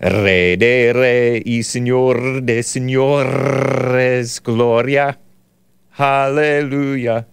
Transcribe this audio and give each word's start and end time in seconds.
Re 0.00 0.56
de 0.56 0.92
re 0.92 1.42
y 1.46 1.62
señor 1.62 2.42
de 2.42 2.62
señores, 2.64 4.42
gloria. 4.42 5.16
Hallelujah. 5.96 7.26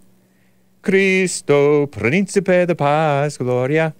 Cristo, 0.80 1.88
Príncipe 1.88 2.66
de 2.66 2.74
Paz, 2.76 3.36
gloria. 3.36 3.94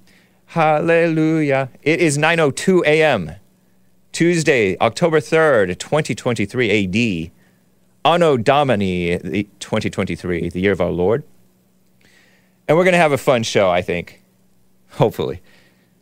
Hallelujah. 0.46 1.70
It 1.82 2.00
is 2.00 2.18
9:02 2.18 2.86
a.m. 2.86 3.32
Tuesday, 4.12 4.76
October 4.80 5.20
3rd, 5.20 5.76
2023 5.76 6.70
AD. 6.70 7.30
Anno 8.04 8.36
Domini 8.36 9.16
the 9.16 9.48
2023, 9.58 10.50
the 10.50 10.60
year 10.60 10.72
of 10.72 10.80
our 10.80 10.92
Lord. 10.92 11.24
And 12.68 12.78
we're 12.78 12.84
going 12.84 12.92
to 12.92 12.98
have 12.98 13.12
a 13.12 13.18
fun 13.18 13.42
show, 13.42 13.70
I 13.70 13.82
think. 13.82 14.22
Hopefully. 14.90 15.42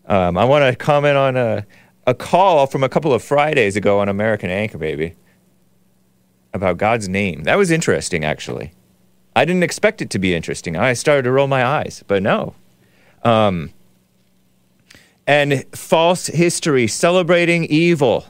Um, 0.07 0.37
I 0.37 0.45
want 0.45 0.71
to 0.71 0.77
comment 0.77 1.17
on 1.17 1.37
a, 1.37 1.67
a 2.07 2.15
call 2.15 2.67
from 2.67 2.83
a 2.83 2.89
couple 2.89 3.13
of 3.13 3.23
Fridays 3.23 3.77
ago 3.77 4.01
on 4.01 4.09
American 4.09 4.51
Anchor 4.51 4.79
Baby 4.79 5.15
about 6.53 6.77
God's 6.77 7.09
name. 7.09 7.45
That 7.45 7.57
was 7.57 7.71
interesting, 7.71 8.25
actually. 8.25 8.73
I 9.35 9.45
didn't 9.45 9.63
expect 9.63 10.03
it 10.03 10.11
to 10.11 10.19
be 10.19 10.35
interesting. 10.35 10.77
I 10.77 10.93
started 10.93 11.23
to 11.23 11.33
roll 11.33 11.47
my 11.47 11.65
eyes, 11.65 12.05
but 12.07 12.23
no. 12.23 12.55
Um, 13.23 13.73
and 15.27 15.65
false 15.75 16.27
history, 16.27 16.87
celebrating 16.87 17.65
evil. 17.65 18.27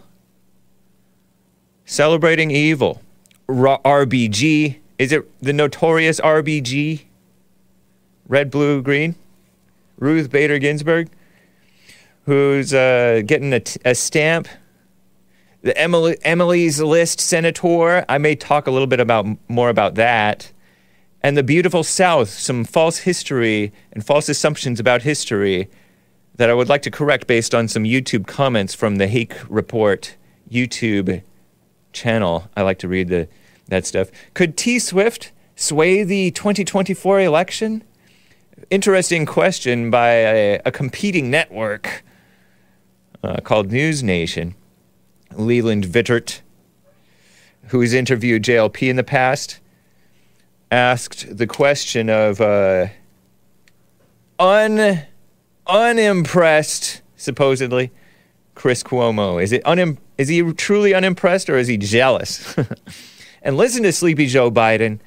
Celebrating 1.84 2.50
evil. 2.50 3.02
R- 3.48 3.80
RBG. 3.84 4.78
Is 4.98 5.10
it 5.10 5.28
the 5.40 5.52
notorious 5.52 6.20
RBG? 6.20 7.02
Red, 8.28 8.50
blue, 8.50 8.82
green? 8.82 9.16
Ruth 9.98 10.30
Bader 10.30 10.58
Ginsburg, 10.58 11.08
who's 12.24 12.72
uh, 12.72 13.22
getting 13.26 13.52
a, 13.52 13.60
t- 13.60 13.80
a 13.84 13.94
stamp. 13.94 14.48
The 15.62 15.76
Emily, 15.78 16.16
Emily's 16.22 16.80
List 16.80 17.20
Senator. 17.20 18.04
I 18.08 18.18
may 18.18 18.34
talk 18.34 18.66
a 18.66 18.70
little 18.70 18.86
bit 18.86 19.00
about 19.00 19.26
more 19.48 19.68
about 19.68 19.94
that. 19.94 20.52
And 21.22 21.36
the 21.36 21.44
beautiful 21.44 21.84
South, 21.84 22.30
some 22.30 22.64
false 22.64 22.98
history 22.98 23.72
and 23.92 24.04
false 24.04 24.28
assumptions 24.28 24.80
about 24.80 25.02
history 25.02 25.70
that 26.34 26.50
I 26.50 26.54
would 26.54 26.68
like 26.68 26.82
to 26.82 26.90
correct 26.90 27.28
based 27.28 27.54
on 27.54 27.68
some 27.68 27.84
YouTube 27.84 28.26
comments 28.26 28.74
from 28.74 28.96
the 28.96 29.06
Hake 29.06 29.34
Report 29.48 30.16
YouTube 30.50 31.22
channel. 31.92 32.50
I 32.56 32.62
like 32.62 32.78
to 32.80 32.88
read 32.88 33.08
the, 33.08 33.28
that 33.68 33.86
stuff. 33.86 34.10
Could 34.34 34.56
T 34.56 34.80
Swift 34.80 35.30
sway 35.54 36.02
the 36.02 36.32
2024 36.32 37.20
election? 37.20 37.84
Interesting 38.70 39.26
question 39.26 39.90
by 39.90 40.08
a, 40.08 40.60
a 40.64 40.72
competing 40.72 41.30
network 41.30 42.02
uh, 43.22 43.40
called 43.40 43.70
NewsNation. 43.70 44.54
Leland 45.34 45.84
Vittert, 45.84 46.40
who's 47.68 47.94
interviewed 47.94 48.42
JLP 48.42 48.88
in 48.88 48.96
the 48.96 49.04
past, 49.04 49.60
asked 50.70 51.36
the 51.36 51.46
question 51.46 52.10
of 52.10 52.40
uh, 52.40 52.88
un 54.38 55.02
unimpressed, 55.66 57.02
supposedly, 57.16 57.90
Chris 58.54 58.82
Cuomo. 58.82 59.42
Is 59.42 59.52
it 59.52 59.62
unim- 59.64 59.98
is 60.18 60.28
he 60.28 60.42
truly 60.52 60.94
unimpressed 60.94 61.48
or 61.48 61.56
is 61.56 61.68
he 61.68 61.76
jealous? 61.76 62.56
and 63.42 63.56
listen 63.56 63.82
to 63.84 63.92
Sleepy 63.92 64.26
Joe 64.26 64.50
Biden. 64.50 65.00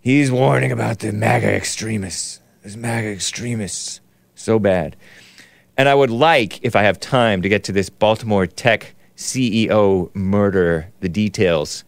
He's 0.00 0.30
warning 0.30 0.70
about 0.70 0.98
the 0.98 1.12
MAGA 1.12 1.50
extremists. 1.54 2.40
Those 2.62 2.76
MAGA 2.76 3.08
extremists. 3.08 4.00
So 4.34 4.58
bad. 4.58 4.96
And 5.76 5.88
I 5.88 5.94
would 5.94 6.10
like, 6.10 6.62
if 6.62 6.76
I 6.76 6.82
have 6.82 7.00
time, 7.00 7.42
to 7.42 7.48
get 7.48 7.64
to 7.64 7.72
this 7.72 7.90
Baltimore 7.90 8.46
Tech 8.46 8.94
CEO 9.16 10.14
murder, 10.14 10.90
the 11.00 11.08
details. 11.08 11.84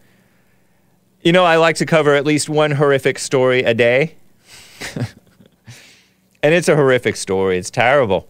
You 1.21 1.31
know, 1.31 1.45
I 1.45 1.55
like 1.57 1.77
to 1.77 1.85
cover 1.85 2.13
at 2.15 2.25
least 2.25 2.49
one 2.49 2.71
horrific 2.71 3.19
story 3.19 3.63
a 3.63 3.73
day. 3.73 4.15
and 6.43 6.53
it's 6.53 6.67
a 6.67 6.75
horrific 6.75 7.15
story. 7.15 7.57
It's 7.57 7.71
terrible. 7.71 8.27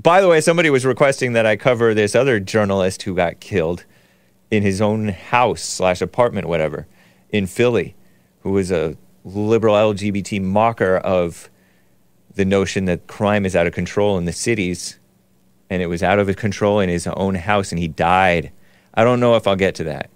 By 0.00 0.20
the 0.20 0.28
way, 0.28 0.40
somebody 0.40 0.70
was 0.70 0.86
requesting 0.86 1.34
that 1.34 1.44
I 1.44 1.56
cover 1.56 1.92
this 1.92 2.14
other 2.14 2.40
journalist 2.40 3.02
who 3.02 3.14
got 3.14 3.40
killed 3.40 3.84
in 4.50 4.62
his 4.62 4.80
own 4.80 5.08
house 5.08 5.62
slash 5.62 6.00
apartment, 6.00 6.48
whatever, 6.48 6.86
in 7.28 7.46
Philly, 7.46 7.94
who 8.40 8.52
was 8.52 8.70
a 8.70 8.96
liberal 9.24 9.74
LGBT 9.74 10.42
mocker 10.42 10.96
of 10.96 11.49
the 12.34 12.44
notion 12.44 12.84
that 12.86 13.06
crime 13.06 13.44
is 13.44 13.56
out 13.56 13.66
of 13.66 13.72
control 13.72 14.18
in 14.18 14.24
the 14.24 14.32
cities, 14.32 14.98
and 15.68 15.82
it 15.82 15.86
was 15.86 16.02
out 16.02 16.18
of 16.18 16.34
control 16.36 16.80
in 16.80 16.88
his 16.88 17.06
own 17.06 17.34
house, 17.34 17.72
and 17.72 17.78
he 17.78 17.88
died. 17.88 18.52
I 18.94 19.04
don't 19.04 19.20
know 19.20 19.36
if 19.36 19.46
I'll 19.46 19.56
get 19.56 19.74
to 19.76 19.84
that. 19.84 20.10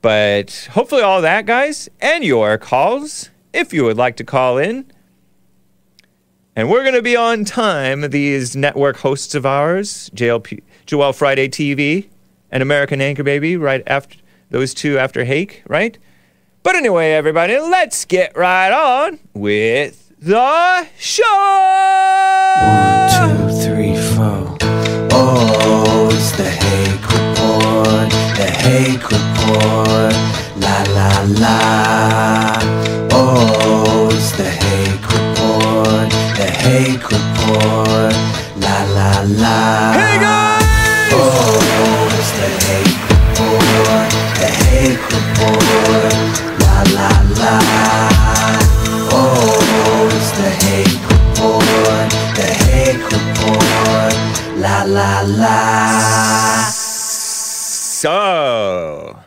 But 0.00 0.68
hopefully, 0.72 1.02
all 1.02 1.22
that, 1.22 1.46
guys, 1.46 1.88
and 2.00 2.24
your 2.24 2.56
calls, 2.58 3.30
if 3.52 3.72
you 3.72 3.84
would 3.84 3.96
like 3.96 4.16
to 4.16 4.24
call 4.24 4.58
in. 4.58 4.90
And 6.54 6.68
we're 6.68 6.82
going 6.82 6.94
to 6.94 7.02
be 7.02 7.16
on 7.16 7.44
time, 7.44 8.10
these 8.10 8.56
network 8.56 8.96
hosts 8.98 9.34
of 9.34 9.46
ours, 9.46 10.10
JLP, 10.14 10.62
Joel 10.86 11.12
Friday 11.12 11.48
TV 11.48 12.08
and 12.50 12.62
American 12.62 13.00
Anchor 13.00 13.22
Baby, 13.22 13.56
right 13.56 13.82
after 13.86 14.18
those 14.50 14.74
two 14.74 14.98
after 14.98 15.24
Hake, 15.24 15.62
right? 15.68 15.98
But 16.62 16.74
anyway, 16.74 17.12
everybody, 17.12 17.58
let's 17.58 18.04
get 18.04 18.36
right 18.36 18.72
on 18.72 19.20
with 19.34 20.07
the 20.20 20.86
show. 20.98 21.24
One, 22.60 23.08
two, 23.14 23.38
three, 23.62 23.96
four. 23.96 24.56
Oh, 25.12 26.10
it's 26.12 26.32
the 26.32 26.42
Hake 26.44 27.06
Report, 27.06 28.10
the 28.36 28.50
Hake 28.50 29.04
Report. 29.04 30.14
La 30.58 30.82
la 30.96 31.10
la. 31.38 31.56
Oh, 33.12 34.08
it's 34.12 34.32
the 34.32 34.50
Hake 34.50 35.06
Report, 35.06 36.10
the 36.36 36.50
Hake 36.50 37.04
Report. 37.04 38.14
La 38.58 38.82
la 38.96 39.10
la. 39.22 39.92
Hey, 39.92 40.18
guys! 40.18 41.12
Oh, 41.14 42.08
it's 42.18 42.30
the 42.32 42.48
Hake 42.66 43.02
Report, 43.08 44.10
the 44.40 44.50
Hake 44.66 45.04
Report. 45.14 46.14
La 46.60 46.82
la 46.94 47.10
la. 47.38 48.27
It's 49.80 50.30
the 50.32 50.50
Hake 50.66 51.02
Report, 51.02 52.10
the 52.34 52.48
Hake 52.66 53.04
Report. 53.04 54.14
La 54.58 54.82
la 54.82 55.22
la. 55.24 56.68
So, 58.00 59.18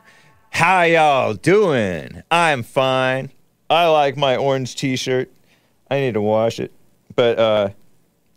how 0.49 0.81
y'all 0.83 1.33
doing? 1.35 2.21
I'm 2.29 2.63
fine. 2.63 3.31
I 3.69 3.87
like 3.87 4.17
my 4.17 4.35
orange 4.35 4.75
t-shirt. 4.75 5.31
I 5.89 6.01
need 6.01 6.15
to 6.15 6.21
wash 6.21 6.59
it. 6.59 6.73
But 7.15 7.39
uh 7.39 7.69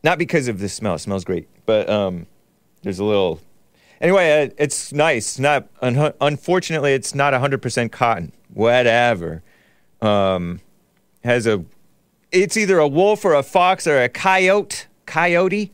not 0.04 0.18
because 0.18 0.46
of 0.46 0.60
the 0.60 0.68
smell. 0.68 0.94
It 0.94 1.00
smells 1.00 1.24
great. 1.24 1.48
But 1.66 1.88
um 1.90 2.26
there's 2.82 3.00
a 3.00 3.04
little 3.04 3.40
Anyway, 4.00 4.44
uh, 4.46 4.50
it's 4.58 4.92
nice. 4.92 5.38
Not 5.38 5.66
un- 5.80 6.12
unfortunately 6.20 6.92
it's 6.94 7.14
not 7.14 7.32
100% 7.32 7.90
cotton. 7.90 8.32
Whatever. 8.52 9.42
Um 10.00 10.60
has 11.24 11.46
a 11.48 11.64
it's 12.34 12.56
either 12.56 12.78
a 12.78 12.88
wolf 12.88 13.24
or 13.24 13.34
a 13.34 13.42
fox 13.42 13.86
or 13.86 14.02
a 14.02 14.08
coyote. 14.08 14.86
Coyote. 15.06 15.70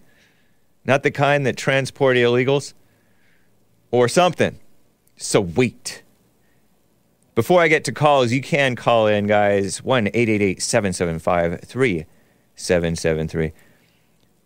Not 0.84 1.02
the 1.02 1.10
kind 1.10 1.46
that 1.46 1.56
transport 1.56 2.16
illegals 2.16 2.74
or 3.90 4.08
something. 4.08 4.58
Sweet. 5.16 6.02
Before 7.34 7.60
I 7.60 7.68
get 7.68 7.84
to 7.84 7.92
calls, 7.92 8.32
you 8.32 8.42
can 8.42 8.76
call 8.76 9.06
in, 9.06 9.26
guys. 9.26 9.82
1 9.82 10.08
888 10.08 10.62
775 10.62 11.60
3773. 11.60 13.52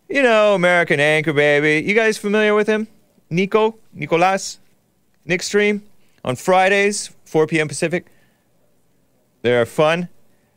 You 0.09 0.23
know, 0.23 0.55
American 0.55 1.01
Anchor 1.01 1.33
Baby. 1.33 1.87
You 1.89 1.95
guys 1.95 2.19
familiar 2.19 2.55
with 2.55 2.69
him? 2.69 2.87
Nico? 3.31 3.79
Nicolas? 3.93 4.59
Nick 5.25 5.43
Stream? 5.43 5.83
On 6.25 6.37
Fridays, 6.37 7.11
4 7.25 7.47
p.m. 7.47 7.69
Pacific. 7.69 8.07
They're 9.43 9.67
fun. 9.67 10.09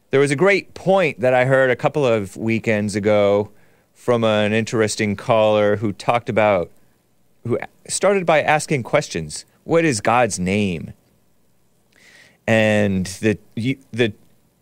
There 0.10 0.22
was 0.22 0.32
a 0.32 0.38
great 0.38 0.74
point 0.74 1.20
that 1.20 1.34
I 1.34 1.44
heard 1.44 1.70
a 1.70 1.76
couple 1.76 2.06
of 2.06 2.38
weekends 2.38 2.96
ago 2.96 3.52
from 3.94 4.24
an 4.24 4.54
interesting 4.54 5.18
caller 5.18 5.76
who 5.78 5.92
talked 5.92 6.30
about 6.30 6.72
who 7.44 7.60
started 7.88 8.26
by 8.26 8.42
asking 8.42 8.84
questions. 8.84 9.44
What 9.66 9.84
is 9.84 10.00
God's 10.00 10.40
name? 10.40 10.94
And 12.48 13.06
the 13.06 13.38
the 13.92 14.14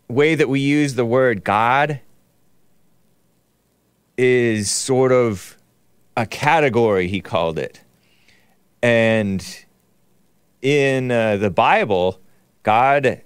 way 0.08 0.34
that 0.34 0.48
we 0.48 0.58
use 0.58 0.94
the 0.94 1.04
word 1.04 1.44
God 1.44 2.00
is 4.18 4.68
sort 4.68 5.12
of 5.12 5.56
a 6.16 6.26
category, 6.26 7.06
he 7.06 7.20
called 7.20 7.58
it. 7.58 7.82
And 8.82 9.46
in 10.60 11.12
uh, 11.12 11.36
the 11.36 11.50
Bible, 11.50 12.20
God, 12.64 13.20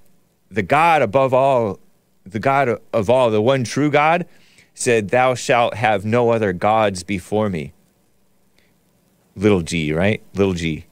the 0.51 0.63
God 0.63 1.01
above 1.01 1.33
all, 1.33 1.79
the 2.25 2.39
God 2.39 2.81
of 2.93 3.11
all, 3.11 3.31
the 3.31 3.43
one 3.43 3.65
true 3.65 3.91
God, 3.91 4.27
said, 4.75 5.11
Thou 5.11 5.35
shalt 5.35 5.75
have 5.75 6.05
no 6.05 6.31
other 6.31 6.53
gods 6.53 7.03
before 7.03 7.49
me. 7.49 7.73
Little 9.37 9.63
g, 9.63 9.93
right? 9.93 10.23
Little 10.35 10.55
g. 10.55 10.87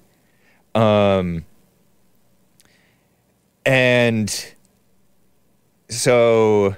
Um, 0.74 1.44
and 3.64 4.54
so 5.88 6.76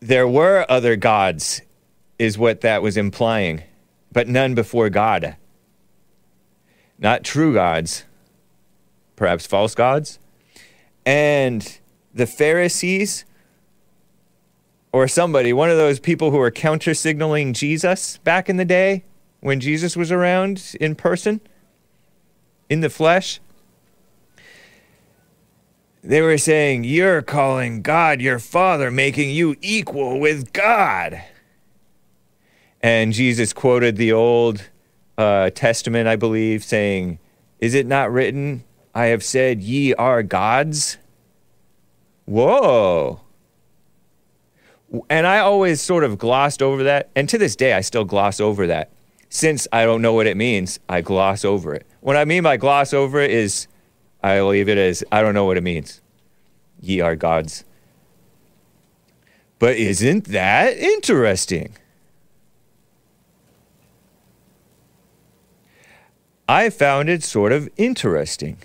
there 0.00 0.26
were 0.26 0.66
other 0.68 0.96
gods, 0.96 1.62
is 2.18 2.38
what 2.38 2.60
that 2.60 2.82
was 2.82 2.96
implying, 2.96 3.62
but 4.12 4.28
none 4.28 4.54
before 4.54 4.90
God. 4.90 5.36
Not 6.98 7.24
true 7.24 7.52
gods, 7.52 8.04
perhaps 9.16 9.46
false 9.46 9.74
gods. 9.74 10.18
And 11.04 11.78
the 12.14 12.26
Pharisees, 12.26 13.24
or 14.92 15.08
somebody, 15.08 15.52
one 15.52 15.70
of 15.70 15.76
those 15.76 15.98
people 15.98 16.30
who 16.30 16.38
were 16.38 16.52
counter 16.52 16.94
signaling 16.94 17.52
Jesus 17.52 18.18
back 18.18 18.48
in 18.48 18.56
the 18.56 18.64
day 18.64 19.04
when 19.40 19.58
Jesus 19.58 19.96
was 19.96 20.12
around 20.12 20.76
in 20.80 20.94
person, 20.94 21.40
in 22.70 22.80
the 22.80 22.88
flesh, 22.88 23.40
they 26.04 26.20
were 26.20 26.38
saying, 26.38 26.84
You're 26.84 27.22
calling 27.22 27.82
God 27.82 28.20
your 28.20 28.38
Father, 28.38 28.90
making 28.90 29.30
you 29.30 29.56
equal 29.60 30.20
with 30.20 30.52
God. 30.52 31.22
And 32.82 33.12
Jesus 33.12 33.52
quoted 33.52 33.96
the 33.96 34.12
Old 34.12 34.68
uh, 35.16 35.50
Testament, 35.50 36.06
I 36.06 36.16
believe, 36.16 36.62
saying, 36.62 37.18
Is 37.58 37.74
it 37.74 37.86
not 37.86 38.12
written, 38.12 38.62
I 38.94 39.06
have 39.06 39.24
said, 39.24 39.62
Ye 39.62 39.94
are 39.94 40.22
gods? 40.22 40.98
Whoa. 42.26 43.20
And 45.10 45.26
I 45.26 45.38
always 45.38 45.80
sort 45.80 46.04
of 46.04 46.18
glossed 46.18 46.62
over 46.62 46.84
that. 46.84 47.10
And 47.16 47.28
to 47.28 47.38
this 47.38 47.56
day, 47.56 47.72
I 47.72 47.80
still 47.80 48.04
gloss 48.04 48.40
over 48.40 48.66
that. 48.66 48.90
Since 49.28 49.66
I 49.72 49.84
don't 49.84 50.02
know 50.02 50.12
what 50.12 50.26
it 50.26 50.36
means, 50.36 50.78
I 50.88 51.00
gloss 51.00 51.44
over 51.44 51.74
it. 51.74 51.86
What 52.00 52.16
I 52.16 52.24
mean 52.24 52.44
by 52.44 52.56
gloss 52.56 52.94
over 52.94 53.20
it 53.20 53.30
is 53.30 53.66
I 54.22 54.40
leave 54.40 54.68
it 54.68 54.78
as 54.78 55.02
I 55.10 55.22
don't 55.22 55.34
know 55.34 55.44
what 55.44 55.56
it 55.56 55.62
means. 55.62 56.00
Ye 56.80 57.00
are 57.00 57.16
gods. 57.16 57.64
But 59.58 59.76
isn't 59.76 60.26
that 60.26 60.76
interesting? 60.76 61.76
I 66.48 66.70
found 66.70 67.08
it 67.08 67.22
sort 67.22 67.52
of 67.52 67.68
interesting. 67.76 68.58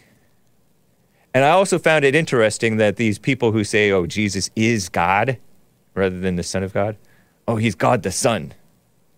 And 1.34 1.46
I 1.46 1.50
also 1.50 1.78
found 1.78 2.06
it 2.06 2.16
interesting 2.16 2.78
that 2.78 2.96
these 2.96 3.20
people 3.20 3.52
who 3.52 3.64
say, 3.64 3.92
oh, 3.92 4.06
Jesus 4.06 4.50
is 4.56 4.90
God 4.90 5.38
rather 5.94 6.20
than 6.20 6.36
the 6.36 6.44
Son 6.44 6.64
of 6.64 6.74
God, 6.74 6.98
oh, 7.48 7.58
he's 7.58 7.76
God 7.76 8.04
the 8.04 8.12
Son. 8.12 8.54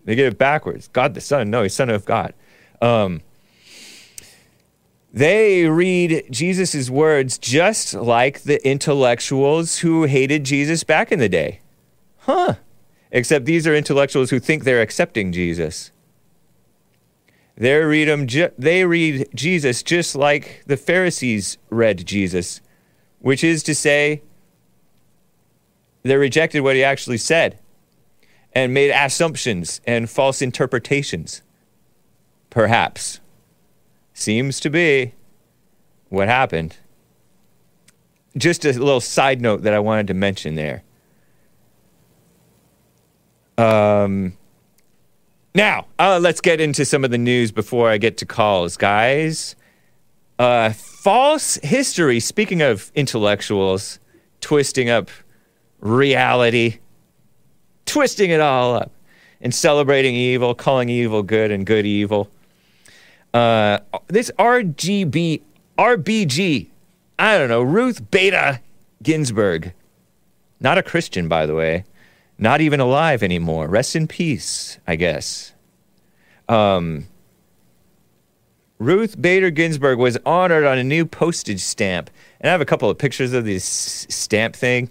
They 0.04 0.14
get 0.14 0.26
it 0.26 0.38
backwards. 0.38 0.88
God 0.88 1.14
the 1.14 1.20
Son. 1.20 1.50
No, 1.50 1.62
he's 1.62 1.74
Son 1.74 1.88
of 1.88 2.04
God. 2.04 2.34
Um, 2.80 3.22
they 5.12 5.66
read 5.66 6.24
Jesus' 6.30 6.88
words 6.90 7.38
just 7.38 7.94
like 7.94 8.42
the 8.42 8.66
intellectuals 8.66 9.78
who 9.78 10.04
hated 10.04 10.44
Jesus 10.44 10.84
back 10.84 11.12
in 11.12 11.18
the 11.18 11.28
day. 11.28 11.60
Huh. 12.18 12.54
Except 13.10 13.44
these 13.44 13.66
are 13.66 13.74
intellectuals 13.74 14.30
who 14.30 14.38
think 14.38 14.64
they're 14.64 14.80
accepting 14.80 15.32
Jesus. 15.32 15.92
They 17.62 17.76
read, 17.76 18.08
him 18.08 18.26
they 18.58 18.84
read 18.84 19.28
Jesus 19.36 19.84
just 19.84 20.16
like 20.16 20.64
the 20.66 20.76
Pharisees 20.76 21.58
read 21.70 22.04
Jesus, 22.04 22.60
which 23.20 23.44
is 23.44 23.62
to 23.62 23.72
say, 23.72 24.22
they 26.02 26.16
rejected 26.16 26.62
what 26.62 26.74
he 26.74 26.82
actually 26.82 27.18
said 27.18 27.60
and 28.52 28.74
made 28.74 28.90
assumptions 28.90 29.80
and 29.86 30.10
false 30.10 30.42
interpretations. 30.42 31.42
Perhaps. 32.50 33.20
Seems 34.12 34.58
to 34.58 34.68
be 34.68 35.14
what 36.08 36.26
happened. 36.26 36.78
Just 38.36 38.64
a 38.64 38.72
little 38.72 39.00
side 39.00 39.40
note 39.40 39.62
that 39.62 39.72
I 39.72 39.78
wanted 39.78 40.08
to 40.08 40.14
mention 40.14 40.56
there. 40.56 40.82
Um, 43.56 44.36
now, 45.54 45.86
uh, 45.98 46.18
let's 46.20 46.40
get 46.40 46.60
into 46.60 46.84
some 46.84 47.04
of 47.04 47.10
the 47.10 47.18
news 47.18 47.52
before 47.52 47.90
I 47.90 47.98
get 47.98 48.16
to 48.18 48.26
calls, 48.26 48.76
guys. 48.76 49.54
Uh, 50.38 50.72
false 50.72 51.56
history, 51.62 52.20
speaking 52.20 52.62
of 52.62 52.90
intellectuals 52.94 53.98
twisting 54.40 54.90
up 54.90 55.10
reality, 55.80 56.78
twisting 57.86 58.30
it 58.30 58.40
all 58.40 58.74
up, 58.74 58.92
and 59.40 59.54
celebrating 59.54 60.14
evil, 60.14 60.54
calling 60.54 60.88
evil 60.88 61.22
good 61.22 61.50
and 61.50 61.66
good 61.66 61.86
evil. 61.86 62.30
Uh, 63.34 63.78
this 64.08 64.30
RGB, 64.38 65.42
RBG, 65.78 66.68
I 67.18 67.38
don't 67.38 67.48
know, 67.48 67.62
Ruth 67.62 68.10
Bader 68.10 68.60
Ginsburg, 69.02 69.74
not 70.60 70.78
a 70.78 70.82
Christian, 70.82 71.28
by 71.28 71.46
the 71.46 71.54
way, 71.54 71.84
not 72.42 72.60
even 72.60 72.80
alive 72.80 73.22
anymore. 73.22 73.68
Rest 73.68 73.94
in 73.94 74.08
peace, 74.08 74.78
I 74.86 74.96
guess. 74.96 75.52
Um, 76.48 77.06
Ruth 78.78 79.20
Bader 79.20 79.50
Ginsburg 79.50 80.00
was 80.00 80.18
honored 80.26 80.64
on 80.64 80.76
a 80.76 80.82
new 80.82 81.06
postage 81.06 81.60
stamp. 81.60 82.10
And 82.40 82.48
I 82.48 82.52
have 82.52 82.60
a 82.60 82.64
couple 82.64 82.90
of 82.90 82.98
pictures 82.98 83.32
of 83.32 83.44
this 83.44 83.64
stamp 83.64 84.56
thing 84.56 84.90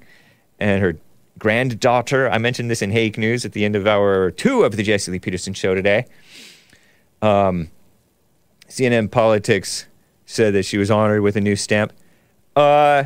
and 0.60 0.82
her 0.82 0.96
granddaughter. 1.38 2.30
I 2.30 2.38
mentioned 2.38 2.72
this 2.72 2.82
in 2.82 2.90
Hake 2.90 3.18
News 3.18 3.44
at 3.44 3.52
the 3.52 3.66
end 3.66 3.76
of 3.76 3.86
hour 3.86 4.32
two 4.32 4.64
of 4.64 4.78
the 4.78 4.84
Jesse 4.84 5.12
Lee 5.12 5.20
Peterson 5.20 5.54
show 5.54 5.76
today. 5.76 6.06
Um, 7.22 7.70
CNN 8.70 9.12
Politics 9.12 9.88
said 10.26 10.54
that 10.54 10.64
she 10.64 10.78
was 10.78 10.90
honored 10.90 11.22
with 11.22 11.36
a 11.36 11.42
new 11.42 11.58
stamp. 11.58 11.92
Uh, 12.56 13.06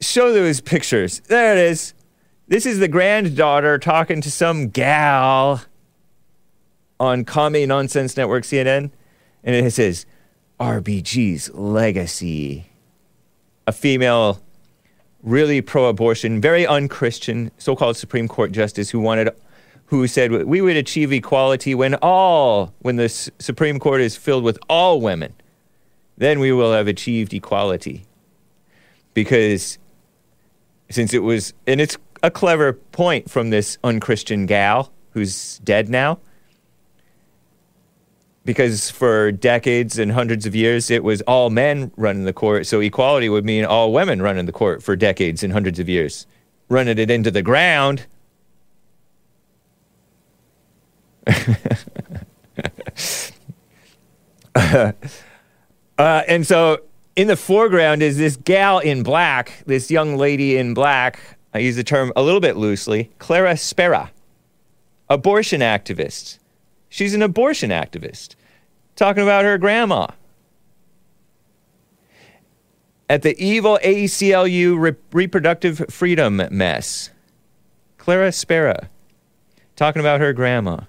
show 0.00 0.32
those 0.32 0.60
pictures. 0.60 1.20
There 1.20 1.52
it 1.52 1.58
is. 1.58 1.94
This 2.48 2.66
is 2.66 2.78
the 2.78 2.88
granddaughter 2.88 3.78
talking 3.78 4.20
to 4.20 4.30
some 4.30 4.68
gal 4.68 5.62
on 7.00 7.24
Commie 7.24 7.66
Nonsense 7.66 8.16
Network 8.16 8.44
CNN, 8.44 8.90
and 9.42 9.56
it 9.56 9.72
says 9.72 10.06
RBG's 10.60 11.52
legacy. 11.54 12.66
A 13.66 13.72
female, 13.72 14.40
really 15.22 15.60
pro-abortion, 15.60 16.40
very 16.40 16.66
unchristian, 16.66 17.50
so-called 17.58 17.96
Supreme 17.96 18.28
Court 18.28 18.52
justice 18.52 18.90
who 18.90 19.00
wanted, 19.00 19.30
who 19.86 20.06
said 20.06 20.30
we 20.44 20.60
would 20.60 20.76
achieve 20.76 21.12
equality 21.12 21.74
when 21.74 21.96
all, 21.96 22.72
when 22.78 22.96
the 22.96 23.04
S- 23.04 23.28
Supreme 23.40 23.80
Court 23.80 24.00
is 24.00 24.16
filled 24.16 24.44
with 24.44 24.58
all 24.68 25.00
women, 25.00 25.34
then 26.16 26.38
we 26.38 26.52
will 26.52 26.72
have 26.72 26.86
achieved 26.86 27.34
equality. 27.34 28.06
Because 29.14 29.78
since 30.90 31.12
it 31.14 31.20
was, 31.20 31.52
and 31.66 31.80
it's 31.80 31.96
a 32.22 32.30
clever 32.30 32.72
point 32.72 33.30
from 33.30 33.50
this 33.50 33.78
unchristian 33.84 34.46
gal 34.46 34.92
who's 35.10 35.58
dead 35.58 35.88
now. 35.88 36.18
Because 38.44 38.90
for 38.90 39.32
decades 39.32 39.98
and 39.98 40.12
hundreds 40.12 40.46
of 40.46 40.54
years, 40.54 40.88
it 40.90 41.02
was 41.02 41.20
all 41.22 41.50
men 41.50 41.90
running 41.96 42.24
the 42.24 42.32
court. 42.32 42.66
So 42.66 42.80
equality 42.80 43.28
would 43.28 43.44
mean 43.44 43.64
all 43.64 43.92
women 43.92 44.22
running 44.22 44.46
the 44.46 44.52
court 44.52 44.84
for 44.84 44.94
decades 44.94 45.42
and 45.42 45.52
hundreds 45.52 45.80
of 45.80 45.88
years, 45.88 46.26
running 46.68 46.98
it 46.98 47.10
into 47.10 47.32
the 47.32 47.42
ground. 47.42 48.06
uh, 54.54 54.92
and 55.98 56.46
so 56.46 56.80
in 57.16 57.28
the 57.28 57.36
foreground 57.36 58.02
is 58.02 58.18
this 58.18 58.36
gal 58.36 58.78
in 58.78 59.02
black, 59.02 59.64
this 59.66 59.90
young 59.90 60.16
lady 60.16 60.56
in 60.58 60.74
black. 60.74 61.18
I 61.54 61.58
use 61.58 61.76
the 61.76 61.84
term 61.84 62.12
a 62.14 62.22
little 62.22 62.40
bit 62.40 62.56
loosely, 62.56 63.10
Clara 63.18 63.56
Spera, 63.56 64.12
abortion 65.08 65.62
activist. 65.62 66.38
She's 66.90 67.14
an 67.14 67.22
abortion 67.22 67.70
activist, 67.70 68.36
talking 68.94 69.22
about 69.22 69.44
her 69.44 69.56
grandma. 69.56 70.08
At 73.08 73.22
the 73.22 73.40
evil 73.42 73.78
ACLU 73.82 74.78
re- 74.78 74.96
reproductive 75.12 75.86
freedom 75.88 76.42
mess, 76.50 77.10
Clara 77.96 78.32
Spera, 78.32 78.90
talking 79.76 80.00
about 80.00 80.20
her 80.20 80.32
grandma. 80.32 80.80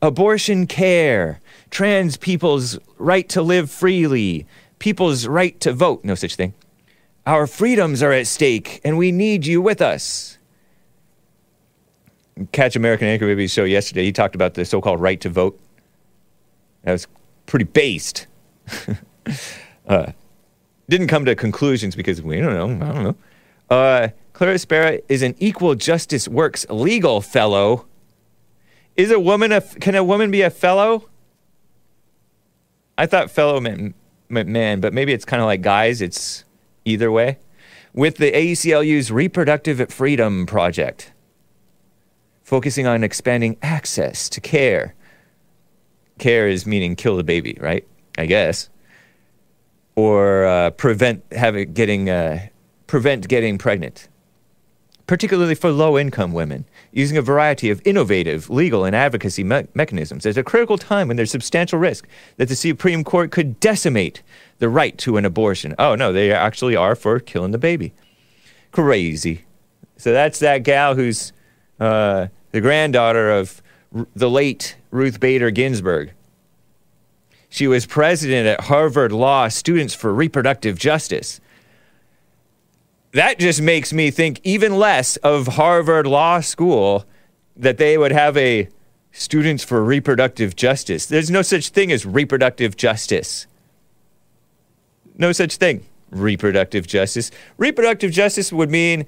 Abortion 0.00 0.66
care, 0.66 1.40
trans 1.70 2.16
people's 2.16 2.78
right 2.98 3.28
to 3.30 3.42
live 3.42 3.70
freely, 3.70 4.46
people's 4.84 5.26
right 5.26 5.58
to 5.60 5.72
vote, 5.72 6.04
no 6.04 6.14
such 6.14 6.34
thing. 6.34 6.52
Our 7.24 7.46
freedoms 7.46 8.02
are 8.02 8.12
at 8.12 8.26
stake, 8.26 8.82
and 8.84 8.98
we 8.98 9.12
need 9.12 9.46
you 9.46 9.62
with 9.62 9.80
us. 9.80 10.36
Catch 12.52 12.76
American 12.76 13.08
Anchor 13.08 13.26
Baby's 13.26 13.50
show 13.50 13.64
yesterday. 13.64 14.04
He 14.04 14.12
talked 14.12 14.34
about 14.34 14.52
the 14.52 14.66
so 14.66 14.82
called 14.82 15.00
right 15.00 15.18
to 15.22 15.30
vote. 15.30 15.58
That 16.82 16.92
was 16.92 17.06
pretty 17.46 17.64
based. 17.64 18.26
uh, 19.88 20.12
didn't 20.90 21.06
come 21.06 21.24
to 21.24 21.34
conclusions 21.34 21.96
because 21.96 22.20
we 22.20 22.38
don't 22.42 22.52
know. 22.52 22.86
I 22.86 22.92
don't 22.92 23.04
know. 23.04 23.16
Uh, 23.74 24.08
Clara 24.34 24.58
Spera 24.58 24.98
is 25.08 25.22
an 25.22 25.34
Equal 25.38 25.76
Justice 25.76 26.28
Works 26.28 26.66
legal 26.68 27.22
fellow. 27.22 27.86
Is 28.96 29.10
a 29.10 29.18
woman 29.18 29.50
a 29.50 29.62
can 29.62 29.94
a 29.94 30.04
woman 30.04 30.30
be 30.30 30.42
a 30.42 30.50
fellow? 30.50 31.08
I 32.98 33.06
thought 33.06 33.30
fellow 33.30 33.60
meant, 33.60 33.78
meant 33.80 33.94
man, 34.34 34.80
but 34.80 34.92
maybe 34.92 35.12
it's 35.12 35.24
kind 35.24 35.40
of 35.40 35.46
like 35.46 35.62
guys. 35.62 36.02
It's 36.02 36.44
either 36.84 37.10
way. 37.10 37.38
With 37.92 38.16
the 38.16 38.32
ACLU's 38.32 39.12
Reproductive 39.12 39.92
Freedom 39.92 40.46
Project, 40.46 41.12
focusing 42.42 42.86
on 42.86 43.04
expanding 43.04 43.56
access 43.62 44.28
to 44.30 44.40
care. 44.40 44.94
Care 46.18 46.48
is 46.48 46.66
meaning 46.66 46.96
kill 46.96 47.16
the 47.16 47.24
baby, 47.24 47.56
right? 47.60 47.86
I 48.16 48.26
guess, 48.26 48.68
or 49.96 50.44
uh, 50.44 50.70
prevent 50.70 51.24
having 51.32 51.72
getting 51.72 52.10
uh, 52.10 52.46
prevent 52.86 53.26
getting 53.28 53.58
pregnant 53.58 54.08
particularly 55.06 55.54
for 55.54 55.70
low 55.70 55.98
income 55.98 56.32
women, 56.32 56.64
using 56.92 57.16
a 57.16 57.22
variety 57.22 57.70
of 57.70 57.82
innovative 57.84 58.48
legal 58.48 58.84
and 58.84 58.96
advocacy 58.96 59.44
me- 59.44 59.66
mechanisms 59.74 60.24
at 60.24 60.38
a 60.38 60.42
critical 60.42 60.78
time 60.78 61.08
when 61.08 61.16
there's 61.16 61.30
substantial 61.30 61.78
risk 61.78 62.06
that 62.36 62.48
the 62.48 62.56
Supreme 62.56 63.04
Court 63.04 63.30
could 63.30 63.60
decimate 63.60 64.22
the 64.58 64.68
right 64.68 64.96
to 64.98 65.16
an 65.16 65.24
abortion. 65.24 65.74
Oh, 65.78 65.94
no, 65.94 66.12
they 66.12 66.32
actually 66.32 66.76
are 66.76 66.94
for 66.94 67.20
killing 67.20 67.50
the 67.50 67.58
baby. 67.58 67.92
Crazy. 68.72 69.44
So 69.96 70.12
that's 70.12 70.38
that 70.40 70.62
gal 70.62 70.94
who's 70.94 71.32
uh, 71.78 72.28
the 72.52 72.60
granddaughter 72.60 73.30
of 73.30 73.62
R- 73.94 74.06
the 74.14 74.30
late 74.30 74.76
Ruth 74.90 75.20
Bader 75.20 75.50
Ginsburg. 75.50 76.12
She 77.48 77.68
was 77.68 77.86
president 77.86 78.48
at 78.48 78.62
Harvard 78.62 79.12
Law 79.12 79.46
Students 79.48 79.94
for 79.94 80.12
Reproductive 80.12 80.76
Justice 80.78 81.40
that 83.14 83.38
just 83.38 83.62
makes 83.62 83.92
me 83.92 84.10
think 84.10 84.40
even 84.42 84.76
less 84.76 85.16
of 85.18 85.46
Harvard 85.46 86.06
Law 86.06 86.40
School 86.40 87.06
that 87.56 87.78
they 87.78 87.96
would 87.96 88.12
have 88.12 88.36
a 88.36 88.68
students 89.12 89.62
for 89.62 89.82
reproductive 89.84 90.56
justice. 90.56 91.06
There's 91.06 91.30
no 91.30 91.42
such 91.42 91.68
thing 91.68 91.92
as 91.92 92.04
reproductive 92.04 92.76
justice. 92.76 93.46
No 95.16 95.30
such 95.30 95.56
thing. 95.56 95.86
Reproductive 96.10 96.88
justice. 96.88 97.30
Reproductive 97.56 98.10
justice 98.10 98.52
would 98.52 98.70
mean 98.70 99.06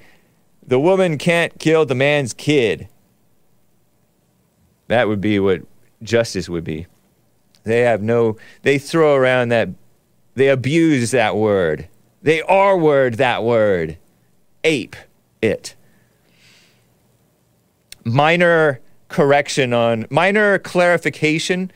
the 0.65 0.79
woman 0.79 1.19
can't 1.19 1.59
kill 1.59 1.85
the 1.85 1.97
man's 1.97 2.33
kid. 2.33 2.89
That 4.87 5.09
would 5.09 5.21
be 5.21 5.41
what 5.41 5.63
justice 6.03 6.49
would 6.49 6.63
be. 6.63 6.87
They 7.65 7.81
have 7.81 8.03
no, 8.03 8.37
they 8.63 8.79
throw 8.79 9.17
around 9.17 9.49
that, 9.49 9.71
they 10.37 10.49
abuse 10.49 11.11
that 11.11 11.35
word. 11.35 11.89
They 12.23 12.43
R 12.43 12.77
word 12.77 13.15
that 13.15 13.45
word. 13.45 13.99
Ape 14.65 14.97
it. 15.43 15.75
Minor 18.05 18.81
correction 19.09 19.73
on, 19.73 20.07
minor 20.11 20.59
clarification 20.59 21.71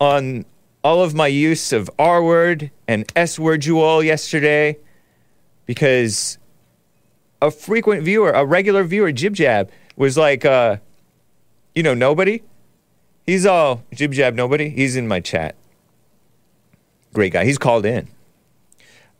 on 0.00 0.44
all 0.84 1.02
of 1.02 1.14
my 1.14 1.26
use 1.26 1.72
of 1.72 1.90
R 1.98 2.22
word 2.22 2.70
and 2.86 3.10
S 3.16 3.38
word 3.38 3.64
you 3.64 3.80
all 3.80 4.02
yesterday 4.02 4.76
because 5.66 6.38
a 7.42 7.50
frequent 7.50 8.02
viewer, 8.02 8.30
a 8.30 8.44
regular 8.44 8.84
viewer, 8.84 9.12
Jib 9.12 9.34
Jab, 9.34 9.70
was 9.96 10.16
like, 10.16 10.44
uh, 10.44 10.78
you 11.74 11.82
know, 11.82 11.94
nobody. 11.94 12.42
He's 13.26 13.44
all 13.44 13.82
Jib 13.92 14.12
Jab, 14.12 14.34
nobody. 14.34 14.68
He's 14.70 14.96
in 14.96 15.06
my 15.06 15.20
chat. 15.20 15.54
Great 17.12 17.32
guy. 17.32 17.44
He's 17.44 17.58
called 17.58 17.84
in. 17.84 18.08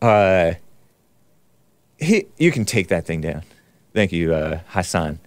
Uh, 0.00 0.54
he, 1.98 2.26
you 2.36 2.52
can 2.52 2.64
take 2.64 2.88
that 2.88 3.06
thing 3.06 3.20
down. 3.20 3.42
Thank 3.94 4.12
you, 4.12 4.32
uh, 4.34 4.60
Hassan. 4.68 5.18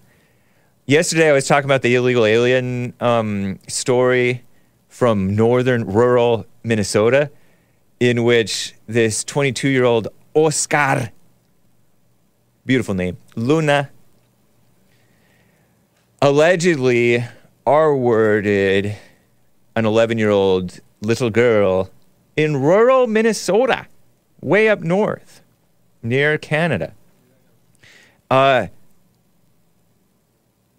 Yesterday, 0.86 1.28
I 1.28 1.32
was 1.32 1.46
talking 1.46 1.66
about 1.66 1.82
the 1.82 1.94
illegal 1.94 2.24
alien 2.24 2.94
um, 3.00 3.58
story 3.68 4.42
from 4.88 5.36
northern 5.36 5.84
rural 5.84 6.46
Minnesota, 6.64 7.30
in 8.00 8.24
which 8.24 8.74
this 8.86 9.24
22 9.24 9.68
year 9.68 9.84
old 9.84 10.08
Oscar, 10.34 11.10
beautiful 12.64 12.94
name, 12.94 13.18
Luna, 13.36 13.90
allegedly 16.20 17.24
R 17.66 17.94
worded 17.96 18.96
an 19.76 19.86
11 19.86 20.18
year 20.18 20.30
old 20.30 20.80
little 21.00 21.30
girl 21.30 21.90
in 22.36 22.56
rural 22.56 23.06
Minnesota, 23.06 23.86
way 24.42 24.68
up 24.68 24.80
north 24.80 25.40
near 26.02 26.36
Canada. 26.36 26.92
Uh, 28.30 28.66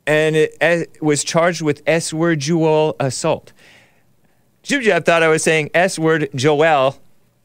and 0.05 0.35
it, 0.35 0.57
it, 0.59 1.01
was 1.01 1.23
charged 1.23 1.61
with 1.61 1.81
S 1.87 2.13
word 2.13 2.39
Joel 2.39 2.95
assault. 2.99 3.53
Jib 4.61 5.05
thought 5.05 5.23
I 5.23 5.27
was 5.27 5.43
saying 5.43 5.69
S 5.73 5.97
word 5.97 6.29
Joel 6.35 6.97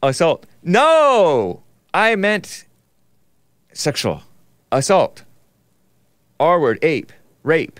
assault. 0.03 0.45
No, 0.61 1.63
I 1.93 2.15
meant 2.15 2.65
sexual 3.73 4.23
assault. 4.71 5.23
R 6.39 6.59
word 6.59 6.79
ape, 6.81 7.11
rape. 7.43 7.79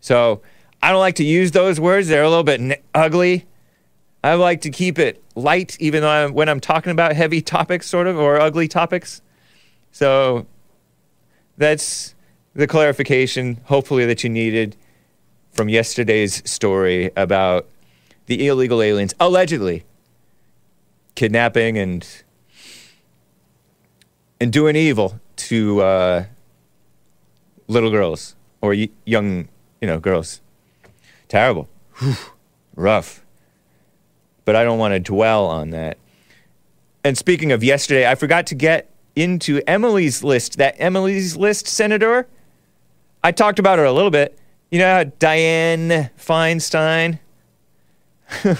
So 0.00 0.42
I 0.82 0.90
don't 0.90 1.00
like 1.00 1.16
to 1.16 1.24
use 1.24 1.50
those 1.50 1.80
words. 1.80 2.08
They're 2.08 2.22
a 2.22 2.28
little 2.28 2.44
bit 2.44 2.60
n- 2.60 2.76
ugly. 2.94 3.46
I 4.22 4.34
like 4.34 4.62
to 4.62 4.70
keep 4.70 4.98
it 4.98 5.22
light, 5.38 5.76
even 5.80 6.02
though 6.02 6.10
I'm, 6.10 6.32
when 6.34 6.48
I'm 6.48 6.60
talking 6.60 6.92
about 6.92 7.14
heavy 7.14 7.40
topics, 7.40 7.86
sort 7.86 8.06
of, 8.06 8.18
or 8.18 8.40
ugly 8.40 8.68
topics. 8.68 9.22
So 9.92 10.46
that's 11.56 12.14
the 12.54 12.66
clarification, 12.66 13.60
hopefully, 13.64 14.04
that 14.06 14.22
you 14.24 14.30
needed 14.30 14.76
from 15.52 15.68
yesterday's 15.68 16.48
story 16.48 17.10
about 17.16 17.66
the 18.26 18.46
illegal 18.46 18.82
aliens 18.82 19.14
allegedly 19.18 19.84
kidnapping 21.14 21.76
and 21.78 22.06
and 24.40 24.52
doing 24.52 24.76
evil 24.76 25.18
to 25.36 25.80
uh, 25.80 26.24
little 27.66 27.90
girls 27.90 28.36
or 28.60 28.70
y- 28.70 28.88
young, 29.04 29.48
you 29.80 29.88
know, 29.88 29.98
girls. 29.98 30.40
Terrible, 31.26 31.68
Whew. 31.96 32.14
rough. 32.76 33.24
But 34.48 34.56
I 34.56 34.64
don't 34.64 34.78
want 34.78 34.94
to 34.94 34.98
dwell 34.98 35.44
on 35.44 35.68
that. 35.72 35.98
And 37.04 37.18
speaking 37.18 37.52
of 37.52 37.62
yesterday, 37.62 38.10
I 38.10 38.14
forgot 38.14 38.46
to 38.46 38.54
get 38.54 38.88
into 39.14 39.60
Emily's 39.66 40.24
list. 40.24 40.56
That 40.56 40.74
Emily's 40.78 41.36
list 41.36 41.66
senator, 41.66 42.26
I 43.22 43.30
talked 43.30 43.58
about 43.58 43.78
her 43.78 43.84
a 43.84 43.92
little 43.92 44.10
bit. 44.10 44.38
You 44.70 44.78
know, 44.78 45.04
Dianne 45.20 46.08
Feinstein, 46.16 47.18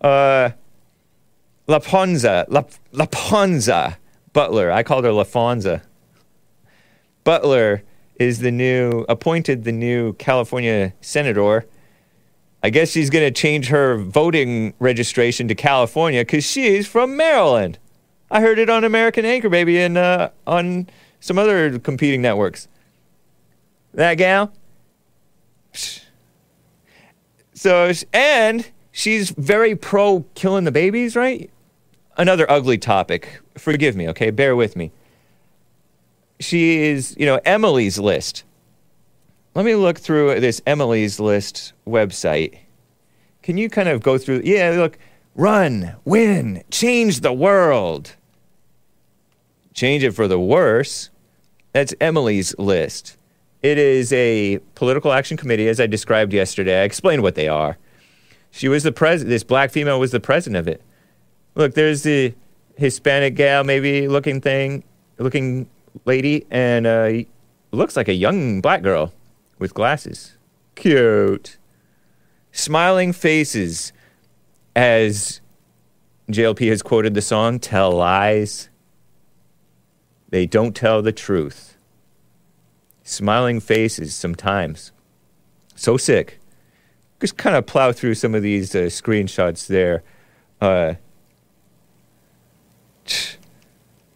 uh, 0.00 0.52
Laponza, 1.68 2.46
La, 2.48 2.62
Laponza 2.94 3.96
Butler. 4.32 4.72
I 4.72 4.82
called 4.82 5.04
her 5.04 5.10
Lafonza. 5.10 5.82
Butler 7.24 7.82
is 8.16 8.38
the 8.38 8.50
new, 8.50 9.04
appointed 9.06 9.64
the 9.64 9.72
new 9.72 10.14
California 10.14 10.94
senator. 11.02 11.66
I 12.62 12.70
guess 12.70 12.90
she's 12.90 13.08
going 13.08 13.24
to 13.24 13.30
change 13.30 13.68
her 13.68 13.96
voting 13.96 14.74
registration 14.78 15.48
to 15.48 15.54
California 15.54 16.20
because 16.20 16.44
she's 16.44 16.86
from 16.86 17.16
Maryland. 17.16 17.78
I 18.30 18.40
heard 18.40 18.58
it 18.58 18.68
on 18.68 18.84
American 18.84 19.24
Anchor 19.24 19.48
Baby 19.48 19.80
and 19.80 19.96
uh, 19.96 20.30
on 20.46 20.88
some 21.20 21.38
other 21.38 21.78
competing 21.78 22.22
networks. 22.22 22.68
That 23.94 24.14
gal. 24.14 24.52
So, 27.54 27.92
and 28.12 28.70
she's 28.92 29.30
very 29.30 29.74
pro 29.74 30.24
killing 30.34 30.64
the 30.64 30.72
babies, 30.72 31.16
right? 31.16 31.50
Another 32.16 32.50
ugly 32.50 32.78
topic. 32.78 33.40
Forgive 33.56 33.96
me, 33.96 34.08
okay? 34.08 34.30
Bear 34.30 34.54
with 34.54 34.76
me. 34.76 34.92
She 36.38 36.84
is, 36.84 37.16
you 37.18 37.26
know, 37.26 37.40
Emily's 37.44 37.98
List. 37.98 38.44
Let 39.54 39.64
me 39.64 39.74
look 39.74 39.98
through 39.98 40.40
this 40.40 40.62
Emily's 40.66 41.18
List 41.18 41.72
website. 41.86 42.58
Can 43.42 43.56
you 43.56 43.68
kind 43.68 43.88
of 43.88 44.02
go 44.02 44.18
through? 44.18 44.42
Yeah, 44.44 44.70
look. 44.76 44.98
Run, 45.36 45.94
win, 46.04 46.64
change 46.70 47.20
the 47.20 47.32
world 47.32 48.16
change 49.80 50.04
it 50.04 50.12
for 50.12 50.28
the 50.28 50.38
worse. 50.38 51.08
That's 51.72 51.94
Emily's 52.00 52.56
list. 52.58 53.16
It 53.62 53.78
is 53.78 54.12
a 54.12 54.58
political 54.74 55.12
action 55.12 55.36
committee, 55.36 55.68
as 55.68 55.80
I 55.80 55.86
described 55.86 56.32
yesterday. 56.32 56.82
I 56.82 56.84
explained 56.84 57.22
what 57.22 57.34
they 57.34 57.48
are. 57.48 57.78
She 58.50 58.68
was 58.68 58.82
the 58.82 58.92
president. 58.92 59.30
This 59.30 59.44
black 59.44 59.70
female 59.70 59.98
was 59.98 60.10
the 60.10 60.20
president 60.20 60.58
of 60.58 60.68
it. 60.68 60.82
Look, 61.54 61.74
there's 61.74 62.02
the 62.02 62.34
Hispanic 62.76 63.34
gal, 63.34 63.64
maybe 63.64 64.06
looking 64.06 64.40
thing, 64.40 64.82
looking 65.18 65.68
lady, 66.04 66.46
and 66.50 66.86
uh, 66.86 67.12
looks 67.72 67.96
like 67.96 68.08
a 68.08 68.14
young 68.14 68.60
black 68.60 68.82
girl 68.82 69.12
with 69.60 69.74
glasses. 69.74 70.36
Cute. 70.74 71.58
Smiling 72.50 73.12
faces, 73.12 73.92
as 74.74 75.40
JLP 76.28 76.68
has 76.68 76.82
quoted 76.82 77.14
the 77.14 77.22
song, 77.22 77.60
tell 77.60 77.92
lies 77.92 78.68
They 80.30 80.46
don't 80.46 80.74
tell 80.74 81.02
the 81.02 81.12
truth. 81.12 81.76
Smiling 83.04 83.60
faces 83.60 84.14
sometimes. 84.14 84.90
So 85.76 85.96
sick. 85.96 86.40
Just 87.20 87.36
kind 87.36 87.54
of 87.54 87.66
plow 87.66 87.92
through 87.92 88.14
some 88.14 88.34
of 88.34 88.42
these 88.42 88.74
uh, 88.74 88.88
screenshots 88.88 89.66
there. 89.66 90.02
Uh, 90.60 90.94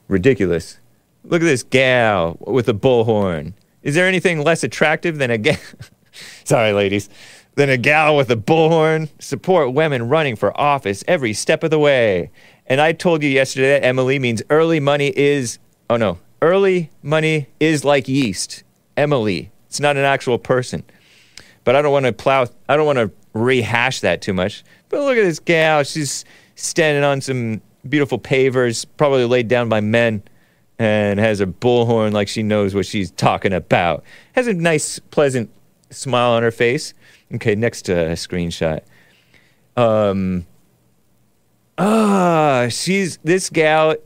ridiculous. 0.09 0.79
Look 1.25 1.43
at 1.43 1.47
this 1.47 1.63
gal 1.63 2.37
with 2.41 2.69
a 2.69 2.75
bullhorn. 2.75 3.55
Is 3.85 3.95
there 3.95 4.09
anything 4.09 4.43
less 4.43 4.65
attractive 4.65 5.19
than 5.19 5.31
a 5.31 5.39
gal? 5.39 5.59
Sorry, 6.45 6.73
ladies. 6.73 7.11
Than 7.55 7.69
a 7.69 7.77
gal 7.77 8.17
with 8.17 8.31
a 8.31 8.37
bullhorn? 8.37 9.11
Support 9.21 9.75
women 9.75 10.09
running 10.09 10.37
for 10.37 10.59
office 10.59 11.05
every 11.07 11.35
step 11.35 11.63
of 11.63 11.71
the 11.71 11.79
way. 11.79 12.31
And 12.67 12.81
I 12.81 12.93
told 12.93 13.23
you 13.23 13.29
yesterday 13.29 13.79
that 13.79 13.85
Emily 13.85 14.19
means 14.19 14.43
early 14.49 14.81
money 14.81 15.13
is. 15.15 15.59
Oh 15.91 15.99
no, 15.99 16.19
early 16.41 16.91
money 17.03 17.47
is 17.61 17.85
like 17.85 18.09
yeast. 18.09 18.65
Emily. 18.97 19.51
It's 19.67 19.81
not 19.81 19.99
an 19.99 20.05
actual 20.05 20.39
person. 20.39 20.83
But 21.63 21.77
I 21.77 21.83
don't 21.83 21.93
want 21.93 22.07
to 22.07 22.13
plow. 22.13 22.47
I 22.69 22.77
don't 22.77 22.87
want 22.87 22.99
to 22.99 23.11
rehash 23.35 24.01
that 24.01 24.23
too 24.23 24.33
much. 24.33 24.65
But 24.89 25.01
look 25.01 25.19
at 25.19 25.25
this 25.25 25.41
gal. 25.41 25.83
She's 25.83 26.25
standing 26.55 27.05
on 27.05 27.21
some 27.21 27.61
beautiful 27.87 28.19
pavers, 28.19 28.87
probably 28.97 29.27
laid 29.27 29.49
down 29.49 29.69
by 29.69 29.83
men 29.83 30.23
and 30.79 31.21
has 31.21 31.41
a 31.41 31.47
bullhorn 31.47 32.13
like 32.13 32.29
she 32.29 32.43
knows 32.43 32.75
what 32.75 32.87
she's 32.87 33.11
talking 33.11 33.53
about. 33.53 34.05
Has 34.35 34.47
a 34.47 34.55
nice, 34.55 34.99
pleasant 34.99 35.51
smile 35.91 36.33
on 36.33 36.43
her 36.43 36.51
face. 36.51 36.95
Okay, 37.35 37.55
next 37.55 37.89
uh, 37.89 38.11
screenshot. 38.11 38.83
Um, 39.77 40.47
ah, 41.79 42.69
she's 42.71 43.19
this 43.19 43.51
gal 43.51 43.97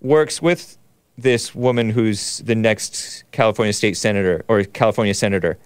works 0.00 0.40
with 0.40 0.78
this 1.18 1.54
woman 1.54 1.90
who's 1.90 2.38
the 2.38 2.54
next 2.54 3.24
California 3.32 3.72
state 3.72 3.96
senator 3.96 4.44
or 4.48 4.64
California 4.64 5.14
senator. 5.14 5.58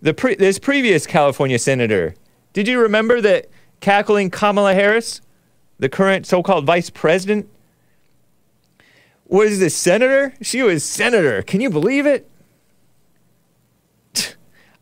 The 0.00 0.14
pre- 0.14 0.36
this 0.36 0.58
previous 0.58 1.06
California 1.06 1.58
senator. 1.58 2.14
Did 2.52 2.68
you 2.68 2.80
remember 2.80 3.20
that 3.20 3.48
cackling 3.80 4.30
Kamala 4.30 4.74
Harris, 4.74 5.20
the 5.78 5.88
current 5.88 6.26
so-called 6.26 6.64
vice 6.64 6.90
president? 6.90 7.48
Was 9.28 9.58
the 9.58 9.70
senator? 9.70 10.34
She 10.42 10.62
was 10.62 10.84
senator. 10.84 11.42
Can 11.42 11.60
you 11.60 11.70
believe 11.70 12.06
it? 12.06 12.28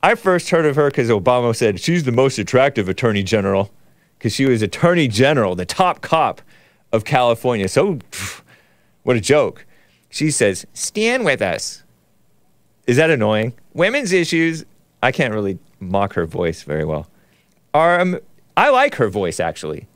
I 0.03 0.15
first 0.15 0.51
heard 0.51 0.67
of 0.67 0.77
her 0.77 0.89
because 0.89 1.09
Obama 1.09 1.55
said 1.55 1.81
she's 1.81 2.05
the 2.05 2.13
most 2.13 2.39
attractive 2.39 2.89
attorney 2.89 3.25
general 3.25 3.73
because 4.17 4.33
she 4.33 4.47
was 4.47 4.63
attorney 4.63 5.09
general, 5.09 5.57
the 5.57 5.67
top 5.67 6.01
cop 6.01 6.43
of 6.93 7.05
California. 7.05 7.69
So, 7.69 7.99
what 9.03 9.17
a 9.17 9.21
joke. 9.21 9.67
She 10.09 10.31
says, 10.31 10.65
stand 10.73 11.25
with 11.25 11.43
us. 11.43 11.83
Is 12.87 12.97
that 12.99 13.11
annoying? 13.11 13.55
Women's 13.75 14.13
issues, 14.13 14.65
I 15.03 15.11
can't 15.11 15.35
really 15.35 15.59
mock 15.81 16.15
her 16.15 16.25
voice 16.25 16.63
very 16.63 16.85
well. 16.85 17.09
Are, 17.75 18.01
um, 18.01 18.21
I 18.57 18.71
like 18.71 18.95
her 18.95 19.09
voice 19.09 19.41
actually. 19.41 19.89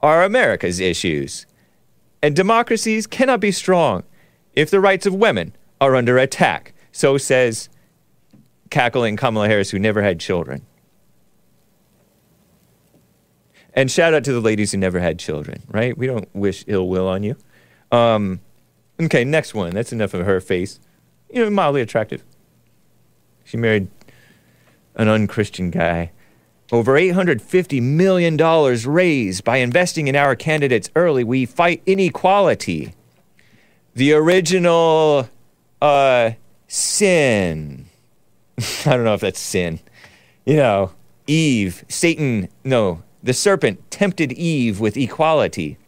Are 0.00 0.22
America's 0.22 0.78
issues 0.78 1.46
and 2.24 2.34
democracies 2.34 3.06
cannot 3.06 3.38
be 3.38 3.52
strong 3.52 4.02
if 4.54 4.70
the 4.70 4.80
rights 4.80 5.04
of 5.04 5.12
women 5.12 5.54
are 5.78 5.94
under 5.94 6.16
attack. 6.16 6.72
So 6.90 7.18
says 7.18 7.68
cackling 8.70 9.18
Kamala 9.18 9.46
Harris, 9.46 9.68
who 9.68 9.78
never 9.78 10.00
had 10.02 10.20
children. 10.20 10.64
And 13.74 13.90
shout 13.90 14.14
out 14.14 14.24
to 14.24 14.32
the 14.32 14.40
ladies 14.40 14.72
who 14.72 14.78
never 14.78 15.00
had 15.00 15.18
children, 15.18 15.64
right? 15.68 15.98
We 15.98 16.06
don't 16.06 16.34
wish 16.34 16.64
ill 16.66 16.88
will 16.88 17.08
on 17.08 17.24
you. 17.24 17.36
Um, 17.92 18.40
okay, 18.98 19.22
next 19.22 19.52
one. 19.52 19.74
That's 19.74 19.92
enough 19.92 20.14
of 20.14 20.24
her 20.24 20.40
face. 20.40 20.80
You 21.30 21.44
know, 21.44 21.50
mildly 21.50 21.82
attractive. 21.82 22.24
She 23.44 23.58
married 23.58 23.88
an 24.94 25.08
unchristian 25.08 25.70
guy. 25.70 26.10
Over 26.74 26.94
$850 26.94 27.80
million 27.80 28.36
raised 28.36 29.44
by 29.44 29.58
investing 29.58 30.08
in 30.08 30.16
our 30.16 30.34
candidates 30.34 30.90
early. 30.96 31.22
We 31.22 31.46
fight 31.46 31.80
inequality. 31.86 32.94
The 33.94 34.12
original 34.14 35.28
uh, 35.80 36.32
sin. 36.66 37.86
I 38.58 38.90
don't 38.96 39.04
know 39.04 39.14
if 39.14 39.20
that's 39.20 39.38
sin. 39.38 39.78
You 40.44 40.56
know, 40.56 40.90
Eve, 41.28 41.84
Satan, 41.88 42.48
no, 42.64 43.04
the 43.22 43.34
serpent 43.34 43.88
tempted 43.92 44.32
Eve 44.32 44.80
with 44.80 44.96
equality. 44.96 45.78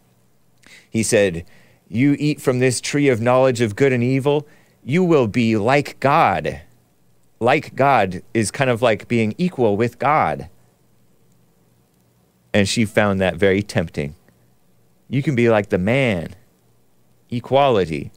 He 0.88 1.02
said, 1.02 1.44
You 1.88 2.14
eat 2.16 2.40
from 2.40 2.60
this 2.60 2.80
tree 2.80 3.08
of 3.08 3.20
knowledge 3.20 3.60
of 3.60 3.74
good 3.74 3.92
and 3.92 4.04
evil, 4.04 4.46
you 4.84 5.02
will 5.02 5.26
be 5.26 5.56
like 5.56 5.98
God. 5.98 6.60
Like 7.40 7.74
God 7.74 8.22
is 8.32 8.52
kind 8.52 8.70
of 8.70 8.82
like 8.82 9.08
being 9.08 9.34
equal 9.36 9.76
with 9.76 9.98
God. 9.98 10.48
And 12.56 12.66
she 12.66 12.86
found 12.86 13.20
that 13.20 13.36
very 13.36 13.62
tempting. 13.62 14.14
You 15.10 15.22
can 15.22 15.34
be 15.34 15.50
like 15.50 15.68
the 15.68 15.76
man. 15.76 16.34
Equality. 17.28 18.12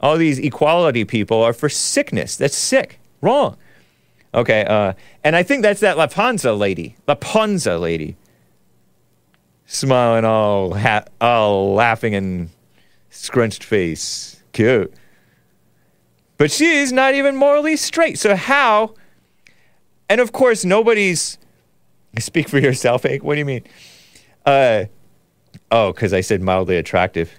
All 0.00 0.18
these 0.18 0.38
equality 0.38 1.06
people 1.06 1.42
are 1.42 1.54
for 1.54 1.70
sickness. 1.70 2.36
That's 2.36 2.54
sick. 2.54 3.00
Wrong. 3.22 3.56
Okay, 4.34 4.66
uh, 4.66 4.92
and 5.24 5.34
I 5.34 5.42
think 5.42 5.62
that's 5.62 5.80
that 5.80 5.96
La 5.96 6.08
Panza 6.08 6.52
lady. 6.52 6.94
La 7.08 7.14
Panza 7.14 7.78
lady. 7.78 8.16
Smiling 9.64 10.26
all, 10.26 10.74
ha- 10.74 11.06
all 11.18 11.72
laughing 11.72 12.14
and 12.14 12.50
scrunched 13.08 13.64
face. 13.64 14.42
Cute. 14.52 14.92
But 16.36 16.50
she's 16.50 16.92
not 16.92 17.14
even 17.14 17.34
morally 17.34 17.78
straight. 17.78 18.18
So 18.18 18.36
how? 18.36 18.92
And 20.10 20.20
of 20.20 20.32
course, 20.32 20.66
nobody's 20.66 21.38
Speak 22.18 22.48
for 22.48 22.58
yourself, 22.58 23.04
Hank. 23.04 23.22
What 23.22 23.34
do 23.34 23.38
you 23.38 23.44
mean? 23.44 23.64
Uh, 24.44 24.84
oh, 25.70 25.92
because 25.92 26.12
I 26.12 26.20
said 26.20 26.42
mildly 26.42 26.76
attractive. 26.76 27.32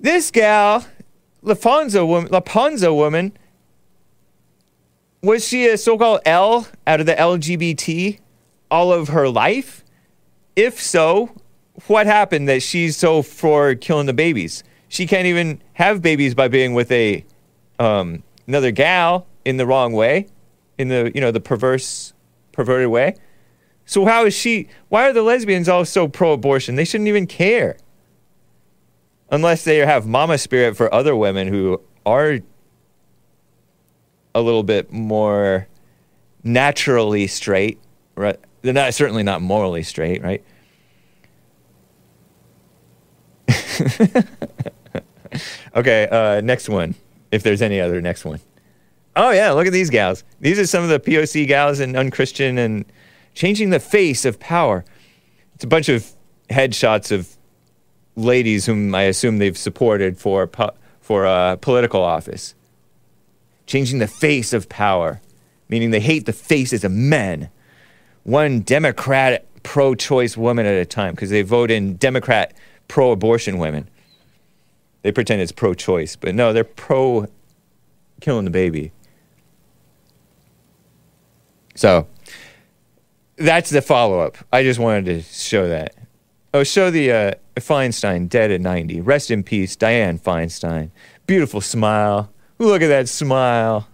This 0.00 0.30
gal, 0.30 0.84
Lafonso 1.42 2.06
woman, 2.06 2.30
Laponza 2.30 2.94
woman, 2.94 3.36
was 5.22 5.46
she 5.46 5.68
a 5.68 5.78
so-called 5.78 6.20
L 6.26 6.66
out 6.86 6.98
of 6.98 7.06
the 7.06 7.14
LGBT 7.14 8.18
all 8.70 8.92
of 8.92 9.08
her 9.08 9.28
life? 9.28 9.84
If 10.56 10.80
so, 10.80 11.30
what 11.86 12.06
happened 12.06 12.48
that 12.48 12.62
she's 12.62 12.96
so 12.96 13.22
for 13.22 13.74
killing 13.76 14.06
the 14.06 14.12
babies? 14.12 14.64
She 14.88 15.06
can't 15.06 15.26
even 15.26 15.62
have 15.74 16.02
babies 16.02 16.34
by 16.34 16.48
being 16.48 16.74
with 16.74 16.90
a 16.90 17.24
um, 17.78 18.22
another 18.46 18.72
gal 18.72 19.26
in 19.44 19.56
the 19.56 19.66
wrong 19.66 19.92
way, 19.92 20.26
in 20.76 20.88
the 20.88 21.12
you 21.14 21.20
know 21.20 21.30
the 21.30 21.40
perverse 21.40 22.12
perverted 22.52 22.88
way. 22.88 23.16
So 23.84 24.04
how 24.04 24.24
is 24.26 24.34
she? 24.34 24.68
Why 24.88 25.08
are 25.08 25.12
the 25.12 25.22
lesbians 25.22 25.68
all 25.68 25.84
so 25.84 26.08
pro-abortion? 26.08 26.76
They 26.76 26.84
shouldn't 26.84 27.08
even 27.08 27.26
care. 27.26 27.76
Unless 29.30 29.64
they 29.64 29.78
have 29.78 30.06
mama 30.06 30.38
spirit 30.38 30.76
for 30.76 30.92
other 30.92 31.16
women 31.16 31.48
who 31.48 31.80
are 32.04 32.40
a 34.34 34.40
little 34.40 34.62
bit 34.62 34.92
more 34.92 35.66
naturally 36.42 37.26
straight, 37.26 37.78
right? 38.14 38.38
They're 38.62 38.72
not 38.72 38.94
certainly 38.94 39.22
not 39.22 39.42
morally 39.42 39.82
straight, 39.82 40.22
right? 40.22 40.44
okay, 45.74 46.08
uh, 46.08 46.40
next 46.40 46.68
one. 46.68 46.94
If 47.30 47.42
there's 47.42 47.62
any 47.62 47.80
other 47.80 48.00
next 48.00 48.24
one. 48.24 48.40
Oh 49.14 49.30
yeah, 49.30 49.52
look 49.52 49.66
at 49.66 49.72
these 49.72 49.90
gals. 49.90 50.24
These 50.40 50.58
are 50.58 50.66
some 50.66 50.82
of 50.82 50.88
the 50.88 50.98
POC 50.98 51.46
gals 51.46 51.80
and 51.80 51.96
unchristian 51.96 52.56
and 52.56 52.84
changing 53.34 53.70
the 53.70 53.80
face 53.80 54.24
of 54.24 54.40
power. 54.40 54.84
It's 55.54 55.64
a 55.64 55.66
bunch 55.66 55.88
of 55.88 56.10
headshots 56.48 57.12
of 57.12 57.36
ladies 58.16 58.66
whom 58.66 58.94
I 58.94 59.02
assume 59.02 59.38
they've 59.38 59.56
supported 59.56 60.18
for 60.18 60.50
for 61.00 61.24
a 61.26 61.58
political 61.60 62.02
office. 62.02 62.54
Changing 63.66 63.98
the 63.98 64.06
face 64.06 64.52
of 64.52 64.68
power, 64.68 65.20
meaning 65.68 65.90
they 65.90 66.00
hate 66.00 66.26
the 66.26 66.32
faces 66.32 66.84
of 66.84 66.92
men. 66.92 67.50
One 68.24 68.60
Democrat 68.60 69.46
pro-choice 69.62 70.36
woman 70.36 70.66
at 70.66 70.74
a 70.74 70.84
time 70.84 71.14
because 71.14 71.30
they 71.30 71.42
vote 71.42 71.70
in 71.70 71.96
Democrat 71.96 72.54
pro-abortion 72.88 73.58
women. 73.58 73.88
They 75.02 75.12
pretend 75.12 75.42
it's 75.42 75.52
pro-choice, 75.52 76.16
but 76.16 76.34
no, 76.34 76.52
they're 76.52 76.64
pro 76.64 77.26
killing 78.20 78.44
the 78.44 78.50
baby. 78.50 78.92
So 81.74 82.06
that's 83.36 83.70
the 83.70 83.82
follow 83.82 84.20
up. 84.20 84.36
I 84.52 84.62
just 84.62 84.78
wanted 84.78 85.04
to 85.06 85.22
show 85.22 85.68
that. 85.68 85.94
Oh, 86.54 86.64
show 86.64 86.90
the 86.90 87.10
uh, 87.10 87.32
Feinstein 87.56 88.28
dead 88.28 88.50
at 88.50 88.60
90. 88.60 89.00
Rest 89.00 89.30
in 89.30 89.42
peace, 89.42 89.74
Dianne 89.74 90.20
Feinstein. 90.20 90.90
Beautiful 91.26 91.60
smile. 91.60 92.30
Look 92.58 92.82
at 92.82 92.88
that 92.88 93.08
smile. 93.08 93.88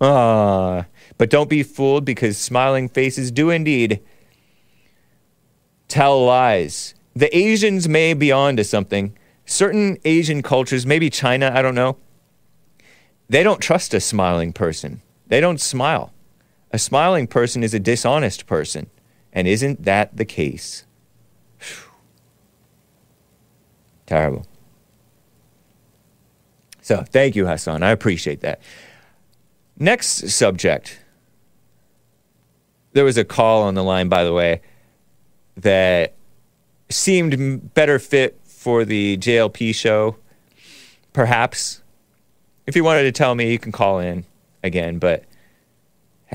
Ah. 0.00 0.86
But 1.16 1.30
don't 1.30 1.50
be 1.50 1.64
fooled 1.64 2.04
because 2.04 2.38
smiling 2.38 2.88
faces 2.88 3.32
do 3.32 3.50
indeed 3.50 4.00
tell 5.88 6.24
lies. 6.24 6.94
The 7.14 7.36
Asians 7.36 7.88
may 7.88 8.14
be 8.14 8.30
onto 8.30 8.62
something. 8.62 9.16
certain 9.44 9.96
Asian 10.04 10.42
cultures, 10.42 10.86
maybe 10.86 11.10
China, 11.10 11.50
I 11.52 11.62
don't 11.62 11.74
know, 11.74 11.96
they 13.28 13.42
don't 13.42 13.60
trust 13.60 13.94
a 13.94 14.00
smiling 14.00 14.52
person. 14.52 15.00
They 15.26 15.40
don't 15.40 15.60
smile. 15.60 16.12
A 16.70 16.78
smiling 16.78 17.26
person 17.26 17.62
is 17.62 17.74
a 17.74 17.80
dishonest 17.80 18.46
person. 18.46 18.90
And 19.32 19.46
isn't 19.46 19.84
that 19.84 20.16
the 20.16 20.24
case? 20.24 20.84
Whew. 21.60 21.92
Terrible. 24.06 24.46
So 26.80 27.04
thank 27.08 27.36
you, 27.36 27.46
Hassan. 27.46 27.82
I 27.82 27.90
appreciate 27.90 28.40
that. 28.40 28.60
Next 29.78 30.30
subject. 30.30 31.00
There 32.92 33.04
was 33.04 33.18
a 33.18 33.24
call 33.24 33.62
on 33.62 33.74
the 33.74 33.84
line, 33.84 34.08
by 34.08 34.24
the 34.24 34.32
way, 34.32 34.62
that 35.56 36.14
seemed 36.88 37.74
better 37.74 37.98
fit 37.98 38.40
for 38.44 38.84
the 38.84 39.18
JLP 39.18 39.74
show. 39.74 40.16
Perhaps. 41.12 41.82
If 42.66 42.74
you 42.74 42.84
wanted 42.84 43.02
to 43.02 43.12
tell 43.12 43.34
me, 43.34 43.52
you 43.52 43.58
can 43.58 43.72
call 43.72 43.98
in 43.98 44.24
again, 44.62 44.98
but 44.98 45.24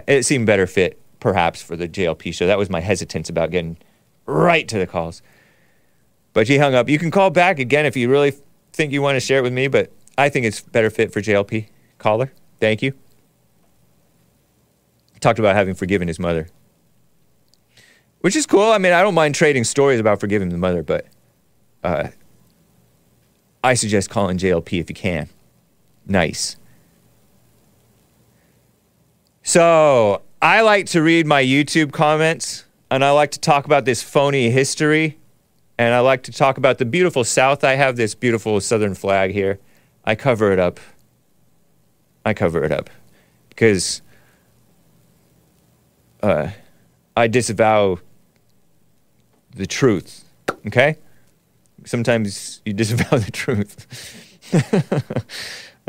it 0.07 0.25
seemed 0.25 0.45
better 0.45 0.67
fit 0.67 0.99
perhaps 1.19 1.61
for 1.61 1.75
the 1.75 1.87
JLP 1.87 2.33
show. 2.33 2.47
That 2.47 2.57
was 2.57 2.69
my 2.69 2.81
hesitance 2.81 3.29
about 3.29 3.51
getting 3.51 3.77
right 4.25 4.67
to 4.67 4.77
the 4.77 4.87
calls. 4.87 5.21
But 6.33 6.47
she 6.47 6.57
hung 6.57 6.75
up. 6.75 6.89
You 6.89 6.99
can 6.99 7.11
call 7.11 7.29
back 7.29 7.59
again 7.59 7.85
if 7.85 7.95
you 7.95 8.09
really 8.09 8.33
think 8.73 8.91
you 8.91 9.01
want 9.01 9.15
to 9.15 9.19
share 9.19 9.39
it 9.39 9.43
with 9.43 9.53
me, 9.53 9.67
but 9.67 9.91
I 10.17 10.29
think 10.29 10.45
it's 10.45 10.61
better 10.61 10.89
fit 10.89 11.13
for 11.13 11.21
JLP. 11.21 11.67
Caller, 11.97 12.33
thank 12.59 12.81
you. 12.81 12.93
Talked 15.19 15.39
about 15.39 15.55
having 15.55 15.73
forgiven 15.73 16.09
his 16.09 16.19
mother, 16.19 16.49
which 18.19 18.35
is 18.35 18.45
cool. 18.45 18.71
I 18.71 18.77
mean, 18.77 18.91
I 18.91 19.01
don't 19.01 19.13
mind 19.13 19.35
trading 19.35 19.63
stories 19.63 20.01
about 20.01 20.19
forgiving 20.19 20.49
the 20.49 20.57
mother, 20.57 20.83
but 20.83 21.07
uh, 21.81 22.09
I 23.63 23.75
suggest 23.75 24.09
calling 24.09 24.37
JLP 24.37 24.81
if 24.81 24.89
you 24.89 24.95
can. 24.95 25.29
Nice. 26.05 26.57
So 29.45 30.21
I 30.41 30.61
like 30.61 30.85
to 30.87 31.01
read 31.01 31.27
my 31.27 31.43
YouTube 31.43 31.91
comments 31.91 32.63
and 32.89 33.03
I 33.03 33.11
like 33.11 33.31
to 33.31 33.39
talk 33.39 33.65
about 33.65 33.83
this 33.83 34.01
phony 34.01 34.49
history 34.49 35.17
and 35.77 35.93
I 35.93 35.99
like 35.99 36.23
to 36.23 36.31
talk 36.31 36.57
about 36.57 36.77
the 36.77 36.85
beautiful 36.85 37.25
South. 37.25 37.61
I 37.65 37.75
have 37.75 37.97
this 37.97 38.15
beautiful 38.15 38.61
Southern 38.61 38.95
flag 38.95 39.31
here. 39.31 39.59
I 40.05 40.15
cover 40.15 40.53
it 40.53 40.59
up. 40.59 40.79
I 42.23 42.33
cover 42.33 42.63
it 42.63 42.71
up 42.71 42.89
because 43.49 44.01
uh, 46.21 46.51
I 47.17 47.27
disavow 47.27 47.99
the 49.51 49.67
truth. 49.67 50.23
Okay? 50.67 50.97
Sometimes 51.83 52.61
you 52.63 52.71
disavow 52.81 53.17
the 53.17 53.31
truth. 53.31 53.87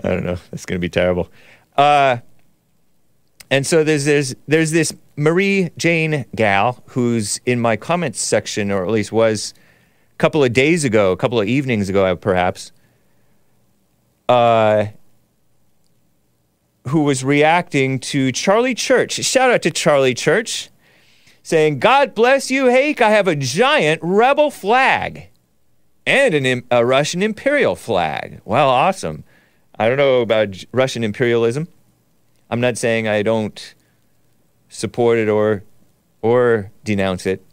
I 0.03 0.09
don't 0.09 0.25
know. 0.25 0.39
That's 0.51 0.67
going 0.67 0.81
to 0.81 0.85
be 0.85 0.89
terrible. 0.89 1.31
Uh, 1.77 2.19
and 3.55 3.65
so 3.65 3.85
there's, 3.85 4.05
there's, 4.05 4.35
there's 4.49 4.73
this 4.73 4.93
Marie 5.15 5.71
Jane 5.77 6.25
gal 6.35 6.83
who's 6.87 7.41
in 7.47 7.61
my 7.61 7.77
comments 7.77 8.21
section, 8.21 8.73
or 8.73 8.85
at 8.85 8.91
least 8.91 9.13
was 9.13 9.55
a 10.13 10.17
couple 10.17 10.43
of 10.43 10.53
days 10.53 10.83
ago, 10.83 11.13
a 11.13 11.17
couple 11.17 11.41
of 11.41 11.47
evenings 11.47 11.89
ago, 11.89 12.17
perhaps, 12.17 12.73
uh, 14.29 14.87
who 16.89 17.03
was 17.03 17.23
reacting 17.23 18.01
to 18.01 18.33
Charlie 18.33 18.75
Church. 18.75 19.13
Shout 19.13 19.53
out 19.53 19.63
to 19.63 19.71
Charlie 19.71 20.15
Church, 20.15 20.69
saying, 21.45 21.79
God 21.79 22.13
bless 22.13 22.51
you, 22.51 22.67
Hake. 22.67 23.01
I 23.01 23.11
have 23.11 23.29
a 23.29 23.37
giant 23.37 24.01
rebel 24.03 24.51
flag 24.51 25.29
and 26.05 26.35
an, 26.35 26.65
a 26.73 26.85
Russian 26.85 27.23
imperial 27.23 27.77
flag. 27.77 28.41
Well, 28.45 28.69
awesome. 28.69 29.23
I 29.79 29.87
don't 29.87 29.97
know 29.97 30.23
about 30.23 30.65
Russian 30.73 31.05
imperialism. 31.05 31.69
I'm 32.55 32.61
not 32.61 32.79
saying 32.79 33.09
I 33.09 33.25
don't 33.25 33.75
support 34.69 35.19
it 35.19 35.29
or 35.29 35.65
or 36.23 36.71
denounce 36.85 37.27
it. 37.27 37.45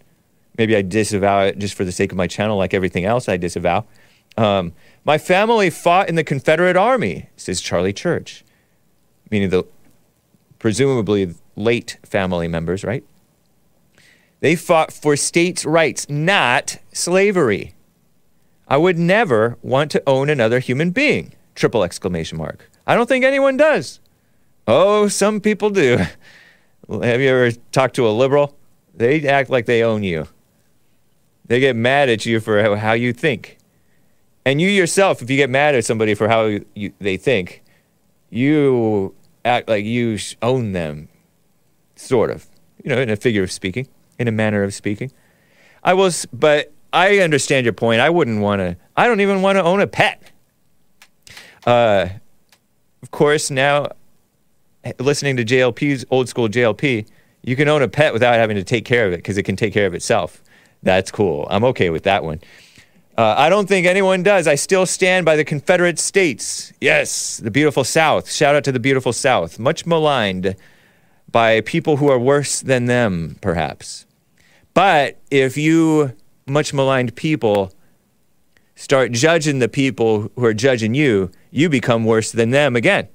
Maybe 0.59 0.75
I 0.75 0.83
disavow 0.83 1.45
it 1.45 1.57
just 1.57 1.73
for 1.73 1.83
the 1.83 1.91
sake 1.91 2.11
of 2.11 2.19
my 2.19 2.27
channel, 2.27 2.55
like 2.55 2.75
everything 2.75 3.03
else 3.03 3.27
I 3.27 3.37
disavow. 3.37 3.87
Um, 4.37 4.73
my 5.03 5.17
family 5.17 5.71
fought 5.71 6.07
in 6.07 6.13
the 6.13 6.23
Confederate 6.23 6.77
Army, 6.77 7.31
says 7.35 7.61
Charlie 7.61 7.93
Church, 7.93 8.45
meaning 9.31 9.49
the 9.49 9.63
presumably 10.59 11.33
late 11.55 11.97
family 12.05 12.47
members, 12.47 12.83
right? 12.83 13.03
They 14.39 14.55
fought 14.55 14.93
for 14.93 15.15
states' 15.15 15.65
rights, 15.65 16.07
not 16.09 16.77
slavery. 16.93 17.73
I 18.67 18.77
would 18.77 18.99
never 18.99 19.57
want 19.63 19.89
to 19.93 20.03
own 20.05 20.29
another 20.29 20.59
human 20.59 20.91
being. 20.91 21.33
Triple 21.55 21.83
exclamation 21.83 22.37
mark. 22.37 22.69
I 22.85 22.93
don't 22.93 23.09
think 23.09 23.25
anyone 23.25 23.57
does. 23.57 23.99
Oh, 24.73 25.09
some 25.09 25.41
people 25.41 25.69
do. 25.69 25.97
Have 25.97 27.19
you 27.19 27.27
ever 27.27 27.51
talked 27.73 27.93
to 27.97 28.07
a 28.07 28.11
liberal? 28.11 28.55
They 28.95 29.27
act 29.27 29.49
like 29.49 29.65
they 29.65 29.83
own 29.83 30.01
you. 30.01 30.29
They 31.45 31.59
get 31.59 31.75
mad 31.75 32.07
at 32.07 32.25
you 32.25 32.39
for 32.39 32.77
how 32.77 32.93
you 32.93 33.11
think. 33.11 33.57
And 34.45 34.61
you 34.61 34.69
yourself, 34.69 35.21
if 35.21 35.29
you 35.29 35.35
get 35.35 35.49
mad 35.49 35.75
at 35.75 35.83
somebody 35.83 36.13
for 36.13 36.29
how 36.29 36.59
you, 36.73 36.93
they 36.99 37.17
think, 37.17 37.63
you 38.29 39.13
act 39.43 39.67
like 39.67 39.83
you 39.83 40.17
own 40.41 40.71
them, 40.71 41.09
sort 41.97 42.29
of, 42.31 42.47
you 42.81 42.95
know, 42.95 43.01
in 43.01 43.09
a 43.09 43.17
figure 43.17 43.43
of 43.43 43.51
speaking, 43.51 43.89
in 44.19 44.29
a 44.29 44.31
manner 44.31 44.63
of 44.63 44.73
speaking. 44.73 45.11
I 45.83 45.95
was, 45.95 46.25
but 46.31 46.71
I 46.93 47.19
understand 47.19 47.65
your 47.65 47.73
point. 47.73 47.99
I 47.99 48.09
wouldn't 48.09 48.39
want 48.39 48.61
to, 48.61 48.77
I 48.95 49.07
don't 49.07 49.19
even 49.19 49.41
want 49.41 49.57
to 49.57 49.63
own 49.63 49.81
a 49.81 49.87
pet. 49.87 50.31
Uh, 51.65 52.07
of 53.03 53.11
course, 53.11 53.51
now 53.51 53.89
listening 54.99 55.37
to 55.37 55.45
JLP's 55.45 56.05
old 56.09 56.29
school 56.29 56.47
JLP, 56.47 57.07
you 57.43 57.55
can 57.55 57.67
own 57.67 57.81
a 57.81 57.87
pet 57.87 58.13
without 58.13 58.35
having 58.35 58.55
to 58.55 58.63
take 58.63 58.85
care 58.85 59.07
of 59.07 59.13
it 59.13 59.17
because 59.17 59.37
it 59.37 59.43
can 59.43 59.55
take 59.55 59.73
care 59.73 59.87
of 59.87 59.93
itself. 59.93 60.43
That's 60.83 61.11
cool. 61.11 61.47
I'm 61.49 61.63
okay 61.65 61.89
with 61.89 62.03
that 62.03 62.23
one. 62.23 62.41
Uh, 63.17 63.35
I 63.37 63.49
don't 63.49 63.67
think 63.67 63.85
anyone 63.85 64.23
does. 64.23 64.47
I 64.47 64.55
still 64.55 64.85
stand 64.85 65.25
by 65.25 65.35
the 65.35 65.43
Confederate 65.43 65.99
States. 65.99 66.73
Yes, 66.79 67.37
the 67.37 67.51
beautiful 67.51 67.83
South. 67.83 68.31
Shout 68.31 68.55
out 68.55 68.63
to 68.63 68.71
the 68.71 68.79
beautiful 68.79 69.13
South. 69.13 69.59
Much 69.59 69.85
maligned 69.85 70.55
by 71.31 71.61
people 71.61 71.97
who 71.97 72.09
are 72.09 72.19
worse 72.19 72.61
than 72.61 72.85
them, 72.85 73.37
perhaps. 73.41 74.05
But 74.73 75.19
if 75.29 75.57
you, 75.57 76.15
much 76.47 76.73
maligned 76.73 77.15
people, 77.15 77.73
start 78.75 79.11
judging 79.11 79.59
the 79.59 79.69
people 79.69 80.31
who 80.35 80.45
are 80.45 80.53
judging 80.53 80.93
you, 80.93 81.31
you 81.51 81.69
become 81.69 82.05
worse 82.05 82.31
than 82.31 82.51
them 82.51 82.75
again. 82.75 83.07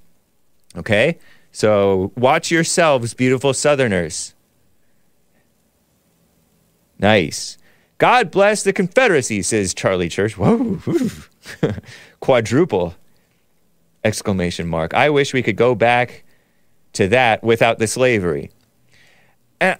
Okay? 0.76 1.18
So 1.56 2.12
watch 2.18 2.50
yourselves, 2.50 3.14
beautiful 3.14 3.54
Southerners. 3.54 4.34
Nice. 6.98 7.56
God 7.96 8.30
bless 8.30 8.62
the 8.62 8.74
Confederacy, 8.74 9.40
says 9.40 9.72
Charlie 9.72 10.10
Church. 10.10 10.36
Whoa, 10.36 10.82
quadruple 12.20 12.94
exclamation 14.04 14.68
mark. 14.68 14.92
I 14.92 15.08
wish 15.08 15.32
we 15.32 15.42
could 15.42 15.56
go 15.56 15.74
back 15.74 16.24
to 16.92 17.08
that 17.08 17.42
without 17.42 17.78
the 17.78 17.86
slavery. 17.86 18.50
And 19.58 19.78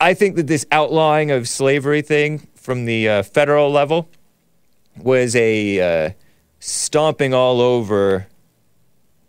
I 0.00 0.14
think 0.14 0.36
that 0.36 0.46
this 0.46 0.64
outlawing 0.70 1.32
of 1.32 1.48
slavery 1.48 2.02
thing 2.02 2.46
from 2.54 2.84
the 2.84 3.08
uh, 3.08 3.22
federal 3.24 3.68
level 3.68 4.08
was 4.96 5.34
a 5.34 5.80
uh, 5.80 6.10
stomping 6.60 7.34
all 7.34 7.60
over 7.60 8.26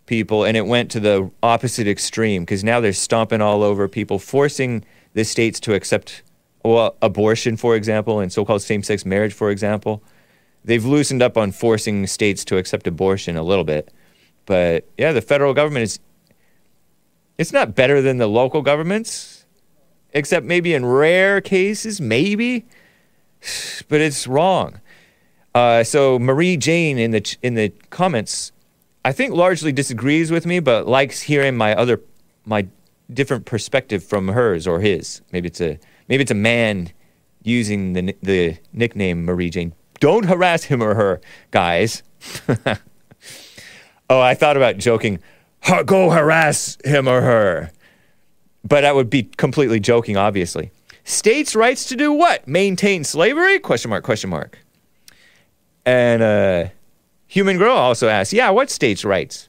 people, 0.06 0.44
and 0.44 0.56
it 0.56 0.66
went 0.66 0.90
to 0.92 1.00
the 1.00 1.30
opposite 1.42 1.88
extreme 1.88 2.42
because 2.42 2.62
now 2.62 2.80
they're 2.80 2.92
stomping 2.92 3.40
all 3.40 3.62
over 3.62 3.88
people, 3.88 4.18
forcing 4.18 4.84
the 5.14 5.24
states 5.24 5.58
to 5.60 5.74
accept 5.74 6.22
well, 6.64 6.96
abortion, 7.02 7.56
for 7.56 7.74
example, 7.74 8.20
and 8.20 8.32
so 8.32 8.44
called 8.44 8.62
same 8.62 8.82
sex 8.82 9.04
marriage, 9.04 9.32
for 9.32 9.50
example. 9.50 10.02
They've 10.64 10.84
loosened 10.84 11.22
up 11.22 11.36
on 11.36 11.50
forcing 11.50 12.06
states 12.06 12.44
to 12.46 12.56
accept 12.56 12.86
abortion 12.86 13.36
a 13.36 13.42
little 13.42 13.64
bit. 13.64 13.92
But 14.46 14.88
yeah, 14.96 15.12
the 15.12 15.22
federal 15.22 15.54
government 15.54 15.84
is, 15.84 15.98
it's 17.36 17.52
not 17.52 17.74
better 17.74 18.00
than 18.00 18.18
the 18.18 18.28
local 18.28 18.62
governments, 18.62 19.44
except 20.12 20.46
maybe 20.46 20.72
in 20.74 20.86
rare 20.86 21.40
cases, 21.40 22.00
maybe, 22.00 22.64
but 23.88 24.00
it's 24.00 24.26
wrong. 24.28 24.80
Uh, 25.54 25.84
so 25.84 26.18
Marie 26.18 26.56
Jane 26.56 26.98
in 26.98 27.10
the 27.10 27.36
in 27.42 27.54
the 27.54 27.70
comments, 27.90 28.52
I 29.04 29.12
think 29.12 29.34
largely 29.34 29.72
disagrees 29.72 30.30
with 30.30 30.46
me, 30.46 30.60
but 30.60 30.86
likes 30.86 31.22
hearing 31.22 31.56
my 31.56 31.74
other 31.74 32.00
my 32.44 32.66
different 33.12 33.44
perspective 33.44 34.02
from 34.02 34.28
hers 34.28 34.66
or 34.66 34.80
his. 34.80 35.20
Maybe 35.32 35.48
it's 35.48 35.60
a 35.60 35.78
maybe 36.08 36.22
it's 36.22 36.30
a 36.30 36.36
man 36.36 36.90
using 37.42 37.92
the 37.92 38.16
the 38.22 38.56
nickname 38.72 39.24
Marie 39.24 39.50
Jane. 39.50 39.74
Don't 40.00 40.24
harass 40.24 40.64
him 40.64 40.82
or 40.82 40.94
her, 40.94 41.20
guys. 41.50 42.02
oh, 44.10 44.20
I 44.20 44.34
thought 44.34 44.56
about 44.56 44.78
joking. 44.78 45.20
Go 45.86 46.10
harass 46.10 46.76
him 46.84 47.06
or 47.06 47.20
her, 47.20 47.70
but 48.64 48.80
that 48.80 48.96
would 48.96 49.10
be 49.10 49.22
completely 49.22 49.78
joking, 49.78 50.16
obviously. 50.16 50.72
States' 51.04 51.54
rights 51.54 51.86
to 51.86 51.96
do 51.96 52.12
what? 52.12 52.48
Maintain 52.48 53.04
slavery? 53.04 53.58
Question 53.58 53.90
mark, 53.90 54.04
question 54.04 54.30
mark. 54.30 54.58
And 55.84 56.22
uh, 56.22 56.68
Human 57.26 57.58
Girl 57.58 57.76
also 57.76 58.08
asks, 58.08 58.32
yeah, 58.32 58.50
what 58.50 58.70
states' 58.70 59.04
rights? 59.04 59.48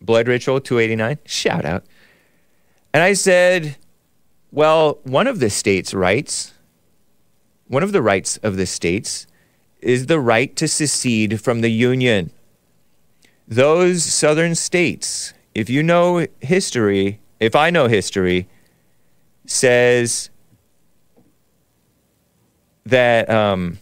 Blood 0.00 0.28
Ritual 0.28 0.60
289, 0.60 1.18
shout 1.24 1.64
out. 1.64 1.84
And 2.92 3.02
I 3.02 3.14
said, 3.14 3.76
well, 4.52 4.98
one 5.02 5.26
of 5.26 5.40
the 5.40 5.50
states' 5.50 5.94
rights, 5.94 6.52
one 7.66 7.82
of 7.82 7.92
the 7.92 8.02
rights 8.02 8.36
of 8.38 8.56
the 8.56 8.66
states 8.66 9.26
is 9.80 10.06
the 10.06 10.20
right 10.20 10.54
to 10.56 10.68
secede 10.68 11.40
from 11.40 11.60
the 11.60 11.70
Union. 11.70 12.30
Those 13.48 14.04
southern 14.04 14.54
states, 14.54 15.34
if 15.54 15.68
you 15.68 15.82
know 15.82 16.26
history, 16.40 17.20
if 17.40 17.56
I 17.56 17.70
know 17.70 17.88
history, 17.88 18.48
says 19.46 20.30
that 22.86 23.28
um, 23.28 23.78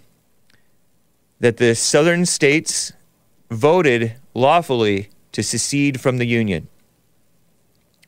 that 1.42 1.57
the 1.57 1.74
southern 1.74 2.24
states 2.24 2.92
voted 3.50 4.14
lawfully 4.33 5.09
to 5.33 5.42
secede 5.42 6.00
from 6.00 6.18
the 6.18 6.24
Union. 6.24 6.68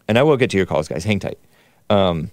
And 0.07 0.16
I 0.16 0.23
will 0.23 0.37
get 0.37 0.51
to 0.51 0.57
your 0.57 0.66
calls, 0.66 0.87
guys. 0.87 1.03
Hang 1.03 1.18
tight. 1.18 1.38
Um, 1.90 2.31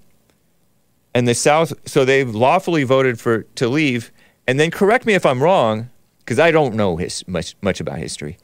and 1.15 1.27
the 1.27 1.33
South, 1.33 1.73
so 1.89 2.05
they've 2.05 2.29
lawfully 2.29 2.83
voted 2.83 3.19
for 3.19 3.43
to 3.55 3.67
leave. 3.67 4.11
And 4.47 4.59
then 4.59 4.69
correct 4.69 5.07
me 5.07 5.15
if 5.15 5.25
I'm 5.25 5.41
wrong, 5.41 5.89
because 6.19 6.37
I 6.37 6.51
don't 6.51 6.75
know 6.75 6.97
his, 6.97 7.27
much 7.27 7.55
much 7.61 7.79
about 7.79 7.97
history. 7.97 8.37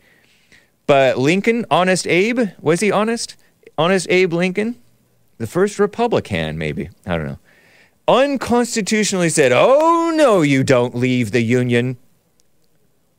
But 0.88 1.20
Lincoln, 1.20 1.64
Honest 1.70 2.08
Abe, 2.08 2.50
was 2.60 2.80
he 2.80 2.92
honest? 2.92 3.36
Honest 3.78 4.08
Abe 4.10 4.34
Lincoln, 4.34 4.78
the 5.38 5.48
first 5.48 5.78
Republican, 5.78 6.58
maybe 6.58 6.90
I 7.06 7.18
don't 7.18 7.28
know, 7.28 7.40
unconstitutionally 8.08 9.30
said, 9.30 9.52
"Oh 9.54 10.12
no, 10.16 10.42
you 10.42 10.64
don't 10.64 10.96
leave 10.96 11.32
the 11.32 11.44
Union." 11.44 11.98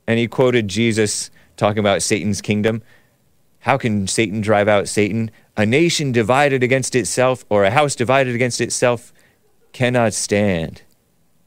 And 0.09 0.19
he 0.19 0.27
quoted 0.27 0.67
Jesus 0.67 1.31
talking 1.59 1.81
about 1.81 2.03
Satan's 2.03 2.41
kingdom. 2.41 2.83
How 3.61 3.77
can 3.77 4.07
Satan 4.07 4.41
drive 4.41 4.67
out 4.67 4.89
Satan? 4.89 5.31
A 5.55 5.67
nation 5.67 6.13
divided 6.13 6.63
against 6.63 6.95
itself, 6.97 7.45
or 7.51 7.65
a 7.65 7.71
house 7.71 7.95
divided 7.95 8.35
against 8.35 8.61
itself, 8.63 9.13
cannot 9.73 10.15
stand, 10.15 10.81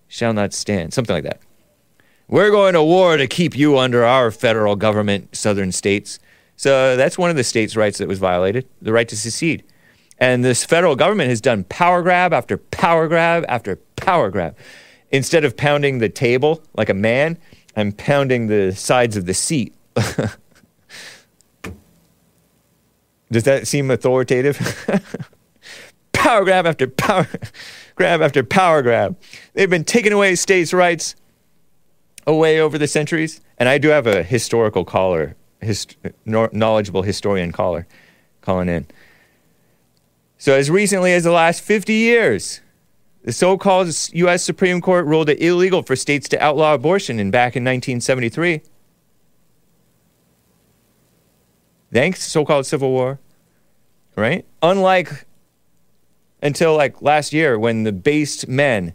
shall 0.08 0.32
not 0.32 0.54
stand. 0.54 0.94
Something 0.94 1.16
like 1.16 1.24
that. 1.24 1.40
We're 2.28 2.52
going 2.52 2.76
to 2.76 2.84
war 2.84 3.18
to 3.18 3.26
keep 3.26 3.58
you 3.58 3.80
under 3.80 4.06
our 4.06 4.30
federal 4.30 4.76
government, 4.76 5.36
southern 5.36 5.72
states. 5.72 6.20
So 6.56 6.96
that's 6.96 7.18
one 7.18 7.32
of 7.32 7.36
the 7.36 7.44
states' 7.44 7.76
rights 7.76 7.98
that 7.98 8.08
was 8.08 8.20
violated 8.20 8.68
the 8.80 8.94
right 8.94 9.10
to 9.10 9.18
secede. 9.18 9.64
And 10.20 10.46
this 10.46 10.64
federal 10.64 10.96
government 10.96 11.30
has 11.30 11.42
done 11.42 11.64
power 11.64 12.04
grab 12.04 12.32
after 12.32 12.58
power 12.58 13.08
grab 13.08 13.44
after 13.50 13.78
power 13.96 14.30
grab. 14.30 14.56
Instead 15.10 15.44
of 15.44 15.58
pounding 15.58 15.98
the 15.98 16.10
table 16.10 16.64
like 16.76 16.90
a 16.90 16.94
man, 16.94 17.38
I'm 17.76 17.92
pounding 17.92 18.48
the 18.48 18.76
sides 18.76 19.18
of 19.18 19.26
the 19.26 19.34
seat 19.34 19.74
Does 23.32 23.44
that 23.44 23.68
seem 23.68 23.90
authoritative? 23.90 24.58
power 26.14 26.44
grab 26.44 26.68
after 26.68 26.88
power 26.88 27.28
grab 27.96 28.22
after 28.22 28.44
power 28.44 28.82
grab. 28.82 29.18
They've 29.54 29.70
been 29.70 29.86
taking 29.86 30.12
away 30.12 30.36
states' 30.36 30.74
rights 30.74 31.16
away 32.28 32.60
over 32.60 32.78
the 32.78 32.88
centuries. 32.88 33.42
And 33.58 33.70
I 33.70 33.78
do 33.78 33.88
have 33.90 34.06
a 34.06 34.24
historical 34.24 34.84
caller, 34.84 35.36
hist- 35.62 35.98
knowledgeable 36.26 37.04
historian 37.04 37.52
caller 37.52 37.88
calling 38.42 38.68
in. 38.68 38.88
So, 40.38 40.54
as 40.54 40.70
recently 40.70 41.14
as 41.14 41.24
the 41.24 41.32
last 41.32 41.62
50 41.62 41.94
years, 41.94 42.62
the 43.24 43.32
so 43.32 43.58
called 43.58 43.88
U.S. 44.14 44.44
Supreme 44.44 44.82
Court 44.82 45.06
ruled 45.06 45.30
it 45.30 45.42
illegal 45.42 45.84
for 45.84 45.96
states 45.96 46.28
to 46.30 46.44
outlaw 46.44 46.74
abortion 46.74 47.20
in 47.20 47.30
back 47.30 47.56
in 47.56 47.64
1973. 47.64 48.62
thanks 51.92 52.24
so-called 52.24 52.66
civil 52.66 52.90
war, 52.90 53.20
right? 54.16 54.46
Unlike 54.62 55.26
until 56.42 56.76
like 56.76 57.02
last 57.02 57.34
year 57.34 57.60
when 57.60 57.84
the 57.84 57.92
based 57.92 58.48
men 58.48 58.94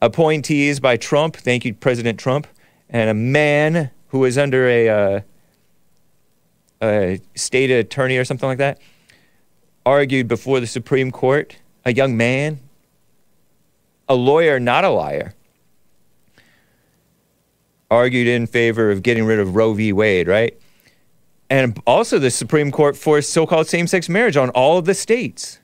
appointees 0.00 0.80
by 0.80 0.96
Trump, 0.96 1.36
thank 1.36 1.64
you 1.64 1.74
President 1.74 2.18
Trump, 2.18 2.46
and 2.88 3.10
a 3.10 3.14
man 3.14 3.90
who 4.08 4.20
was 4.20 4.38
under 4.38 4.68
a, 4.68 4.88
uh, 4.88 5.20
a 6.82 7.20
state 7.34 7.70
attorney 7.70 8.16
or 8.16 8.24
something 8.24 8.48
like 8.48 8.58
that 8.58 8.80
argued 9.84 10.28
before 10.28 10.60
the 10.60 10.66
Supreme 10.66 11.10
Court, 11.10 11.56
a 11.84 11.92
young 11.92 12.16
man, 12.16 12.60
a 14.08 14.14
lawyer, 14.14 14.60
not 14.60 14.84
a 14.84 14.90
liar 14.90 15.34
argued 17.90 18.28
in 18.28 18.46
favor 18.46 18.90
of 18.90 19.02
getting 19.02 19.24
rid 19.24 19.38
of 19.38 19.56
Roe 19.56 19.74
v. 19.74 19.92
Wade, 19.92 20.28
right? 20.28 20.56
And 21.50 21.80
also, 21.86 22.18
the 22.18 22.30
Supreme 22.30 22.70
Court 22.70 22.96
forced 22.96 23.30
so 23.30 23.46
called 23.46 23.66
same 23.66 23.88
sex 23.88 24.08
marriage 24.08 24.36
on 24.36 24.50
all 24.50 24.78
of 24.78 24.84
the 24.84 24.94
states. 24.94 25.58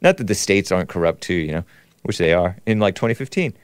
Not 0.00 0.16
that 0.16 0.26
the 0.26 0.34
states 0.34 0.72
aren't 0.72 0.88
corrupt 0.88 1.22
too, 1.22 1.34
you 1.34 1.52
know, 1.52 1.64
which 2.02 2.18
they 2.18 2.32
are, 2.32 2.58
in 2.66 2.80
like 2.80 2.96
2015. 2.96 3.54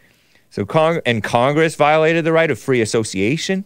So, 0.50 0.64
Cong- 0.64 1.00
and 1.04 1.22
Congress 1.22 1.74
violated 1.74 2.24
the 2.24 2.32
right 2.32 2.50
of 2.50 2.58
free 2.58 2.80
association, 2.80 3.64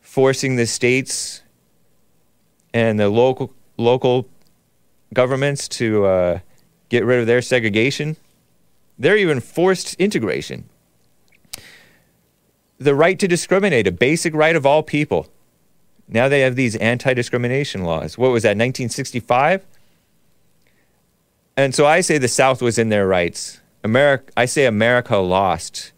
forcing 0.00 0.56
the 0.56 0.66
states 0.66 1.42
and 2.74 3.00
the 3.00 3.08
local, 3.08 3.54
local 3.78 4.28
governments 5.14 5.68
to 5.68 6.04
uh, 6.04 6.38
get 6.90 7.06
rid 7.06 7.20
of 7.20 7.26
their 7.26 7.40
segregation 7.40 8.18
they're 8.98 9.16
even 9.16 9.40
forced 9.40 9.94
integration. 9.94 10.68
The 12.78 12.94
right 12.94 13.18
to 13.18 13.28
discriminate, 13.28 13.86
a 13.86 13.92
basic 13.92 14.34
right 14.34 14.54
of 14.54 14.66
all 14.66 14.82
people. 14.82 15.28
Now 16.06 16.28
they 16.28 16.40
have 16.40 16.56
these 16.56 16.76
anti 16.76 17.14
discrimination 17.14 17.84
laws. 17.84 18.18
What 18.18 18.30
was 18.30 18.42
that, 18.42 18.50
1965? 18.50 19.64
And 21.56 21.74
so 21.74 21.86
I 21.86 22.00
say 22.00 22.18
the 22.18 22.28
South 22.28 22.60
was 22.60 22.78
in 22.78 22.88
their 22.88 23.06
rights. 23.06 23.60
America, 23.82 24.32
I 24.36 24.44
say 24.46 24.66
America 24.66 25.16
lost 25.18 25.92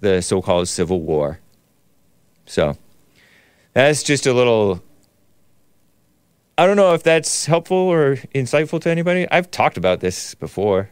the 0.00 0.22
so 0.22 0.40
called 0.40 0.68
Civil 0.68 1.00
War. 1.00 1.38
So 2.46 2.76
that's 3.72 4.02
just 4.02 4.26
a 4.26 4.32
little. 4.32 4.82
I 6.56 6.66
don't 6.66 6.76
know 6.76 6.94
if 6.94 7.02
that's 7.02 7.46
helpful 7.46 7.76
or 7.76 8.16
insightful 8.34 8.80
to 8.82 8.90
anybody. 8.90 9.26
I've 9.30 9.50
talked 9.50 9.76
about 9.76 10.00
this 10.00 10.34
before. 10.36 10.90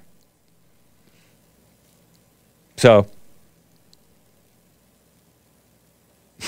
So, 2.77 3.07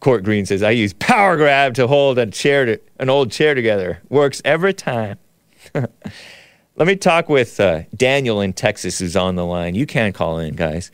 Court 0.00 0.24
Green 0.24 0.44
says, 0.44 0.62
I 0.64 0.70
use 0.70 0.92
power 0.94 1.36
grab 1.36 1.74
to 1.74 1.86
hold 1.86 2.18
a 2.18 2.26
chair 2.26 2.64
to, 2.64 2.80
an 2.98 3.08
old 3.08 3.30
chair 3.30 3.54
together. 3.54 4.00
Works 4.08 4.42
every 4.44 4.74
time. 4.74 5.18
Let 5.74 6.86
me 6.86 6.96
talk 6.96 7.28
with 7.28 7.60
uh, 7.60 7.82
Daniel 7.94 8.40
in 8.40 8.54
Texas 8.54 8.98
who's 8.98 9.14
on 9.14 9.36
the 9.36 9.44
line. 9.46 9.76
You 9.76 9.86
can 9.86 10.12
call 10.12 10.38
in, 10.38 10.56
guys. 10.56 10.90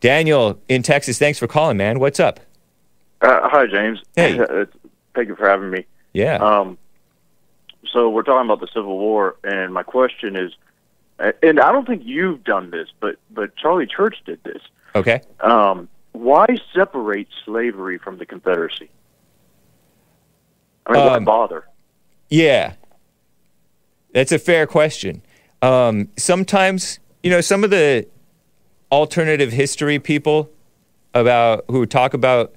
Daniel 0.00 0.60
in 0.68 0.82
Texas, 0.82 1.18
thanks 1.18 1.38
for 1.38 1.46
calling, 1.46 1.78
man. 1.78 2.00
What's 2.00 2.20
up? 2.20 2.40
Uh, 3.22 3.48
hi, 3.48 3.66
James. 3.66 4.00
Hey. 4.16 4.38
Thank 5.14 5.28
you 5.28 5.36
for 5.36 5.48
having 5.48 5.70
me. 5.70 5.86
Yeah. 6.12 6.36
Um, 6.36 6.78
so 7.92 8.10
we're 8.10 8.22
talking 8.22 8.46
about 8.48 8.60
the 8.60 8.68
Civil 8.72 8.98
War, 8.98 9.36
and 9.42 9.72
my 9.72 9.82
question 9.82 10.36
is, 10.36 10.52
and 11.42 11.60
I 11.60 11.72
don't 11.72 11.86
think 11.86 12.02
you've 12.04 12.44
done 12.44 12.70
this, 12.70 12.88
but 13.00 13.16
but 13.30 13.56
Charlie 13.56 13.86
Church 13.86 14.16
did 14.24 14.42
this. 14.44 14.62
Okay. 14.94 15.20
Um, 15.40 15.88
why 16.12 16.46
separate 16.74 17.28
slavery 17.44 17.98
from 17.98 18.18
the 18.18 18.26
Confederacy? 18.26 18.90
I 20.86 20.92
mean, 20.92 21.06
why 21.06 21.16
Um, 21.16 21.24
bother? 21.24 21.66
Yeah. 22.28 22.74
That's 24.12 24.32
a 24.32 24.38
fair 24.38 24.66
question. 24.66 25.22
Um, 25.62 26.08
sometimes, 26.16 26.98
you 27.22 27.30
know, 27.30 27.40
some 27.40 27.62
of 27.62 27.70
the 27.70 28.06
alternative 28.90 29.52
history 29.52 29.98
people 29.98 30.50
about 31.14 31.64
who 31.68 31.86
talk 31.86 32.14
about 32.14 32.54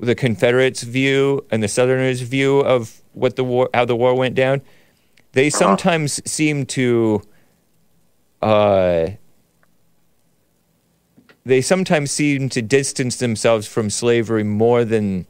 the 0.00 0.14
Confederates' 0.14 0.82
view 0.82 1.44
and 1.50 1.62
the 1.62 1.68
Southerners' 1.68 2.20
view 2.20 2.60
of 2.60 3.00
what 3.12 3.36
the 3.36 3.44
war, 3.44 3.70
how 3.72 3.84
the 3.84 3.96
war 3.96 4.14
went 4.14 4.34
down, 4.34 4.62
they 5.32 5.50
sometimes 5.50 6.20
seem 6.30 6.66
to, 6.66 7.22
uh, 8.42 9.08
they 11.44 11.60
sometimes 11.60 12.10
seem 12.10 12.48
to 12.50 12.62
distance 12.62 13.16
themselves 13.16 13.66
from 13.66 13.88
slavery 13.88 14.44
more 14.44 14.84
than, 14.84 15.26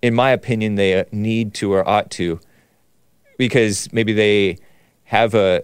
in 0.00 0.14
my 0.14 0.30
opinion, 0.30 0.76
they 0.76 1.04
need 1.12 1.54
to 1.54 1.72
or 1.72 1.86
ought 1.88 2.10
to 2.12 2.40
because 3.38 3.90
maybe 3.92 4.12
they 4.12 4.58
have 5.04 5.34
a 5.34 5.62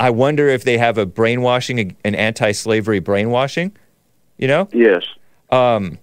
I 0.00 0.10
wonder 0.10 0.48
if 0.48 0.62
they 0.62 0.78
have 0.78 0.96
a 0.96 1.04
brainwashing 1.04 1.96
an 2.04 2.14
anti-slavery 2.14 3.00
brainwashing, 3.00 3.76
you 4.38 4.48
know? 4.48 4.68
Yes. 4.72 5.04
Um 5.50 5.98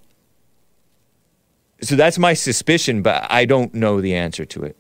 So 1.82 1.96
that's 1.96 2.18
my 2.18 2.34
suspicion, 2.34 3.02
but 3.02 3.28
I 3.30 3.46
don't 3.46 3.74
know 3.74 4.02
the 4.02 4.16
answer 4.16 4.46
to 4.46 4.64
it. 4.64 4.78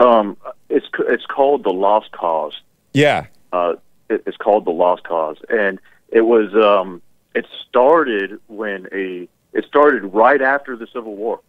Um, 0.00 0.36
it's 0.68 0.86
it's 1.00 1.26
called 1.26 1.64
the 1.64 1.72
Lost 1.72 2.12
Cause. 2.12 2.60
Yeah. 2.92 3.26
Uh, 3.52 3.74
it, 4.08 4.22
it's 4.26 4.36
called 4.36 4.64
the 4.64 4.70
Lost 4.70 5.04
Cause, 5.04 5.36
and 5.48 5.78
it 6.08 6.22
was 6.22 6.54
um, 6.54 7.02
it 7.34 7.46
started 7.68 8.40
when 8.48 8.88
a 8.92 9.28
it 9.52 9.64
started 9.66 10.04
right 10.06 10.40
after 10.40 10.76
the 10.76 10.86
Civil 10.92 11.14
War, 11.14 11.40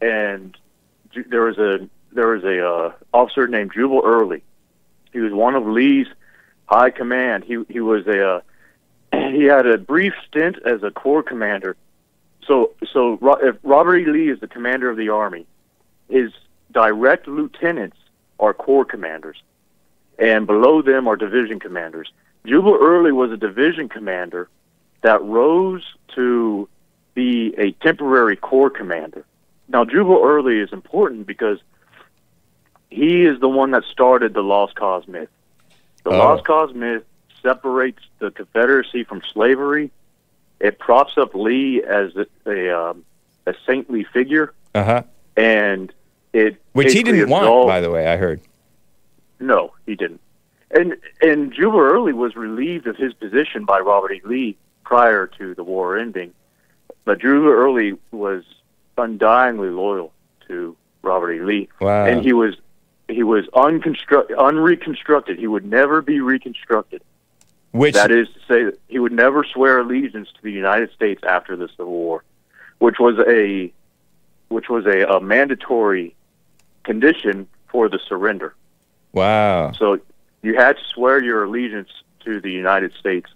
and 0.00 0.56
there 1.28 1.42
was 1.42 1.58
a 1.58 1.88
there 2.12 2.28
was 2.28 2.44
a 2.44 2.66
uh, 2.66 2.92
officer 3.12 3.46
named 3.46 3.72
Jubal 3.74 4.02
Early. 4.04 4.42
He 5.12 5.20
was 5.20 5.32
one 5.32 5.54
of 5.54 5.66
Lee's 5.66 6.06
high 6.66 6.90
command. 6.90 7.44
He 7.44 7.62
he 7.68 7.80
was 7.80 8.06
a 8.06 8.28
uh, 8.28 8.40
he 9.30 9.44
had 9.44 9.66
a 9.66 9.78
brief 9.78 10.14
stint 10.26 10.58
as 10.64 10.82
a 10.82 10.90
corps 10.90 11.22
commander. 11.22 11.76
So 12.46 12.72
so 12.92 13.18
if 13.42 13.56
Robert 13.62 13.96
E. 13.96 14.06
Lee 14.06 14.30
is 14.30 14.40
the 14.40 14.46
commander 14.46 14.88
of 14.88 14.96
the 14.96 15.08
army, 15.08 15.46
his 16.08 16.32
direct 16.72 17.26
lieutenants 17.26 17.96
are 18.38 18.54
corps 18.54 18.84
commanders, 18.84 19.42
and 20.18 20.46
below 20.46 20.82
them 20.82 21.08
are 21.08 21.16
division 21.16 21.58
commanders. 21.58 22.12
Jubal 22.44 22.78
Early 22.80 23.12
was 23.12 23.32
a 23.32 23.36
division 23.36 23.88
commander 23.88 24.48
that 25.02 25.22
rose 25.22 25.82
to 26.14 26.68
be 27.14 27.54
a 27.58 27.72
temporary 27.72 28.36
corps 28.36 28.70
commander. 28.70 29.24
Now, 29.68 29.84
Jubal 29.84 30.22
Early 30.22 30.60
is 30.60 30.72
important 30.72 31.26
because 31.26 31.58
he 32.90 33.24
is 33.24 33.40
the 33.40 33.48
one 33.48 33.72
that 33.72 33.84
started 33.84 34.32
the 34.34 34.42
Lost 34.42 34.76
Cause 34.76 35.08
myth. 35.08 35.28
The 36.04 36.10
Oh. 36.10 36.18
Lost 36.18 36.44
Cause 36.44 36.72
myth 36.72 37.02
separates 37.42 38.02
the 38.20 38.30
Confederacy 38.30 39.02
from 39.04 39.22
slavery. 39.32 39.90
It 40.60 40.78
props 40.78 41.18
up 41.18 41.34
Lee 41.34 41.82
as 41.82 42.12
a, 42.16 42.26
a, 42.50 42.90
um, 42.90 43.04
a 43.46 43.54
saintly 43.66 44.04
figure, 44.04 44.54
Uh 44.74 44.84
huh. 44.84 45.02
and 45.36 45.92
it 46.32 46.60
Which 46.72 46.92
he 46.92 47.02
didn't 47.02 47.28
want, 47.28 47.66
by 47.68 47.80
the 47.80 47.90
way. 47.90 48.06
I 48.06 48.16
heard. 48.16 48.40
no, 49.38 49.72
he 49.86 49.94
didn't. 49.94 50.20
And 50.70 50.96
and 51.22 51.52
Jubal 51.52 51.78
Early 51.80 52.12
was 52.12 52.34
relieved 52.36 52.86
of 52.86 52.96
his 52.96 53.12
position 53.14 53.64
by 53.64 53.78
Robert 53.80 54.12
E. 54.12 54.20
Lee 54.24 54.56
prior 54.84 55.26
to 55.38 55.54
the 55.54 55.62
war 55.62 55.96
ending, 55.96 56.32
but 57.04 57.20
Jubal 57.20 57.48
Early 57.50 57.94
was 58.10 58.42
undyingly 58.98 59.74
loyal 59.74 60.12
to 60.48 60.76
Robert 61.02 61.32
E. 61.32 61.40
Lee, 61.40 61.68
Wow. 61.80 62.06
and 62.06 62.22
he 62.22 62.32
was 62.32 62.54
he 63.08 63.22
was 63.22 63.44
unconstruct 63.54 64.32
unreconstructed. 64.36 65.38
He 65.38 65.46
would 65.46 65.64
never 65.64 66.02
be 66.02 66.20
reconstructed. 66.20 67.02
Which 67.76 67.94
That 67.94 68.10
is 68.10 68.28
to 68.28 68.38
say, 68.48 68.64
that 68.64 68.78
he 68.88 68.98
would 68.98 69.12
never 69.12 69.44
swear 69.44 69.80
allegiance 69.80 70.28
to 70.36 70.42
the 70.42 70.50
United 70.52 70.92
States 70.92 71.22
after 71.26 71.56
the 71.56 71.68
Civil 71.68 71.86
War, 71.92 72.24
which 72.78 72.96
was 72.98 73.18
a 73.26 73.72
which 74.48 74.68
was 74.68 74.86
a, 74.86 75.02
a 75.06 75.20
mandatory 75.20 76.14
condition 76.84 77.48
for 77.68 77.88
the 77.88 77.98
surrender. 78.08 78.54
wow. 79.12 79.72
So 79.72 79.98
you 80.42 80.54
had 80.54 80.76
to 80.76 80.82
swear 80.94 81.22
your 81.22 81.44
allegiance 81.44 81.88
to 82.24 82.40
the 82.40 82.52
United 82.52 82.92
States 82.94 83.28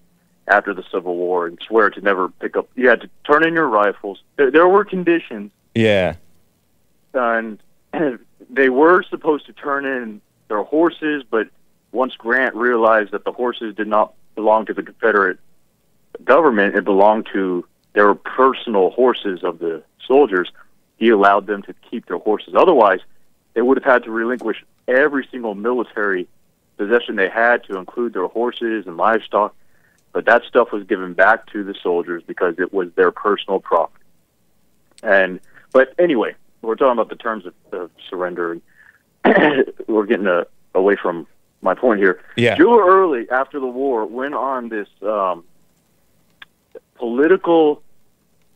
after 0.47 0.73
the 0.73 0.85
Civil 0.93 1.17
War 1.17 1.47
and 1.49 1.59
swear 1.67 1.91
to 1.91 2.01
never 2.01 2.29
pick 2.29 2.57
up. 2.57 2.69
You 2.77 2.89
had 2.89 3.01
to 3.01 3.11
turn 3.27 3.45
in 3.47 3.55
your 3.55 3.67
rifles. 3.69 4.23
There, 4.37 4.51
there 4.53 4.69
were 4.69 4.85
conditions, 4.85 5.51
Yeah. 5.75 6.15
and 7.15 7.59
they 8.51 8.69
were 8.69 9.03
supposed 9.03 9.47
to 9.47 9.53
turn 9.53 9.85
in 9.85 10.21
their 10.49 10.63
horses, 10.63 11.25
but 11.29 11.49
once 11.93 12.15
Grant 12.17 12.55
realized 12.55 13.11
that 13.11 13.25
the 13.25 13.33
horses 13.33 13.75
did 13.75 13.89
not 13.89 14.15
belong 14.35 14.67
to 14.67 14.75
the 14.75 14.83
Confederate 14.83 15.39
government, 16.25 16.75
it 16.75 16.85
belonged 16.85 17.29
to 17.33 17.67
their 17.93 18.15
personal 18.15 18.91
horses 18.91 19.43
of 19.43 19.59
the 19.59 19.83
soldiers, 20.07 20.51
he 20.97 21.09
allowed 21.09 21.47
them 21.47 21.63
to 21.63 21.75
keep 21.91 22.07
their 22.07 22.19
horses. 22.19 22.55
Otherwise, 22.57 23.01
they 23.55 23.63
would 23.63 23.77
have 23.79 23.85
had 23.85 24.05
to 24.05 24.11
relinquish 24.11 24.65
every 24.87 25.27
single 25.31 25.55
military 25.55 26.29
possession 26.77 27.17
they 27.17 27.29
had 27.29 27.65
to 27.65 27.79
include 27.79 28.13
their 28.13 28.27
horses 28.27 28.87
and 28.87 28.97
livestock. 28.97 29.55
But 30.13 30.27
that 30.27 30.43
stuff 30.45 30.73
was 30.73 30.85
given 30.85 31.15
back 31.15 31.47
to 31.53 31.63
the 31.63 31.75
soldiers 31.83 32.23
because 32.27 32.57
it 32.59 32.73
was 32.73 32.93
their 32.95 33.13
personal 33.13 33.61
property. 33.61 34.05
And 35.03 35.41
but 35.73 35.95
anyway, 35.99 36.35
we're 36.63 36.75
talking 36.75 36.93
about 36.93 37.09
the 37.09 37.17
terms 37.17 37.47
of, 37.47 37.55
of 37.73 37.91
surrender, 38.09 38.59
we're 39.87 40.07
getting 40.07 40.27
uh 40.27 40.45
away 40.75 40.97
from 40.97 41.27
my 41.63 41.75
point 41.75 42.01
here. 42.01 42.21
Yeah. 42.37 42.57
Jubal 42.57 42.79
Early, 42.81 43.29
after 43.31 43.61
the 43.61 43.67
war, 43.67 44.07
went 44.07 44.35
on 44.35 44.69
this 44.69 44.89
um, 45.03 45.45
political 46.97 47.83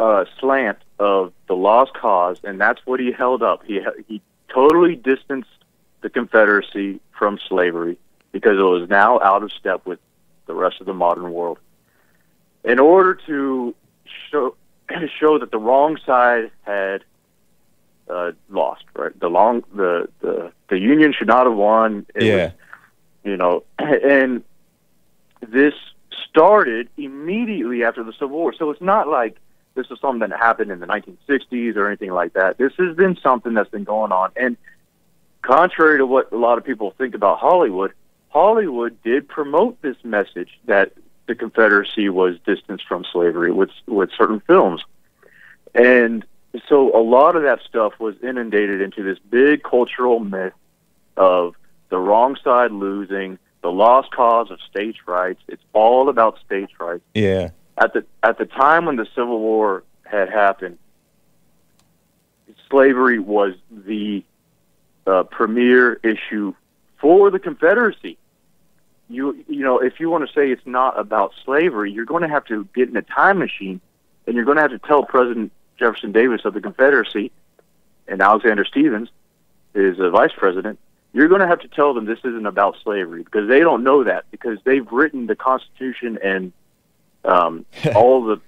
uh, 0.01 0.25
slant 0.39 0.79
of 0.99 1.33
the 1.49 1.55
lost 1.55 1.95
cause, 1.95 2.39
and 2.45 2.61
that's 2.61 2.81
what 2.87 3.01
he 3.01 3.13
held 3.13 3.43
up. 3.43 3.63
He 3.65 3.81
he 4.09 4.21
totally 4.49 4.97
distanced 4.97 5.49
the 6.03 6.11
Confederacy 6.11 7.01
from 7.19 7.39
slavery 7.49 7.99
because 8.33 8.59
it 8.59 8.63
was 8.63 8.89
now 8.89 9.21
out 9.21 9.43
of 9.43 9.53
step 9.53 9.87
with 9.87 9.99
the 10.47 10.55
rest 10.55 10.81
of 10.81 10.87
the 10.87 10.95
modern 10.95 11.33
world. 11.33 11.59
In 12.65 12.79
order 12.79 13.15
to 13.27 13.75
show 14.31 14.55
show 15.19 15.39
that 15.39 15.51
the 15.51 15.59
wrong 15.59 15.99
side 16.05 16.51
had 16.63 17.05
uh, 18.09 18.33
lost, 18.51 18.85
right? 18.97 19.19
The 19.19 19.29
long 19.29 19.65
the, 19.75 20.09
the 20.21 20.53
the 20.69 20.79
Union 20.79 21.13
should 21.17 21.29
not 21.29 21.47
have 21.47 21.57
won. 21.57 22.07
It 22.15 22.25
Yeah. 22.25 22.35
was, 22.37 22.53
you 23.25 23.37
know, 23.37 23.65
and 23.79 24.45
this 25.41 25.75
started 26.29 26.89
immediately 26.97 27.85
after 27.85 28.05
the 28.05 28.13
Civil 28.13 28.31
War. 28.31 28.53
So 28.53 28.71
it's 28.71 28.81
not 28.81 29.09
like 29.09 29.37
this 29.75 29.87
is 29.91 29.99
something 30.01 30.29
that 30.29 30.39
happened 30.39 30.71
in 30.71 30.81
the 30.81 30.87
1960s 30.87 31.77
or 31.77 31.89
anything 31.89 32.13
like 32.13 32.35
that. 32.35 32.59
This 32.59 32.73
has 32.79 32.97
been 32.97 33.17
something 33.17 33.55
that's 33.55 33.71
been 33.71 33.85
going 33.85 34.13
on. 34.13 34.31
And 34.37 34.57
contrary 35.43 35.99
to 35.99 36.07
what 36.07 36.33
a 36.33 36.37
lot 36.37 36.59
of 36.59 36.65
people 36.65 36.93
think 36.97 37.15
about 37.15 37.39
Hollywood, 37.39 37.93
Hollywood 38.29 39.01
did 39.03 39.29
promote 39.29 39.81
this 39.83 39.97
message 40.05 40.59
that 40.67 40.93
the 41.27 41.35
Confederacy 41.35 42.09
was 42.09 42.37
distanced 42.45 42.87
from 42.87 43.05
slavery 43.11 43.51
with 43.51 43.71
with 43.87 44.11
certain 44.17 44.41
films. 44.41 44.83
And 45.75 46.25
so 46.69 46.97
a 46.97 47.03
lot 47.03 47.37
of 47.37 47.43
that 47.43 47.61
stuff 47.69 47.95
was 47.99 48.15
inundated 48.23 48.81
into 48.81 49.03
this 49.03 49.19
big 49.19 49.63
cultural 49.63 50.21
myth 50.21 50.53
of 51.17 51.55
the 51.95 52.01
wrong 52.01 52.37
side 52.43 52.73
losing, 52.73 53.39
the 53.63 53.71
lost 53.71 54.11
cause 54.11 54.51
of 54.51 54.59
states' 54.69 54.99
rights. 55.07 55.41
It's 55.47 55.63
all 55.73 56.09
about 56.09 56.41
states' 56.45 56.73
rights. 56.81 57.05
Yeah. 57.15 57.51
At 57.79 57.93
the 57.93 58.05
at 58.25 58.37
the 58.37 58.47
time 58.47 58.85
when 58.85 58.97
the 58.97 59.07
Civil 59.15 59.39
War 59.39 59.85
had 60.03 60.29
happened, 60.29 60.79
slavery 62.69 63.21
was 63.21 63.55
the 63.71 64.25
uh, 65.07 65.23
premier 65.23 66.01
issue 66.03 66.53
for 67.01 67.31
the 67.31 67.39
Confederacy. 67.39 68.19
You 69.09 69.45
you 69.47 69.61
know, 69.61 69.79
if 69.79 70.01
you 70.01 70.11
want 70.11 70.27
to 70.27 70.35
say 70.35 70.51
it's 70.51 70.67
not 70.67 70.99
about 70.99 71.33
slavery, 71.45 71.93
you're 71.93 72.07
going 72.07 72.23
to 72.23 72.29
have 72.29 72.45
to 72.47 72.67
get 72.75 72.89
in 72.89 72.97
a 72.97 73.03
time 73.03 73.39
machine, 73.39 73.81
and 74.27 74.35
you're 74.35 74.45
going 74.45 74.57
to 74.57 74.63
have 74.63 74.73
to 74.73 74.81
tell 74.81 75.05
President 75.05 75.53
Jefferson 75.79 76.11
Davis 76.11 76.41
of 76.45 76.55
the 76.55 76.61
Confederacy 76.61 77.31
and 78.09 78.21
Alexander 78.21 78.65
Stephens, 78.65 79.11
is 79.77 80.01
a 80.01 80.11
vice 80.11 80.33
president. 80.37 80.81
You're 81.15 81.29
going 81.29 81.41
to 81.41 81.47
have 81.47 81.61
to 81.61 81.69
tell 81.69 81.95
them 81.95 82.05
this 82.05 82.19
isn't 82.19 82.45
about 82.45 82.77
slavery 82.83 83.23
because 83.23 83.49
they 83.49 83.61
don't 83.61 83.85
know 83.85 84.03
that 84.05 84.25
because 84.33 84.59
they've 84.65 84.87
written 84.93 85.27
the 85.29 85.37
Constitution 85.37 86.19
and 86.23 86.53
um, 87.25 87.65
all 87.95 88.25
the 88.25 88.41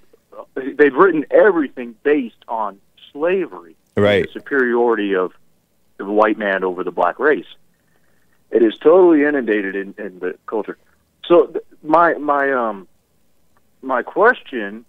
they've 0.76 0.92
written 0.94 1.24
everything 1.30 1.94
based 2.02 2.44
on 2.48 2.78
slavery, 3.12 3.76
Right. 3.96 4.26
the 4.26 4.32
superiority 4.32 5.14
of 5.14 5.32
the 5.96 6.04
white 6.04 6.36
man 6.36 6.62
over 6.64 6.84
the 6.84 6.90
black 6.90 7.18
race. 7.18 7.46
It 8.50 8.62
is 8.62 8.76
totally 8.78 9.24
inundated 9.24 9.74
in, 9.76 9.94
in 9.98 10.18
the 10.18 10.36
culture. 10.46 10.76
So 11.26 11.46
th- 11.46 11.64
my 11.82 12.14
my 12.14 12.52
um 12.52 12.86
my 13.80 14.02
question 14.02 14.84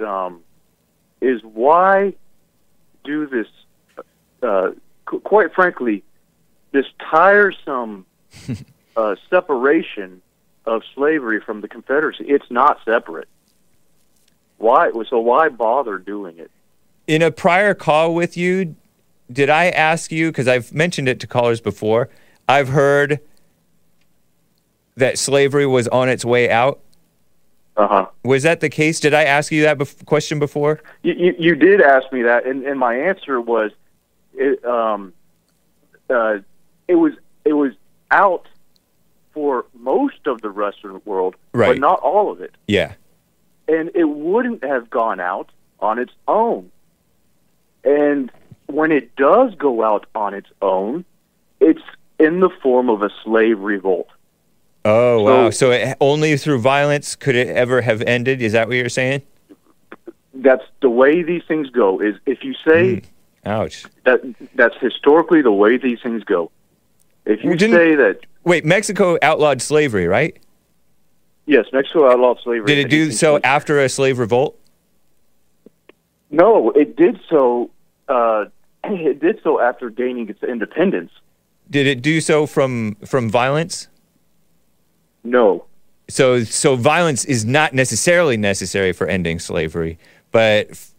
um 0.00 0.40
is 1.20 1.42
why 1.42 2.14
do 3.04 3.26
this 3.26 3.46
uh, 4.42 4.70
qu- 5.04 5.20
quite 5.20 5.54
frankly 5.54 6.02
this 6.76 6.86
tiresome 7.10 8.04
uh, 8.96 9.16
separation 9.30 10.20
of 10.66 10.82
slavery 10.94 11.40
from 11.40 11.62
the 11.62 11.68
Confederacy. 11.68 12.24
It's 12.24 12.50
not 12.50 12.78
separate. 12.84 13.28
Why? 14.58 14.90
So 15.08 15.18
why 15.20 15.48
bother 15.48 15.96
doing 15.98 16.38
it? 16.38 16.50
In 17.06 17.22
a 17.22 17.30
prior 17.30 17.72
call 17.72 18.14
with 18.14 18.36
you, 18.36 18.76
did 19.32 19.48
I 19.48 19.70
ask 19.70 20.12
you, 20.12 20.30
because 20.30 20.48
I've 20.48 20.72
mentioned 20.74 21.08
it 21.08 21.18
to 21.20 21.26
callers 21.26 21.60
before, 21.60 22.10
I've 22.46 22.68
heard 22.68 23.20
that 24.96 25.18
slavery 25.18 25.66
was 25.66 25.88
on 25.88 26.08
its 26.10 26.24
way 26.24 26.50
out. 26.50 26.80
Uh 27.76 27.88
huh. 27.88 28.06
Was 28.22 28.42
that 28.42 28.60
the 28.60 28.68
case? 28.68 29.00
Did 29.00 29.14
I 29.14 29.24
ask 29.24 29.50
you 29.52 29.62
that 29.62 29.78
bef- 29.78 30.04
question 30.04 30.38
before? 30.38 30.80
You, 31.02 31.14
you 31.14 31.34
you 31.38 31.54
did 31.54 31.80
ask 31.80 32.10
me 32.12 32.22
that, 32.22 32.46
and, 32.46 32.64
and 32.64 32.78
my 32.78 32.94
answer 32.96 33.40
was, 33.40 33.70
it 34.34 34.64
um, 34.64 35.12
uh, 36.08 36.38
it 36.88 36.94
was 36.96 37.12
it 37.44 37.52
was 37.54 37.72
out 38.10 38.46
for 39.32 39.64
most 39.74 40.26
of 40.26 40.40
the 40.40 40.50
Western 40.50 41.00
world, 41.04 41.36
Right. 41.52 41.68
but 41.68 41.78
not 41.78 42.00
all 42.00 42.30
of 42.30 42.40
it. 42.40 42.54
Yeah. 42.66 42.94
and 43.68 43.90
it 43.94 44.04
wouldn't 44.04 44.62
have 44.64 44.88
gone 44.90 45.18
out 45.20 45.50
on 45.80 45.98
its 45.98 46.12
own. 46.28 46.70
And 47.84 48.30
when 48.66 48.92
it 48.92 49.14
does 49.16 49.54
go 49.56 49.82
out 49.82 50.06
on 50.14 50.34
its 50.34 50.48
own, 50.62 51.04
it's 51.60 51.82
in 52.18 52.40
the 52.40 52.50
form 52.62 52.88
of 52.88 53.02
a 53.02 53.10
slave 53.24 53.58
revolt. 53.60 54.08
Oh 54.84 55.22
wow! 55.22 55.50
So- 55.50 55.66
So 55.66 55.70
it, 55.72 55.96
only 56.00 56.36
through 56.36 56.60
violence 56.60 57.16
could 57.16 57.34
it 57.34 57.48
ever 57.48 57.80
have 57.82 58.02
ended? 58.02 58.40
Is 58.40 58.52
that 58.52 58.68
what 58.68 58.76
you're 58.76 58.88
saying? 58.88 59.22
That's 60.34 60.64
the 60.80 60.90
way 60.90 61.22
these 61.22 61.42
things 61.48 61.70
go. 61.70 62.00
Is 62.00 62.14
if 62.26 62.44
you 62.44 62.54
say 62.66 62.96
hmm. 63.00 63.48
Ouch! 63.48 63.84
that 64.04 64.20
that's 64.54 64.76
historically 64.80 65.42
the 65.42 65.52
way 65.52 65.76
these 65.76 66.00
things 66.02 66.22
go. 66.24 66.50
If 67.26 67.42
you 67.44 67.58
say 67.58 67.94
that 67.96 68.20
Wait, 68.44 68.64
Mexico 68.64 69.18
outlawed 69.22 69.60
slavery, 69.60 70.06
right? 70.06 70.36
yes, 71.46 71.66
Mexico 71.72 72.10
outlawed 72.10 72.38
slavery. 72.42 72.66
Did 72.66 72.78
it 72.86 72.88
do 72.88 73.10
so 73.12 73.40
after 73.42 73.80
a 73.80 73.88
slave 73.88 74.18
revolt? 74.18 74.58
No, 76.30 76.70
it 76.70 76.96
did 76.96 77.18
so. 77.28 77.70
Uh, 78.08 78.46
it 78.84 79.20
did 79.20 79.40
so 79.42 79.60
after 79.60 79.90
gaining 79.90 80.28
its 80.28 80.42
independence. 80.42 81.10
Did 81.68 81.86
it 81.86 82.02
do 82.02 82.20
so 82.20 82.46
from 82.46 82.94
from 83.04 83.28
violence? 83.28 83.88
No, 85.24 85.64
So 86.08 86.44
so 86.44 86.76
violence 86.76 87.24
is 87.24 87.44
not 87.44 87.74
necessarily 87.74 88.36
necessary 88.36 88.92
for 88.92 89.08
ending 89.08 89.40
slavery, 89.40 89.98
but 90.30 90.70
f- 90.70 90.92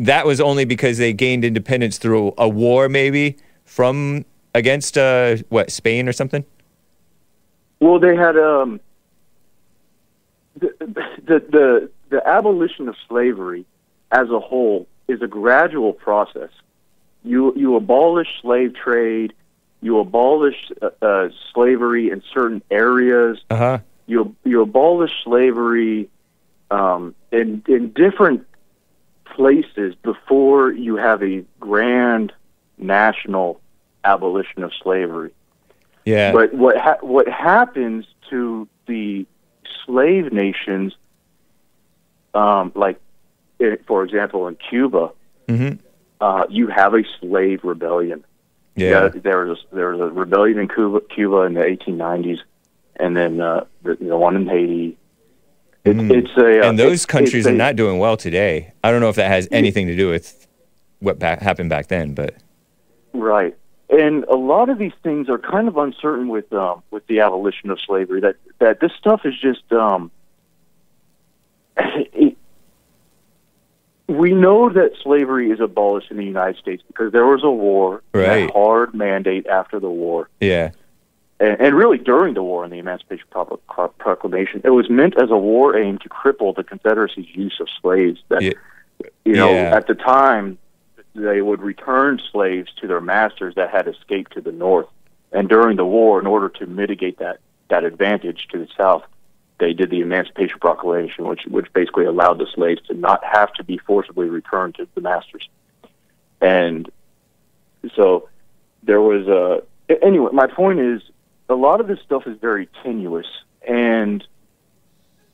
that 0.00 0.24
was 0.24 0.40
only 0.40 0.64
because 0.64 0.96
they 0.96 1.12
gained 1.12 1.44
independence 1.44 1.98
through 1.98 2.32
a 2.38 2.48
war, 2.48 2.88
maybe 2.88 3.36
from 3.66 4.24
against 4.56 4.96
uh, 4.96 5.36
what 5.50 5.70
Spain 5.70 6.08
or 6.08 6.12
something. 6.12 6.44
Well, 7.78 8.00
they 8.00 8.16
had 8.16 8.36
um 8.38 8.80
the 10.56 10.72
the 10.80 11.40
the, 11.50 11.90
the 12.08 12.26
abolition 12.26 12.88
of 12.88 12.96
slavery 13.06 13.66
as 14.10 14.30
a 14.30 14.40
whole 14.40 14.88
is 15.08 15.20
a 15.20 15.26
gradual 15.26 15.92
process. 15.92 16.50
You 17.22 17.52
you 17.54 17.76
abolish 17.76 18.28
slave 18.40 18.74
trade, 18.74 19.34
you 19.82 19.98
abolish 19.98 20.72
uh, 20.80 20.88
uh, 21.02 21.28
slavery 21.52 22.10
in 22.10 22.22
certain 22.32 22.62
areas. 22.70 23.38
Uh 23.50 23.56
huh. 23.56 23.78
You 24.06 24.34
you 24.44 24.62
abolish 24.62 25.12
slavery 25.22 26.08
um, 26.70 27.14
in 27.30 27.62
in 27.68 27.92
different 27.92 28.46
places 29.34 29.94
before 30.02 30.72
you 30.72 30.96
have 30.96 31.22
a 31.22 31.44
grand 31.60 32.32
national 32.78 33.60
abolition 34.06 34.62
of 34.62 34.72
slavery. 34.82 35.32
Yeah. 36.04 36.32
But 36.32 36.54
what 36.54 36.76
ha- 36.76 36.98
what 37.00 37.28
happens 37.28 38.06
to 38.30 38.68
the 38.86 39.26
slave 39.84 40.32
nations, 40.32 40.94
um, 42.34 42.72
like 42.74 43.00
eh, 43.60 43.76
for 43.86 44.04
example 44.04 44.46
in 44.48 44.56
Cuba, 44.56 45.10
hmm 45.48 45.72
uh, 46.18 46.46
you 46.48 46.68
have 46.68 46.94
a 46.94 47.02
slave 47.20 47.60
rebellion. 47.62 48.24
Yeah. 48.74 49.08
there 49.08 49.44
was 49.46 49.58
there 49.72 49.90
was 49.90 50.00
a 50.00 50.12
rebellion 50.14 50.58
in 50.58 50.68
Cuba, 50.68 51.00
Cuba 51.14 51.42
in 51.42 51.54
the 51.54 51.60
1890s, 51.60 52.38
and 52.96 53.14
then 53.16 53.40
uh, 53.40 53.64
the, 53.82 53.96
the 53.96 54.16
one 54.16 54.36
in 54.36 54.46
Haiti. 54.46 54.96
It, 55.84 55.96
Mm. 55.96 56.10
It's 56.10 56.36
a 56.36 56.64
uh, 56.64 56.68
and 56.68 56.78
those 56.78 57.04
it- 57.04 57.08
countries 57.08 57.46
are 57.46 57.50
a- 57.50 57.64
not 57.64 57.76
doing 57.76 57.98
well 57.98 58.16
today. 58.16 58.72
I 58.82 58.90
don't 58.90 59.00
know 59.00 59.08
if 59.08 59.16
that 59.16 59.28
has 59.28 59.46
anything 59.52 59.86
to 59.88 59.96
do 59.96 60.08
with 60.08 60.46
what 61.00 61.18
back, 61.18 61.40
happened 61.40 61.70
back 61.70 61.86
then, 61.88 62.12
but 62.14 62.34
Right. 63.12 63.54
And 63.88 64.24
a 64.24 64.34
lot 64.36 64.68
of 64.68 64.78
these 64.78 64.92
things 65.04 65.28
are 65.28 65.38
kind 65.38 65.68
of 65.68 65.76
uncertain 65.76 66.28
with 66.28 66.52
um, 66.52 66.82
with 66.90 67.06
the 67.06 67.20
abolition 67.20 67.70
of 67.70 67.78
slavery. 67.80 68.20
That 68.20 68.36
that 68.58 68.80
this 68.80 68.92
stuff 68.98 69.20
is 69.24 69.34
just 69.40 69.72
um, 69.72 70.10
it, 71.76 72.36
we 74.08 74.32
know 74.32 74.68
that 74.70 74.92
slavery 75.02 75.50
is 75.50 75.60
abolished 75.60 76.10
in 76.10 76.16
the 76.16 76.24
United 76.24 76.56
States 76.60 76.82
because 76.86 77.12
there 77.12 77.26
was 77.26 77.42
a 77.42 77.50
war, 77.50 78.02
and 78.14 78.22
a 78.22 78.28
Right. 78.28 78.50
hard 78.52 78.94
mandate 78.94 79.46
after 79.46 79.80
the 79.80 79.90
war, 79.90 80.28
yeah. 80.40 80.70
and, 81.40 81.60
and 81.60 81.74
really 81.76 81.98
during 81.98 82.34
the 82.34 82.42
war 82.42 82.64
in 82.64 82.70
the 82.70 82.78
Emancipation 82.78 83.24
Pro- 83.30 83.44
Pro- 83.68 83.88
Proclamation, 83.88 84.60
it 84.64 84.70
was 84.70 84.88
meant 84.88 85.20
as 85.20 85.30
a 85.30 85.36
war 85.36 85.76
aim 85.76 85.98
to 85.98 86.08
cripple 86.08 86.54
the 86.54 86.62
Confederacy's 86.62 87.26
use 87.34 87.58
of 87.60 87.66
slaves. 87.82 88.20
That 88.28 88.42
Yeah. 88.42 88.52
you 89.24 89.34
know, 89.34 89.50
Yeah. 89.52 89.76
at 89.76 89.86
the 89.88 89.94
time, 89.94 90.58
they 91.16 91.42
would 91.42 91.60
return 91.60 92.20
slaves 92.32 92.70
to 92.80 92.86
their 92.86 93.00
masters 93.00 93.54
that 93.56 93.70
had 93.70 93.88
escaped 93.88 94.32
to 94.34 94.40
the 94.40 94.52
north. 94.52 94.86
And 95.32 95.48
during 95.48 95.76
the 95.76 95.84
war, 95.84 96.20
in 96.20 96.26
order 96.26 96.48
to 96.50 96.66
mitigate 96.66 97.18
that, 97.18 97.38
that 97.68 97.84
advantage 97.84 98.48
to 98.52 98.58
the 98.58 98.68
south, 98.76 99.02
they 99.58 99.72
did 99.72 99.90
the 99.90 100.00
Emancipation 100.00 100.58
Proclamation, 100.60 101.26
which 101.26 101.46
which 101.46 101.72
basically 101.72 102.04
allowed 102.04 102.38
the 102.38 102.46
slaves 102.54 102.82
to 102.88 102.94
not 102.94 103.24
have 103.24 103.52
to 103.54 103.64
be 103.64 103.78
forcibly 103.78 104.28
returned 104.28 104.74
to 104.74 104.86
the 104.94 105.00
masters. 105.00 105.48
And 106.40 106.90
so 107.94 108.28
there 108.82 109.00
was 109.00 109.26
a 109.26 109.62
anyway. 110.02 110.30
My 110.32 110.46
point 110.46 110.80
is, 110.80 111.00
a 111.48 111.54
lot 111.54 111.80
of 111.80 111.88
this 111.88 111.98
stuff 112.04 112.26
is 112.26 112.38
very 112.38 112.68
tenuous, 112.82 113.26
and 113.66 114.22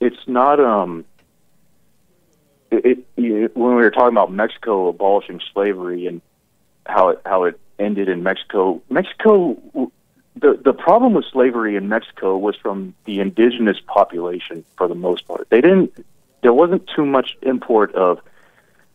it's 0.00 0.28
not 0.28 0.60
um 0.60 1.04
it, 2.72 3.06
it, 3.16 3.56
when 3.56 3.76
we 3.76 3.82
were 3.82 3.90
talking 3.90 4.14
about 4.14 4.32
Mexico 4.32 4.88
abolishing 4.88 5.40
slavery 5.52 6.06
and 6.06 6.20
how 6.86 7.10
it 7.10 7.20
how 7.24 7.44
it 7.44 7.60
ended 7.78 8.08
in 8.08 8.22
Mexico, 8.22 8.82
Mexico 8.88 9.90
the 10.36 10.58
the 10.64 10.72
problem 10.72 11.14
with 11.14 11.24
slavery 11.26 11.76
in 11.76 11.88
Mexico 11.88 12.36
was 12.36 12.56
from 12.56 12.94
the 13.04 13.20
indigenous 13.20 13.78
population 13.86 14.64
for 14.76 14.88
the 14.88 14.94
most 14.94 15.26
part. 15.26 15.48
They 15.50 15.60
didn't 15.60 15.92
there 16.42 16.52
wasn't 16.52 16.88
too 16.94 17.06
much 17.06 17.36
import 17.42 17.94
of 17.94 18.20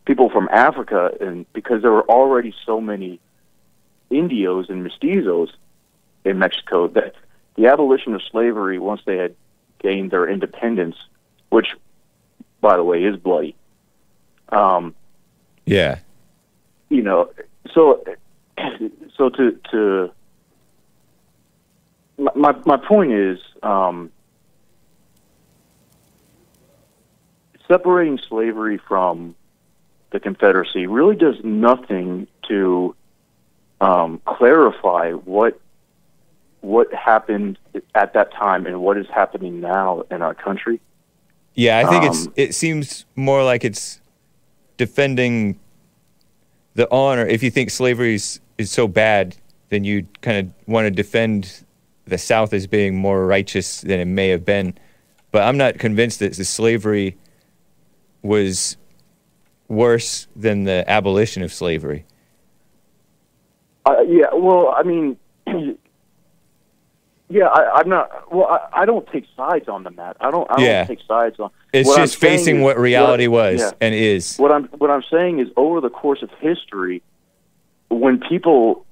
people 0.05 0.29
from 0.29 0.49
Africa 0.51 1.11
and 1.21 1.51
because 1.53 1.81
there 1.81 1.91
were 1.91 2.09
already 2.09 2.53
so 2.65 2.81
many 2.81 3.19
Indios 4.09 4.69
and 4.69 4.85
mestizos 4.85 5.49
in 6.25 6.39
Mexico 6.39 6.87
that 6.89 7.15
the 7.55 7.67
abolition 7.67 8.13
of 8.13 8.21
slavery 8.31 8.79
once 8.79 9.01
they 9.05 9.17
had 9.17 9.35
gained 9.79 10.11
their 10.11 10.27
independence, 10.27 10.95
which 11.49 11.67
by 12.61 12.75
the 12.75 12.83
way 12.83 13.03
is 13.03 13.15
bloody. 13.17 13.55
Um, 14.49 14.95
Yeah. 15.65 15.99
you 16.89 17.01
know, 17.01 17.29
so 17.73 18.03
so 19.17 19.29
to 19.29 19.59
to 19.71 20.11
my 22.17 22.55
my, 22.65 22.77
point 22.77 23.11
is 23.11 23.39
um, 23.61 24.11
separating 27.67 28.19
slavery 28.27 28.77
from 28.87 29.35
the 30.11 30.19
Confederacy 30.19 30.87
really 30.87 31.15
does 31.15 31.35
nothing 31.43 32.27
to 32.47 32.95
um, 33.81 34.21
clarify 34.25 35.11
what 35.11 35.59
what 36.61 36.91
happened 36.93 37.59
at 37.93 38.13
that 38.13 38.33
time 38.33 38.65
and 38.65 38.81
what 38.81 38.97
is 38.97 39.07
happening 39.13 39.59
now 39.59 40.03
in 40.09 40.21
our 40.21 40.33
country. 40.33 40.79
Yeah, 41.53 41.79
I 41.79 41.89
think 41.89 42.05
it's 42.05 42.27
Um, 42.27 42.33
it 42.35 42.55
seems 42.55 43.05
more 43.15 43.43
like 43.43 43.63
it's 43.63 43.99
defending 44.77 45.59
the 46.75 46.89
honor. 46.91 47.25
If 47.25 47.43
you 47.43 47.51
think 47.51 47.69
slavery 47.69 48.15
is, 48.15 48.39
is 48.57 48.71
so 48.71 48.87
bad, 48.87 49.35
then 49.69 49.83
you 49.83 50.07
kind 50.21 50.37
of 50.37 50.67
want 50.67 50.85
to 50.85 50.91
defend 50.91 51.65
the 52.05 52.17
South 52.17 52.53
as 52.53 52.67
being 52.67 52.95
more 52.95 53.25
righteous 53.25 53.81
than 53.81 53.99
it 53.99 54.05
may 54.05 54.29
have 54.29 54.45
been. 54.45 54.77
But 55.31 55.43
I'm 55.43 55.57
not 55.57 55.77
convinced 55.77 56.19
that 56.19 56.33
the 56.33 56.45
slavery 56.45 57.17
was 58.21 58.77
worse 59.67 60.27
than 60.35 60.63
the 60.63 60.89
abolition 60.89 61.43
of 61.43 61.51
slavery. 61.51 62.05
Uh, 63.85 64.01
yeah, 64.07 64.33
well, 64.33 64.73
I 64.75 64.83
mean, 64.83 65.17
yeah, 67.29 67.47
I, 67.47 67.79
I'm 67.79 67.89
not. 67.89 68.33
Well, 68.33 68.47
I, 68.47 68.81
I 68.81 68.85
don't 68.85 69.05
take 69.07 69.25
sides 69.35 69.67
on 69.67 69.83
the 69.83 69.91
matter. 69.91 70.17
I 70.21 70.31
don't. 70.31 70.49
I 70.49 70.55
don't 70.55 70.65
Yeah. 70.65 70.85
take 70.85 70.99
sides 71.07 71.39
on. 71.39 71.49
It's 71.73 71.87
what 71.87 71.99
I'm 71.99 72.03
just 72.05 72.17
facing 72.17 72.57
is- 72.57 72.63
what 72.63 72.77
reality 72.77 73.27
was 73.27 73.59
yeah. 73.59 73.71
and 73.81 73.93
is. 73.93 74.37
What 74.37 74.51
I'm 74.51 74.65
what 74.65 74.89
I'm 74.89 75.03
saying 75.11 75.39
is, 75.39 75.49
over 75.57 75.81
the 75.81 75.89
course 75.89 76.23
of 76.23 76.29
history, 76.39 77.01
when 77.89 78.19
people 78.19 78.85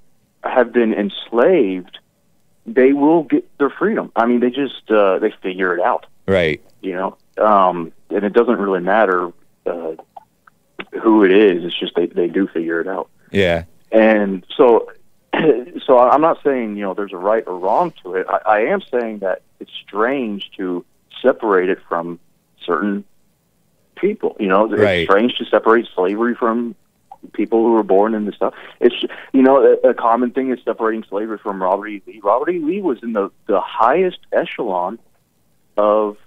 have 0.43 0.71
been 0.73 0.93
enslaved, 0.93 1.97
they 2.65 2.93
will 2.93 3.23
get 3.23 3.57
their 3.57 3.69
freedom. 3.69 4.11
I 4.15 4.25
mean, 4.25 4.39
they 4.41 4.49
just 4.49 4.89
uh, 4.91 5.19
they 5.19 5.31
figure 5.41 5.73
it 5.75 5.81
out. 5.81 6.05
Right. 6.27 6.61
You 6.81 6.93
know, 6.93 7.17
um, 7.37 7.91
and 8.09 8.23
it 8.23 8.33
doesn't 8.33 8.57
really 8.59 8.81
matter 8.81 9.31
uh, 9.65 9.93
who 11.01 11.23
it 11.23 11.31
is. 11.31 11.63
It's 11.63 11.79
just 11.79 11.95
they 11.95 12.07
they 12.07 12.27
do 12.27 12.47
figure 12.47 12.81
it 12.81 12.87
out. 12.87 13.09
Yeah. 13.31 13.63
And 13.91 14.45
so, 14.57 14.91
so 15.85 15.99
I'm 15.99 16.21
not 16.21 16.41
saying 16.43 16.77
you 16.77 16.83
know 16.83 16.93
there's 16.93 17.13
a 17.13 17.17
right 17.17 17.43
or 17.45 17.57
wrong 17.57 17.93
to 18.03 18.15
it. 18.15 18.27
I, 18.29 18.39
I 18.45 18.59
am 18.61 18.81
saying 18.81 19.19
that 19.19 19.41
it's 19.59 19.71
strange 19.87 20.51
to 20.57 20.85
separate 21.21 21.69
it 21.69 21.79
from 21.87 22.19
certain 22.63 23.03
people. 23.95 24.35
You 24.39 24.47
know, 24.47 24.71
it's 24.71 25.09
strange 25.09 25.35
to 25.37 25.45
separate 25.45 25.87
slavery 25.93 26.35
from 26.35 26.75
people 27.33 27.63
who 27.63 27.71
were 27.73 27.83
born 27.83 28.13
in 28.13 28.25
the 28.25 28.31
stuff. 28.31 28.53
It's 28.79 28.95
you 29.33 29.41
know 29.41 29.77
a, 29.83 29.89
a 29.89 29.93
common 29.93 30.31
thing 30.31 30.51
is 30.51 30.59
separating 30.63 31.03
slavery 31.09 31.37
from 31.37 31.61
Robert 31.61 31.87
E. 31.87 32.01
Lee. 32.05 32.19
Robert 32.23 32.49
E. 32.49 32.59
Lee 32.59 32.81
was 32.81 33.01
in 33.03 33.13
the 33.13 33.31
the 33.47 33.61
highest 33.61 34.19
echelon 34.31 34.99
of 35.77 36.17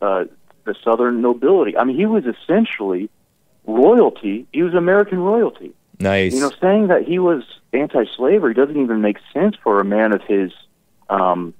uh, 0.00 0.24
the 0.64 0.74
Southern 0.82 1.20
nobility. 1.20 1.76
I 1.76 1.84
mean, 1.84 1.96
he 1.96 2.06
was 2.06 2.24
essentially 2.24 3.10
royalty. 3.66 4.46
He 4.52 4.62
was 4.62 4.74
American 4.74 5.18
royalty. 5.18 5.72
Nice. 5.98 6.34
You 6.34 6.40
know, 6.40 6.52
saying 6.60 6.88
that 6.88 7.02
he 7.04 7.18
was 7.18 7.42
anti-slavery 7.72 8.54
doesn't 8.54 8.76
even 8.80 9.00
make 9.00 9.16
sense 9.32 9.56
for 9.62 9.80
a 9.80 9.84
man 9.84 10.12
of 10.12 10.22
his 10.22 10.52
um, 11.08 11.54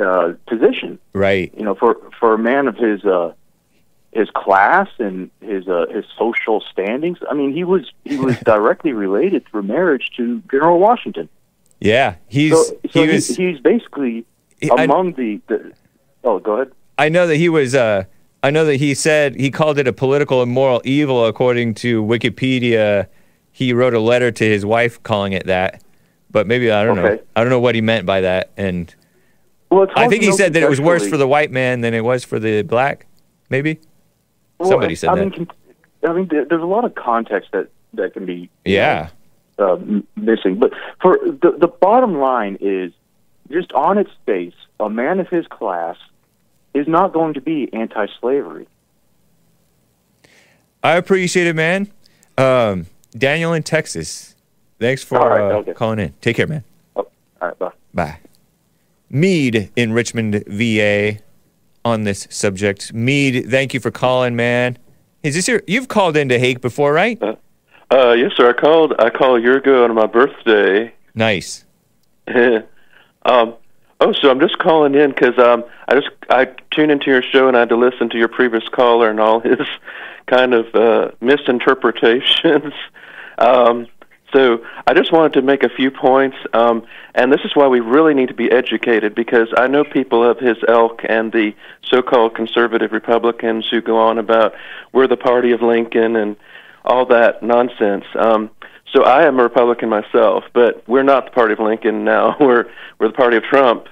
uh, 0.00 0.32
position. 0.46 0.98
right. 1.12 1.52
You 1.56 1.64
know, 1.64 1.74
for 1.74 1.96
for 2.18 2.34
a 2.34 2.38
man 2.38 2.68
of 2.68 2.76
his 2.76 3.04
uh, 3.04 3.32
his 4.12 4.28
class 4.34 4.88
and 4.98 5.30
his 5.40 5.68
uh, 5.68 5.86
his 5.90 6.04
social 6.18 6.62
standings. 6.72 7.18
I 7.30 7.34
mean, 7.34 7.52
he 7.52 7.64
was 7.64 7.90
he 8.04 8.16
was 8.16 8.36
directly 8.44 8.92
related 8.92 9.46
through 9.48 9.62
marriage 9.64 10.10
to 10.16 10.40
General 10.50 10.78
Washington. 10.78 11.28
Yeah. 11.80 12.16
He's 12.28 12.52
So, 12.52 12.62
so 12.90 13.04
he 13.06 13.12
he's, 13.12 13.28
was. 13.28 13.36
he's 13.36 13.58
basically 13.60 14.26
he- 14.60 14.70
I- 14.70 14.84
among 14.84 15.14
the, 15.14 15.40
the. 15.48 15.72
Oh, 16.24 16.38
go 16.38 16.56
ahead. 16.56 16.72
I 16.98 17.08
know 17.08 17.26
that 17.26 17.36
he 17.36 17.48
was. 17.48 17.74
Uh, 17.74 18.04
I 18.42 18.50
know 18.50 18.64
that 18.66 18.76
he 18.76 18.94
said 18.94 19.36
he 19.36 19.50
called 19.50 19.78
it 19.78 19.86
a 19.88 19.92
political 19.92 20.42
and 20.42 20.50
moral 20.52 20.80
evil, 20.84 21.24
according 21.26 21.74
to 21.76 22.02
Wikipedia. 22.04 23.06
He 23.52 23.72
wrote 23.72 23.94
a 23.94 24.00
letter 24.00 24.30
to 24.30 24.44
his 24.44 24.64
wife 24.64 25.02
calling 25.02 25.32
it 25.32 25.46
that, 25.46 25.82
but 26.30 26.46
maybe 26.46 26.70
I 26.70 26.84
don't 26.84 26.96
know. 26.96 27.18
I 27.36 27.40
don't 27.40 27.50
know 27.50 27.60
what 27.60 27.74
he 27.74 27.80
meant 27.80 28.06
by 28.06 28.22
that. 28.22 28.50
And 28.56 28.94
Well, 29.70 29.86
I 29.96 30.08
think 30.08 30.22
he 30.22 30.32
said 30.32 30.52
that 30.54 30.62
it 30.62 30.68
was 30.68 30.80
worse 30.80 31.06
for 31.08 31.16
the 31.16 31.28
white 31.28 31.50
man 31.50 31.80
than 31.80 31.92
it 31.94 32.04
was 32.04 32.24
for 32.24 32.38
the 32.38 32.62
black. 32.62 33.06
Maybe. 33.48 33.80
Well, 34.58 34.68
somebody 34.70 34.94
said 34.94 35.10
I 35.10 35.16
that. 35.16 35.38
Mean, 35.38 35.48
I 36.06 36.12
mean, 36.12 36.28
there's 36.28 36.50
a 36.62 36.66
lot 36.66 36.84
of 36.84 36.94
context 36.94 37.50
that 37.52 37.68
that 37.94 38.14
can 38.14 38.24
be 38.24 38.48
you 38.64 38.74
Yeah. 38.76 39.08
know, 39.58 39.72
uh, 39.72 40.00
missing. 40.16 40.56
But 40.58 40.72
for 41.02 41.18
the 41.24 41.56
the 41.58 41.68
bottom 41.68 42.18
line 42.18 42.56
is, 42.60 42.92
just 43.50 43.72
on 43.72 43.98
its 43.98 44.10
face, 44.26 44.54
a 44.78 44.88
man 44.88 45.18
of 45.20 45.28
his 45.28 45.46
class 45.48 45.96
is 46.72 46.86
not 46.86 47.12
going 47.12 47.34
to 47.34 47.40
be 47.40 47.68
anti-slavery. 47.72 48.68
I 50.82 50.92
appreciate 50.96 51.46
it, 51.46 51.56
man. 51.56 51.90
Um, 52.38 52.86
Daniel 53.16 53.52
in 53.52 53.62
Texas. 53.62 54.34
Thanks 54.78 55.02
for 55.02 55.18
right, 55.18 55.40
uh, 55.40 55.58
okay. 55.58 55.72
calling 55.74 55.98
in. 55.98 56.14
Take 56.20 56.36
care, 56.36 56.46
man. 56.46 56.64
Oh, 56.96 57.06
all 57.40 57.48
right, 57.48 57.58
bye. 57.58 57.72
Bye. 57.92 58.18
Meade 59.10 59.70
in 59.76 59.92
Richmond, 59.92 60.44
VA, 60.46 61.18
on 61.84 62.04
this 62.04 62.26
subject. 62.30 62.92
Meade, 62.94 63.50
thank 63.50 63.74
you 63.74 63.80
for 63.80 63.90
calling, 63.90 64.36
man. 64.36 64.78
Is 65.22 65.34
this 65.34 65.48
your? 65.48 65.62
You've 65.66 65.88
called 65.88 66.16
into 66.16 66.38
Hake 66.38 66.60
before, 66.60 66.92
right? 66.92 67.20
Uh, 67.90 68.12
yes, 68.12 68.32
sir. 68.36 68.50
I 68.50 68.52
called. 68.52 68.94
I 68.98 69.10
called 69.10 69.40
a 69.40 69.42
year 69.42 69.58
ago 69.58 69.84
on 69.84 69.94
my 69.94 70.06
birthday. 70.06 70.94
Nice. 71.14 71.64
um, 72.28 72.62
oh, 74.00 74.12
so 74.12 74.30
I'm 74.30 74.40
just 74.40 74.58
calling 74.58 74.94
in 74.94 75.10
because 75.10 75.38
um, 75.38 75.64
I 75.88 75.94
just 75.94 76.08
I 76.30 76.46
tuned 76.70 76.92
into 76.92 77.10
your 77.10 77.22
show 77.22 77.48
and 77.48 77.56
I 77.56 77.60
had 77.60 77.68
to 77.70 77.76
listen 77.76 78.08
to 78.10 78.18
your 78.18 78.28
previous 78.28 78.66
caller 78.68 79.10
and 79.10 79.20
all 79.20 79.40
his 79.40 79.58
kind 80.26 80.54
of 80.54 80.74
uh, 80.74 81.10
misinterpretations. 81.20 82.72
um, 83.38 83.86
so 84.32 84.64
I 84.86 84.94
just 84.94 85.12
wanted 85.12 85.32
to 85.34 85.42
make 85.42 85.64
a 85.64 85.68
few 85.68 85.90
points, 85.90 86.36
um, 86.52 86.84
and 87.14 87.32
this 87.32 87.40
is 87.44 87.56
why 87.56 87.66
we 87.66 87.80
really 87.80 88.14
need 88.14 88.28
to 88.28 88.34
be 88.34 88.50
educated 88.50 89.14
because 89.14 89.48
I 89.56 89.66
know 89.66 89.82
people 89.82 90.22
of 90.28 90.38
his 90.38 90.56
ilk 90.68 91.00
and 91.08 91.32
the 91.32 91.52
so-called 91.88 92.36
conservative 92.36 92.92
Republicans 92.92 93.66
who 93.68 93.80
go 93.80 93.98
on 93.98 94.18
about 94.18 94.54
we're 94.92 95.08
the 95.08 95.16
party 95.16 95.50
of 95.50 95.62
Lincoln 95.62 96.14
and 96.14 96.36
all 96.84 97.06
that 97.06 97.42
nonsense. 97.42 98.04
Um, 98.14 98.50
so 98.92 99.04
I 99.04 99.26
am 99.26 99.38
a 99.38 99.42
Republican 99.42 99.88
myself, 99.88 100.44
but 100.52 100.86
we're 100.88 101.02
not 101.02 101.26
the 101.26 101.30
party 101.32 101.52
of 101.52 101.60
Lincoln 101.60 102.04
now. 102.04 102.36
We're 102.40 102.66
we're 102.98 103.08
the 103.08 103.14
party 103.14 103.36
of 103.36 103.44
Trump, 103.44 103.86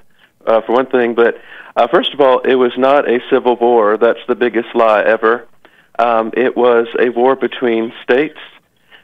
uh, 0.47 0.61
for 0.63 0.73
one 0.73 0.87
thing. 0.87 1.15
But 1.15 1.37
uh, 1.77 1.87
first 1.87 2.13
of 2.13 2.21
all, 2.21 2.41
it 2.41 2.57
was 2.57 2.73
not 2.77 3.09
a 3.09 3.21
civil 3.31 3.57
war. 3.57 3.97
That's 3.97 4.19
the 4.27 4.35
biggest 4.35 4.75
lie 4.75 5.03
ever. 5.03 5.47
Um, 5.99 6.33
it 6.37 6.57
was 6.57 6.87
a 6.99 7.09
war 7.11 7.35
between 7.35 7.93
states 8.03 8.39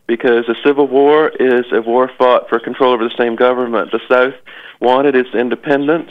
because 0.07 0.49
a 0.49 0.55
civil 0.65 0.87
war 0.87 1.29
is 1.41 1.65
a 1.73 1.81
war 1.81 2.11
fought 2.19 2.49
for 2.49 2.61
control 2.61 2.93
over 2.93 3.05
the 3.05 3.15
same 3.19 3.37
government. 3.37 3.91
The 3.91 4.01
South 4.09 4.35
wanted 4.81 5.17
its 5.17 5.35
independence, 5.35 6.11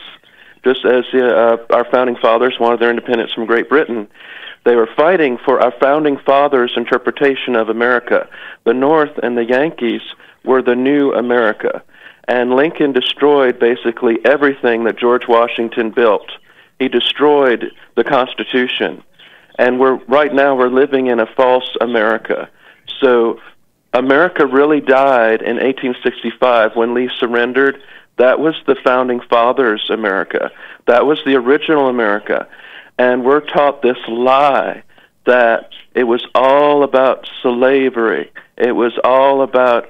just 0.64 0.84
as 0.86 1.06
uh, 1.14 1.58
our 1.70 1.86
founding 1.92 2.16
fathers 2.16 2.58
wanted 2.60 2.80
their 2.80 2.90
independence 2.90 3.32
from 3.34 3.46
Great 3.46 3.70
Britain. 3.70 4.08
They 4.66 4.76
were 4.76 4.90
fighting 4.96 5.38
for 5.38 5.62
our 5.62 5.74
founding 5.80 6.18
fathers' 6.18 6.74
interpretation 6.76 7.56
of 7.56 7.70
America. 7.70 8.28
The 8.64 8.74
North 8.74 9.18
and 9.22 9.38
the 9.38 9.46
Yankees 9.46 10.02
were 10.44 10.62
the 10.62 10.76
new 10.76 11.14
America. 11.14 11.84
And 12.28 12.56
Lincoln 12.56 12.94
destroyed 12.94 13.60
basically 13.60 14.18
everything 14.24 14.86
that 14.86 14.98
George 14.98 15.28
Washington 15.28 15.92
built. 15.92 16.32
He 16.80 16.88
destroyed 16.88 17.72
the 17.96 18.06
Constitution. 18.06 19.04
And 19.58 19.80
we're 19.80 19.96
right 20.06 20.34
now 20.34 20.56
we're 20.56 20.70
living 20.70 21.08
in 21.08 21.20
a 21.20 21.26
false 21.26 21.76
America. 21.82 22.50
So 23.00 23.40
America 23.94 24.46
really 24.48 24.82
died 24.82 25.42
in 25.42 25.58
1865 25.58 26.76
when 26.76 26.94
Lee 26.94 27.10
surrendered. 27.20 27.82
That 28.18 28.40
was 28.40 28.56
the 28.66 28.76
founding 28.84 29.22
fathers' 29.22 29.90
America. 29.90 30.52
That 30.88 31.06
was 31.06 31.20
the 31.26 31.36
original 31.36 31.88
America. 31.88 32.48
And 32.98 33.24
we're 33.24 33.42
taught 33.42 33.82
this 33.82 33.98
lie 34.08 34.84
that 35.26 35.72
it 35.96 36.04
was 36.04 36.26
all 36.36 36.84
about 36.84 37.30
slavery. 37.42 38.32
It 38.58 38.74
was 38.74 38.94
all 39.04 39.42
about 39.42 39.90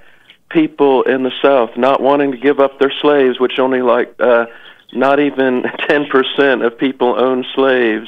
people 0.50 1.04
in 1.04 1.24
the 1.24 1.32
South 1.42 1.76
not 1.76 2.02
wanting 2.02 2.32
to 2.32 2.38
give 2.38 2.60
up 2.60 2.80
their 2.80 2.94
slaves, 3.02 3.40
which 3.40 3.60
only 3.60 3.82
like 3.82 4.14
uh, 4.20 4.46
not 4.94 5.20
even 5.20 5.64
10% 5.64 6.66
of 6.66 6.78
people 6.78 7.20
own 7.20 7.46
slaves. 7.56 8.08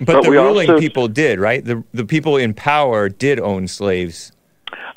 But, 0.00 0.06
But 0.06 0.24
the 0.24 0.30
ruling 0.30 0.70
also- 0.70 0.80
people 0.80 1.08
did, 1.08 1.38
right? 1.38 1.64
The 1.64 1.82
the 1.92 2.04
people 2.04 2.36
in 2.36 2.54
power 2.54 3.08
did 3.08 3.38
own 3.40 3.68
slaves. 3.68 4.32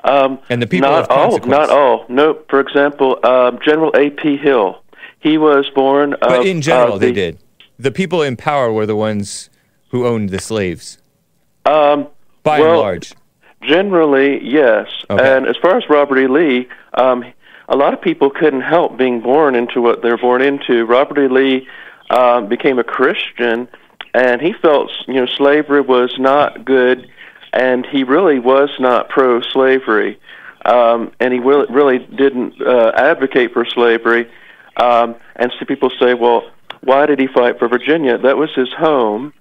Um, 0.03 0.39
And 0.49 0.61
the 0.61 0.67
people 0.67 0.89
not 0.89 1.09
of 1.09 1.11
all, 1.11 1.37
not 1.47 1.69
all. 1.69 2.05
No, 2.09 2.37
for 2.49 2.59
example, 2.59 3.19
um, 3.23 3.59
General 3.63 3.91
A.P. 3.95 4.37
Hill. 4.37 4.81
He 5.19 5.37
was 5.37 5.69
born. 5.75 6.15
But 6.21 6.45
in 6.45 6.61
general, 6.61 6.93
uh, 6.93 6.97
they 6.99 7.11
did. 7.11 7.39
The 7.79 7.91
people 7.91 8.21
in 8.21 8.35
power 8.37 8.71
were 8.71 8.85
the 8.85 8.95
ones 8.95 9.49
who 9.89 10.05
owned 10.05 10.29
the 10.29 10.39
slaves, 10.39 10.99
Um, 11.65 12.07
by 12.43 12.59
Well, 12.59 12.71
and 12.71 12.79
large. 12.79 13.13
Generally, 13.61 14.43
yes. 14.43 14.87
Okay. 15.09 15.35
And 15.37 15.47
as 15.47 15.57
far 15.57 15.75
as 15.77 15.83
Robert 15.89 16.19
E. 16.19 16.27
Lee, 16.27 16.67
um, 16.93 17.25
a 17.67 17.75
lot 17.75 17.93
of 17.93 18.01
people 18.01 18.29
couldn't 18.29 18.61
help 18.61 18.97
being 18.97 19.19
born 19.19 19.55
into 19.55 19.81
what 19.81 20.01
they're 20.01 20.17
born 20.17 20.41
into. 20.41 20.85
Robert 20.85 21.19
E. 21.19 21.27
Lee 21.27 21.67
um, 22.09 22.47
became 22.47 22.79
a 22.79 22.83
Christian, 22.83 23.67
and 24.17 24.41
he 24.41 24.53
felt 24.53 24.91
you 25.07 25.13
know 25.13 25.27
slavery 25.27 25.81
was 25.81 26.15
not 26.17 26.65
good, 26.65 27.07
and 27.53 27.85
he 27.85 28.03
really 28.03 28.39
was 28.39 28.69
not 28.79 29.09
pro-slavery, 29.09 30.19
um, 30.65 31.11
and 31.19 31.31
he 31.31 31.39
really, 31.39 31.67
really 31.69 31.99
didn't 31.99 32.59
uh, 32.59 32.91
advocate 32.95 33.53
for 33.53 33.63
slavery. 33.63 34.27
Um, 34.77 35.15
and 35.35 35.51
so 35.59 35.65
people 35.65 35.91
say, 35.99 36.15
well, 36.15 36.49
why 36.81 37.05
did 37.05 37.19
he 37.19 37.27
fight 37.27 37.59
for 37.59 37.67
Virginia? 37.67 38.17
That 38.17 38.37
was 38.37 38.49
his 38.55 38.71
home. 38.73 39.33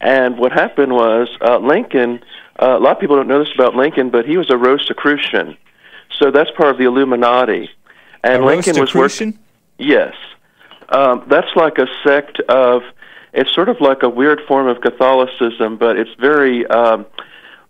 And 0.00 0.38
what 0.38 0.52
happened 0.52 0.92
was 0.92 1.28
uh, 1.40 1.58
Lincoln. 1.58 2.20
Uh, 2.58 2.76
a 2.76 2.80
lot 2.80 2.92
of 2.92 3.00
people 3.00 3.16
don't 3.16 3.28
know 3.28 3.42
this 3.42 3.52
about 3.54 3.74
Lincoln, 3.74 4.10
but 4.10 4.26
he 4.26 4.36
was 4.36 4.48
a 4.50 4.56
Rosicrucian, 4.56 5.56
so 6.18 6.30
that's 6.30 6.50
part 6.52 6.70
of 6.70 6.78
the 6.78 6.84
Illuminati. 6.84 7.68
And 8.22 8.42
A 8.42 8.46
Lincoln 8.46 8.78
was 8.78 8.94
working. 8.94 9.38
Yes, 9.78 10.14
um, 10.90 11.24
that's 11.28 11.50
like 11.56 11.78
a 11.78 11.88
sect 12.04 12.38
of. 12.48 12.82
It's 13.32 13.52
sort 13.54 13.68
of 13.68 13.80
like 13.80 14.02
a 14.02 14.08
weird 14.08 14.40
form 14.48 14.66
of 14.66 14.80
Catholicism, 14.80 15.76
but 15.76 15.96
it's 15.96 16.10
very 16.18 16.66
um, 16.66 17.06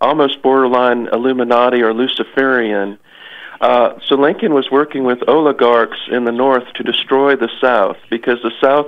almost 0.00 0.42
borderline 0.42 1.08
Illuminati 1.12 1.82
or 1.82 1.92
Luciferian. 1.92 2.98
Uh, 3.61 3.98
so 4.06 4.14
Lincoln 4.14 4.54
was 4.54 4.70
working 4.70 5.04
with 5.04 5.18
oligarchs 5.28 5.98
in 6.11 6.24
the 6.24 6.32
North 6.32 6.64
to 6.74 6.82
destroy 6.82 7.36
the 7.36 7.50
South 7.61 7.98
because 8.08 8.38
the 8.42 8.52
South 8.61 8.86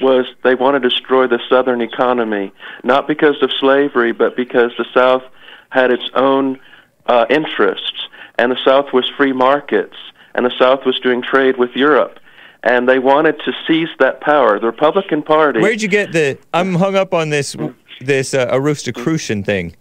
was 0.00 0.26
they 0.42 0.54
wanted 0.54 0.82
to 0.82 0.88
destroy 0.88 1.26
the 1.26 1.40
Southern 1.48 1.80
economy, 1.80 2.52
not 2.82 3.06
because 3.08 3.42
of 3.42 3.50
slavery, 3.58 4.12
but 4.12 4.36
because 4.36 4.72
the 4.78 4.86
South 4.94 5.22
had 5.70 5.90
its 5.90 6.08
own 6.14 6.58
uh, 7.06 7.26
interests, 7.28 8.08
and 8.38 8.50
the 8.50 8.64
South 8.64 8.92
was 8.92 9.08
free 9.16 9.32
markets, 9.32 9.96
and 10.34 10.46
the 10.46 10.58
South 10.58 10.84
was 10.86 10.98
doing 11.00 11.22
trade 11.22 11.56
with 11.56 11.70
Europe, 11.74 12.18
and 12.64 12.88
they 12.88 12.98
wanted 12.98 13.38
to 13.44 13.52
seize 13.68 13.90
that 14.00 14.20
power. 14.20 14.58
The 14.58 14.66
Republican 14.66 15.22
Party. 15.22 15.60
Where'd 15.60 15.82
you 15.82 15.88
get 15.88 16.12
the? 16.12 16.38
I'm 16.52 16.74
hung 16.74 16.96
up 16.96 17.14
on 17.14 17.30
this 17.30 17.54
this 18.00 18.34
uh, 18.34 18.48
Aristocrucian 18.50 19.44
thing, 19.44 19.76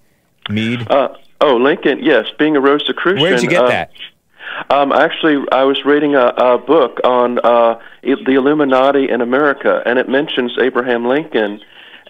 Meade. 0.49 0.89
uh, 0.91 1.15
oh, 1.41 1.55
Lincoln, 1.55 1.99
yes, 2.03 2.27
being 2.37 2.55
a 2.55 2.61
Rosicrucian. 2.61 3.21
Where'd 3.21 3.41
you 3.41 3.49
get 3.49 3.63
uh, 3.63 3.69
that? 3.69 3.91
Um, 4.69 4.91
actually, 4.91 5.43
I 5.51 5.63
was 5.63 5.83
reading 5.83 6.15
a, 6.15 6.27
a 6.27 6.57
book 6.59 6.99
on 7.03 7.39
uh, 7.39 7.79
the 8.03 8.33
Illuminati 8.33 9.09
in 9.09 9.21
America, 9.21 9.81
and 9.85 9.97
it 9.97 10.07
mentions 10.07 10.55
Abraham 10.59 11.05
Lincoln 11.05 11.59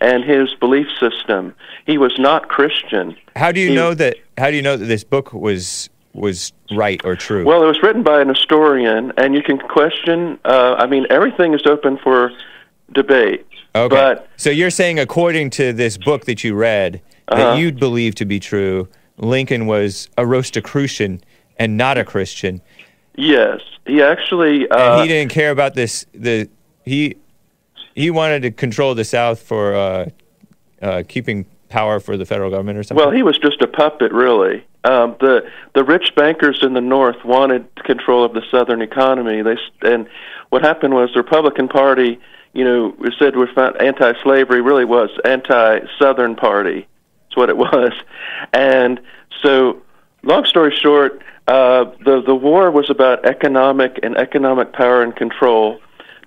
and 0.01 0.23
his 0.23 0.53
belief 0.55 0.87
system. 0.99 1.55
He 1.85 1.97
was 1.97 2.13
not 2.17 2.49
Christian. 2.49 3.15
How 3.35 3.51
do 3.51 3.61
you 3.61 3.69
he- 3.69 3.75
know 3.75 3.93
that? 3.93 4.17
How 4.37 4.49
do 4.49 4.55
you 4.55 4.63
know 4.63 4.75
that 4.75 4.85
this 4.85 5.03
book 5.03 5.31
was 5.31 5.89
was 6.13 6.53
right 6.71 7.01
or 7.03 7.15
true? 7.15 7.43
Well, 7.45 7.63
it 7.63 7.67
was 7.67 7.81
written 7.81 8.03
by 8.03 8.21
an 8.21 8.29
historian, 8.29 9.11
and 9.17 9.33
you 9.35 9.41
can 9.41 9.57
question. 9.57 10.39
Uh, 10.45 10.75
I 10.77 10.85
mean, 10.87 11.05
everything 11.09 11.53
is 11.53 11.61
open 11.65 11.97
for 11.97 12.31
debate. 12.91 13.45
okay. 13.75 13.95
But 13.95 14.29
so 14.37 14.49
you're 14.49 14.69
saying, 14.69 14.99
according 14.99 15.49
to 15.51 15.73
this 15.73 15.97
book 15.97 16.25
that 16.25 16.43
you 16.43 16.53
read, 16.55 17.01
Uh-huh. 17.29 17.41
that 17.53 17.59
you 17.59 17.71
believe 17.71 18.15
to 18.15 18.25
be 18.25 18.39
true, 18.39 18.87
Lincoln 19.17 19.65
was 19.65 20.09
a 20.17 20.25
Rosicrucian, 20.25 21.23
and 21.57 21.77
not 21.77 21.97
a 21.97 22.03
Christian. 22.03 22.61
Yes, 23.15 23.61
he 23.85 24.01
actually. 24.01 24.63
And 24.63 24.71
Uh, 24.73 25.01
he 25.01 25.07
didn't 25.07 25.31
care 25.31 25.51
about 25.51 25.73
this. 25.75 26.05
The 26.13 26.49
he 26.85 27.15
he 27.95 28.09
wanted 28.09 28.41
to 28.41 28.51
control 28.51 28.95
the 28.95 29.03
South 29.05 29.39
for 29.41 29.75
uh, 29.75 30.05
uh, 30.81 31.03
keeping 31.07 31.45
power 31.73 31.99
for 31.99 32.15
the 32.17 32.25
federal 32.25 32.51
government 32.51 32.77
or 32.77 32.83
something. 32.83 33.03
well, 33.03 33.13
he 33.13 33.23
was 33.23 33.37
just 33.39 33.61
a 33.61 33.67
puppet, 33.67 34.13
really. 34.13 34.63
Um, 34.83 35.15
the 35.19 35.49
the 35.73 35.83
rich 35.83 36.13
bankers 36.15 36.59
in 36.61 36.73
the 36.73 36.81
North 36.81 37.25
wanted 37.25 37.65
control 37.83 38.23
of 38.23 38.33
the 38.33 38.43
Southern 38.51 38.81
economy. 38.81 39.41
They 39.41 39.57
and 39.81 40.07
what 40.49 40.61
happened 40.61 40.93
was 40.93 41.09
the 41.13 41.21
Republican 41.21 41.67
Party, 41.67 42.19
you 42.53 42.63
know, 42.63 42.95
said 43.17 43.35
we're 43.35 43.49
anti-slavery, 43.81 44.61
really 44.61 44.85
was 44.85 45.09
anti-Southern 45.25 46.35
Party. 46.35 46.87
That's 47.23 47.37
what 47.37 47.49
it 47.49 47.57
was. 47.67 47.93
And 48.53 49.01
so, 49.41 49.81
long 50.21 50.45
story 50.45 50.75
short, 50.75 51.23
uh, 51.47 51.85
the 52.05 52.21
the 52.21 52.35
war 52.35 52.69
was 52.69 52.89
about 52.89 53.25
economic 53.25 53.99
and 54.03 54.15
economic 54.15 54.73
power 54.73 55.01
and 55.01 55.15
control. 55.15 55.79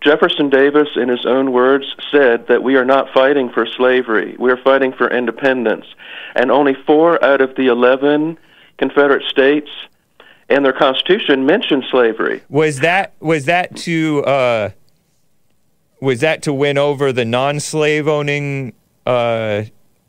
Jefferson 0.06 0.50
Davis, 0.50 0.88
in 0.94 1.08
his 1.08 1.26
own 1.26 1.50
words, 1.50 1.84
said 2.12 2.46
that 2.46 2.62
we 2.62 2.76
are 2.76 2.84
not 2.84 3.12
fighting 3.12 3.50
for 3.50 3.66
slavery. 3.66 4.36
We 4.38 4.52
are 4.52 4.56
fighting 4.56 4.92
for 4.92 5.10
independence. 5.10 5.84
And 6.36 6.52
only 6.52 6.74
four 6.86 7.22
out 7.24 7.40
of 7.40 7.56
the 7.56 7.66
11 7.66 8.38
Confederate 8.78 9.24
states 9.28 9.68
and 10.48 10.64
their 10.64 10.72
Constitution 10.72 11.44
mentioned 11.44 11.86
slavery. 11.90 12.40
was 12.48 12.78
that 12.80 13.14
was 13.18 13.46
that 13.46 13.74
to 13.78 14.22
uh, 14.24 14.70
was 16.00 16.20
that 16.20 16.42
to 16.42 16.52
win 16.52 16.78
over 16.78 17.12
the 17.12 17.24
non-slave 17.24 18.06
owning 18.06 18.74
uh, 19.06 19.64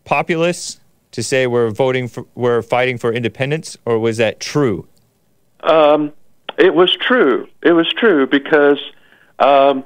populace 0.05 0.79
to 1.11 1.23
say 1.23 1.47
we're 1.47 1.71
voting 1.71 2.07
for 2.07 2.27
we're 2.35 2.61
fighting 2.61 2.99
for 2.99 3.11
independence, 3.11 3.77
or 3.83 3.97
was 3.97 4.17
that 4.17 4.39
true? 4.39 4.87
Um, 5.61 6.13
it 6.59 6.75
was 6.75 6.95
true. 6.95 7.47
It 7.63 7.71
was 7.71 7.91
true 7.91 8.27
because 8.27 8.79
um, 9.39 9.83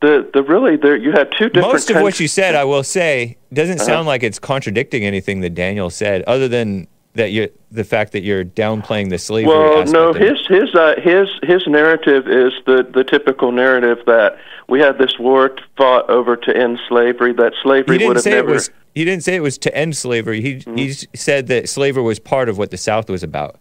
the 0.00 0.28
the 0.34 0.42
really 0.42 0.76
there 0.76 0.96
you 0.96 1.12
had 1.12 1.30
two 1.32 1.48
different. 1.48 1.72
Most 1.72 1.90
of 1.90 2.02
what 2.02 2.20
you 2.20 2.28
said, 2.28 2.54
I 2.54 2.64
will 2.64 2.82
say, 2.84 3.36
doesn't 3.52 3.76
Uh-huh. 3.80 3.86
sound 3.86 4.06
like 4.06 4.22
it's 4.22 4.38
contradicting 4.38 5.04
anything 5.04 5.40
that 5.40 5.50
Daniel 5.54 5.90
said, 5.90 6.22
other 6.26 6.48
than 6.48 6.86
that 7.14 7.30
you 7.30 7.48
the 7.70 7.84
fact 7.84 8.12
that 8.12 8.22
you're 8.22 8.44
downplaying 8.44 9.08
the 9.10 9.18
slavery. 9.18 9.54
Well, 9.54 9.84
no, 9.86 10.12
his 10.12 10.44
his 10.48 10.74
uh, 10.74 10.94
his 11.00 11.28
his 11.42 11.66
narrative 11.66 12.26
is 12.28 12.52
the 12.66 12.86
the 12.92 13.04
typical 13.04 13.52
narrative 13.52 13.98
that 14.06 14.36
we 14.68 14.80
had 14.80 14.98
this 14.98 15.18
war 15.18 15.54
fought 15.76 16.08
over 16.10 16.36
to 16.36 16.56
end 16.56 16.80
slavery. 16.88 17.32
That 17.32 17.52
slavery 17.62 18.06
would 18.06 18.16
have 18.16 18.26
never. 18.26 18.52
was. 18.52 18.70
He 18.94 19.04
didn't 19.04 19.24
say 19.24 19.34
it 19.36 19.42
was 19.42 19.58
to 19.58 19.74
end 19.76 19.96
slavery. 19.96 20.40
He 20.40 20.62
he 20.74 20.92
said 21.14 21.46
that 21.48 21.68
slavery 21.68 22.02
was 22.02 22.18
part 22.18 22.48
of 22.48 22.58
what 22.58 22.70
the 22.70 22.76
South 22.76 23.08
was 23.08 23.22
about. 23.22 23.56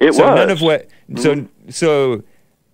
it 0.00 0.14
so 0.14 0.26
was 0.26 0.36
none 0.36 0.50
of 0.50 0.60
what 0.62 0.86
so 1.16 1.46
so 1.70 2.22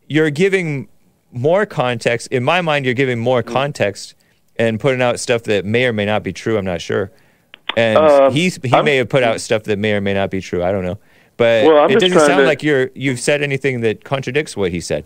you're 0.09 0.30
giving 0.30 0.88
more 1.33 1.64
context 1.66 2.28
in 2.28 2.43
my 2.45 2.61
mind 2.61 2.85
you're 2.85 2.95
giving 2.95 3.18
more 3.18 3.43
context 3.43 4.14
and 4.57 4.78
putting 4.78 5.01
out 5.03 5.18
stuff 5.18 5.43
that 5.45 5.64
may 5.64 5.87
or 5.87 5.93
may 5.93 6.05
not 6.05 6.22
be 6.22 6.33
true 6.33 6.59
i'm 6.59 6.64
not 6.64 6.80
sure 6.80 7.11
and 7.76 7.97
Um, 7.99 8.33
he's 8.33 8.59
he 8.62 8.72
I'm- 8.72 8.85
may 8.85 8.97
have 8.97 9.09
put 9.09 9.22
out 9.22 9.41
stuff 9.41 9.62
that 9.64 9.78
may 9.78 9.93
or 9.95 10.01
may 10.01 10.14
not 10.14 10.30
be 10.30 10.41
true 10.41 10.62
i 10.62 10.70
don't 10.70 10.85
know 10.85 10.99
but 11.39 11.64
Well, 11.64 11.91
it 11.91 11.99
doesn't 11.99 12.18
sound 12.20 12.41
to- 12.41 12.47
like 12.47 12.62
you're 12.62 12.91
you've 12.95 13.18
said 13.20 13.43
anything 13.43 13.80
that 13.80 14.05
contradicts 14.05 14.57
what 14.57 14.70
he 14.72 14.80
said 14.80 15.05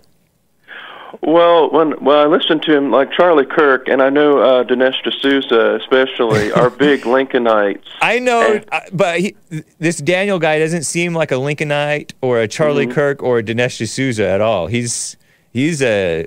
Well, 1.22 1.70
when 1.70 1.92
when 2.04 2.16
I 2.18 2.26
listened 2.26 2.62
to 2.64 2.76
him, 2.76 2.90
like 2.90 3.10
Charlie 3.10 3.46
Kirk, 3.46 3.88
and 3.88 4.02
I 4.02 4.10
know 4.10 4.38
uh, 4.38 4.64
Dinesh 4.64 5.00
D'Souza 5.02 5.76
especially, 5.80 6.52
are 6.60 6.68
big 6.68 7.02
Lincolnites. 7.02 7.86
I 8.02 8.18
know, 8.18 8.54
And- 8.56 8.64
uh, 8.70 8.80
but 8.92 9.20
he, 9.20 9.34
this 9.78 9.96
Daniel 9.98 10.38
guy 10.38 10.58
doesn't 10.58 10.82
seem 10.82 11.14
like 11.14 11.30
a 11.32 11.36
Lincolnite 11.36 12.12
or 12.20 12.40
a 12.40 12.48
Charlie 12.48 12.84
Mm-hmm. 12.86 12.94
Kirk 12.94 13.22
or 13.22 13.38
a 13.38 13.42
Dinesh 13.42 13.78
D'Souza 13.82 14.28
at 14.28 14.40
all. 14.42 14.66
He's 14.66 15.16
he's 15.56 15.80
a 15.80 16.26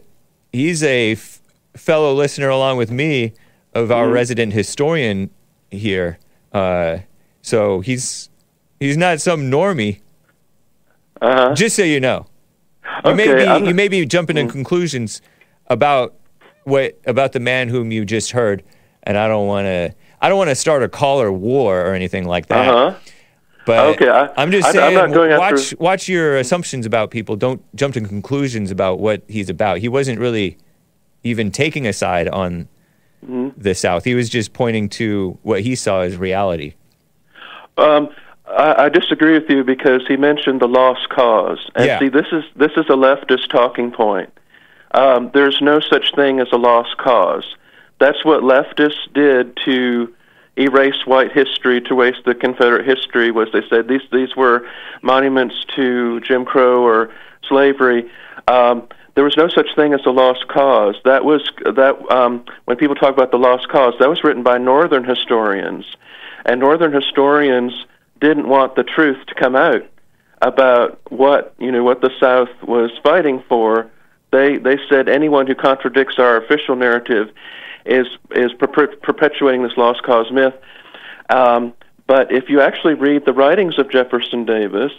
he's 0.52 0.82
a 0.84 1.12
f- 1.12 1.40
fellow 1.76 2.14
listener 2.16 2.50
along 2.50 2.78
with 2.78 2.90
me 2.90 3.34
of 3.76 3.92
our 3.92 4.10
resident 4.10 4.54
historian 4.54 5.30
here. 5.70 6.18
Uh, 6.52 6.98
so 7.44 7.80
he's 7.82 8.30
he's 8.80 8.98
not 8.98 9.22
some 9.22 9.42
normie. 9.52 10.00
Uh-huh. 11.22 11.54
Just 11.54 11.76
so 11.76 11.84
you 11.84 12.00
know, 12.00 12.26
you 13.06 13.14
may 13.14 13.28
be 13.28 13.44
I'm- 13.44 13.66
you 13.66 13.76
may 13.76 13.88
be 13.88 14.06
jumping 14.06 14.38
in 14.38 14.50
conclusions 14.50 15.22
about 15.68 16.16
what 16.64 16.98
about 17.06 17.34
the 17.34 17.40
man 17.40 17.70
whom 17.70 17.92
you 17.92 18.06
just 18.06 18.32
heard, 18.32 18.64
and 19.04 19.16
I 19.18 19.28
don't 19.28 19.48
want 19.48 19.66
to. 19.66 19.94
I 20.22 20.28
don't 20.28 20.38
want 20.38 20.50
to 20.50 20.56
start 20.56 20.84
a 20.84 20.90
caller 20.90 21.32
war 21.32 21.80
or 21.86 21.94
anything 21.94 22.26
like 22.26 22.48
that. 22.48 22.68
Uh-huh. 22.68 22.98
But 23.70 23.88
Okay, 24.01 24.09
I- 24.09 24.41
am 24.41 24.49
just 24.51 24.67
I- 24.67 24.72
saying, 24.72 24.95
not 24.95 25.11
going 25.11 25.38
watch 25.38 25.76
watch 25.80 26.09
your 26.09 26.38
assumptions 26.38 26.88
about 26.88 27.11
people. 27.11 27.36
Don't 27.36 27.61
jump 27.76 27.93
to 27.93 28.01
conclusions 28.01 28.72
about 28.72 28.99
what 28.99 29.22
he's 29.28 29.47
about. 29.47 29.78
He 29.78 29.88
wasn't 29.88 30.20
really 30.20 30.57
even 31.24 31.51
taking 31.51 31.86
a 31.86 31.93
side 31.93 32.28
on 32.30 32.67
Mm-hmm. 33.24 33.49
the 33.61 33.76
South. 33.76 34.05
He 34.05 34.15
was 34.15 34.30
just 34.30 34.53
pointing 34.53 34.88
to 34.89 35.38
what 35.43 35.59
he 35.61 35.76
saw 35.76 35.99
as 36.01 36.15
reality. 36.15 36.74
Um, 37.78 38.07
I, 38.47 38.86
I 38.86 38.89
disagree 38.89 39.34
with 39.34 39.49
you 39.49 39.63
because 39.65 40.01
he 40.07 40.15
mentioned 40.15 40.61
the 40.61 40.67
lost 40.70 41.09
cause, 41.09 41.59
and 41.76 41.86
Yeah. 41.86 41.99
see, 41.99 42.07
this 42.09 42.28
is 42.32 42.43
this 42.55 42.72
is 42.78 42.86
a 42.88 42.93
leftist 42.95 43.49
talking 43.49 43.91
point. 43.91 44.32
Um, 44.95 45.30
there's 45.34 45.59
no 45.61 45.80
such 45.80 46.15
thing 46.15 46.39
as 46.39 46.47
a 46.51 46.57
lost 46.57 46.97
cause. 46.97 47.43
That's 47.99 48.24
what 48.26 48.41
leftists 48.41 49.13
did 49.13 49.55
to 49.65 50.11
erase 50.58 51.06
white 51.06 51.32
history, 51.32 51.82
to 51.82 52.02
erase 52.02 52.18
the 52.26 52.36
Confederate 52.36 52.86
history. 52.86 53.32
Was 53.32 53.50
they 53.54 53.62
said 53.70 53.88
these 53.88 54.02
these 54.12 54.36
were 54.36 54.68
monuments 55.02 55.56
to 55.76 56.20
Jim 56.22 56.45
Crow 56.45 56.84
or 56.84 57.12
slavery. 57.47 58.10
Um, 58.47 58.88
there 59.16 59.24
was 59.24 59.36
no 59.36 59.50
such 59.50 59.68
thing 59.76 59.93
as 59.93 60.02
a 60.06 60.12
lost 60.12 60.47
cause. 60.47 60.95
That 61.04 61.26
was 61.26 61.41
that 61.66 61.97
um, 62.12 62.45
when 62.66 62.78
people 62.78 62.95
talk 62.95 63.14
about 63.14 63.32
the 63.32 63.38
lost 63.38 63.68
cause, 63.70 63.93
that 64.00 64.10
was 64.10 64.24
written 64.24 64.43
by 64.43 64.58
Northern 64.58 65.04
historians, 65.04 65.86
and 66.45 66.60
Northern 66.60 66.93
historians 66.93 67.74
didn't 68.22 68.47
want 68.47 68.76
the 68.76 68.84
truth 68.84 69.18
to 69.28 69.36
come 69.36 69.56
out 69.56 69.84
about 70.41 71.02
what 71.10 71.54
you 71.60 71.72
know 71.72 71.84
what 71.84 72.02
the 72.02 72.12
South 72.20 72.50
was 72.64 72.91
fighting 73.04 73.43
for. 73.50 73.89
They 74.32 74.58
they 74.58 74.78
said 74.89 75.10
anyone 75.10 75.47
who 75.47 75.56
contradicts 75.56 76.18
our 76.18 76.38
official 76.38 76.76
narrative 76.76 77.30
is 77.86 78.08
is 78.32 78.52
perpe- 78.54 79.02
perpetuating 79.02 79.64
this 79.64 79.78
lost 79.78 80.04
cause 80.04 80.32
myth. 80.32 80.54
Um, 81.30 81.74
but 82.08 82.32
if 82.32 82.50
you 82.50 82.62
actually 82.62 82.96
read 82.96 83.26
the 83.26 83.34
writings 83.34 83.78
of 83.78 83.90
Jefferson 83.92 84.46
Davis 84.46 84.92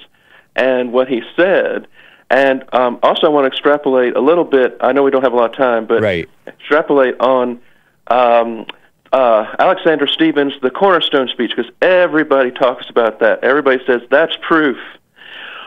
and 0.55 0.93
what 0.93 1.09
he 1.09 1.23
said, 1.37 1.87
and 2.31 2.65
um, 2.73 2.99
also 3.03 3.27
I 3.27 3.31
want 3.31 3.45
to 3.45 3.49
extrapolate 3.49 4.15
a 4.17 4.21
little 4.21 4.45
bit. 4.45 4.77
I 4.81 4.93
know 4.93 5.03
we 5.03 5.11
don't 5.11 5.23
have 5.23 5.33
a 5.33 5.37
lot 5.37 5.51
of 5.51 5.57
time, 5.57 5.87
but 5.87 6.03
Right. 6.03 6.29
extrapolate 6.47 7.21
on 7.21 7.61
um, 8.07 8.67
uh, 9.13 9.55
Alexander 9.59 10.07
Stephens, 10.07 10.53
the 10.63 10.71
Cornerstone 10.71 11.29
speech, 11.29 11.53
because 11.57 11.71
everybody 11.83 12.51
talks 12.53 12.89
about 12.89 13.19
that. 13.21 13.43
Everybody 13.43 13.83
says 13.87 14.03
that's 14.11 14.37
proof. 14.47 14.79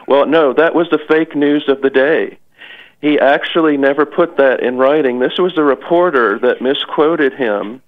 Well, 0.07 0.25
no, 0.25 0.53
that 0.53 0.75
was 0.75 0.89
the 0.89 0.99
fake 1.09 1.35
news 1.35 1.67
of 1.67 1.81
the 1.81 1.89
day. 1.89 2.37
He 3.03 3.19
actually 3.19 3.75
never 3.75 4.05
put 4.05 4.37
that 4.37 4.61
in 4.61 4.77
writing. 4.77 5.19
This 5.19 5.37
was 5.37 5.57
a 5.57 5.61
reporter 5.61 6.39
that 6.39 6.61
misquoted 6.61 7.33
him, 7.33 7.81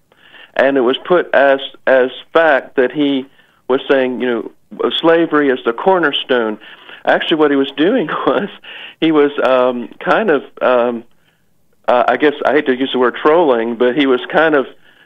and 0.56 0.76
it 0.76 0.82
was 0.82 0.98
put 0.98 1.34
as 1.34 1.62
as 1.88 2.12
fact 2.34 2.76
that 2.76 2.92
he 2.92 3.26
was 3.70 3.80
saying, 3.90 4.20
you 4.20 4.28
know, 4.28 4.92
slavery 5.00 5.48
is 5.50 5.60
the 5.64 5.72
cornerstone. 5.72 6.60
Actually, 7.06 7.38
what 7.38 7.50
he 7.50 7.56
was 7.56 7.72
doing 7.78 8.08
was 8.28 8.50
he 9.00 9.14
was 9.14 9.32
um, 9.42 9.88
kind 10.02 10.30
of, 10.30 10.44
um, 10.62 11.06
uh, 11.88 12.04
I 12.10 12.18
guess 12.18 12.34
I 12.46 12.52
hate 12.52 12.66
to 12.66 12.76
use 12.76 12.92
the 12.92 13.00
word 13.00 13.16
trolling, 13.16 13.78
but 13.78 13.96
he 13.96 14.08
was 14.08 14.20
kind 14.30 14.54
of 14.54 14.66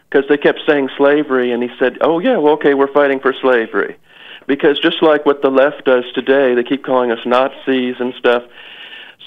because 0.09 0.27
they 0.27 0.37
kept 0.37 0.61
saying 0.67 0.89
slavery, 0.97 1.51
and 1.51 1.61
he 1.61 1.69
said, 1.77 1.99
"Oh 2.01 2.17
yeah, 2.17 2.37
well 2.37 2.53
okay, 2.53 2.73
we're 2.73 2.91
fighting 2.91 3.19
for 3.19 3.31
slavery." 3.31 3.95
Because 4.47 4.79
just 4.79 5.03
like 5.03 5.27
what 5.27 5.43
the 5.43 5.51
left 5.51 5.85
does 5.85 6.05
today, 6.15 6.55
they 6.55 6.63
keep 6.63 6.83
calling 6.83 7.11
us 7.11 7.23
Nazis 7.27 7.97
and 7.99 8.15
stuff. 8.15 8.41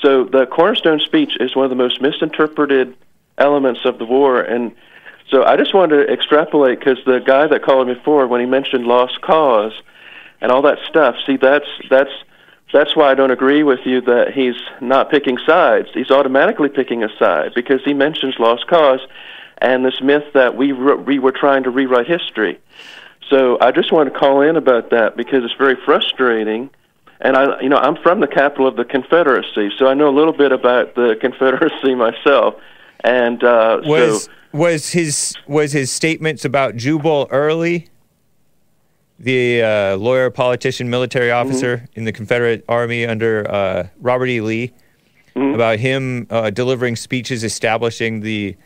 So 0.03 0.24
the 0.24 0.46
cornerstone 0.46 1.00
speech 1.00 1.36
is 1.40 1.57
one 1.57 1.64
of 1.64 1.70
the 1.70 1.76
most 1.76 2.00
misinterpreted 2.03 2.94
elements 3.38 3.80
of 3.84 3.98
the 3.98 4.05
war, 4.05 4.40
and 4.40 4.72
so 5.30 5.44
I 5.44 5.57
just 5.57 5.72
wanted 5.72 6.07
to 6.07 6.12
extrapolate 6.12 6.78
because 6.78 6.98
the 7.07 7.20
guy 7.20 7.46
that 7.46 7.62
called 7.62 7.88
me 7.88 7.94
before, 7.94 8.26
when 8.26 8.40
he 8.40 8.46
mentioned 8.46 8.84
lost 8.86 9.20
cause 9.22 9.72
and 10.42 10.53
all 10.53 10.62
that 10.62 10.78
stuff, 10.88 11.16
see 11.24 11.36
that's 11.36 11.66
that's 11.88 12.11
that's 12.72 12.96
why 12.96 13.11
I 13.11 13.14
don't 13.14 13.30
agree 13.30 13.62
with 13.62 13.80
you 13.84 14.00
that 14.03 14.32
he's 14.34 14.57
not 14.80 15.11
picking 15.11 15.38
sides. 15.46 15.88
He's 15.94 16.11
automatically 16.11 16.68
picking 16.68 17.05
a 17.05 17.09
side 17.18 17.53
because 17.55 17.80
he 17.84 17.94
mentions 17.94 18.38
lost 18.38 18.66
cause 18.66 19.00
and 19.59 19.84
this 19.84 20.00
myth 20.03 20.24
that 20.34 20.57
we 20.57 20.72
re- 20.72 20.96
we 20.96 21.18
were 21.18 21.32
trying 21.32 21.62
to 21.62 21.70
rewrite 21.70 22.07
history. 22.07 22.59
So 23.30 23.57
I 23.61 23.70
just 23.70 23.92
want 23.92 24.12
to 24.12 24.18
call 24.18 24.42
in 24.42 24.57
about 24.57 24.90
that 24.90 25.16
because 25.16 25.44
it's 25.44 25.55
very 25.55 25.76
frustrating. 25.76 26.68
And 27.22 27.36
I, 27.36 27.60
you 27.60 27.68
know, 27.68 27.76
I'm 27.76 27.96
from 28.02 28.20
the 28.20 28.26
capital 28.26 28.66
of 28.66 28.76
the 28.76 28.84
Confederacy, 28.84 29.70
so 29.78 29.86
I 29.86 29.94
know 29.94 30.08
a 30.08 30.14
little 30.16 30.32
bit 30.32 30.52
about 30.52 30.94
the 30.96 31.16
Confederacy 31.20 31.94
myself. 31.94 32.54
And 33.04 33.42
uh, 33.42 33.80
Was 33.84 34.24
so, 34.24 34.30
was 34.52 34.90
his 34.90 35.34
was 35.46 35.72
his 35.72 35.90
statements 35.90 36.44
about 36.44 36.76
Jubal 36.76 37.28
early? 37.30 37.88
the 39.18 39.62
uh, 39.62 39.96
lawyer, 39.98 40.30
politician, 40.30 40.90
military 40.90 41.30
officer 41.30 41.88
in 41.94 42.04
the 42.04 42.10
Confederate 42.12 42.64
Army 42.68 43.06
under 43.06 43.48
uh, 43.48 43.86
Robert 44.00 44.26
E. 44.26 44.40
Lee, 44.40 44.72
about 45.36 45.78
him 45.78 46.26
uh, 46.28 46.50
delivering 46.50 46.96
speeches 46.96 47.44
establishing 47.44 48.20
the 48.20 48.56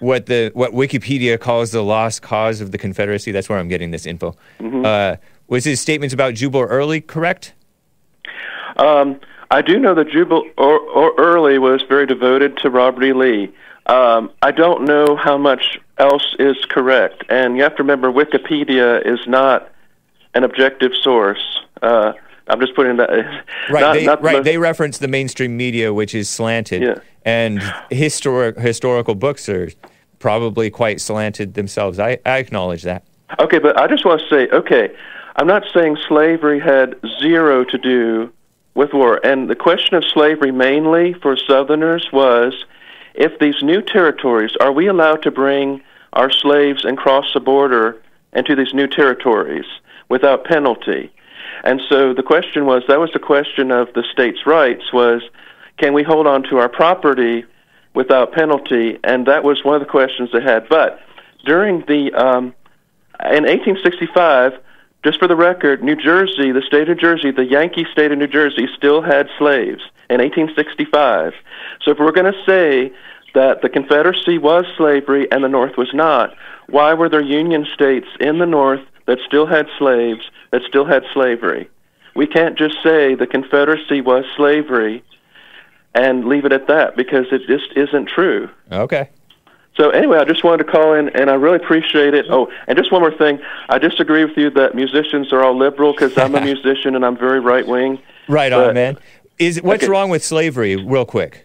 what 0.00 0.26
the 0.26 0.50
what 0.52 0.72
Wikipedia 0.72 1.40
calls 1.40 1.70
the 1.70 1.82
lost 1.82 2.20
cause 2.20 2.60
of 2.60 2.72
the 2.72 2.78
Confederacy. 2.78 3.32
That's 3.32 3.48
where 3.48 3.58
I'm 3.58 3.68
getting 3.68 3.90
this 3.90 4.04
info. 4.04 4.36
Uh, 4.60 5.16
was 5.48 5.64
his 5.64 5.80
statements 5.80 6.12
about 6.12 6.34
Jubal 6.34 6.60
Early 6.60 7.00
correct? 7.00 7.54
Um, 8.76 9.20
I 9.50 9.62
do 9.62 9.78
know 9.78 9.94
that 9.94 10.08
Jubal 10.08 10.44
or, 10.58 10.78
or 10.80 11.14
Early 11.18 11.58
was 11.58 11.82
very 11.88 12.06
devoted 12.06 12.56
to 12.58 12.70
Robert 12.70 13.04
E. 13.04 13.12
Lee. 13.12 13.54
Um, 13.86 14.30
I 14.42 14.50
don't 14.50 14.84
know 14.84 15.14
how 15.16 15.38
much 15.38 15.78
else 15.98 16.34
is 16.38 16.56
correct, 16.68 17.24
and 17.28 17.56
you 17.56 17.62
have 17.62 17.76
to 17.76 17.82
remember 17.82 18.10
Wikipedia 18.10 19.04
is 19.06 19.20
not 19.28 19.70
an 20.34 20.42
objective 20.44 20.92
source. 21.00 21.60
Uh, 21.80 22.12
I'm 22.48 22.60
just 22.60 22.74
putting 22.74 22.96
that. 22.96 23.10
Right, 23.70 23.80
not- 23.80 23.92
they, 23.94 24.04
not 24.04 24.22
right. 24.22 24.36
most- 24.36 24.44
They 24.44 24.58
reference 24.58 24.98
the 24.98 25.08
mainstream 25.08 25.56
media, 25.56 25.92
which 25.94 26.14
is 26.14 26.28
slanted, 26.28 26.82
Yeah. 26.82 26.94
and 27.24 27.62
historic 27.90 28.58
historical 28.58 29.14
books 29.14 29.48
are 29.48 29.70
probably 30.18 30.70
quite 30.70 31.00
slanted 31.00 31.54
themselves. 31.54 31.98
I, 32.00 32.18
I 32.26 32.38
acknowledge 32.38 32.82
that. 32.82 33.04
Okay, 33.38 33.58
but 33.58 33.80
I 33.80 33.86
just 33.86 34.04
want 34.04 34.20
to 34.20 34.28
say, 34.28 34.48
okay, 34.50 34.88
I'm 35.38 35.46
not 35.46 35.64
saying 35.74 35.98
slavery 36.08 36.58
had 36.58 36.96
zero 37.20 37.62
to 37.64 37.76
do 37.76 38.32
with 38.74 38.94
war. 38.94 39.20
And 39.22 39.50
the 39.50 39.54
question 39.54 39.94
of 39.94 40.04
slavery 40.04 40.50
mainly 40.50 41.12
for 41.12 41.36
Southerners 41.36 42.08
was 42.10 42.64
if 43.14 43.38
these 43.38 43.62
new 43.62 43.82
territories, 43.82 44.52
are 44.60 44.72
we 44.72 44.86
allowed 44.86 45.22
to 45.22 45.30
bring 45.30 45.82
our 46.14 46.30
slaves 46.30 46.86
and 46.86 46.96
cross 46.96 47.26
the 47.34 47.40
border 47.40 48.00
into 48.32 48.56
these 48.56 48.72
new 48.72 48.86
territories 48.86 49.66
without 50.08 50.44
penalty? 50.44 51.12
And 51.64 51.82
so 51.88 52.14
the 52.14 52.22
question 52.22 52.64
was 52.64 52.82
that 52.88 52.98
was 52.98 53.10
the 53.12 53.18
question 53.18 53.70
of 53.70 53.88
the 53.94 54.04
states' 54.10 54.46
rights 54.46 54.90
was 54.92 55.22
can 55.78 55.92
we 55.92 56.02
hold 56.02 56.26
on 56.26 56.42
to 56.44 56.56
our 56.56 56.70
property 56.70 57.44
without 57.94 58.32
penalty? 58.32 58.98
And 59.04 59.26
that 59.26 59.44
was 59.44 59.62
one 59.64 59.74
of 59.74 59.80
the 59.80 59.90
questions 59.90 60.30
they 60.32 60.42
had. 60.42 60.66
But 60.70 60.98
during 61.44 61.80
the 61.80 62.12
um, 62.14 62.54
in 63.24 63.44
1865, 63.44 64.52
just 65.06 65.20
for 65.20 65.28
the 65.28 65.36
record, 65.36 65.84
New 65.84 65.94
Jersey, 65.94 66.50
the 66.50 66.62
state 66.66 66.88
of 66.88 66.96
New 66.96 67.00
Jersey, 67.00 67.30
the 67.30 67.44
Yankee 67.44 67.86
state 67.92 68.10
of 68.10 68.18
New 68.18 68.26
Jersey, 68.26 68.66
still 68.76 69.02
had 69.02 69.28
slaves 69.38 69.84
in 70.10 70.18
1865. 70.18 71.32
So 71.80 71.92
if 71.92 71.98
we're 72.00 72.10
going 72.10 72.32
to 72.32 72.44
say 72.44 72.92
that 73.32 73.62
the 73.62 73.68
Confederacy 73.68 74.38
was 74.38 74.64
slavery 74.76 75.30
and 75.30 75.44
the 75.44 75.48
North 75.48 75.76
was 75.76 75.94
not, 75.94 76.34
why 76.68 76.92
were 76.92 77.08
there 77.08 77.20
Union 77.20 77.68
states 77.72 78.08
in 78.18 78.40
the 78.40 78.46
North 78.46 78.80
that 79.06 79.18
still 79.24 79.46
had 79.46 79.68
slaves, 79.78 80.28
that 80.50 80.62
still 80.66 80.84
had 80.84 81.04
slavery? 81.14 81.70
We 82.16 82.26
can't 82.26 82.58
just 82.58 82.82
say 82.82 83.14
the 83.14 83.28
Confederacy 83.28 84.00
was 84.00 84.24
slavery 84.34 85.04
and 85.94 86.24
leave 86.24 86.44
it 86.44 86.52
at 86.52 86.66
that 86.66 86.96
because 86.96 87.26
it 87.30 87.42
just 87.46 87.70
isn't 87.76 88.08
true. 88.08 88.50
Okay. 88.72 89.08
So 89.76 89.90
anyway, 89.90 90.18
I 90.18 90.24
just 90.24 90.42
wanted 90.42 90.64
to 90.64 90.70
call 90.72 90.94
in, 90.94 91.10
and 91.10 91.28
I 91.30 91.34
really 91.34 91.56
appreciate 91.56 92.14
it. 92.14 92.26
Oh, 92.30 92.50
and 92.66 92.78
just 92.78 92.90
one 92.90 93.02
more 93.02 93.12
thing, 93.16 93.38
I 93.68 93.78
disagree 93.78 94.24
with 94.24 94.36
you 94.36 94.48
that 94.50 94.74
musicians 94.74 95.32
are 95.32 95.42
all 95.44 95.56
liberal 95.56 95.92
because 95.92 96.16
I'm 96.16 96.34
a 96.34 96.40
musician 96.52 96.94
and 96.96 97.04
I'm 97.04 97.16
very 97.16 97.40
right 97.40 97.66
wing. 97.66 97.98
Right 98.28 98.52
on, 98.52 98.68
But- 98.68 98.74
man. 98.74 98.98
Is 99.38 99.60
what's 99.60 99.82
Okay. 99.84 99.90
wrong 99.90 100.08
with 100.08 100.24
slavery? 100.24 100.76
Real 100.76 101.04
quick. 101.04 101.44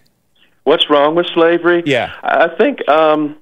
What's 0.64 0.90
wrong 0.90 1.14
with 1.14 1.26
slavery? 1.34 1.84
Yeah. 1.86 2.14
I 2.24 2.46
I 2.46 2.56
think, 2.58 2.88
um, 2.88 3.36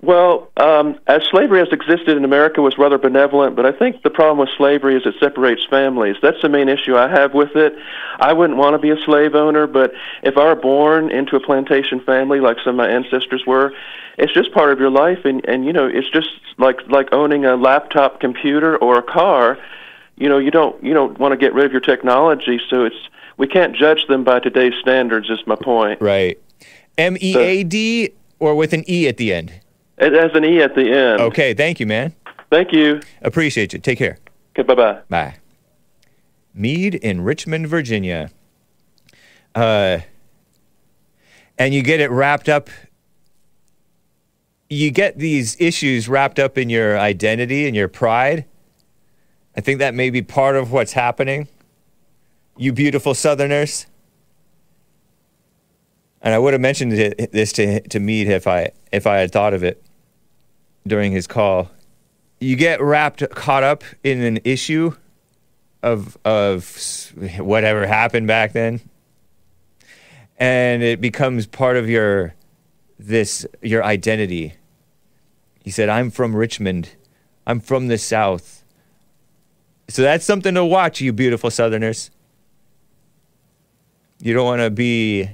well, 0.00 0.48
um, 0.56 0.96
as 1.08 1.22
slavery 1.24 1.58
has 1.58 1.68
existed 1.72 2.16
in 2.16 2.24
America 2.24 2.62
was 2.62 2.78
rather 2.78 2.98
benevolent, 2.98 3.56
but 3.56 3.66
I 3.66 3.72
think 3.72 4.02
the 4.02 4.10
problem 4.10 4.38
with 4.38 4.48
slavery 4.56 4.94
is 4.96 5.02
it 5.04 5.16
separates 5.18 5.66
families. 5.68 6.14
That's 6.22 6.40
the 6.40 6.48
main 6.48 6.68
issue 6.68 6.96
I 6.96 7.08
have 7.08 7.34
with 7.34 7.56
it. 7.56 7.74
I 8.20 8.32
wouldn't 8.32 8.58
want 8.58 8.74
to 8.74 8.78
be 8.78 8.90
a 8.90 9.04
slave 9.04 9.34
owner, 9.34 9.66
but 9.66 9.92
if 10.22 10.36
I 10.36 10.44
were 10.44 10.54
born 10.54 11.10
into 11.10 11.34
a 11.34 11.40
plantation 11.40 11.98
family 12.00 12.38
like 12.38 12.58
some 12.64 12.78
of 12.78 12.86
my 12.86 12.88
ancestors 12.88 13.42
were, 13.44 13.72
it's 14.18 14.32
just 14.32 14.52
part 14.52 14.72
of 14.72 14.78
your 14.78 14.90
life, 14.90 15.24
and 15.24 15.44
and 15.48 15.64
you 15.64 15.72
know, 15.72 15.86
it's 15.86 16.10
just 16.10 16.30
like 16.58 16.76
like 16.88 17.12
owning 17.12 17.44
a 17.44 17.56
laptop 17.56 18.20
computer 18.20 18.76
or 18.76 18.98
a 18.98 19.02
car. 19.02 19.58
You 20.16 20.28
know, 20.28 20.38
you 20.38 20.52
don't 20.52 20.82
you 20.82 20.94
don't 20.94 21.18
want 21.18 21.32
to 21.32 21.36
get 21.36 21.54
rid 21.54 21.66
of 21.66 21.72
your 21.72 21.80
technology, 21.80 22.60
so 22.70 22.84
it's 22.84 23.08
we 23.36 23.48
can't 23.48 23.74
judge 23.74 24.06
them 24.06 24.22
by 24.22 24.38
today's 24.38 24.74
standards. 24.80 25.28
Is 25.28 25.44
my 25.44 25.56
point. 25.56 26.00
Right. 26.00 26.40
M 26.96 27.16
E 27.20 27.36
A 27.36 27.64
D 27.64 28.10
or 28.38 28.54
with 28.54 28.72
an 28.72 28.84
E 28.88 29.08
at 29.08 29.16
the 29.16 29.32
end. 29.32 29.60
It 30.00 30.12
has 30.12 30.30
an 30.34 30.44
E 30.44 30.60
at 30.62 30.74
the 30.74 30.90
end. 30.90 31.20
Okay. 31.20 31.54
Thank 31.54 31.80
you, 31.80 31.86
man. 31.86 32.14
Thank 32.50 32.72
you. 32.72 33.00
Appreciate 33.22 33.72
you. 33.72 33.78
Take 33.78 33.98
care. 33.98 34.18
Okay, 34.52 34.62
bye 34.62 34.74
bye. 34.74 35.00
Bye. 35.08 35.34
Meade 36.54 36.94
in 36.94 37.20
Richmond, 37.20 37.68
Virginia. 37.68 38.30
Uh, 39.54 39.98
and 41.58 41.74
you 41.74 41.82
get 41.82 42.00
it 42.00 42.10
wrapped 42.10 42.48
up. 42.48 42.70
You 44.70 44.90
get 44.90 45.18
these 45.18 45.60
issues 45.60 46.08
wrapped 46.08 46.38
up 46.38 46.56
in 46.56 46.70
your 46.70 46.98
identity 46.98 47.66
and 47.66 47.74
your 47.74 47.88
pride. 47.88 48.44
I 49.56 49.60
think 49.60 49.78
that 49.80 49.94
may 49.94 50.10
be 50.10 50.22
part 50.22 50.56
of 50.56 50.72
what's 50.72 50.92
happening. 50.92 51.48
You 52.56 52.72
beautiful 52.72 53.14
Southerners. 53.14 53.86
And 56.20 56.34
I 56.34 56.38
would 56.38 56.52
have 56.54 56.60
mentioned 56.60 56.92
this 56.92 57.52
to, 57.54 57.80
to 57.80 58.00
Meade 58.00 58.28
if 58.28 58.46
I, 58.46 58.70
if 58.92 59.06
I 59.06 59.18
had 59.18 59.32
thought 59.32 59.54
of 59.54 59.62
it 59.62 59.82
during 60.88 61.12
his 61.12 61.26
call. 61.26 61.70
You 62.40 62.56
get 62.56 62.80
wrapped, 62.80 63.28
caught 63.30 63.62
up 63.62 63.84
in 64.02 64.22
an 64.22 64.40
issue 64.44 64.94
of 65.82 66.18
of 66.24 67.12
whatever 67.38 67.86
happened 67.86 68.26
back 68.26 68.52
then. 68.52 68.80
And 70.38 70.82
it 70.82 71.00
becomes 71.00 71.46
part 71.46 71.76
of 71.76 71.88
your 71.88 72.34
this 72.98 73.46
your 73.62 73.84
identity. 73.84 74.54
He 75.62 75.70
said 75.70 75.88
i'm 75.88 76.10
from 76.10 76.34
richmond. 76.34 76.90
I'm 77.46 77.60
from 77.60 77.88
the 77.88 77.98
south. 77.98 78.64
So 79.88 80.02
that's 80.02 80.24
something 80.24 80.54
to 80.54 80.64
watch 80.64 81.00
you 81.00 81.12
beautiful 81.12 81.50
southerners. 81.50 82.10
You 84.20 84.34
don't 84.34 84.44
want 84.44 84.60
to 84.60 84.70
be 84.70 85.30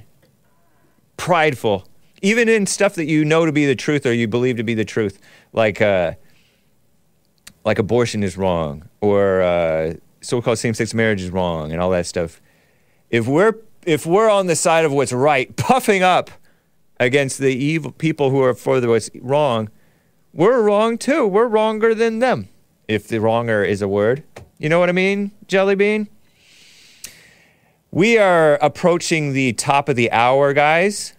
prideful. 1.17 1.87
Even 2.21 2.47
in 2.47 2.65
stuff 2.65 2.95
that 2.95 3.05
you 3.05 3.25
know 3.25 3.45
to 3.45 3.51
be 3.51 3.65
the 3.65 3.75
truth 3.75 4.05
or 4.05 4.13
you 4.13 4.27
believe 4.27 4.57
to 4.57 4.63
be 4.63 4.73
the 4.73 4.85
truth 4.85 5.19
like 5.55 5.81
uh 5.81 6.13
like 7.65 7.79
abortion 7.79 8.21
is 8.21 8.37
wrong 8.37 8.87
or 9.01 9.41
uh, 9.41 9.93
so-called 10.21 10.59
same-sex 10.59 10.93
marriage 10.93 11.21
is 11.21 11.31
wrong 11.31 11.71
and 11.71 11.81
all 11.81 11.89
that 11.89 12.05
stuff. 12.05 12.39
If 13.09 13.27
we're 13.27 13.55
if 13.85 14.05
we're 14.05 14.29
on 14.29 14.47
the 14.47 14.55
side 14.55 14.85
of 14.85 14.91
what's 14.91 15.11
right, 15.11 15.55
puffing 15.55 16.03
up 16.03 16.29
against 16.99 17.39
the 17.39 17.55
evil 17.55 17.91
people 17.91 18.29
who 18.29 18.41
are 18.41 18.53
for 18.53 18.79
what's 18.87 19.09
wrong, 19.15 19.69
we're 20.33 20.61
wrong 20.61 20.97
too. 20.97 21.25
We're 21.25 21.47
wronger 21.47 21.95
than 21.95 22.19
them. 22.19 22.49
If 22.87 23.07
the 23.07 23.19
wronger 23.19 23.63
is 23.63 23.81
a 23.81 23.87
word, 23.87 24.23
you 24.59 24.69
know 24.69 24.79
what 24.79 24.89
I 24.89 24.91
mean, 24.91 25.31
Jelly 25.47 25.75
Bean. 25.75 26.07
We 27.89 28.17
are 28.17 28.55
approaching 28.55 29.33
the 29.33 29.53
top 29.53 29.89
of 29.89 29.95
the 29.95 30.11
hour, 30.11 30.53
guys. 30.53 31.14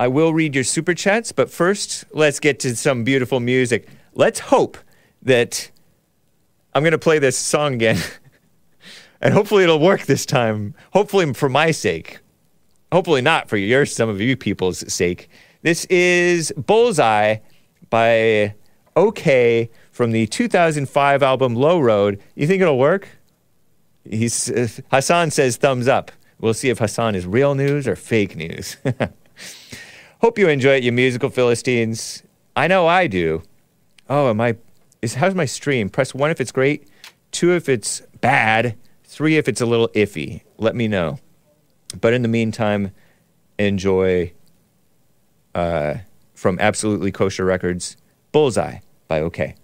I 0.00 0.08
will 0.08 0.32
read 0.32 0.54
your 0.54 0.64
super 0.64 0.94
chats, 0.94 1.32
but 1.32 1.50
first, 1.50 2.04
let's 2.12 2.38
get 2.38 2.60
to 2.60 2.76
some 2.76 3.02
beautiful 3.02 3.40
music. 3.40 3.88
Let's 4.14 4.38
hope 4.38 4.78
that 5.22 5.70
I'm 6.74 6.82
going 6.82 6.92
to 6.92 6.98
play 6.98 7.18
this 7.18 7.36
song 7.36 7.74
again. 7.74 7.98
and 9.20 9.34
hopefully 9.34 9.64
it'll 9.64 9.80
work 9.80 10.02
this 10.02 10.24
time. 10.24 10.74
Hopefully 10.92 11.32
for 11.34 11.48
my 11.48 11.72
sake. 11.72 12.20
Hopefully 12.92 13.20
not 13.20 13.48
for 13.48 13.56
your 13.56 13.84
some 13.84 14.08
of 14.08 14.20
you 14.20 14.36
people's 14.36 14.90
sake. 14.92 15.28
This 15.62 15.84
is 15.86 16.52
Bullseye 16.56 17.38
by 17.90 18.54
OK 18.94 19.68
from 19.90 20.12
the 20.12 20.26
2005 20.28 21.22
album 21.22 21.54
Low 21.56 21.80
Road. 21.80 22.22
You 22.36 22.46
think 22.46 22.62
it'll 22.62 22.78
work? 22.78 23.08
He's 24.08 24.50
uh, 24.50 24.68
Hassan 24.90 25.32
says 25.32 25.56
thumbs 25.56 25.88
up. 25.88 26.12
We'll 26.40 26.54
see 26.54 26.68
if 26.68 26.78
Hassan 26.78 27.16
is 27.16 27.26
real 27.26 27.56
news 27.56 27.88
or 27.88 27.96
fake 27.96 28.36
news. 28.36 28.76
Hope 30.20 30.36
you 30.36 30.48
enjoy 30.48 30.74
it, 30.74 30.82
you 30.82 30.90
musical 30.90 31.30
Philistines. 31.30 32.24
I 32.56 32.66
know 32.66 32.88
I 32.88 33.06
do. 33.06 33.42
Oh, 34.08 34.30
am 34.30 34.40
I? 34.40 34.56
Is 35.00 35.14
how's 35.14 35.34
my 35.34 35.44
stream? 35.44 35.88
Press 35.88 36.12
one 36.12 36.32
if 36.32 36.40
it's 36.40 36.50
great, 36.50 36.88
two 37.30 37.52
if 37.52 37.68
it's 37.68 38.00
bad, 38.20 38.76
three 39.04 39.36
if 39.36 39.46
it's 39.46 39.60
a 39.60 39.66
little 39.66 39.88
iffy. 39.90 40.42
Let 40.56 40.74
me 40.74 40.88
know. 40.88 41.20
But 42.00 42.14
in 42.14 42.22
the 42.22 42.28
meantime, 42.28 42.90
enjoy 43.60 44.32
uh, 45.54 45.98
from 46.34 46.58
Absolutely 46.58 47.12
Kosher 47.12 47.44
Records, 47.44 47.96
Bullseye 48.32 48.78
by 49.06 49.20
OK. 49.20 49.54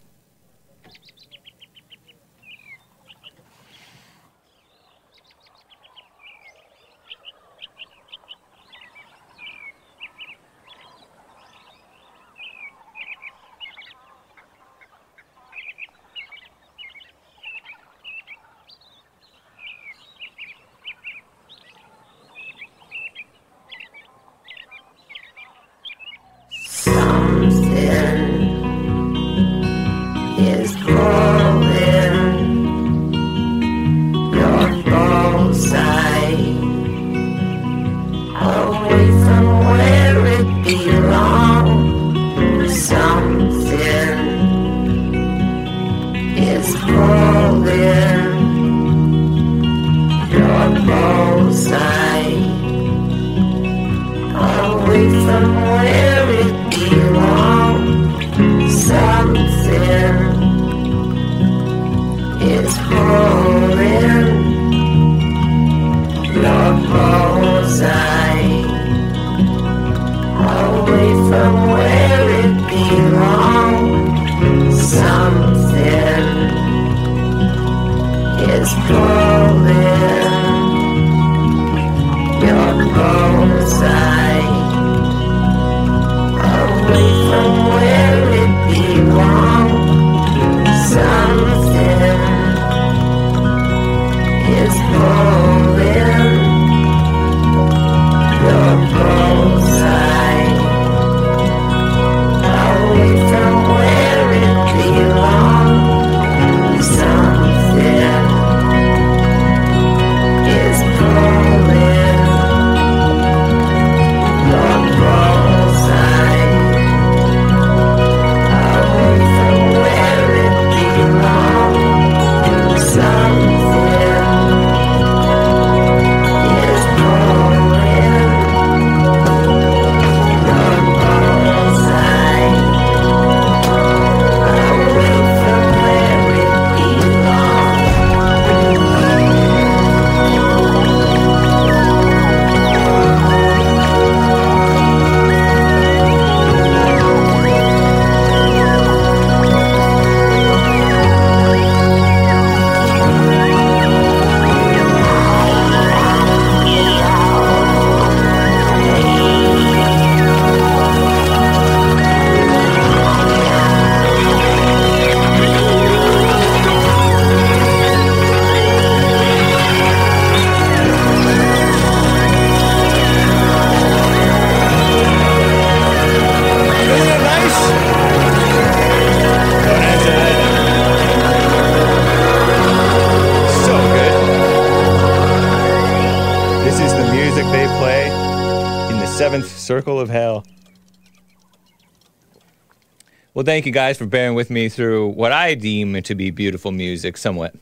Well, 193.34 193.44
thank 193.44 193.66
you 193.66 193.72
guys 193.72 193.98
for 193.98 194.06
bearing 194.06 194.36
with 194.36 194.48
me 194.48 194.68
through 194.68 195.08
what 195.08 195.32
I 195.32 195.56
deem 195.56 196.00
to 196.00 196.14
be 196.14 196.30
beautiful 196.30 196.70
music, 196.70 197.16
somewhat. 197.16 197.56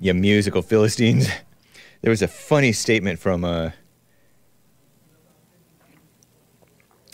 You 0.00 0.14
musical 0.14 0.62
Philistines. 0.62 1.28
There 2.02 2.10
was 2.10 2.20
a 2.20 2.26
funny 2.26 2.72
statement 2.72 3.20
from 3.20 3.44
uh, 3.44 3.70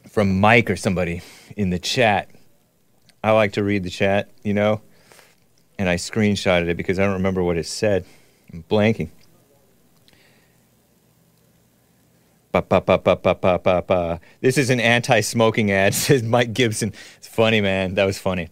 from 0.09 0.41
Mike 0.41 0.71
or 0.71 0.77
somebody 0.77 1.21
in 1.59 1.69
the 1.69 1.79
chat. 1.79 2.31
I 3.23 3.33
like 3.33 3.53
to 3.53 3.63
read 3.63 3.83
the 3.83 3.91
chat, 3.91 4.31
you 4.43 4.55
know, 4.55 4.81
and 5.79 5.91
I 5.91 5.97
screenshotted 5.97 6.69
it 6.69 6.79
because 6.79 6.99
I 6.99 7.05
don't 7.05 7.13
remember 7.13 7.43
what 7.43 7.59
it 7.59 7.67
said. 7.67 8.07
I'm 8.51 8.63
blanking. 8.63 9.11
Ba, 12.61 12.81
ba, 12.81 12.81
ba, 12.81 12.99
ba, 12.99 13.17
ba, 13.17 13.35
ba, 13.35 13.59
ba, 13.59 13.83
ba. 13.87 14.21
This 14.41 14.59
is 14.59 14.71
an 14.71 14.81
anti-smoking 14.81 15.71
ad, 15.71 15.95
says 15.95 16.23
Mike 16.23 16.53
Gibson. 16.53 16.93
It's 17.17 17.29
funny, 17.29 17.61
man. 17.61 17.95
That 17.95 18.05
was 18.05 18.19
funny. 18.19 18.49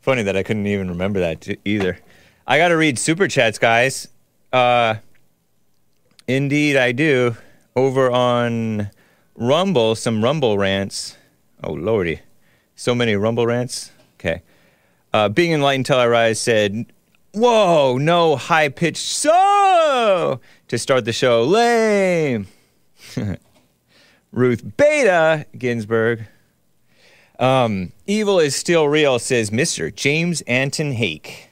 Funny 0.00 0.22
that 0.22 0.36
I 0.36 0.42
couldn't 0.42 0.66
even 0.66 0.88
remember 0.88 1.20
that 1.20 1.46
either. 1.64 1.98
I 2.46 2.58
got 2.58 2.68
to 2.68 2.76
read 2.76 2.98
super 2.98 3.28
chats, 3.28 3.58
guys. 3.58 4.08
Uh, 4.52 4.96
indeed, 6.26 6.76
I 6.76 6.92
do. 6.92 7.36
Over 7.76 8.10
on 8.10 8.90
Rumble, 9.34 9.94
some 9.94 10.24
Rumble 10.24 10.58
rants. 10.58 11.16
Oh, 11.62 11.72
lordy. 11.72 12.20
So 12.74 12.94
many 12.94 13.14
Rumble 13.14 13.46
rants. 13.46 13.90
Okay. 14.14 14.42
Uh, 15.12 15.28
Being 15.28 15.52
enlightened 15.52 15.86
till 15.86 15.98
I 15.98 16.06
rise 16.06 16.40
said, 16.40 16.86
Whoa, 17.32 17.96
no 17.98 18.34
high 18.36 18.70
pitched 18.70 19.06
so 19.06 20.40
to 20.68 20.78
start 20.78 21.04
the 21.04 21.12
show. 21.12 21.44
Lame. 21.44 22.48
Ruth 24.32 24.76
Bader 24.76 25.44
Ginsburg. 25.56 26.26
Um, 27.38 27.92
evil 28.06 28.38
is 28.38 28.54
still 28.54 28.86
real, 28.88 29.18
says 29.18 29.50
Mr. 29.50 29.94
James 29.94 30.40
Anton 30.42 30.92
Hake. 30.92 31.50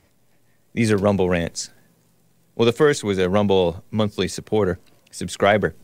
These 0.74 0.92
are 0.92 0.96
Rumble 0.96 1.28
rants. 1.28 1.70
Well, 2.54 2.66
the 2.66 2.72
first 2.72 3.02
was 3.02 3.18
a 3.18 3.28
Rumble 3.28 3.84
monthly 3.90 4.28
supporter, 4.28 4.78
subscriber. 5.10 5.74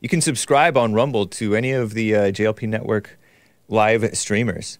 You 0.00 0.08
can 0.08 0.20
subscribe 0.20 0.76
on 0.76 0.94
Rumble 0.94 1.26
to 1.26 1.54
any 1.56 1.72
of 1.72 1.94
the 1.94 2.14
uh, 2.14 2.20
JLP 2.30 2.68
Network 2.68 3.18
live 3.68 4.16
streamers. 4.16 4.78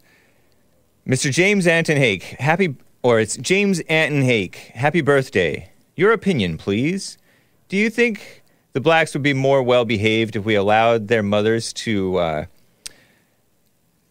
Mr. 1.06 1.32
James 1.32 1.66
Anton 1.66 1.96
Hake, 1.96 2.22
happy, 2.38 2.76
or 3.02 3.20
it's 3.20 3.36
James 3.36 3.80
Anton 3.88 4.22
Hake, 4.22 4.56
happy 4.74 5.00
birthday. 5.00 5.70
Your 5.94 6.12
opinion, 6.12 6.58
please. 6.58 7.18
Do 7.68 7.76
you 7.76 7.90
think 7.90 8.42
the 8.76 8.80
blacks 8.82 9.14
would 9.14 9.22
be 9.22 9.32
more 9.32 9.62
well 9.62 9.86
behaved 9.86 10.36
if 10.36 10.44
we 10.44 10.54
allowed 10.54 11.08
their 11.08 11.22
mothers 11.22 11.72
to 11.72 12.18
uh, 12.18 12.44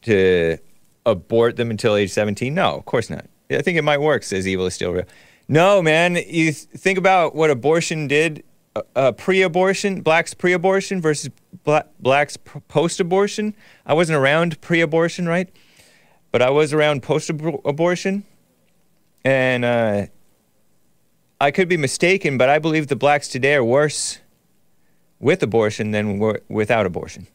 to 0.02 0.58
abort 1.06 1.56
them 1.56 1.70
until 1.70 1.96
age 1.96 2.10
17? 2.10 2.52
No, 2.52 2.74
of 2.76 2.86
course 2.86 3.12
not. 3.12 3.28
I 3.52 3.62
think 3.62 3.78
it 3.78 3.84
might 3.84 4.02
work, 4.02 4.24
says 4.24 4.48
Evil 4.48 4.66
is 4.66 4.74
Still 4.74 4.92
Real. 4.92 5.06
No, 5.48 5.84
man. 5.84 6.16
You 6.16 6.52
th- 6.52 6.56
think 6.56 6.98
about 6.98 7.36
what 7.36 7.52
abortion 7.52 8.08
did 8.08 8.44
uh, 8.76 8.82
uh, 8.96 9.12
pre 9.12 9.44
abortion, 9.44 10.02
blacks 10.02 10.34
pre 10.34 10.54
abortion 10.54 11.00
versus 11.00 11.30
bla- 11.64 11.86
blacks 12.00 12.36
p- 12.36 12.60
post 12.68 13.00
abortion. 13.00 13.54
I 13.86 13.94
wasn't 13.94 14.18
around 14.18 14.60
pre 14.62 14.82
abortion, 14.82 15.28
right? 15.28 15.48
But 16.32 16.42
I 16.42 16.50
was 16.50 16.74
around 16.74 17.04
post 17.04 17.30
abortion. 17.30 18.24
And 19.24 19.64
uh, 19.64 20.08
I 21.40 21.52
could 21.52 21.70
be 21.70 21.78
mistaken, 21.78 22.40
but 22.40 22.50
I 22.50 22.58
believe 22.58 22.88
the 22.88 22.96
blacks 22.96 23.28
today 23.28 23.54
are 23.54 23.64
worse 23.64 24.22
with 25.20 25.42
abortion 25.44 25.92
than 25.92 26.20
without 26.50 26.86
abortion. 26.86 27.28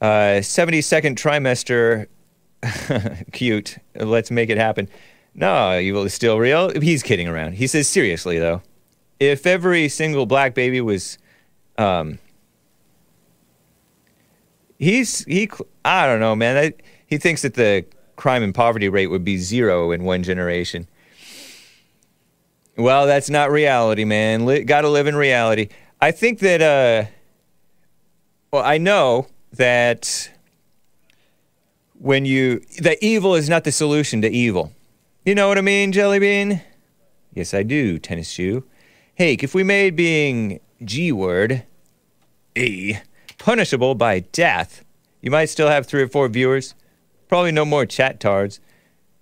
Uh, 0.00 0.40
72nd 0.40 1.16
trimester, 1.16 2.06
cute. 3.32 3.78
Let's 3.94 4.30
make 4.30 4.50
it 4.50 4.58
happen. 4.58 4.88
No, 5.34 5.78
evil 5.78 6.04
is 6.04 6.14
still 6.14 6.38
real. 6.38 6.70
He's 6.80 7.02
kidding 7.02 7.28
around. 7.28 7.54
He 7.54 7.66
says, 7.66 7.88
seriously, 7.88 8.38
though, 8.38 8.62
if 9.20 9.46
every 9.46 9.88
single 9.88 10.26
black 10.26 10.54
baby 10.54 10.80
was. 10.80 11.18
Um, 11.76 12.18
he's. 14.78 15.24
he. 15.24 15.48
I 15.84 16.06
don't 16.06 16.20
know, 16.20 16.34
man. 16.34 16.56
I, 16.56 16.72
he 17.06 17.18
thinks 17.18 17.42
that 17.42 17.54
the 17.54 17.84
crime 18.16 18.42
and 18.42 18.54
poverty 18.54 18.88
rate 18.88 19.06
would 19.08 19.24
be 19.24 19.38
zero 19.38 19.92
in 19.92 20.04
one 20.04 20.22
generation. 20.22 20.88
Well, 22.76 23.06
that's 23.06 23.30
not 23.30 23.50
reality, 23.50 24.04
man. 24.04 24.44
Li- 24.46 24.64
Got 24.64 24.82
to 24.82 24.88
live 24.88 25.06
in 25.06 25.16
reality. 25.16 25.68
I 26.00 26.10
think 26.10 26.38
that. 26.40 26.62
Uh, 26.62 27.10
well, 28.52 28.62
I 28.64 28.78
know 28.78 29.26
that 29.52 30.30
when 31.98 32.24
you 32.24 32.60
that 32.80 32.98
evil 33.02 33.34
is 33.34 33.48
not 33.48 33.64
the 33.64 33.72
solution 33.72 34.22
to 34.22 34.30
evil. 34.30 34.72
You 35.24 35.34
know 35.34 35.48
what 35.48 35.58
I 35.58 35.62
mean, 35.62 35.92
Jelly 35.92 36.18
Bean? 36.18 36.62
Yes, 37.34 37.52
I 37.52 37.62
do, 37.62 37.98
tennis 37.98 38.30
shoe. 38.30 38.64
Hey, 39.14 39.34
if 39.34 39.54
we 39.54 39.62
made 39.62 39.96
being 39.96 40.60
G 40.84 41.12
word 41.12 41.64
E 42.54 42.96
punishable 43.36 43.94
by 43.94 44.20
death, 44.20 44.84
you 45.20 45.30
might 45.30 45.46
still 45.46 45.68
have 45.68 45.86
three 45.86 46.02
or 46.02 46.08
four 46.08 46.28
viewers. 46.28 46.74
Probably 47.28 47.52
no 47.52 47.64
more 47.64 47.84
chat 47.84 48.20
tards. 48.20 48.60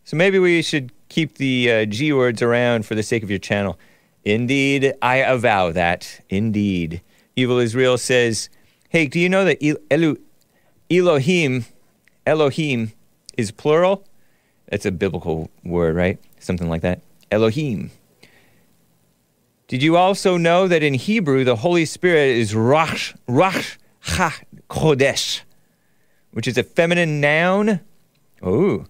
So 0.05 0.17
maybe 0.17 0.39
we 0.39 0.63
should 0.63 0.93
keep 1.09 1.39
the 1.39 1.73
uh, 1.73 1.85
G 1.87 2.13
words 2.13 2.41
around 2.41 2.87
for 2.87 2.95
the 2.95 3.03
sake 3.03 3.23
of 3.23 3.31
your 3.31 3.41
channel. 3.41 3.79
Indeed, 4.27 4.93
I 5.01 5.19
avow 5.19 5.71
that. 5.71 6.21
Indeed. 6.29 7.01
Evil 7.37 7.59
Israel 7.59 7.97
says, 7.97 8.49
Hey, 8.89 9.07
do 9.07 9.21
you 9.21 9.29
know 9.29 9.45
that 9.45 9.65
El- 9.65 9.77
Elu- 9.89 10.21
Elohim, 10.91 11.65
Elohim 12.27 12.91
is 13.39 13.53
plural? 13.53 14.05
That's 14.69 14.85
a 14.85 14.91
biblical 14.91 15.49
word, 15.65 15.95
right? 15.95 16.19
Something 16.41 16.69
like 16.69 16.83
that. 16.83 17.03
Elohim. 17.31 17.93
Did 19.69 19.85
you 19.85 19.97
also 19.97 20.37
know 20.37 20.67
that 20.67 20.83
in 20.83 20.95
Hebrew 20.95 21.45
the 21.45 21.57
Holy 21.57 21.85
Spirit 21.85 22.37
is 22.37 22.53
Rosh, 22.53 23.15
Rosh 23.29 23.77
Ha 24.01 24.41
Kodesh, 24.69 25.43
which 26.33 26.49
is 26.49 26.59
a 26.59 26.65
feminine 26.65 27.21
noun? 27.21 27.79
Oh. 28.43 28.87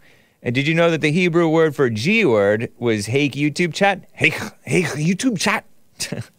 And 0.47 0.55
did 0.55 0.69
you 0.69 0.75
know 0.75 0.93
that 0.93 1.01
the 1.01 1.11
Hebrew 1.11 1.49
word 1.49 1.75
for 1.75 1.91
G 1.91 2.25
word 2.25 2.71
was 2.79 3.07
Hake 3.07 3.33
YouTube 3.33 3.75
chat? 3.75 4.09
Hake, 4.13 4.39
Hake 4.63 4.87
YouTube 4.87 5.41
chat. 5.41 5.65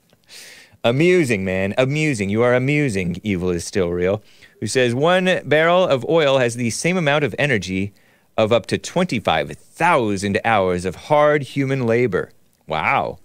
amusing, 0.86 1.44
man. 1.44 1.74
Amusing. 1.78 2.30
You 2.30 2.42
are 2.42 2.54
amusing. 2.54 3.20
Evil 3.22 3.50
is 3.50 3.66
still 3.66 3.90
real. 3.90 4.24
Who 4.62 4.68
says 4.68 4.96
one 4.96 5.42
barrel 5.44 5.84
of 5.84 6.06
oil 6.08 6.38
has 6.38 6.56
the 6.56 6.70
same 6.70 6.96
amount 6.96 7.26
of 7.26 7.36
energy 7.38 7.92
of 8.38 8.54
up 8.54 8.66
to 8.68 8.78
25,000 8.78 10.40
hours 10.46 10.86
of 10.86 10.96
hard 10.96 11.42
human 11.44 11.86
labor. 11.86 12.32
Wow. 12.66 13.20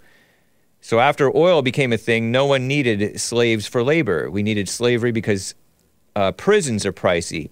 So 0.80 0.98
after 0.98 1.30
oil 1.36 1.62
became 1.62 1.92
a 1.92 1.96
thing, 1.96 2.32
no 2.32 2.44
one 2.44 2.66
needed 2.66 3.20
slaves 3.20 3.68
for 3.68 3.84
labor. 3.84 4.28
We 4.32 4.42
needed 4.42 4.68
slavery 4.68 5.12
because 5.12 5.54
uh, 6.16 6.32
prisons 6.32 6.84
are 6.84 6.92
pricey. 6.92 7.50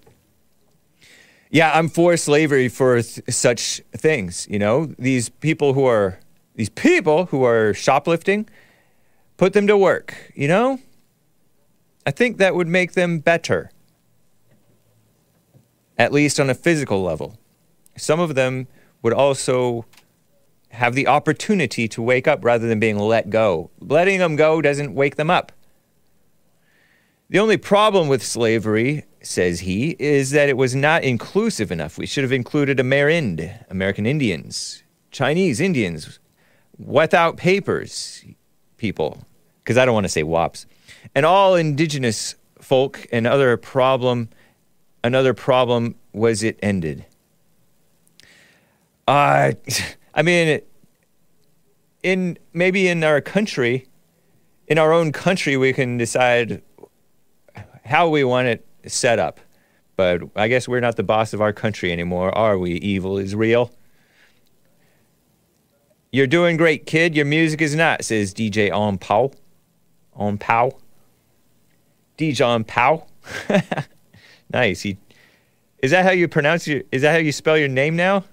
Yeah, 1.51 1.73
I'm 1.75 1.89
for 1.89 2.17
slavery 2.17 2.69
for 2.69 3.03
th- 3.03 3.29
such 3.29 3.83
things. 3.93 4.47
You 4.49 4.61
know, 4.61 4.87
these 4.99 5.29
people 5.29 5.75
who 5.75 5.85
are 5.85 6.21
these 6.55 6.69
people 6.69 7.27
who 7.27 7.45
are 7.45 7.75
shoplifting, 7.75 8.49
put 9.37 9.53
them 9.53 9.67
to 9.67 9.77
work. 9.77 10.15
You 10.35 10.47
know, 10.47 10.79
I 12.07 12.13
think 12.13 12.39
that 12.39 12.55
would 12.55 12.69
make 12.69 12.93
them 12.93 13.19
better, 13.19 13.71
at 15.99 16.13
least 16.13 16.39
on 16.39 16.51
a 16.51 16.55
physical 16.55 17.03
level. 17.03 17.39
Some 17.97 18.21
of 18.21 18.35
them 18.35 18.69
would 19.03 19.13
also 19.13 19.87
have 20.71 20.95
the 20.95 21.09
opportunity 21.09 21.89
to 21.89 22.01
wake 22.01 22.29
up 22.29 22.45
rather 22.45 22.69
than 22.69 22.79
being 22.79 22.99
let 22.99 23.29
go. 23.29 23.71
Letting 23.81 24.21
them 24.21 24.37
go 24.37 24.63
doesn't 24.63 24.95
wake 24.95 25.17
them 25.17 25.31
up. 25.31 25.51
The 27.29 27.39
only 27.39 27.57
problem 27.57 28.09
with 28.09 28.25
slavery, 28.25 29.05
says 29.23 29.61
he, 29.61 29.97
is 29.99 30.31
that 30.31 30.49
it 30.49 30.57
was 30.57 30.75
not 30.75 31.05
inclusive 31.05 31.71
enough. 31.71 31.99
We 31.99 32.07
should 32.07 32.25
have 32.25 32.33
included 32.33 32.79
Amerind, 32.79 33.65
American 33.71 34.07
Indians, 34.07 34.83
Chinese 35.11 35.61
Indians, 35.61 36.19
without 36.79 37.37
papers 37.37 38.25
people, 38.77 39.25
because 39.63 39.77
I 39.77 39.85
don't 39.85 39.95
want 39.95 40.05
to 40.05 40.09
say 40.09 40.23
WAPs, 40.23 40.67
and 41.15 41.27
all 41.27 41.55
indigenous 41.55 42.35
folk. 42.61 43.07
And 43.13 43.27
other 43.27 43.57
problem, 43.57 44.29
another 45.05 45.35
problem 45.35 45.97
was 46.13 46.43
it 46.43 46.59
ended. 46.63 47.05
Uh, 49.07 49.53
I 50.15 50.23
mean, 50.23 50.61
in 52.03 52.39
maybe 52.53 52.89
in 52.89 53.05
our 53.05 53.21
country, 53.21 53.87
in 54.67 54.79
our 54.79 54.93
own 54.93 55.13
country, 55.13 55.57
we 55.57 55.73
can 55.73 55.99
decide 55.99 56.63
how 57.85 58.09
we 58.09 58.25
want 58.25 58.49
it 58.49 58.67
set 58.87 59.19
up. 59.19 59.41
But 59.97 60.23
I 60.35 60.49
guess 60.49 60.67
we're 60.67 60.81
not 60.81 60.97
the 60.97 61.03
boss 61.03 61.33
of 61.33 61.41
our 61.41 61.53
country 61.53 61.93
anymore, 61.93 62.37
are 62.37 62.59
we? 62.59 62.73
Evil 62.73 63.19
is 63.19 63.35
real. 63.35 63.71
You're 66.13 66.27
doing 66.27 66.57
great, 66.57 66.87
kid. 66.87 67.15
Your 67.15 67.27
music 67.27 67.61
is 67.61 67.75
not, 67.75 68.05
says 68.05 68.35
DJ 68.35 68.73
On 68.73 68.99
Pow. 68.99 69.33
On 70.15 70.39
Pow. 70.39 70.73
DJ 72.19 72.47
On 72.47 72.65
Pow. 72.65 73.07
nice. 74.53 74.81
He, 74.83 74.99
is 75.83 75.93
that 75.93 76.05
how 76.05 76.11
you 76.11 76.29
pronounce 76.29 76.67
your, 76.67 76.83
is 76.91 77.03
that 77.03 77.13
how 77.13 77.19
you 77.19 77.33
spell 77.33 77.57
your 77.57 77.69
name 77.69 77.95
now? 77.95 78.25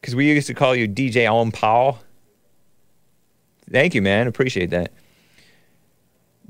Because 0.00 0.16
we 0.16 0.32
used 0.32 0.46
to 0.46 0.54
call 0.54 0.74
you 0.74 0.88
DJ 0.88 1.30
On 1.30 1.50
Pow. 1.50 1.98
Thank 3.70 3.94
you, 3.94 4.02
man. 4.02 4.26
Appreciate 4.26 4.70
that. 4.70 4.92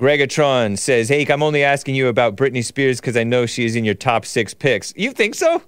Gregatron 0.02 0.76
says, 0.76 1.08
Hey, 1.08 1.24
I'm 1.26 1.44
only 1.44 1.62
asking 1.62 1.94
you 1.94 2.08
about 2.08 2.34
Britney 2.34 2.64
Spears 2.64 3.00
because 3.00 3.16
I 3.16 3.22
know 3.22 3.46
she 3.46 3.64
is 3.64 3.76
in 3.76 3.84
your 3.84 3.94
top 3.94 4.26
six 4.26 4.52
picks. 4.52 4.92
You 4.96 5.12
think 5.12 5.36
so? 5.36 5.62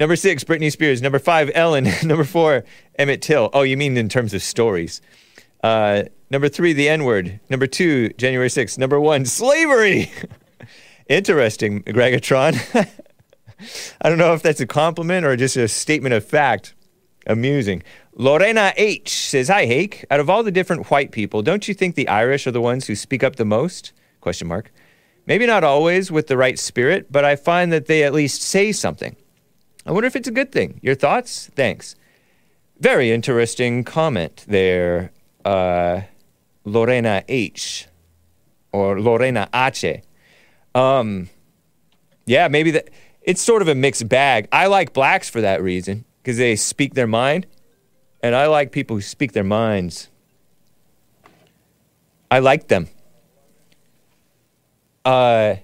Number 0.00 0.16
six, 0.16 0.44
Britney 0.44 0.72
Spears. 0.72 1.02
Number 1.02 1.18
five, 1.18 1.50
Ellen. 1.54 1.86
Number 2.02 2.24
four, 2.24 2.64
Emmett 2.98 3.20
Till. 3.20 3.50
Oh, 3.52 3.60
you 3.60 3.76
mean 3.76 3.98
in 3.98 4.08
terms 4.08 4.32
of 4.32 4.42
stories. 4.42 5.02
Uh, 5.62 6.04
number 6.30 6.48
three, 6.48 6.72
the 6.72 6.88
N 6.88 7.04
word. 7.04 7.38
Number 7.50 7.66
two, 7.66 8.08
January 8.14 8.48
6th. 8.48 8.78
Number 8.78 8.98
one, 8.98 9.26
slavery. 9.26 10.10
Interesting, 11.10 11.82
Gregatron. 11.82 12.56
I 14.00 14.08
don't 14.08 14.16
know 14.16 14.32
if 14.32 14.40
that's 14.40 14.60
a 14.60 14.66
compliment 14.66 15.26
or 15.26 15.36
just 15.36 15.54
a 15.58 15.68
statement 15.68 16.14
of 16.14 16.24
fact. 16.24 16.74
Amusing. 17.26 17.82
Lorena 18.14 18.72
H 18.76 19.10
says, 19.10 19.48
"Hi, 19.48 19.66
Hake. 19.66 20.04
Out 20.10 20.20
of 20.20 20.30
all 20.30 20.42
the 20.42 20.50
different 20.50 20.90
white 20.90 21.10
people, 21.10 21.42
don't 21.42 21.68
you 21.68 21.74
think 21.74 21.94
the 21.94 22.08
Irish 22.08 22.46
are 22.46 22.52
the 22.52 22.60
ones 22.60 22.86
who 22.86 22.94
speak 22.94 23.22
up 23.22 23.36
the 23.36 23.44
most?" 23.44 23.92
Question 24.20 24.48
mark. 24.48 24.72
Maybe 25.26 25.44
not 25.44 25.64
always 25.64 26.10
with 26.10 26.28
the 26.28 26.36
right 26.36 26.58
spirit, 26.58 27.10
but 27.10 27.24
I 27.24 27.36
find 27.36 27.72
that 27.72 27.86
they 27.86 28.04
at 28.04 28.14
least 28.14 28.42
say 28.42 28.72
something. 28.72 29.16
I 29.84 29.92
wonder 29.92 30.06
if 30.06 30.16
it's 30.16 30.28
a 30.28 30.32
good 30.32 30.52
thing. 30.52 30.80
Your 30.82 30.94
thoughts? 30.94 31.50
Thanks. 31.54 31.96
Very 32.78 33.10
interesting 33.10 33.84
comment 33.84 34.44
there, 34.48 35.12
uh, 35.44 36.02
Lorena 36.64 37.24
H 37.28 37.86
or 38.72 39.00
Lorena 39.00 39.48
H. 39.52 39.84
Um, 40.74 41.28
yeah, 42.24 42.48
maybe 42.48 42.70
that. 42.72 42.88
It's 43.22 43.42
sort 43.42 43.60
of 43.60 43.68
a 43.68 43.74
mixed 43.74 44.08
bag. 44.08 44.46
I 44.52 44.68
like 44.68 44.92
blacks 44.92 45.28
for 45.28 45.40
that 45.40 45.60
reason 45.60 46.04
because 46.26 46.38
they 46.38 46.56
speak 46.56 46.94
their 46.94 47.06
mind, 47.06 47.46
and 48.20 48.34
I 48.34 48.48
like 48.48 48.72
people 48.72 48.96
who 48.96 49.00
speak 49.00 49.30
their 49.30 49.44
minds. 49.44 50.08
I 52.32 52.40
like 52.40 52.66
them. 52.66 52.88
Uh, 55.04 55.54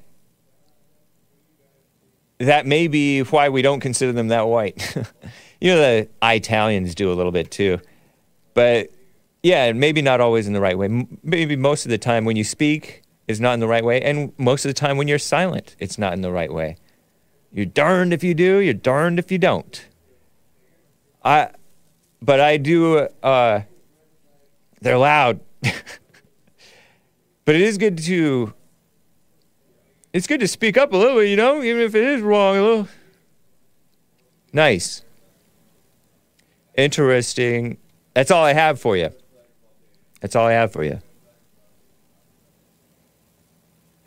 that 2.39 2.65
may 2.65 2.87
be 2.87 3.23
why 3.23 3.49
we 3.49 3.61
don't 3.61 3.81
consider 3.81 4.13
them 4.13 4.29
that 4.29 4.43
white. 4.43 4.97
you 5.61 5.75
know, 5.75 5.81
the 5.81 6.09
Italians 6.23 6.95
do 6.95 7.13
a 7.13 7.15
little 7.15 7.33
bit 7.33 7.51
too, 7.51 7.81
but 8.55 8.89
yeah, 9.43 9.73
maybe 9.73 10.01
not 10.01 10.21
always 10.21 10.47
in 10.47 10.53
the 10.53 10.61
right 10.61 10.79
way. 10.79 11.09
Maybe 11.25 11.57
most 11.57 11.87
of 11.87 11.91
the 11.91 11.99
time 11.99 12.25
when 12.25 12.37
you 12.37 12.45
speak 12.45 13.03
is 13.27 13.41
not 13.41 13.55
in 13.55 13.59
the 13.59 13.67
right 13.67 13.85
way, 13.85 14.01
and 14.01 14.33
most 14.39 14.65
of 14.65 14.69
the 14.69 14.75
time 14.75 14.97
when 14.97 15.09
you're 15.09 15.19
silent, 15.19 15.75
it's 15.81 15.99
not 15.99 16.13
in 16.13 16.21
the 16.21 16.31
right 16.31 16.53
way. 16.53 16.77
You're 17.51 17.67
darned 17.67 18.13
if 18.13 18.23
you 18.23 18.33
do. 18.33 18.59
You're 18.59 18.75
darned 18.75 19.19
if 19.19 19.33
you 19.33 19.39
don't. 19.39 19.85
I, 21.25 21.51
but 22.21 22.41
I 22.41 22.57
do. 22.57 23.09
Uh, 23.23 23.63
they're 24.81 24.99
loud, 24.99 25.41
but 25.63 27.55
it 27.55 27.61
is 27.61 27.79
good 27.79 27.99
to. 27.99 28.53
It's 30.13 30.27
good 30.27 30.41
to 30.41 30.49
speak 30.49 30.77
up 30.77 30.93
a 30.93 30.97
little 30.97 31.17
bit, 31.17 31.29
you 31.29 31.37
know, 31.37 31.63
even 31.63 31.81
if 31.83 31.95
it 31.95 32.05
is 32.05 32.21
wrong 32.21 32.57
a 32.57 32.63
little. 32.63 32.89
Nice. 34.53 35.03
Interesting. 36.77 37.79
That's 38.15 38.31
all 38.31 38.45
I 38.45 38.53
have 38.53 38.79
for 38.79 38.97
you. 38.97 39.11
That's 40.21 40.37
all 40.37 40.47
I 40.47 40.53
have 40.53 40.71
for 40.73 40.85
you. 40.85 41.01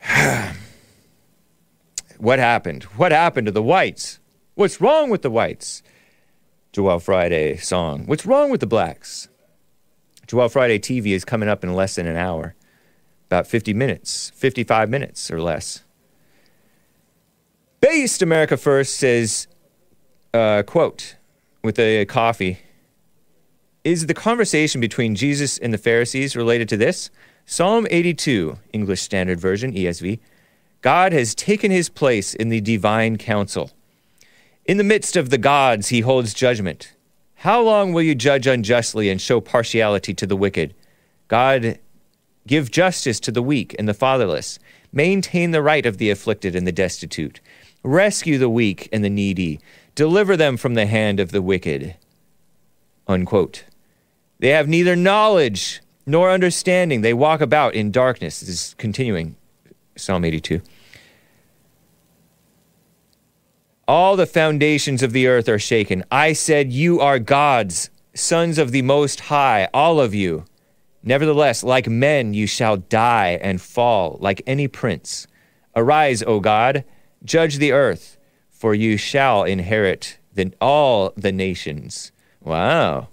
what 2.17 2.37
happened? 2.39 2.83
What 2.83 3.11
happened 3.11 3.47
to 3.47 3.51
the 3.51 3.63
whites? 3.63 4.19
What's 4.53 4.79
wrong 4.79 5.09
with 5.09 5.23
the 5.23 5.31
whites? 5.31 5.81
Joel 6.75 6.99
Friday 6.99 7.55
song. 7.55 8.05
What's 8.05 8.25
wrong 8.25 8.49
with 8.49 8.59
the 8.59 8.67
blacks? 8.67 9.29
Joel 10.27 10.49
Friday 10.49 10.77
TV 10.77 11.11
is 11.13 11.23
coming 11.23 11.47
up 11.47 11.63
in 11.63 11.73
less 11.73 11.95
than 11.95 12.05
an 12.05 12.17
hour. 12.17 12.53
About 13.27 13.47
50 13.47 13.73
minutes, 13.73 14.33
55 14.35 14.89
minutes 14.89 15.31
or 15.31 15.41
less. 15.41 15.85
Based 17.79 18.21
America 18.21 18.57
First 18.57 18.97
says, 18.97 19.47
uh, 20.33 20.63
quote, 20.63 21.15
with 21.63 21.79
a 21.79 22.03
coffee, 22.07 22.59
is 23.85 24.07
the 24.07 24.13
conversation 24.13 24.81
between 24.81 25.15
Jesus 25.15 25.57
and 25.57 25.73
the 25.73 25.77
Pharisees 25.77 26.35
related 26.35 26.67
to 26.67 26.75
this? 26.75 27.09
Psalm 27.45 27.87
82, 27.89 28.57
English 28.73 29.01
Standard 29.01 29.39
Version, 29.39 29.71
ESV. 29.71 30.19
God 30.81 31.13
has 31.13 31.35
taken 31.35 31.71
his 31.71 31.87
place 31.87 32.33
in 32.33 32.49
the 32.49 32.59
divine 32.59 33.17
council. 33.17 33.71
In 34.65 34.77
the 34.77 34.83
midst 34.83 35.15
of 35.15 35.29
the 35.29 35.37
gods, 35.37 35.89
he 35.89 36.01
holds 36.01 36.33
judgment. 36.33 36.93
How 37.35 37.61
long 37.61 37.93
will 37.93 38.01
you 38.01 38.15
judge 38.15 38.47
unjustly 38.47 39.09
and 39.09 39.21
show 39.21 39.39
partiality 39.39 40.13
to 40.15 40.25
the 40.25 40.35
wicked? 40.35 40.73
God, 41.27 41.77
give 42.47 42.71
justice 42.71 43.19
to 43.19 43.31
the 43.31 43.43
weak 43.43 43.75
and 43.77 43.87
the 43.87 43.93
fatherless. 43.93 44.57
Maintain 44.91 45.51
the 45.51 45.61
right 45.61 45.85
of 45.85 45.99
the 45.99 46.09
afflicted 46.09 46.55
and 46.55 46.65
the 46.65 46.71
destitute. 46.71 47.41
Rescue 47.83 48.39
the 48.39 48.49
weak 48.49 48.89
and 48.91 49.03
the 49.03 49.09
needy. 49.09 49.59
Deliver 49.93 50.35
them 50.35 50.57
from 50.57 50.73
the 50.73 50.87
hand 50.87 51.19
of 51.19 51.31
the 51.31 51.43
wicked. 51.43 51.95
Unquote. 53.07 53.65
They 54.39 54.49
have 54.49 54.67
neither 54.67 54.95
knowledge 54.95 55.81
nor 56.07 56.31
understanding. 56.31 57.01
They 57.01 57.13
walk 57.13 57.39
about 57.39 57.75
in 57.75 57.91
darkness. 57.91 58.39
This 58.39 58.49
is 58.49 58.75
continuing 58.79 59.35
Psalm 59.95 60.25
82. 60.25 60.61
All 63.87 64.15
the 64.15 64.25
foundations 64.25 65.03
of 65.03 65.13
the 65.13 65.27
earth 65.27 65.47
are 65.47 65.59
shaken. 65.59 66.03
I 66.11 66.33
said, 66.33 66.71
You 66.71 66.99
are 66.99 67.19
gods, 67.19 67.91
sons 68.15 68.57
of 68.57 68.71
the 68.71 68.81
Most 68.81 69.19
High, 69.21 69.67
all 69.73 69.99
of 69.99 70.15
you. 70.15 70.45
Nevertheless, 71.03 71.63
like 71.63 71.87
men, 71.87 72.33
you 72.33 72.47
shall 72.47 72.77
die 72.77 73.37
and 73.41 73.61
fall, 73.61 74.17
like 74.19 74.41
any 74.47 74.67
prince. 74.67 75.27
Arise, 75.75 76.23
O 76.23 76.39
God, 76.39 76.83
judge 77.23 77.57
the 77.57 77.71
earth, 77.71 78.17
for 78.49 78.73
you 78.73 78.97
shall 78.97 79.43
inherit 79.43 80.17
the, 80.33 80.51
all 80.59 81.13
the 81.15 81.31
nations. 81.31 82.11
Wow. 82.41 83.09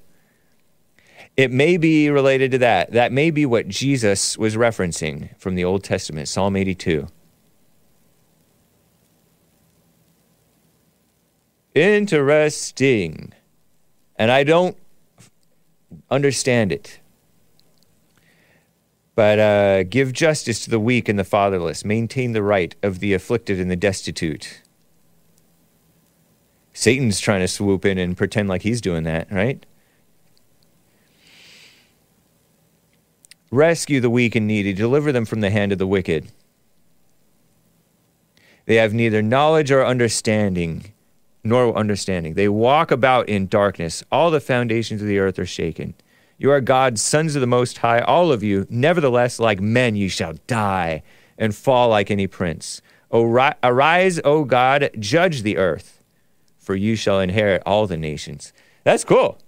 It 1.37 1.51
may 1.51 1.77
be 1.77 2.09
related 2.09 2.51
to 2.53 2.59
that. 2.59 2.93
That 2.93 3.13
may 3.13 3.31
be 3.31 3.45
what 3.45 3.69
Jesus 3.69 4.39
was 4.39 4.57
referencing 4.57 5.37
from 5.39 5.55
the 5.55 5.65
Old 5.65 5.85
Testament, 5.85 6.29
Psalm 6.29 6.57
82. 6.57 7.09
Interesting. 11.75 13.33
And 14.17 14.31
I 14.31 14.45
don't 14.45 14.77
understand 16.11 16.73
it. 16.73 17.01
But 19.15 19.39
uh, 19.39 19.83
give 19.85 20.13
justice 20.13 20.65
to 20.65 20.71
the 20.71 20.81
weak 20.81 21.09
and 21.09 21.19
the 21.19 21.25
fatherless, 21.25 21.85
maintain 21.85 22.33
the 22.33 22.43
right 22.43 22.75
of 22.83 23.01
the 23.01 23.13
afflicted 23.13 23.61
and 23.61 23.71
the 23.71 23.77
destitute. 23.77 24.63
Satan's 26.73 27.21
trying 27.21 27.41
to 27.41 27.49
swoop 27.49 27.85
in 27.85 27.99
and 27.99 28.17
pretend 28.17 28.49
like 28.49 28.63
he's 28.63 28.81
doing 28.81 29.05
that, 29.05 29.31
right? 29.31 29.65
Rescue 33.51 34.01
the 34.01 34.09
weak 34.09 34.35
and 34.35 34.47
needy, 34.47 34.73
deliver 34.73 35.13
them 35.13 35.27
from 35.27 35.41
the 35.41 35.51
hand 35.51 35.73
of 35.73 35.79
the 35.79 35.87
wicked. 35.87 36.29
They 38.65 38.77
have 38.77 38.95
neither 38.95 39.21
knowledge 39.21 39.71
or 39.71 39.85
understanding, 39.85 40.92
nor 41.45 41.77
understanding. 41.77 42.35
They 42.35 42.49
walk 42.49 42.91
about 42.91 43.29
in 43.29 43.47
darkness. 43.47 44.05
All 44.13 44.31
the 44.31 44.41
foundations 44.41 45.01
of 45.03 45.09
the 45.09 45.19
earth 45.19 45.39
are 45.39 45.47
shaken. 45.47 45.95
You 46.39 46.51
are 46.51 46.61
God's 46.61 47.03
sons 47.03 47.35
of 47.37 47.41
the 47.41 47.47
Most 47.47 47.79
High, 47.79 48.01
all 48.01 48.33
of 48.33 48.43
you. 48.43 48.67
Nevertheless, 48.69 49.39
like 49.39 49.61
men, 49.61 49.97
you 49.97 50.09
shall 50.09 50.35
die 50.47 51.03
and 51.39 51.55
fall 51.55 51.89
like 51.89 52.11
any 52.11 52.27
prince. 52.27 52.83
Arise, 53.13 54.21
O 54.25 54.45
God, 54.45 54.91
judge 54.99 55.43
the 55.43 55.59
earth, 55.59 56.03
for 56.59 56.75
you 56.75 56.97
shall 56.97 57.21
inherit 57.21 57.63
all 57.67 57.87
the 57.87 57.97
nations. 57.97 58.53
That's 58.85 59.05
cool. 59.05 59.39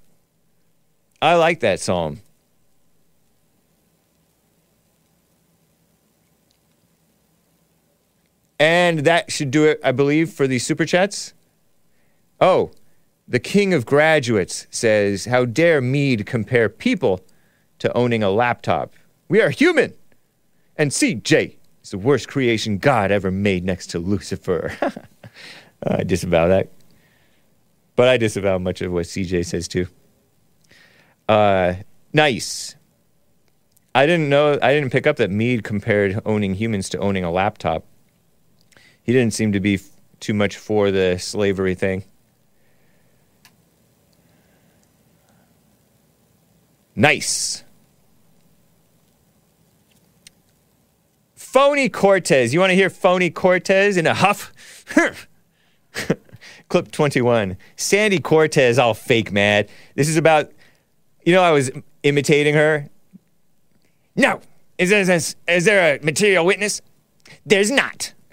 I 1.22 1.34
like 1.34 1.60
that 1.60 1.80
psalm. 1.80 2.20
And 8.58 9.00
that 9.00 9.32
should 9.32 9.50
do 9.50 9.64
it, 9.64 9.80
I 9.82 9.92
believe, 9.92 10.30
for 10.30 10.46
the 10.46 10.58
super 10.58 10.84
chats. 10.84 11.34
Oh, 12.44 12.72
the 13.26 13.40
king 13.40 13.72
of 13.72 13.86
graduates 13.86 14.66
says, 14.68 15.24
How 15.24 15.46
dare 15.46 15.80
Meade 15.80 16.26
compare 16.26 16.68
people 16.68 17.22
to 17.78 17.90
owning 17.96 18.22
a 18.22 18.28
laptop? 18.28 18.92
We 19.30 19.40
are 19.40 19.48
human. 19.48 19.94
And 20.76 20.90
CJ 20.90 21.56
is 21.82 21.90
the 21.90 21.96
worst 21.96 22.28
creation 22.28 22.76
God 22.76 23.10
ever 23.10 23.30
made 23.30 23.64
next 23.64 23.86
to 23.92 23.98
Lucifer. 23.98 24.76
I 25.86 26.02
disavow 26.02 26.48
that. 26.48 26.68
But 27.96 28.08
I 28.08 28.18
disavow 28.18 28.58
much 28.58 28.82
of 28.82 28.92
what 28.92 29.06
CJ 29.06 29.46
says 29.46 29.66
too. 29.66 29.86
Uh, 31.26 31.76
nice. 32.12 32.74
I 33.94 34.04
didn't 34.04 34.28
know, 34.28 34.58
I 34.60 34.74
didn't 34.74 34.90
pick 34.90 35.06
up 35.06 35.16
that 35.16 35.30
Meade 35.30 35.64
compared 35.64 36.20
owning 36.26 36.52
humans 36.52 36.90
to 36.90 36.98
owning 36.98 37.24
a 37.24 37.32
laptop. 37.32 37.86
He 39.02 39.14
didn't 39.14 39.32
seem 39.32 39.52
to 39.52 39.60
be 39.60 39.76
f- 39.76 39.88
too 40.20 40.34
much 40.34 40.58
for 40.58 40.90
the 40.90 41.16
slavery 41.18 41.74
thing. 41.74 42.04
Nice. 46.96 47.64
Phony 51.34 51.88
Cortez. 51.88 52.52
You 52.52 52.60
want 52.60 52.70
to 52.70 52.74
hear 52.74 52.90
Phony 52.90 53.30
Cortez 53.30 53.96
in 53.96 54.06
a 54.06 54.14
huff? 54.14 54.52
Clip 56.68 56.90
21. 56.90 57.56
Sandy 57.76 58.18
Cortez, 58.18 58.78
all 58.78 58.94
fake 58.94 59.30
mad. 59.30 59.68
This 59.94 60.08
is 60.08 60.16
about, 60.16 60.50
you 61.24 61.32
know, 61.32 61.42
I 61.42 61.52
was 61.52 61.70
imitating 62.02 62.54
her. 62.54 62.88
No. 64.16 64.40
Is 64.78 64.90
there, 64.90 65.00
is, 65.00 65.36
is 65.46 65.64
there 65.64 65.96
a 65.96 66.04
material 66.04 66.44
witness? 66.44 66.80
There's 67.46 67.70
not. 67.70 68.12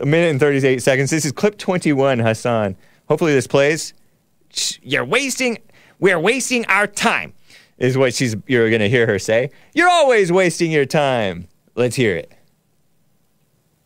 a 0.00 0.06
minute 0.06 0.30
and 0.30 0.40
38 0.40 0.82
seconds. 0.82 1.10
This 1.10 1.24
is 1.24 1.32
clip 1.32 1.58
21, 1.58 2.20
Hassan. 2.20 2.76
Hopefully 3.08 3.34
this 3.34 3.46
plays. 3.46 3.92
You're 4.82 5.04
wasting, 5.04 5.58
we're 5.98 6.18
wasting 6.18 6.64
our 6.66 6.86
time, 6.86 7.32
is 7.78 7.96
what 7.96 8.14
she's, 8.14 8.36
you're 8.46 8.68
going 8.70 8.80
to 8.80 8.88
hear 8.88 9.06
her 9.06 9.18
say. 9.18 9.50
You're 9.74 9.88
always 9.88 10.30
wasting 10.32 10.70
your 10.70 10.86
time. 10.86 11.48
Let's 11.74 11.96
hear 11.96 12.16
it. 12.16 12.32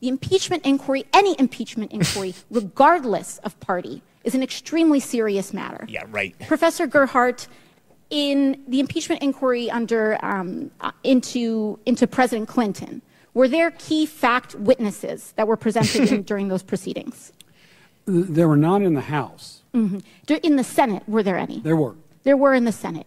The 0.01 0.09
impeachment 0.09 0.67
inquiry, 0.67 1.05
any 1.13 1.39
impeachment 1.39 1.93
inquiry, 1.93 2.35
regardless 2.51 3.39
of 3.39 3.59
party, 3.61 4.03
is 4.25 4.35
an 4.35 4.43
extremely 4.43 4.99
serious 5.01 5.53
matter. 5.53 5.85
Yeah, 5.89 6.05
right. 6.11 6.35
Professor 6.49 6.87
Gerhardt, 6.87 7.47
in 8.11 8.63
the 8.69 8.81
impeachment 8.81 9.23
inquiry 9.23 9.71
under 9.71 10.23
um, 10.25 10.71
uh, 10.81 10.91
into 11.05 11.79
into 11.87 12.07
President 12.07 12.49
Clinton, 12.49 13.01
were 13.35 13.49
there 13.49 13.71
key 13.71 14.05
fact 14.07 14.55
witnesses 14.57 15.33
that 15.37 15.47
were 15.47 15.57
presented 15.57 16.13
in, 16.13 16.23
during 16.31 16.49
those 16.49 16.63
proceedings? 16.63 17.33
There 18.05 18.49
were 18.49 18.57
not 18.57 18.83
in 18.83 18.95
the 18.95 19.01
House. 19.03 19.63
Dur- 19.73 20.41
In 20.43 20.57
the 20.57 20.65
Senate, 20.65 21.03
were 21.09 21.23
there 21.23 21.39
any? 21.39 21.61
There 21.61 21.77
were. 21.77 21.95
There 22.25 22.37
were 22.37 22.55
in 22.55 22.65
the 22.65 22.73
Senate. 22.73 23.07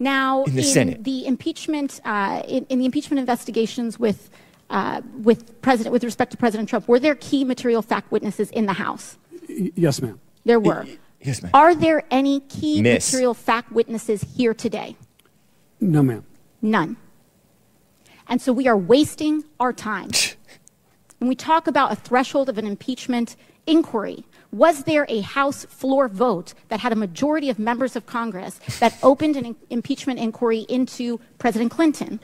Now, 0.00 0.44
In 0.44 0.54
the 0.54 0.62
Senate. 0.62 1.02
the 1.04 1.26
impeachment, 1.26 2.00
uh, 2.04 2.42
in, 2.46 2.64
in 2.68 2.78
the 2.78 2.84
impeachment 2.84 3.18
investigations 3.18 3.98
with 3.98 4.30
uh, 4.70 5.00
with 5.22 5.60
President, 5.62 5.92
with 5.94 6.04
respect 6.04 6.30
to 6.30 6.36
President 6.36 6.68
Trump, 6.68 6.86
were 6.88 6.98
there 7.00 7.14
key 7.14 7.42
material 7.42 7.80
fact 7.80 8.12
witnesses 8.12 8.50
in 8.50 8.66
the 8.66 8.74
House? 8.74 9.16
Y- 9.48 9.72
Yes, 9.74 10.02
ma'am. 10.02 10.20
There 10.44 10.60
were. 10.60 10.86
Yes, 11.22 11.42
ma'am. 11.42 11.50
Are 11.54 11.74
there 11.74 12.04
any 12.10 12.40
key 12.40 12.82
Miss. 12.82 13.10
material 13.10 13.32
fact 13.32 13.72
witnesses 13.72 14.22
here 14.36 14.52
today? 14.52 14.94
No, 15.80 16.02
ma'am. 16.02 16.24
None. 16.60 16.96
And 18.28 18.42
so 18.42 18.52
we 18.52 18.68
are 18.68 18.76
wasting 18.76 19.44
our 19.58 19.72
time. 19.72 20.10
when 21.18 21.28
we 21.28 21.34
talk 21.34 21.66
about 21.66 21.90
a 21.90 21.96
threshold 21.96 22.50
of 22.50 22.58
an 22.58 22.66
impeachment 22.66 23.36
inquiry, 23.66 24.26
was 24.50 24.84
there 24.84 25.06
a 25.08 25.20
House 25.20 25.64
floor 25.66 26.08
vote 26.08 26.54
that 26.68 26.80
had 26.80 26.92
a 26.92 26.96
majority 26.96 27.50
of 27.50 27.58
members 27.58 27.96
of 27.96 28.06
Congress 28.06 28.60
that 28.80 28.98
opened 29.02 29.36
an 29.36 29.44
im- 29.46 29.56
impeachment 29.70 30.18
inquiry 30.18 30.60
into 30.68 31.20
President 31.38 31.70
Clinton? 31.70 32.20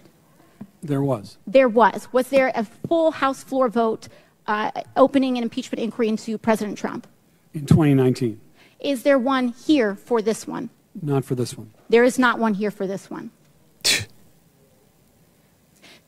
There 0.82 1.02
was. 1.02 1.38
There 1.46 1.68
was. 1.68 2.09
Was 2.12 2.28
there 2.28 2.52
a 2.55 2.64
full 2.64 3.10
House 3.10 3.42
floor 3.42 3.68
vote 3.68 4.09
uh, 4.46 4.70
opening 4.96 5.36
an 5.36 5.42
impeachment 5.42 5.82
inquiry 5.82 6.09
into 6.09 6.38
President 6.38 6.78
Trump? 6.78 7.06
In 7.52 7.66
2019. 7.66 8.40
Is 8.80 9.02
there 9.02 9.18
one 9.18 9.48
here 9.48 9.94
for 9.94 10.20
this 10.20 10.46
one? 10.46 10.70
Not 11.01 11.24
for 11.24 11.34
this 11.34 11.56
one. 11.56 11.72
There 11.88 12.05
is 12.05 12.18
not 12.18 12.38
one 12.38 12.55
here 12.55 12.70
for 12.70 12.86
this 12.86 13.10
one. 13.10 13.30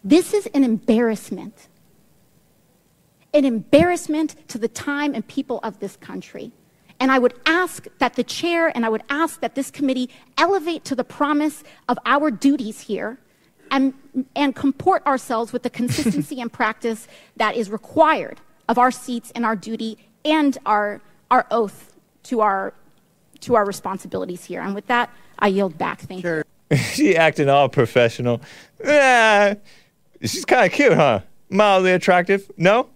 this 0.04 0.32
is 0.32 0.46
an 0.46 0.64
embarrassment. 0.64 1.68
An 3.36 3.44
embarrassment 3.44 4.48
to 4.48 4.56
the 4.56 4.66
time 4.66 5.14
and 5.14 5.26
people 5.28 5.60
of 5.62 5.78
this 5.78 5.94
country. 5.96 6.52
And 6.98 7.12
I 7.12 7.18
would 7.18 7.34
ask 7.44 7.86
that 7.98 8.14
the 8.14 8.24
chair 8.24 8.74
and 8.74 8.86
I 8.86 8.88
would 8.88 9.02
ask 9.10 9.40
that 9.40 9.54
this 9.54 9.70
committee 9.70 10.08
elevate 10.38 10.86
to 10.86 10.94
the 10.94 11.04
promise 11.04 11.62
of 11.86 11.98
our 12.06 12.30
duties 12.30 12.80
here 12.80 13.18
and, 13.70 13.92
and 14.34 14.56
comport 14.56 15.04
ourselves 15.04 15.52
with 15.52 15.64
the 15.64 15.68
consistency 15.68 16.40
and 16.40 16.50
practice 16.50 17.08
that 17.36 17.56
is 17.56 17.70
required 17.70 18.40
of 18.70 18.78
our 18.78 18.90
seats 18.90 19.32
and 19.34 19.44
our 19.44 19.54
duty 19.54 19.98
and 20.24 20.56
our, 20.64 21.02
our 21.30 21.46
oath 21.50 21.92
to 22.22 22.40
our, 22.40 22.72
to 23.40 23.54
our 23.54 23.66
responsibilities 23.66 24.46
here. 24.46 24.62
And 24.62 24.74
with 24.74 24.86
that, 24.86 25.10
I 25.38 25.48
yield 25.48 25.76
back. 25.76 26.00
Thank 26.00 26.24
you. 26.24 26.42
she 26.76 27.14
acting 27.14 27.50
all 27.50 27.68
professional. 27.68 28.40
Yeah, 28.82 29.56
she's 30.22 30.46
kind 30.46 30.64
of 30.64 30.72
cute, 30.72 30.94
huh? 30.94 31.20
Mildly 31.50 31.92
attractive. 31.92 32.50
No? 32.56 32.88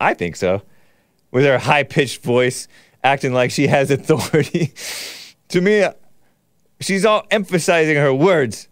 I 0.00 0.14
think 0.14 0.36
so. 0.36 0.62
with 1.30 1.44
her 1.44 1.58
high 1.58 1.84
pitched 1.84 2.22
voice, 2.22 2.66
acting 3.04 3.32
like 3.32 3.50
she 3.50 3.68
has 3.68 3.90
authority. 3.90 4.72
to 5.48 5.60
me, 5.60 5.86
she's 6.80 7.04
all 7.04 7.26
emphasizing 7.30 7.96
her 7.96 8.12
words, 8.12 8.68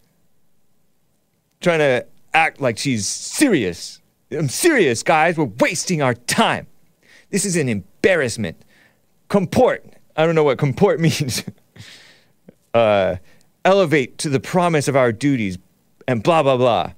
trying 1.61 1.79
to 1.79 2.07
act 2.35 2.61
like 2.61 2.79
she's 2.79 3.07
serious. 3.07 4.01
I'm 4.31 4.49
serious, 4.49 5.03
guys. 5.03 5.37
We're 5.37 5.45
wasting 5.45 6.03
our 6.03 6.15
time. 6.15 6.67
This 7.31 7.45
is 7.45 7.57
an 7.57 7.69
embarrassment. 7.69 8.57
Comport. 9.29 9.85
I 10.17 10.27
don't 10.27 10.35
know 10.35 10.45
what 10.45 10.59
comport 10.59 10.99
means. 11.09 11.45
uh, 12.75 13.17
elevate 13.65 14.19
to 14.19 14.29
the 14.29 14.41
promise 14.41 14.89
of 14.89 14.97
our 14.97 15.13
duties 15.13 15.59
and 16.07 16.23
blah, 16.23 16.43
blah, 16.43 16.57
blah. 16.57 16.93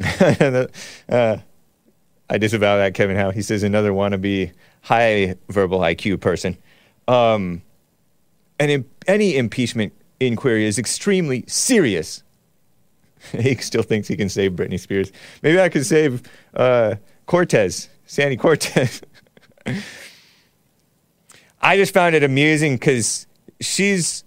uh, 1.08 1.38
I 2.30 2.38
disavow 2.38 2.76
that, 2.76 2.94
Kevin 2.94 3.16
Howe. 3.16 3.30
He 3.30 3.42
says 3.42 3.62
another 3.62 3.92
wannabe 3.92 4.52
high 4.82 5.36
verbal 5.48 5.80
IQ 5.80 6.20
person. 6.20 6.56
Um, 7.06 7.62
and 8.58 8.70
im- 8.70 8.90
any 9.06 9.36
impeachment 9.36 9.92
inquiry 10.20 10.66
is 10.66 10.78
extremely 10.78 11.44
serious. 11.46 12.22
he 13.32 13.54
still 13.56 13.82
thinks 13.82 14.08
he 14.08 14.16
can 14.16 14.28
save 14.28 14.52
Britney 14.52 14.78
Spears. 14.78 15.10
Maybe 15.42 15.60
I 15.60 15.68
could 15.68 15.86
save 15.86 16.22
uh, 16.54 16.96
Cortez, 17.26 17.88
Sandy 18.06 18.36
Cortez. 18.36 19.00
I 21.60 21.76
just 21.76 21.92
found 21.92 22.14
it 22.14 22.22
amusing 22.22 22.74
because 22.74 23.26
she's 23.60 24.22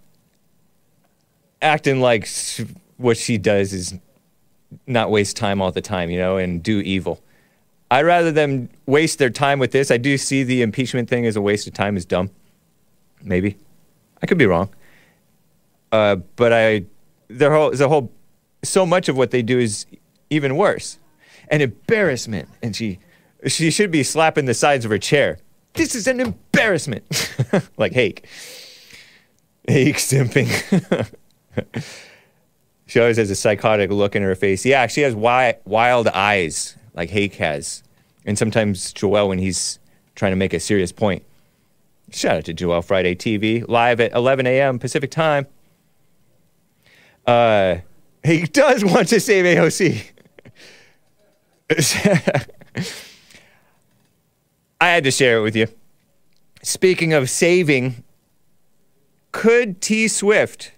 acting 1.61 2.01
like 2.01 2.27
what 2.97 3.17
she 3.17 3.37
does 3.37 3.73
is 3.73 3.93
not 4.87 5.11
waste 5.11 5.37
time 5.37 5.61
all 5.61 5.71
the 5.71 5.81
time, 5.81 6.09
you 6.09 6.19
know, 6.19 6.37
and 6.37 6.61
do 6.61 6.79
evil. 6.81 7.21
I'd 7.91 8.05
rather 8.05 8.31
them 8.31 8.69
waste 8.85 9.19
their 9.19 9.29
time 9.29 9.59
with 9.59 9.71
this. 9.71 9.91
I 9.91 9.97
do 9.97 10.17
see 10.17 10.43
the 10.43 10.61
impeachment 10.61 11.09
thing 11.09 11.25
as 11.25 11.35
a 11.35 11.41
waste 11.41 11.67
of 11.67 11.73
time, 11.73 11.97
is 11.97 12.05
dumb. 12.05 12.31
Maybe. 13.21 13.57
I 14.23 14.27
could 14.27 14.37
be 14.37 14.45
wrong. 14.45 14.73
Uh, 15.91 16.15
but 16.37 16.53
I, 16.53 16.85
their 17.27 17.53
whole, 17.53 17.71
the 17.71 17.89
whole, 17.89 18.09
so 18.63 18.85
much 18.85 19.09
of 19.09 19.17
what 19.17 19.31
they 19.31 19.41
do 19.41 19.59
is 19.59 19.85
even 20.29 20.55
worse. 20.55 20.99
An 21.49 21.59
embarrassment. 21.59 22.47
And 22.63 22.73
she, 22.73 22.99
she 23.45 23.69
should 23.69 23.91
be 23.91 24.03
slapping 24.03 24.45
the 24.45 24.53
sides 24.53 24.85
of 24.85 24.91
her 24.91 24.97
chair. 24.97 25.39
This 25.73 25.93
is 25.93 26.07
an 26.07 26.21
embarrassment. 26.21 27.03
like 27.77 27.91
Hake. 27.91 28.25
Hake 29.67 29.97
simping. 29.97 30.47
she 32.85 33.01
always 33.01 33.17
has 33.17 33.29
a 33.29 33.35
psychotic 33.35 33.91
look 33.91 34.15
in 34.15 34.23
her 34.23 34.35
face. 34.35 34.65
Yeah, 34.65 34.87
she 34.87 35.01
has 35.01 35.13
wi- 35.13 35.57
wild 35.65 36.07
eyes 36.07 36.77
like 36.93 37.09
Hake 37.09 37.35
has. 37.35 37.83
And 38.25 38.37
sometimes 38.37 38.93
Joel 38.93 39.29
when 39.29 39.39
he's 39.39 39.79
trying 40.15 40.31
to 40.31 40.35
make 40.35 40.53
a 40.53 40.59
serious 40.59 40.91
point. 40.91 41.23
Shout 42.11 42.37
out 42.37 42.45
to 42.45 42.53
Joel 42.53 42.81
Friday 42.81 43.15
TV, 43.15 43.67
live 43.67 43.99
at 43.99 44.11
11 44.13 44.45
a.m. 44.45 44.79
Pacific 44.79 45.11
time. 45.11 45.47
Uh, 47.25 47.77
he 48.23 48.43
does 48.43 48.83
want 48.83 49.07
to 49.09 49.19
save 49.19 49.45
AOC. 49.45 50.11
I 54.81 54.87
had 54.87 55.03
to 55.05 55.11
share 55.11 55.37
it 55.37 55.41
with 55.41 55.55
you. 55.55 55.67
Speaking 56.63 57.13
of 57.13 57.29
saving, 57.29 58.03
could 59.31 59.81
T 59.81 60.07
Swift 60.07 60.73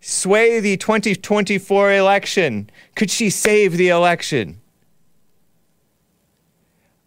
sway 0.00 0.60
the 0.60 0.76
2024 0.76 1.92
election? 1.92 2.70
Could 2.96 3.10
she 3.10 3.30
save 3.30 3.76
the 3.76 3.88
election? 3.88 4.59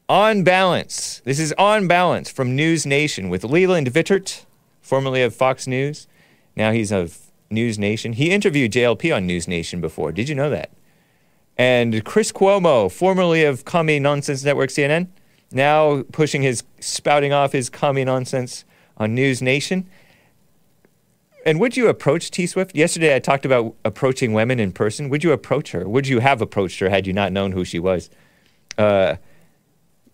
On 0.09 0.43
balance, 0.43 1.21
this 1.23 1.39
is 1.39 1.53
on 1.57 1.87
balance 1.87 2.29
from 2.29 2.57
NewsNation 2.57 3.29
with 3.29 3.45
Leland 3.45 3.87
Vittert, 3.87 4.45
formerly 4.81 5.23
of 5.23 5.33
Fox 5.33 5.65
News. 5.65 6.07
Now 6.57 6.71
he's 6.71 6.91
of 6.91 7.17
NewsNation. 7.49 8.15
He 8.15 8.31
interviewed 8.31 8.73
JLP 8.73 9.15
on 9.15 9.27
NewsNation 9.27 9.79
before. 9.79 10.11
Did 10.11 10.27
you 10.27 10.35
know 10.35 10.49
that? 10.49 10.71
And 11.57 12.03
Chris 12.03 12.33
Cuomo, 12.33 12.91
formerly 12.91 13.45
of 13.45 13.63
Commie 13.63 13.99
Nonsense 13.99 14.43
Network 14.43 14.71
CNN, 14.71 15.07
now 15.53 16.03
pushing 16.11 16.41
his, 16.41 16.63
spouting 16.81 17.31
off 17.31 17.53
his 17.53 17.69
commie 17.69 18.03
nonsense 18.03 18.65
on 18.97 19.15
NewsNation. 19.15 19.85
And 21.45 21.59
would 21.59 21.77
you 21.77 21.87
approach 21.87 22.31
T 22.31 22.45
Swift? 22.47 22.75
Yesterday 22.75 23.15
I 23.15 23.19
talked 23.19 23.45
about 23.45 23.75
approaching 23.85 24.33
women 24.33 24.59
in 24.59 24.71
person. 24.71 25.09
Would 25.09 25.23
you 25.23 25.31
approach 25.31 25.71
her? 25.71 25.87
Would 25.87 26.07
you 26.07 26.19
have 26.19 26.41
approached 26.41 26.79
her 26.79 26.89
had 26.89 27.05
you 27.07 27.13
not 27.13 27.31
known 27.31 27.51
who 27.51 27.63
she 27.63 27.79
was? 27.79 28.09
Uh, 28.77 29.15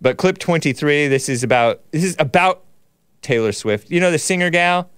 but 0.01 0.17
clip 0.17 0.37
23, 0.37 1.07
this 1.07 1.29
is 1.29 1.43
about 1.43 1.81
this 1.91 2.03
is 2.03 2.15
about 2.19 2.63
Taylor 3.21 3.51
Swift. 3.51 3.91
You 3.91 3.99
know 3.99 4.11
the 4.11 4.19
singer 4.19 4.49
gal, 4.49 4.89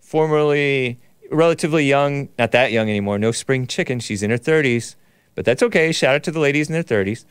formerly 0.00 0.98
relatively 1.32 1.84
young, 1.86 2.28
not 2.38 2.52
that 2.52 2.72
young 2.72 2.88
anymore. 2.88 3.18
No 3.18 3.32
spring 3.32 3.66
chicken. 3.66 4.00
She's 4.00 4.22
in 4.22 4.30
her 4.30 4.38
30s, 4.38 4.96
but 5.34 5.44
that's 5.44 5.62
okay. 5.62 5.90
Shout 5.92 6.14
out 6.14 6.22
to 6.24 6.30
the 6.30 6.40
ladies 6.40 6.68
in 6.68 6.74
their 6.74 6.82
30s. 6.82 7.24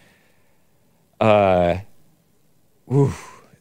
Uh, 1.20 1.78
whew, 2.86 3.14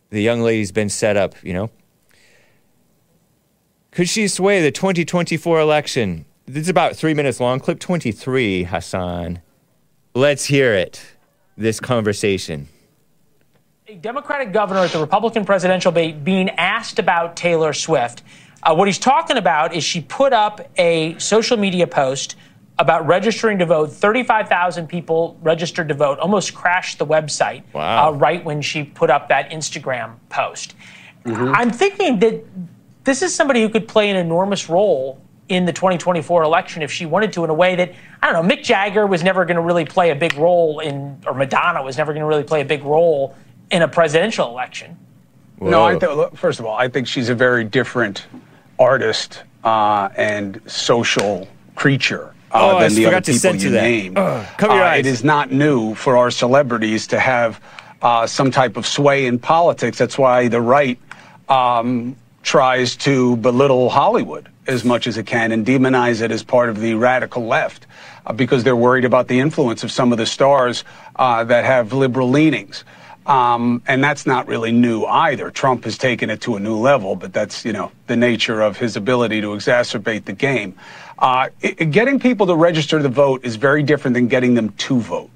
the 0.08 0.22
young 0.22 0.40
lady's 0.40 0.72
been 0.72 0.88
set 0.88 1.16
up, 1.16 1.34
you 1.44 1.52
know. 1.52 1.70
Could 3.90 4.08
she 4.08 4.28
sway 4.28 4.62
the 4.62 4.70
2024 4.70 5.60
election? 5.60 6.24
This 6.46 6.62
is 6.62 6.68
about 6.68 6.96
three 6.96 7.14
minutes 7.14 7.38
long. 7.40 7.60
Clip 7.60 7.78
23, 7.78 8.64
Hassan. 8.64 9.42
Let's 10.14 10.46
hear 10.46 10.74
it. 10.74 11.04
This 11.56 11.80
conversation. 11.80 12.68
A 13.90 13.96
Democratic 13.96 14.52
governor 14.52 14.82
at 14.82 14.92
the 14.92 15.00
Republican 15.00 15.44
presidential 15.44 15.90
debate 15.90 16.22
being 16.22 16.48
asked 16.50 17.00
about 17.00 17.34
Taylor 17.34 17.72
Swift. 17.72 18.22
Uh, 18.62 18.72
what 18.72 18.86
he's 18.86 19.00
talking 19.00 19.36
about 19.36 19.74
is 19.74 19.82
she 19.82 20.00
put 20.00 20.32
up 20.32 20.60
a 20.78 21.18
social 21.18 21.56
media 21.56 21.88
post 21.88 22.36
about 22.78 23.04
registering 23.08 23.58
to 23.58 23.66
vote. 23.66 23.90
35,000 23.90 24.86
people 24.86 25.36
registered 25.42 25.88
to 25.88 25.94
vote, 25.94 26.20
almost 26.20 26.54
crashed 26.54 27.00
the 27.00 27.06
website 27.06 27.64
Wow. 27.72 28.10
uh, 28.10 28.12
right 28.12 28.44
when 28.44 28.62
she 28.62 28.84
put 28.84 29.10
up 29.10 29.28
that 29.28 29.50
Instagram 29.50 30.14
post. 30.28 30.76
I'm 31.26 31.72
thinking 31.72 32.20
that 32.20 32.44
this 33.02 33.22
is 33.22 33.34
somebody 33.34 33.60
who 33.60 33.70
could 33.70 33.88
play 33.88 34.08
an 34.08 34.16
enormous 34.16 34.68
role 34.68 35.20
in 35.48 35.64
the 35.64 35.72
2024 35.72 36.44
election 36.44 36.82
if 36.82 36.92
she 36.92 37.06
wanted 37.06 37.32
to 37.32 37.42
in 37.42 37.50
a 37.50 37.54
way 37.54 37.74
that 37.74 37.92
I 38.22 38.30
don't 38.30 38.46
know 38.46 38.54
Mick 38.54 38.62
Jagger 38.62 39.04
was 39.04 39.24
never 39.24 39.44
going 39.44 39.56
to 39.56 39.62
really 39.62 39.84
play 39.84 40.10
a 40.10 40.14
big 40.14 40.34
role 40.34 40.78
in 40.78 41.20
or 41.26 41.34
Madonna 41.34 41.82
was 41.82 41.96
never 41.98 42.12
going 42.12 42.20
to 42.20 42.26
really 42.26 42.44
play 42.44 42.60
a 42.60 42.64
big 42.64 42.84
role 42.84 43.34
in 43.70 43.82
a 43.82 43.88
presidential 43.88 44.48
election. 44.48 44.96
No, 45.60 45.82
I 45.84 45.92
Whoa. 45.94 45.98
th- 45.98 46.12
look, 46.16 46.36
first 46.36 46.58
of 46.60 46.66
all, 46.66 46.76
I 46.76 46.88
think 46.88 47.06
she's 47.06 47.28
a 47.28 47.34
very 47.34 47.64
different 47.64 48.26
artist 48.78 49.42
uh, 49.62 50.08
and 50.16 50.60
social 50.66 51.46
creature 51.74 52.34
uh, 52.52 52.58
Oh, 52.72 52.76
I 52.78 52.84
than 52.88 52.94
the 52.96 53.04
forgot 53.04 53.16
other 53.18 53.20
to 53.26 53.32
people 53.32 53.40
censor 53.40 53.66
you 53.66 53.72
that. 53.74 53.82
named. 53.82 54.18
Ugh, 54.18 54.46
cover 54.56 54.74
your 54.74 54.84
Uh, 54.84 54.88
eyes. 54.90 55.00
It 55.00 55.06
is 55.06 55.22
not 55.22 55.52
new 55.52 55.94
for 55.94 56.16
our 56.16 56.30
celebrities 56.30 57.06
to 57.08 57.20
have 57.20 57.60
uh, 58.02 58.26
some 58.26 58.50
type 58.50 58.76
of 58.76 58.86
sway 58.86 59.26
in 59.26 59.38
politics. 59.38 59.98
That's 59.98 60.16
why 60.16 60.48
the 60.48 60.60
right 60.62 60.98
um, 61.50 62.16
tries 62.42 62.96
to 62.96 63.36
belittle 63.36 63.90
Hollywood 63.90 64.48
as 64.66 64.84
much 64.84 65.06
as 65.06 65.18
it 65.18 65.26
can 65.26 65.52
and 65.52 65.66
demonize 65.66 66.22
it 66.22 66.30
as 66.32 66.42
part 66.42 66.70
of 66.70 66.80
the 66.80 66.94
radical 66.94 67.44
left 67.46 67.86
uh, 68.24 68.32
because 68.32 68.64
they're 68.64 68.76
worried 68.76 69.04
about 69.04 69.28
the 69.28 69.38
influence 69.38 69.84
of 69.84 69.92
some 69.92 70.10
of 70.10 70.16
the 70.18 70.24
stars 70.26 70.84
uh, 71.16 71.44
that 71.44 71.64
have 71.66 71.92
liberal 71.92 72.30
leanings. 72.30 72.84
Um, 73.30 73.80
and 73.86 74.02
that's 74.02 74.26
not 74.26 74.48
really 74.48 74.72
new 74.72 75.04
either. 75.04 75.52
Trump 75.52 75.84
has 75.84 75.96
taken 75.96 76.30
it 76.30 76.40
to 76.40 76.56
a 76.56 76.60
new 76.60 76.76
level, 76.76 77.14
but 77.14 77.32
that's 77.32 77.64
you 77.64 77.72
know 77.72 77.92
the 78.08 78.16
nature 78.16 78.60
of 78.60 78.76
his 78.76 78.96
ability 78.96 79.40
to 79.40 79.48
exacerbate 79.48 80.24
the 80.24 80.32
game. 80.32 80.74
Uh, 81.16 81.48
i 81.62 81.68
getting 81.68 82.18
people 82.18 82.48
to 82.48 82.56
register 82.56 83.00
to 83.00 83.08
vote 83.08 83.44
is 83.44 83.54
very 83.54 83.84
different 83.84 84.14
than 84.14 84.26
getting 84.26 84.54
them 84.54 84.70
to 84.70 84.98
vote. 84.98 85.30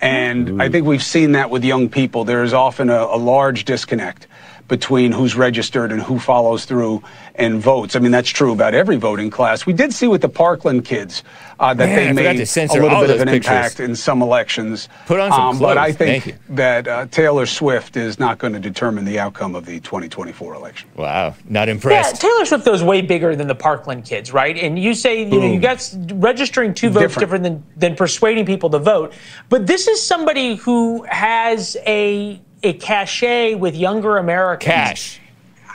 And 0.00 0.62
I 0.62 0.68
think 0.68 0.86
we've 0.86 1.02
seen 1.02 1.32
that 1.32 1.50
with 1.50 1.64
young 1.64 1.88
people. 1.88 2.24
There 2.24 2.44
is 2.44 2.52
often 2.52 2.88
a, 2.88 3.02
a 3.02 3.18
large 3.18 3.64
disconnect 3.64 4.28
between 4.72 5.12
who's 5.12 5.36
registered 5.36 5.92
and 5.92 6.00
who 6.00 6.18
follows 6.18 6.64
through 6.64 7.02
and 7.34 7.60
votes. 7.60 7.94
I 7.94 7.98
mean, 7.98 8.10
that's 8.10 8.30
true 8.30 8.52
about 8.52 8.72
every 8.72 8.96
voting 8.96 9.28
class. 9.28 9.66
We 9.66 9.74
did 9.74 9.92
see 9.92 10.08
with 10.08 10.22
the 10.22 10.30
Parkland 10.30 10.86
kids 10.86 11.24
uh, 11.60 11.74
that 11.74 11.90
Man, 11.90 12.14
they 12.14 12.22
made 12.22 12.46
to 12.46 12.62
a 12.62 12.80
little 12.80 13.02
bit 13.02 13.10
of 13.10 13.20
an 13.20 13.28
pictures. 13.28 13.50
impact 13.50 13.80
in 13.80 13.94
some 13.94 14.22
elections. 14.22 14.88
Put 15.04 15.20
on 15.20 15.30
some 15.30 15.58
But 15.58 15.76
I 15.76 15.92
think 15.92 16.38
that 16.48 16.88
uh, 16.88 17.04
Taylor 17.10 17.44
Swift 17.44 17.98
is 17.98 18.18
not 18.18 18.38
going 18.38 18.54
to 18.54 18.58
determine 18.58 19.04
the 19.04 19.18
outcome 19.18 19.54
of 19.54 19.66
the 19.66 19.78
2024 19.80 20.54
election. 20.54 20.88
Wow, 20.96 21.34
not 21.50 21.68
impressed. 21.68 21.92
Yeah, 21.92 21.98
impressed. 21.98 22.22
Taylor 22.22 22.46
Swift 22.46 22.64
goes 22.64 22.82
way 22.82 23.02
bigger 23.02 23.36
than 23.36 23.48
the 23.48 23.54
Parkland 23.54 24.06
kids, 24.06 24.32
right? 24.32 24.56
And 24.56 24.78
you 24.78 24.94
say, 24.94 25.22
you 25.22 25.38
know, 25.38 25.52
you 25.52 25.60
got 25.60 25.86
registering 26.14 26.72
two 26.72 26.88
votes 26.88 27.14
Different. 27.14 27.20
different 27.20 27.44
than, 27.44 27.64
than 27.76 27.94
persuading 27.94 28.46
people 28.46 28.70
to 28.70 28.78
vote. 28.78 29.12
But 29.50 29.66
this 29.66 29.86
is 29.86 30.00
somebody 30.00 30.54
who 30.54 31.02
has 31.02 31.76
a 31.86 32.40
a 32.62 32.72
cachet 32.74 33.54
with 33.54 33.74
younger 33.76 34.18
Americans. 34.18 34.72
Cash. 34.74 35.20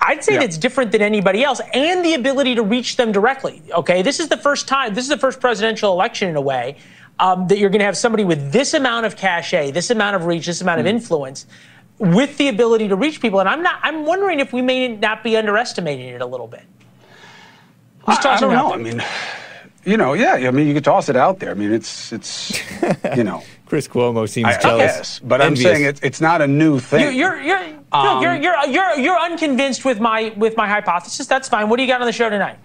I'd 0.02 0.24
say 0.24 0.34
Yeah. 0.34 0.40
that's 0.42 0.58
different 0.58 0.92
than 0.92 1.02
anybody 1.02 1.44
else, 1.44 1.60
and 1.74 2.06
the 2.06 2.14
ability 2.14 2.56
to 2.56 2.64
reach 2.64 2.98
them 2.98 3.12
directly. 3.12 3.62
Okay, 3.72 4.02
this 4.04 4.20
is 4.20 4.30
the 4.30 4.38
first 4.38 4.68
time. 4.68 4.94
This 4.94 5.04
is 5.04 5.10
the 5.10 5.18
first 5.18 5.40
presidential 5.40 5.92
election 5.92 6.30
in 6.30 6.36
a 6.36 6.42
way 6.42 6.78
um, 7.20 7.48
that 7.48 7.58
you're 7.58 7.70
going 7.72 7.80
to 7.80 7.86
have 7.86 7.98
somebody 7.98 8.24
with 8.24 8.52
this 8.52 8.74
amount 8.76 9.06
of 9.08 9.16
cachet, 9.16 9.72
this 9.72 9.90
amount 9.90 10.16
of 10.16 10.26
reach, 10.26 10.46
this 10.46 10.62
amount 10.62 10.80
of 10.80 10.86
influence. 10.86 11.46
with 12.00 12.38
the 12.38 12.48
ability 12.48 12.88
to 12.90 12.96
reach 12.96 13.20
people. 13.20 13.40
And 13.40 13.50
I'm 13.50 13.64
not. 13.64 13.80
I'm 13.82 14.06
wondering 14.06 14.40
if 14.40 14.54
we 14.54 14.62
may 14.62 14.88
not 14.88 15.24
be 15.24 15.36
underestimating 15.36 16.10
it 16.10 16.22
a 16.22 16.26
little 16.28 16.48
bit. 16.48 16.62
I, 18.06 18.16
I 18.24 18.40
don't 18.40 18.54
know. 18.54 18.72
I 18.72 18.78
mean, 18.78 19.04
you 19.84 19.98
know, 19.98 20.14
yeah. 20.14 20.34
I 20.34 20.52
mean, 20.52 20.68
you 20.68 20.76
could 20.76 20.84
toss 20.86 21.10
it 21.10 21.16
out 21.16 21.40
there. 21.40 21.50
I 21.50 21.56
mean, 21.56 21.74
it's 21.74 22.14
it's 22.14 22.62
you 23.18 23.24
know. 23.24 23.42
Chris 23.68 23.88
Cuomo 23.88 24.28
seems 24.30 24.48
I, 24.48 24.52
I 24.58 24.62
jealous. 24.62 24.96
guess, 24.98 25.20
but 25.20 25.42
I'm 25.42 25.56
saying 25.56 25.84
it, 25.84 26.00
it's 26.02 26.22
not 26.22 26.42
a 26.42 26.48
new 26.48 26.80
thing. 26.80 27.02
You, 27.02 27.10
you're 27.10 27.42
you're, 27.42 27.60
Um, 27.92 28.06
look, 28.08 28.24
you're 28.24 28.36
you're 28.36 28.66
you're 28.68 29.00
you're 29.00 29.20
unconvinced 29.20 29.84
with 29.86 30.00
my 30.00 30.34
with 30.38 30.56
my 30.56 30.68
hypothesis. 30.68 31.28
That's 31.28 31.50
fine. 31.50 31.68
What 31.70 31.76
do 31.78 31.84
you 31.84 31.88
got 31.88 32.00
on 32.02 32.08
the 32.08 32.14
show 32.14 32.30
tonight? 32.30 32.58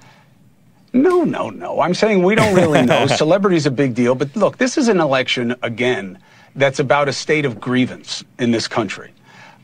No, 0.93 1.24
no, 1.24 1.51
no. 1.51 1.81
I'm 1.81 1.95
saying 1.95 2.23
we 2.23 2.35
don't 2.35 2.55
really 2.55 2.83
know. 2.83 3.07
Celebrity's 3.23 3.66
a 3.66 3.70
big 3.70 3.95
deal, 3.95 4.15
but 4.15 4.35
look, 4.37 4.59
this 4.59 4.77
is 4.79 4.89
an 4.89 5.01
election 5.01 5.57
again 5.62 6.19
that's 6.55 6.79
about 6.79 7.09
a 7.09 7.12
state 7.12 7.45
of 7.45 7.59
grievance 7.61 8.23
in 8.39 8.51
this 8.51 8.69
country. 8.69 9.11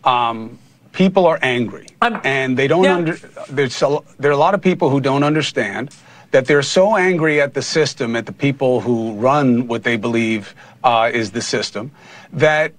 Um, 0.04 0.58
people 0.92 1.26
are 1.26 1.38
angry, 1.42 1.86
I'm- 2.00 2.20
and 2.24 2.56
they 2.56 2.66
don't 2.66 2.84
yeah. 2.84 2.96
under. 2.96 3.16
There's 3.50 3.80
a, 3.82 3.98
there 4.18 4.30
are 4.30 4.34
a 4.34 4.38
lot 4.38 4.54
of 4.54 4.62
people 4.62 4.88
who 4.90 5.00
don't 5.00 5.22
understand 5.22 5.94
that 6.30 6.46
they're 6.46 6.62
so 6.62 6.96
angry 6.96 7.40
at 7.40 7.54
the 7.54 7.62
system, 7.62 8.14
at 8.16 8.26
the 8.26 8.32
people 8.32 8.80
who 8.80 9.14
run 9.14 9.66
what 9.66 9.82
they 9.82 9.96
believe 9.96 10.54
uh, 10.84 11.10
is 11.12 11.30
the 11.30 11.42
system, 11.42 11.90
that 12.32 12.72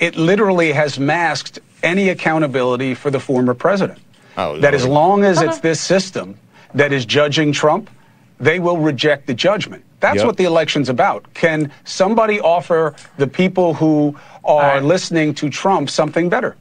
it 0.00 0.16
literally 0.16 0.72
has 0.72 0.98
masked 0.98 1.58
any 1.82 2.08
accountability 2.10 2.94
for 2.94 3.10
the 3.10 3.20
former 3.20 3.54
president. 3.54 3.98
Oh, 4.36 4.58
that 4.60 4.74
as 4.74 4.86
long 4.86 5.24
as 5.24 5.42
it's 5.42 5.60
this 5.60 5.80
system 5.80 6.36
that 6.74 6.92
is 6.92 7.04
judging 7.04 7.52
Trump, 7.52 7.90
they 8.40 8.58
will 8.58 8.78
reject 8.78 9.26
the 9.26 9.34
judgment. 9.34 9.84
That's 10.00 10.16
Yep. 10.16 10.26
what 10.26 10.36
the 10.36 10.44
election's 10.44 10.88
about. 10.88 11.32
Can 11.34 11.70
somebody 11.84 12.40
offer 12.40 12.94
the 13.18 13.26
people 13.26 13.74
who 13.74 14.16
are 14.44 14.74
right. 14.76 14.82
listening 14.82 15.34
to 15.34 15.48
Trump 15.50 15.90
something 15.90 16.28
better? 16.28 16.56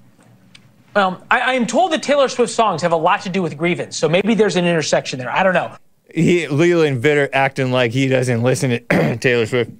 Um, 0.95 1.23
I, 1.31 1.39
I 1.39 1.53
am 1.53 1.65
told 1.65 1.93
that 1.93 2.03
Taylor 2.03 2.27
Swift 2.27 2.51
songs 2.51 2.81
have 2.81 2.91
a 2.91 2.97
lot 2.97 3.21
to 3.21 3.29
do 3.29 3.41
with 3.41 3.57
grievance, 3.57 3.97
so 3.97 4.09
maybe 4.09 4.35
there's 4.35 4.57
an 4.57 4.65
intersection 4.65 5.17
there. 5.17 5.31
I 5.31 5.41
don't 5.41 5.53
know. 5.53 5.75
he 6.13 6.47
Leland 6.49 7.01
Vittert 7.01 7.29
acting 7.31 7.71
like 7.71 7.91
he 7.91 8.07
doesn't 8.09 8.43
listen 8.43 8.71
to 8.71 9.17
Taylor 9.21 9.45
Swift 9.45 9.71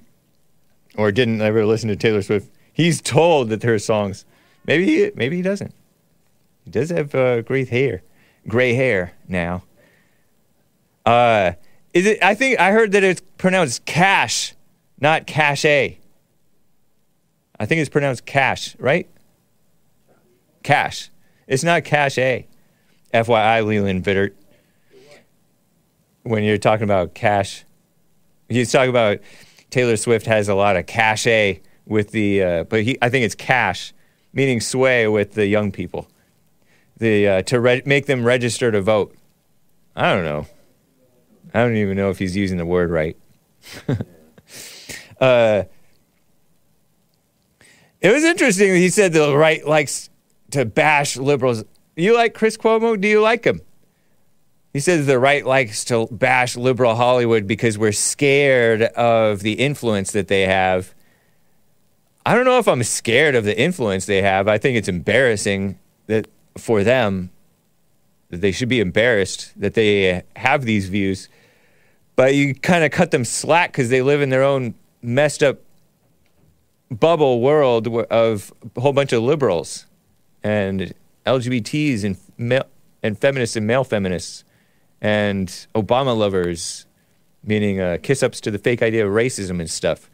or 0.96 1.12
didn't 1.12 1.40
ever 1.40 1.64
listen 1.64 1.88
to 1.88 1.96
Taylor 1.96 2.22
Swift. 2.22 2.50
He's 2.72 3.00
told 3.00 3.50
that 3.50 3.62
her 3.62 3.78
songs. 3.78 4.24
Maybe 4.66 4.86
he, 4.86 5.10
maybe 5.14 5.36
he 5.36 5.42
doesn't. 5.42 5.74
He 6.64 6.70
does 6.70 6.90
have 6.90 7.14
uh, 7.14 7.42
gray 7.42 7.64
hair, 7.64 8.02
gray 8.46 8.74
hair 8.74 9.14
now. 9.28 9.64
Uh, 11.04 11.52
is 11.92 12.06
it? 12.06 12.22
I 12.22 12.34
think 12.34 12.60
I 12.60 12.70
heard 12.70 12.92
that 12.92 13.02
it's 13.02 13.20
pronounced 13.38 13.84
cash, 13.84 14.54
not 15.00 15.26
cache. 15.26 15.64
I 15.64 15.98
think 17.66 17.80
it's 17.80 17.90
pronounced 17.90 18.24
cash, 18.24 18.76
right? 18.78 19.08
Cash. 20.62 21.10
It's 21.46 21.64
not 21.64 21.84
cache. 21.84 22.46
FYI, 23.12 23.66
Leland 23.66 24.04
Vittert 24.04 24.32
when 26.22 26.44
you're 26.44 26.58
talking 26.58 26.84
about 26.84 27.14
cash. 27.14 27.64
He's 28.48 28.70
talking 28.70 28.90
about 28.90 29.18
Taylor 29.72 29.96
Swift 29.96 30.26
has 30.26 30.48
a 30.48 30.54
lot 30.54 30.76
of 30.76 30.86
cachet 30.86 31.60
with 31.86 32.10
the, 32.10 32.42
uh, 32.42 32.64
but 32.64 32.82
he, 32.82 32.98
I 33.02 33.08
think 33.08 33.24
it's 33.24 33.34
cash, 33.34 33.92
meaning 34.32 34.60
sway 34.60 35.08
with 35.08 35.32
the 35.32 35.46
young 35.46 35.72
people, 35.72 36.08
the 36.98 37.26
uh, 37.26 37.42
to 37.42 37.58
re- 37.58 37.82
make 37.84 38.06
them 38.06 38.24
register 38.24 38.70
to 38.70 38.82
vote. 38.82 39.16
I 39.96 40.14
don't 40.14 40.24
know. 40.24 40.46
I 41.54 41.60
don't 41.60 41.76
even 41.76 41.96
know 41.96 42.10
if 42.10 42.18
he's 42.18 42.36
using 42.36 42.58
the 42.58 42.66
word 42.66 42.90
right. 42.90 43.16
uh, 45.20 45.64
it 48.00 48.12
was 48.12 48.24
interesting. 48.24 48.72
that 48.72 48.78
He 48.78 48.90
said 48.90 49.12
the 49.12 49.34
right 49.34 49.66
likes 49.66 50.10
to 50.50 50.64
bash 50.64 51.16
liberals. 51.16 51.64
You 51.96 52.14
like 52.14 52.34
Chris 52.34 52.56
Cuomo? 52.56 53.00
Do 53.00 53.08
you 53.08 53.22
like 53.22 53.44
him? 53.44 53.62
He 54.72 54.80
says 54.80 55.06
the 55.06 55.18
right 55.18 55.44
likes 55.44 55.84
to 55.86 56.06
bash 56.10 56.56
liberal 56.56 56.94
Hollywood 56.94 57.46
because 57.46 57.76
we're 57.76 57.92
scared 57.92 58.82
of 58.82 59.40
the 59.40 59.52
influence 59.54 60.12
that 60.12 60.28
they 60.28 60.42
have. 60.42 60.94
I 62.24 62.34
don't 62.34 62.46
know 62.46 62.58
if 62.58 62.68
I'm 62.68 62.82
scared 62.82 63.34
of 63.34 63.44
the 63.44 63.58
influence 63.58 64.06
they 64.06 64.22
have. 64.22 64.48
I 64.48 64.56
think 64.56 64.78
it's 64.78 64.88
embarrassing 64.88 65.78
that 66.06 66.26
for 66.56 66.82
them 66.82 67.30
that 68.30 68.40
they 68.40 68.52
should 68.52 68.68
be 68.68 68.80
embarrassed 68.80 69.52
that 69.60 69.74
they 69.74 70.22
have 70.36 70.64
these 70.64 70.88
views. 70.88 71.28
But 72.16 72.34
you 72.34 72.54
kind 72.54 72.82
of 72.82 72.90
cut 72.90 73.10
them 73.10 73.26
slack 73.26 73.72
because 73.72 73.90
they 73.90 74.00
live 74.00 74.22
in 74.22 74.30
their 74.30 74.42
own 74.42 74.74
messed 75.02 75.42
up 75.42 75.58
bubble 76.90 77.40
world 77.40 77.88
of 77.88 78.52
a 78.74 78.80
whole 78.80 78.92
bunch 78.92 79.12
of 79.12 79.22
liberals 79.22 79.86
and 80.42 80.94
LGBTs 81.26 82.04
and 82.04 82.16
male, 82.38 82.64
and 83.02 83.18
feminists 83.18 83.56
and 83.56 83.66
male 83.66 83.84
feminists 83.84 84.44
and 85.02 85.48
Obama 85.74 86.16
lovers, 86.16 86.86
meaning 87.44 87.80
uh, 87.80 87.98
kiss 88.00 88.22
ups 88.22 88.40
to 88.40 88.50
the 88.50 88.58
fake 88.58 88.82
idea 88.82 89.04
of 89.04 89.12
racism 89.12 89.58
and 89.58 89.68
stuff. 89.68 90.08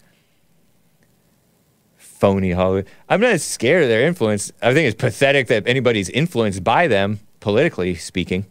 Phony 1.97 2.51
Hollywood. 2.51 2.89
I'm 3.09 3.21
not 3.21 3.39
scared 3.41 3.85
of 3.85 3.89
their 3.91 4.05
influence. 4.05 4.51
I 4.61 4.75
think 4.75 4.89
it's 4.89 5.01
pathetic 5.01 5.47
that 5.49 5.69
anybody's 5.69 6.09
influenced 6.09 6.65
by 6.65 6.89
them, 6.89 7.21
politically 7.39 7.95
speaking. 7.95 8.47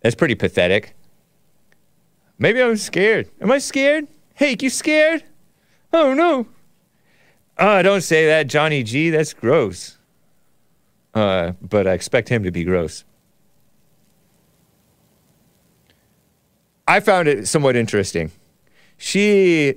That's 0.00 0.16
pretty 0.16 0.34
pathetic. 0.34 0.96
Maybe 2.38 2.60
I'm 2.60 2.76
scared. 2.76 3.30
Am 3.40 3.52
I 3.52 3.58
scared? 3.58 4.08
Hey, 4.34 4.56
you 4.58 4.70
scared? 4.70 5.22
Oh 5.92 6.14
no. 6.14 6.46
Uh, 7.58 7.82
don't 7.82 8.02
say 8.02 8.26
that, 8.26 8.48
Johnny 8.48 8.82
G. 8.82 9.10
That's 9.10 9.32
gross. 9.32 9.98
Uh, 11.14 11.52
but 11.62 11.86
I 11.86 11.92
expect 11.92 12.28
him 12.28 12.42
to 12.42 12.50
be 12.50 12.64
gross. 12.64 13.04
I 16.88 17.00
found 17.00 17.28
it 17.28 17.48
somewhat 17.48 17.76
interesting. 17.76 18.30
She, 18.96 19.74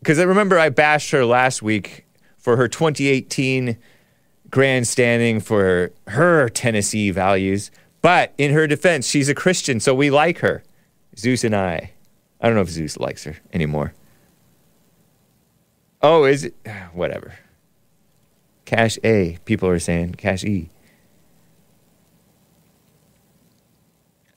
because 0.00 0.18
I 0.18 0.22
remember 0.22 0.58
I 0.58 0.68
bashed 0.68 1.10
her 1.10 1.24
last 1.24 1.62
week 1.62 2.06
for 2.38 2.56
her 2.56 2.68
2018 2.68 3.76
grandstanding 4.50 5.40
for 5.40 5.92
her 6.06 6.48
Tennessee 6.48 7.10
values. 7.10 7.70
But 8.02 8.32
in 8.38 8.52
her 8.52 8.66
defense, 8.66 9.08
she's 9.08 9.28
a 9.28 9.34
Christian, 9.34 9.80
so 9.80 9.94
we 9.94 10.10
like 10.10 10.38
her. 10.38 10.62
Zeus 11.16 11.44
and 11.44 11.56
I. 11.56 11.92
I 12.40 12.46
don't 12.46 12.54
know 12.54 12.62
if 12.62 12.70
Zeus 12.70 12.96
likes 12.98 13.24
her 13.24 13.36
anymore. 13.52 13.94
Oh, 16.02 16.24
is 16.24 16.44
it? 16.44 16.54
Whatever. 16.92 17.34
Cash 18.64 18.98
A, 19.02 19.38
people 19.44 19.68
are 19.68 19.78
saying. 19.78 20.14
Cash 20.14 20.44
E. 20.44 20.70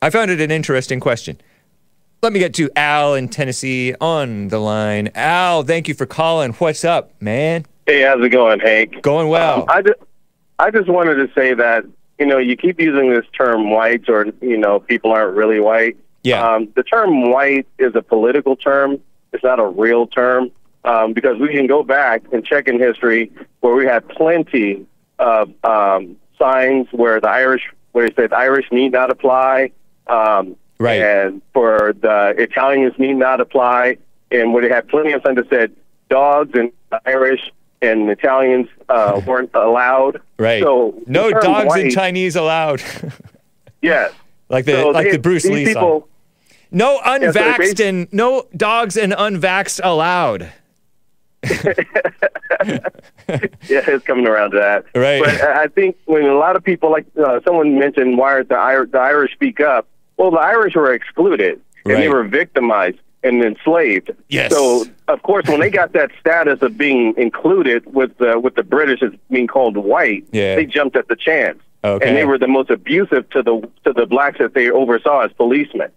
I 0.01 0.09
found 0.09 0.31
it 0.31 0.39
an 0.39 0.49
interesting 0.49 1.01
question. 1.01 1.41
Let 2.21 2.31
me 2.31 2.39
get 2.39 2.53
to 2.53 2.69
Al 2.77 3.15
in 3.15 3.27
Tennessee 3.27 3.93
on 3.99 4.47
the 4.47 4.59
line. 4.59 5.09
Al, 5.13 5.63
thank 5.63 5.89
you 5.89 5.93
for 5.93 6.05
calling. 6.05 6.53
What's 6.53 6.85
up, 6.85 7.11
man? 7.21 7.65
Hey, 7.85 8.03
how's 8.03 8.23
it 8.23 8.29
going, 8.29 8.61
Hank? 8.61 9.01
Going 9.01 9.27
well. 9.27 9.63
Um, 9.63 9.65
I 9.67 9.81
just, 9.81 9.99
I 10.57 10.71
just 10.71 10.87
wanted 10.87 11.15
to 11.15 11.29
say 11.33 11.53
that 11.53 11.83
you 12.17 12.25
know 12.25 12.37
you 12.37 12.55
keep 12.55 12.79
using 12.79 13.09
this 13.09 13.25
term 13.37 13.71
whites, 13.71 14.07
or 14.07 14.27
you 14.39 14.57
know 14.57 14.79
people 14.79 15.11
aren't 15.11 15.35
really 15.35 15.59
white. 15.59 15.97
Yeah. 16.23 16.47
Um, 16.47 16.69
the 16.77 16.83
term 16.83 17.29
white 17.29 17.67
is 17.77 17.93
a 17.93 18.01
political 18.01 18.55
term. 18.55 19.01
It's 19.33 19.43
not 19.43 19.59
a 19.59 19.65
real 19.65 20.07
term 20.07 20.51
um, 20.85 21.11
because 21.11 21.39
we 21.39 21.49
can 21.49 21.67
go 21.67 21.83
back 21.83 22.23
and 22.31 22.45
check 22.45 22.69
in 22.69 22.79
history 22.79 23.33
where 23.59 23.75
we 23.75 23.85
had 23.85 24.07
plenty 24.07 24.85
of 25.19 25.51
um, 25.65 26.15
signs 26.37 26.87
where 26.91 27.19
the 27.19 27.29
Irish, 27.29 27.63
where 27.91 28.05
it 28.05 28.15
said 28.15 28.31
Irish 28.31 28.67
need 28.71 28.93
not 28.93 29.11
apply. 29.11 29.71
Um, 30.09 30.55
Right. 30.81 31.01
And 31.01 31.41
for 31.53 31.93
the 31.99 32.33
Italians 32.37 32.93
need 32.97 33.15
not 33.15 33.41
apply. 33.41 33.97
And 34.31 34.53
where 34.53 34.61
they 34.63 34.73
had 34.73 34.87
plenty 34.87 35.11
of 35.11 35.21
signs 35.25 35.35
that 35.35 35.49
said 35.49 35.73
dogs 36.09 36.51
and 36.53 36.71
Irish 37.05 37.51
and 37.81 38.09
Italians 38.09 38.67
uh, 38.87 39.19
weren't 39.27 39.49
allowed. 39.53 40.21
right. 40.37 40.63
So 40.63 40.93
no 41.05 41.31
dogs 41.31 41.75
and 41.75 41.91
Chinese 41.91 42.35
allowed. 42.37 42.81
Yes. 43.81 44.11
like 44.49 44.63
the 44.65 44.71
So 44.73 44.89
like 44.89 45.05
they- 45.07 45.11
the 45.13 45.19
Bruce 45.19 45.45
Lee 45.45 45.65
people, 45.65 45.81
song. 46.01 46.03
No 46.71 46.99
so 47.03 47.17
they 47.19 47.27
unvaxxed 47.27 47.79
and 47.89 48.07
no 48.13 48.45
dogs 48.55 48.95
and 48.97 49.11
unvaxxed 49.13 49.81
allowed. 49.83 50.51
yeah, 51.43 52.79
it's 53.67 54.05
coming 54.05 54.27
around 54.27 54.51
to 54.51 54.59
that. 54.59 54.85
Right. 54.95 55.23
But 55.23 55.41
I 55.41 55.67
think 55.67 55.97
when 56.05 56.23
a 56.25 56.35
lot 56.37 56.55
of 56.55 56.63
people, 56.63 56.91
like 56.91 57.05
uh, 57.17 57.39
someone 57.45 57.79
mentioned, 57.79 58.17
why 58.17 58.33
are 58.33 58.43
the, 58.43 58.87
the 58.91 58.97
Irish 58.99 59.31
speak 59.33 59.59
up? 59.59 59.87
Well, 60.19 60.31
the 60.31 60.37
Irish 60.37 60.75
were 60.75 60.93
excluded 60.93 61.59
and 61.85 61.95
they 61.95 62.09
were 62.09 62.25
victimized 62.25 62.99
and 63.23 63.41
enslaved. 63.43 64.11
Yes. 64.27 64.51
So, 64.53 64.85
of 65.07 65.21
course, 65.23 65.47
when 65.47 65.59
they 65.61 65.69
got 65.69 65.93
that 65.93 66.11
status 66.19 66.61
of 66.61 66.77
being 66.77 67.13
included 67.17 67.91
with 67.93 68.17
the 68.17 68.37
with 68.39 68.55
the 68.55 68.63
British 68.63 69.01
as 69.01 69.11
being 69.31 69.47
called 69.47 69.77
white, 69.77 70.25
Yeah. 70.31 70.55
they 70.55 70.65
jumped 70.65 70.95
at 70.97 71.07
the 71.07 71.15
chance. 71.15 71.57
Okay. 71.85 72.05
And 72.05 72.17
they 72.17 72.25
were 72.25 72.37
the 72.37 72.49
most 72.49 72.69
abusive 72.69 73.29
to 73.31 73.41
the 73.41 73.55
to 73.85 73.93
the 73.93 74.05
blacks 74.05 74.37
that 74.39 74.53
they 74.53 74.69
oversaw 74.69 75.21
as 75.21 75.31
policemen. 75.33 75.89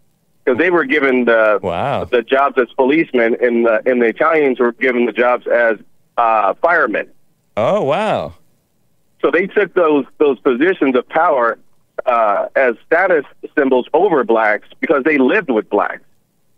Because 0.44 0.58
they 0.58 0.70
were 0.70 0.84
given 0.84 1.24
the 1.24 1.58
Wow. 1.62 2.04
the 2.04 2.22
jobs 2.22 2.56
as 2.58 2.68
policemen, 2.76 3.36
and 3.40 3.66
the, 3.66 3.82
and 3.86 4.00
the 4.02 4.06
Italians 4.06 4.58
were 4.60 4.72
given 4.72 5.06
the 5.06 5.12
jobs 5.12 5.46
as 5.48 5.78
uh, 6.16 6.54
firemen. 6.62 7.08
Oh 7.56 7.82
wow. 7.82 8.34
So 9.20 9.30
they 9.32 9.46
took 9.48 9.74
those 9.74 10.04
those 10.18 10.38
positions 10.40 10.94
of 10.96 11.08
power 11.08 11.58
uh, 12.06 12.48
as 12.56 12.74
status 12.86 13.24
symbols 13.56 13.86
over 13.94 14.24
blacks 14.24 14.68
because 14.80 15.04
they 15.04 15.18
lived 15.18 15.50
with 15.50 15.68
blacks 15.70 16.02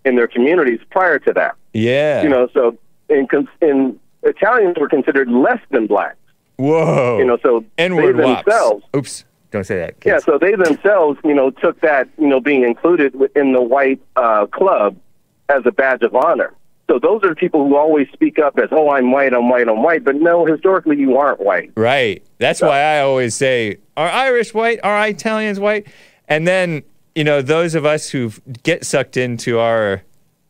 in 0.05 0.17
their 0.17 0.29
communities 0.29 0.81
prior 0.91 1.19
to 1.21 1.33
that. 1.33 1.57
Yeah. 1.73 2.23
You 2.23 2.29
know, 2.29 2.49
so 2.53 2.79
in, 3.09 3.27
in 3.61 3.99
Italians 4.23 4.77
were 4.79 4.89
considered 4.89 5.29
less 5.31 5.61
than 5.71 5.87
blacks. 5.87 6.17
Whoa. 6.57 7.19
You 7.19 7.25
know, 7.25 7.39
so 7.43 7.65
N-word 7.79 8.17
they 8.17 8.25
wops. 8.25 8.45
themselves 8.45 8.85
Oops. 8.97 9.25
Don't 9.51 9.65
say 9.65 9.77
that. 9.79 9.95
yeah, 10.05 10.19
so 10.19 10.37
they 10.37 10.57
themselves, 10.57 11.19
you 11.25 11.33
know, 11.33 11.51
took 11.51 11.81
that, 11.81 12.09
you 12.19 12.27
know, 12.27 12.41
being 12.41 12.65
included 12.65 13.15
within 13.15 13.53
the 13.53 13.63
white 13.63 14.01
uh, 14.17 14.47
club 14.47 14.97
as 15.49 15.63
a 15.65 15.71
badge 15.71 16.03
of 16.03 16.13
honor. 16.15 16.53
So 16.89 16.99
those 16.99 17.23
are 17.25 17.31
the 17.31 17.35
people 17.35 17.67
who 17.67 17.77
always 17.77 18.09
speak 18.13 18.39
up 18.39 18.59
as, 18.59 18.69
"Oh, 18.71 18.91
I'm 18.91 19.11
white, 19.11 19.33
I'm 19.33 19.49
white, 19.49 19.69
I'm 19.69 19.83
white," 19.83 20.05
but 20.05 20.17
no, 20.17 20.45
historically, 20.45 20.99
you 20.99 21.17
aren't 21.17 21.41
white. 21.41 21.71
Right. 21.77 22.23
That's 22.39 22.61
why 22.61 22.79
I 22.81 23.01
always 23.01 23.35
say, 23.35 23.79
are 23.97 24.09
Irish 24.09 24.53
white? 24.53 24.81
Are 24.83 25.07
Italians 25.07 25.59
white? 25.59 25.87
And 26.29 26.47
then, 26.47 26.83
you 27.15 27.25
know, 27.25 27.41
those 27.41 27.75
of 27.75 27.87
us 27.87 28.11
who 28.11 28.33
get 28.63 28.85
sucked 28.85 29.17
into 29.17 29.59
our 29.59 30.03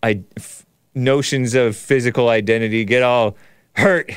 I, 0.03 0.23
f- 0.37 0.67
notions 0.95 1.55
of 1.55 1.77
physical 1.77 2.29
identity 2.29 2.85
get 2.85 3.03
all 3.03 3.37
hurt 3.77 4.13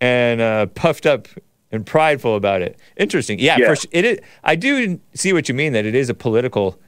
and 0.00 0.40
uh, 0.40 0.66
puffed 0.66 1.06
up 1.06 1.28
and 1.70 1.84
prideful 1.84 2.36
about 2.36 2.62
it. 2.62 2.78
Interesting. 2.96 3.38
Yeah, 3.38 3.58
Yeah. 3.58 3.74
For, 3.74 3.88
it 3.92 4.04
is, 4.04 4.18
I 4.44 4.56
do 4.56 4.98
see 5.14 5.32
what 5.32 5.48
you 5.48 5.54
mean 5.54 5.72
that 5.72 5.84
it 5.84 5.94
is 5.94 6.08
a 6.08 6.14
political, 6.14 6.80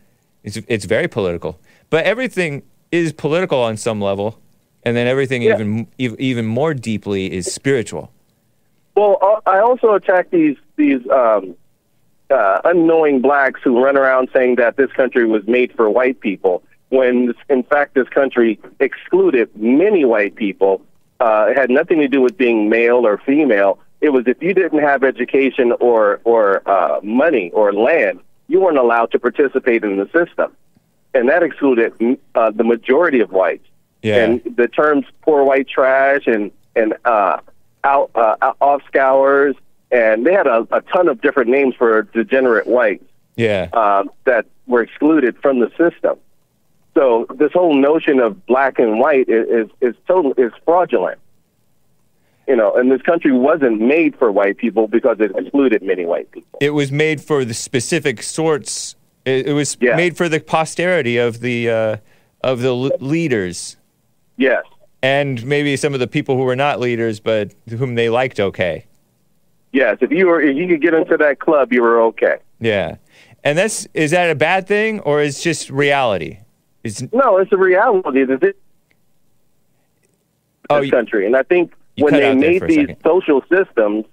it's, 0.43 0.57
it's 0.69 0.87
very 0.87 1.09
political. 1.09 1.61
But 1.91 2.05
everything 2.05 2.63
is 2.93 3.13
political 3.13 3.59
on 3.63 3.77
some 3.77 4.01
level. 4.01 4.39
And 4.83 4.97
then 4.97 5.07
everything 5.07 5.43
Yeah. 5.43 5.55
even 5.55 5.87
even 5.99 6.47
more 6.47 6.73
deeply 6.73 7.33
is 7.33 7.53
spiritual. 7.53 8.11
Well, 8.97 9.19
uh, 9.21 9.41
I 9.47 9.59
also 9.61 9.93
attack 9.95 10.31
these 10.31 10.57
these 10.77 11.01
um, 11.11 11.55
uh, 12.31 12.61
unknowing 12.65 13.21
blacks 13.21 13.61
who 13.63 13.83
run 13.83 13.97
around 13.97 14.31
saying 14.33 14.57
that 14.57 14.77
this 14.77 14.91
country 14.93 15.27
was 15.27 15.47
made 15.47 15.73
for 15.77 15.91
white 15.91 16.21
people, 16.21 16.63
when 16.89 17.35
in 17.51 17.63
fact 17.65 17.95
this 17.95 18.09
country 18.09 18.59
excluded 18.81 19.51
many 19.57 20.05
white 20.05 20.35
people. 20.35 20.81
Uh, 21.21 21.49
it 21.51 21.59
had 21.59 21.69
nothing 21.69 21.99
to 21.99 22.09
do 22.09 22.23
with 22.23 22.39
being 22.39 22.71
male 22.71 23.07
or 23.07 23.19
female. 23.19 23.79
It 24.01 24.09
was 24.11 24.27
if 24.27 24.43
you 24.43 24.55
didn't 24.55 24.81
have 24.81 25.05
education 25.05 25.73
or 25.79 26.21
or 26.25 26.63
uh, 26.67 27.01
money 27.03 27.51
or 27.53 27.75
land, 27.75 28.21
you 28.49 28.61
weren't 28.61 28.79
allowed 28.79 29.11
to 29.13 29.19
participate 29.19 29.85
in 29.85 29.99
the 29.99 30.07
system, 30.07 30.57
and 31.15 31.29
that 31.29 31.43
excluded 31.43 31.93
uh, 32.35 32.51
the 32.51 32.65
majority 32.65 33.21
of 33.21 33.31
whites. 33.33 33.67
Yeah. 34.03 34.25
And 34.25 34.57
the 34.57 34.69
terms 34.69 35.05
"poor 35.23 35.45
white 35.45 35.69
trash" 35.69 36.27
and 36.27 36.51
and 36.77 36.95
uh, 37.05 37.39
out 37.85 38.11
uh, 38.15 38.53
off 38.61 38.83
scours, 38.87 39.57
and 39.91 40.25
they 40.27 40.33
had 40.33 40.47
a, 40.47 40.67
a 40.71 40.81
ton 40.83 41.09
of 41.09 41.21
different 41.21 41.51
names 41.51 41.75
for 41.75 42.03
degenerate 42.03 42.67
whites 42.67 43.05
Yeah. 43.37 43.69
uh, 43.73 44.05
that 44.25 44.47
were 44.67 44.83
excluded 44.83 45.37
from 45.43 45.59
the 45.61 45.69
system. 45.77 46.17
So 46.95 47.27
this 47.35 47.53
whole 47.53 47.75
notion 47.75 48.21
of 48.21 48.47
black 48.47 48.79
and 48.79 48.99
white 48.99 49.29
is 49.29 49.47
is, 49.49 49.71
is 49.81 49.95
total 50.07 50.33
is 50.39 50.53
fraudulent. 50.65 51.19
You 52.49 52.57
know, 52.57 52.75
and 52.75 52.91
this 52.91 53.03
country 53.03 53.31
wasn't 53.33 53.81
made 53.81 54.17
for 54.17 54.33
white 54.33 54.57
people 54.57 54.89
because 54.89 55.19
it 55.21 55.31
excluded 55.37 55.83
many 55.83 56.05
white 56.05 56.31
people. 56.33 56.59
it 56.61 56.71
was 56.71 56.91
made 56.91 57.21
for 57.21 57.45
the 57.45 57.55
specific 57.55 58.23
sorts. 58.23 58.97
It, 59.25 59.49
it 59.49 59.53
was 59.53 59.77
Yeah. 59.81 59.97
made 59.97 60.17
for 60.17 60.29
the 60.29 60.41
posterity 60.41 61.19
of 61.19 61.41
the 61.41 61.69
uh, 61.71 61.97
of 62.43 62.61
the 62.63 62.69
l- 62.69 62.91
leaders, 63.01 63.77
Yes. 64.37 64.65
and 65.03 65.45
maybe 65.45 65.77
some 65.77 65.93
of 65.95 66.01
the 66.01 66.07
people 66.07 66.37
who 66.37 66.45
were 66.45 66.57
not 66.57 66.81
leaders, 66.81 67.21
but 67.21 67.53
whom 67.69 67.95
they 67.97 68.09
liked. 68.09 68.41
Okay, 68.41 68.87
Yes, 69.73 69.99
if 70.01 70.11
you 70.11 70.27
were 70.27 70.41
if 70.41 70.57
you 70.57 70.67
could 70.67 70.81
get 70.81 70.95
into 70.95 71.17
that 71.19 71.39
club, 71.39 71.73
you 71.73 71.83
were 71.83 72.01
okay. 72.03 72.37
yeah, 72.61 72.97
and 73.45 73.59
that's 73.59 73.87
is 73.95 74.11
that 74.13 74.31
a 74.31 74.35
bad 74.35 74.67
thing 74.67 75.01
or 75.01 75.21
is 75.21 75.43
just 75.43 75.69
reality? 75.71 76.39
Is 76.83 77.07
No, 77.13 77.37
it's 77.37 77.53
a 77.53 77.59
reality 77.59 78.25
that 78.25 78.41
this 78.41 78.55
Oh, 80.71 80.81
you- 80.81 80.91
country, 80.91 81.27
and 81.27 81.37
I 81.37 81.43
think 81.43 81.73
when 81.99 82.15
they 82.15 82.35
made 82.35 82.63
these 82.63 82.77
second. 82.87 82.97
social 83.05 83.43
systems, 83.53 84.07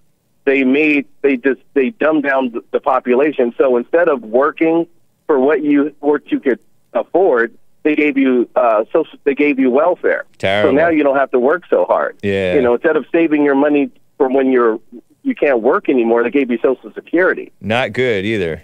they 0.45 0.63
made 0.63 1.05
they 1.21 1.37
just 1.37 1.61
they 1.75 1.91
dumbed 1.91 2.23
down 2.23 2.53
the 2.71 2.79
population. 2.81 3.53
So 3.57 3.77
instead 3.77 4.09
of 4.09 4.21
working 4.23 4.87
for 5.27 5.39
what 5.39 5.61
you 5.63 5.93
what 5.99 6.31
you 6.31 6.39
could 6.39 6.59
afford, 6.93 7.53
they 7.83 7.95
gave 7.95 8.17
you 8.17 8.49
uh, 8.55 8.85
social 8.91 9.19
they 9.25 9.35
gave 9.35 9.59
you 9.59 9.69
welfare. 9.69 10.25
Terrible. 10.37 10.71
So 10.71 10.75
now 10.75 10.89
you 10.89 11.03
don't 11.03 11.17
have 11.17 11.31
to 11.31 11.39
work 11.39 11.63
so 11.69 11.85
hard. 11.85 12.17
Yeah. 12.23 12.55
You 12.55 12.61
know, 12.61 12.73
instead 12.73 12.95
of 12.95 13.05
saving 13.11 13.43
your 13.43 13.55
money 13.55 13.91
from 14.17 14.33
when 14.33 14.51
you're 14.51 14.79
you 15.23 15.35
can't 15.35 15.61
work 15.61 15.89
anymore, 15.89 16.23
they 16.23 16.29
gave 16.31 16.49
you 16.49 16.57
Social 16.61 16.91
Security. 16.93 17.51
not 17.61 17.91
good 17.93 18.25
either. 18.25 18.63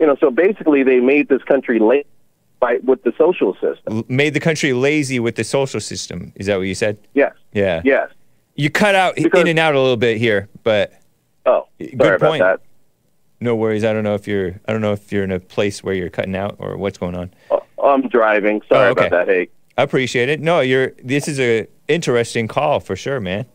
You 0.00 0.06
know, 0.06 0.16
so 0.20 0.30
basically 0.30 0.82
they 0.82 1.00
made 1.00 1.28
this 1.28 1.42
country 1.42 1.78
late 1.78 2.06
by 2.60 2.78
with 2.84 3.02
the 3.02 3.12
social 3.18 3.52
system. 3.54 3.98
L- 3.98 4.04
Made 4.08 4.32
the 4.34 4.40
country 4.40 4.72
lazy 4.72 5.20
with 5.20 5.34
the 5.36 5.44
social 5.44 5.80
system. 5.80 6.32
Is 6.36 6.46
that 6.46 6.56
what 6.56 6.62
you 6.66 6.74
said? 6.74 6.98
Yes. 7.14 7.32
Yeah. 7.52 7.82
Yes. 7.84 8.10
You 8.56 8.70
cut 8.70 8.94
out 8.94 9.16
Because- 9.16 9.40
in 9.42 9.48
and 9.48 9.58
out 9.58 9.74
a 9.74 9.80
little 9.80 9.96
bit 9.96 10.16
here, 10.18 10.48
but 10.64 10.92
Oh, 11.46 11.66
Good 11.78 11.96
sorry 12.00 12.16
about 12.16 12.28
point. 12.30 12.42
that. 12.42 12.60
No 13.40 13.54
worries. 13.56 13.84
I 13.84 13.92
don't 13.92 14.04
know 14.04 14.14
if 14.14 14.26
you're 14.26 14.60
I 14.66 14.72
don't 14.72 14.80
know 14.80 14.92
if 14.92 15.12
you're 15.12 15.24
in 15.24 15.30
a 15.32 15.40
place 15.40 15.82
where 15.82 15.94
you're 15.94 16.10
cutting 16.10 16.36
out 16.36 16.56
or 16.58 16.76
what's 16.76 16.98
going 16.98 17.14
on. 17.14 17.32
Oh, 17.50 17.62
I'm 17.82 18.08
driving. 18.08 18.60
Sorry 18.68 18.88
Oh, 18.88 18.90
okay. 18.92 19.06
about 19.06 19.26
that. 19.26 19.32
Hey. 19.32 19.48
I 19.76 19.82
appreciate 19.82 20.28
it. 20.28 20.40
No, 20.40 20.60
you're. 20.60 20.92
This 21.04 21.28
is 21.28 21.38
a 21.38 21.66
interesting 21.86 22.48
call 22.48 22.80
for 22.80 22.96
sure, 22.96 23.20
man. 23.20 23.46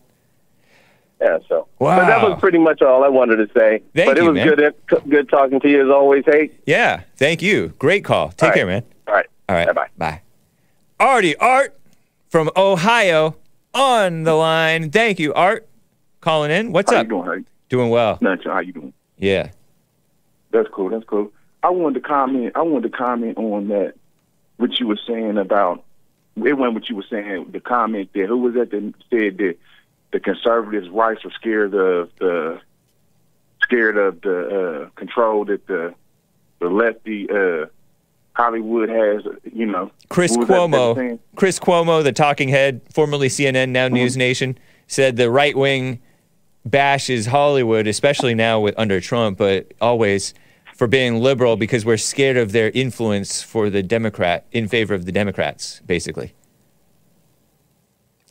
Yeah, 1.22 1.40
so. 1.48 1.68
But 1.80 2.06
that 2.08 2.22
was 2.22 2.40
pretty 2.40 2.58
much 2.58 2.82
all 2.82 3.04
I 3.04 3.08
wanted 3.10 3.38
to 3.38 3.48
say. 3.58 3.82
Thank 3.96 4.10
but 4.10 4.18
it 4.18 4.24
you, 4.24 4.32
was 4.32 4.36
man. 4.36 4.48
good 4.56 4.76
good 5.10 5.30
talking 5.30 5.60
to 5.62 5.70
you 5.70 5.84
as 5.86 5.90
always. 5.94 6.24
Hey. 6.26 6.52
Yeah. 6.66 7.02
Thank 7.18 7.42
you. 7.42 7.70
Great 7.80 8.04
call. 8.04 8.30
Take 8.30 8.44
All 8.44 8.50
right. 8.50 8.56
care, 8.56 8.66
man. 8.66 8.84
All 9.08 9.14
right. 9.14 9.26
All 9.50 9.56
right. 9.56 9.68
Bye-bye. 9.68 9.88
Bye. 9.98 10.22
Artie 11.00 11.36
Art 11.38 11.78
from 12.30 12.50
Ohio 12.58 13.36
on 13.74 14.24
the 14.24 14.34
line. 14.34 14.92
Thank 14.92 15.20
you, 15.20 15.34
Art. 15.34 15.68
Calling 16.22 16.52
in. 16.52 16.72
What's 16.72 16.92
How 16.92 17.00
up? 17.00 17.06
you 17.06 17.10
doing? 17.10 17.26
How 17.26 17.34
you, 17.34 17.46
Doing 17.70 17.90
well. 17.90 18.18
nothing. 18.22 18.50
How 18.52 18.60
you 18.60 18.72
doing? 18.74 18.94
Yeah. 19.18 19.50
That's 20.54 20.70
cool. 20.70 20.90
That's 20.90 21.04
cool. 21.06 21.32
I 21.62 21.70
wanted 21.70 21.96
to 21.96 22.08
comment. 22.08 22.54
I 22.56 22.62
wanted 22.62 22.92
to 22.92 22.98
comment 22.98 23.38
on 23.38 23.68
that. 23.70 23.96
What 24.58 24.80
you 24.80 24.88
were 24.88 25.00
saying 25.08 25.38
about 25.38 25.84
it 26.38 26.54
wasn't 26.58 26.76
what 26.76 26.90
you 26.90 26.96
were 26.96 27.06
saying. 27.10 27.50
The 27.52 27.60
comment 27.60 28.10
that 28.14 28.28
who 28.28 28.38
was 28.38 28.54
that 28.54 28.72
that 28.72 28.94
said 29.10 29.38
that 29.38 29.56
the 30.12 30.20
conservatives' 30.20 30.90
rights 30.90 31.24
were 31.24 31.32
scared 31.32 31.74
of 31.74 32.10
the 32.20 32.62
scared 33.62 33.98
of 33.98 34.22
the 34.22 34.86
uh, 34.86 34.90
control 34.96 35.46
that 35.46 35.66
the 35.68 35.94
the 36.60 36.70
lefty 36.70 37.30
uh, 37.30 37.68
Hollywood 38.34 38.90
has. 38.90 39.24
You 39.52 39.66
know, 39.66 39.92
Chris 40.10 40.36
was 40.36 40.48
that 40.48 40.58
Cuomo. 40.58 41.20
Chris 41.36 41.60
Cuomo, 41.60 42.04
the 42.04 42.14
talking 42.14 42.50
head, 42.50 42.82
formerly 42.92 43.28
CNN, 43.28 43.70
now 43.70 43.88
Mm-hmm. 43.88 43.98
NewsNation, 43.98 44.56
said 44.88 45.18
the 45.18 45.30
right 45.30 45.56
wing 45.56 46.00
bashes 46.66 47.26
Hollywood, 47.26 47.88
especially 47.88 48.34
now 48.34 48.60
with 48.60 48.74
under 48.78 49.02
Trump, 49.02 49.38
but 49.38 49.74
always 49.82 50.34
for 50.84 50.88
being 50.88 51.22
liberal 51.22 51.56
because 51.56 51.86
we're 51.86 51.96
scared 51.96 52.36
of 52.36 52.52
their 52.52 52.70
influence 52.72 53.42
for 53.42 53.70
the 53.70 53.82
Democrat 53.82 54.46
in 54.52 54.68
favor 54.68 54.94
of 54.94 55.06
the 55.06 55.14
Democrats, 55.14 55.80
basically. 55.86 56.34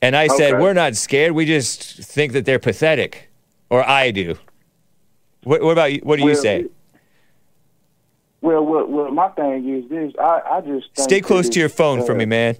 And 0.02 0.14
I 0.14 0.26
said, 0.26 0.52
Okay. 0.52 0.62
we're 0.62 0.74
not 0.74 0.94
scared. 0.94 1.32
We 1.32 1.46
just 1.46 1.82
think 1.82 2.34
that 2.34 2.44
they're 2.44 2.58
pathetic, 2.58 3.30
or 3.70 3.82
I 3.88 4.10
do. 4.10 4.36
What, 5.44 5.62
what 5.62 5.70
about 5.70 5.94
you? 5.94 6.00
What 6.02 6.16
do 6.16 6.24
you 6.24 6.32
Well, 6.32 6.42
say? 6.42 6.66
Well, 8.42 8.66
well, 8.66 8.86
well, 8.86 9.10
my 9.10 9.28
thing 9.30 9.66
is 9.70 9.88
this. 9.88 10.12
I, 10.20 10.42
I 10.56 10.60
just 10.60 10.94
think 10.94 11.08
Stay 11.08 11.20
close 11.22 11.48
to 11.48 11.58
your 11.58 11.70
phone 11.70 12.04
for 12.04 12.12
uh, 12.12 12.16
me, 12.16 12.26
man. 12.26 12.58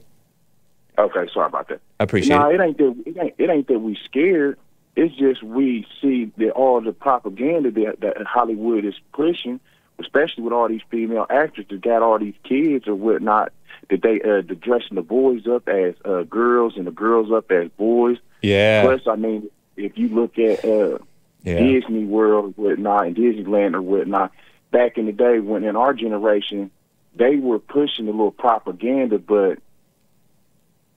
Okay, 0.96 1.28
sorry 1.34 1.48
about 1.48 1.68
that. 1.68 1.82
I 2.00 2.04
appreciate 2.04 2.34
no, 2.34 2.48
it. 2.48 2.54
it 2.54 2.64
ain't 2.64 2.78
that. 2.78 3.02
It 3.04 3.16
ain't, 3.18 3.34
it 3.36 3.50
ain't 3.50 3.68
that 3.68 3.78
we 3.78 3.98
scared. 4.06 4.58
It's 4.96 5.14
just 5.16 5.42
we 5.42 5.86
see 6.00 6.32
that 6.38 6.52
all 6.52 6.80
the 6.80 6.92
propaganda 6.92 7.70
that, 7.72 8.00
that 8.00 8.26
Hollywood 8.26 8.86
is 8.86 8.94
pushing, 9.12 9.60
especially 10.02 10.44
with 10.44 10.52
all 10.52 10.68
these 10.68 10.82
female 10.90 11.26
actors 11.30 11.66
that 11.70 11.80
got 11.80 12.02
all 12.02 12.18
these 12.18 12.34
kids 12.44 12.86
or 12.86 12.94
whatnot, 12.94 13.52
that 13.90 14.02
they 14.02 14.20
uh, 14.20 14.42
the 14.46 14.54
dressing 14.54 14.94
the 14.96 15.02
boys 15.02 15.46
up 15.46 15.68
as 15.68 15.94
uh, 16.04 16.22
girls 16.22 16.76
and 16.76 16.86
the 16.86 16.90
girls 16.90 17.32
up 17.32 17.50
as 17.50 17.68
boys. 17.78 18.18
Yeah. 18.42 18.82
Plus, 18.82 19.02
I 19.06 19.16
mean, 19.16 19.48
if 19.76 19.96
you 19.96 20.08
look 20.08 20.38
at 20.38 20.64
uh, 20.64 20.98
Yeah. 21.42 21.58
Disney 21.58 22.04
World 22.04 22.54
or 22.56 22.70
whatnot 22.70 23.06
and 23.06 23.16
Disneyland 23.16 23.74
or 23.74 23.82
whatnot, 23.82 24.32
back 24.70 24.98
in 24.98 25.06
the 25.06 25.12
day 25.12 25.38
when 25.40 25.64
in 25.64 25.76
our 25.76 25.94
generation, 25.94 26.70
they 27.14 27.36
were 27.36 27.58
pushing 27.58 28.08
a 28.08 28.10
little 28.10 28.30
propaganda, 28.30 29.18
but 29.18 29.58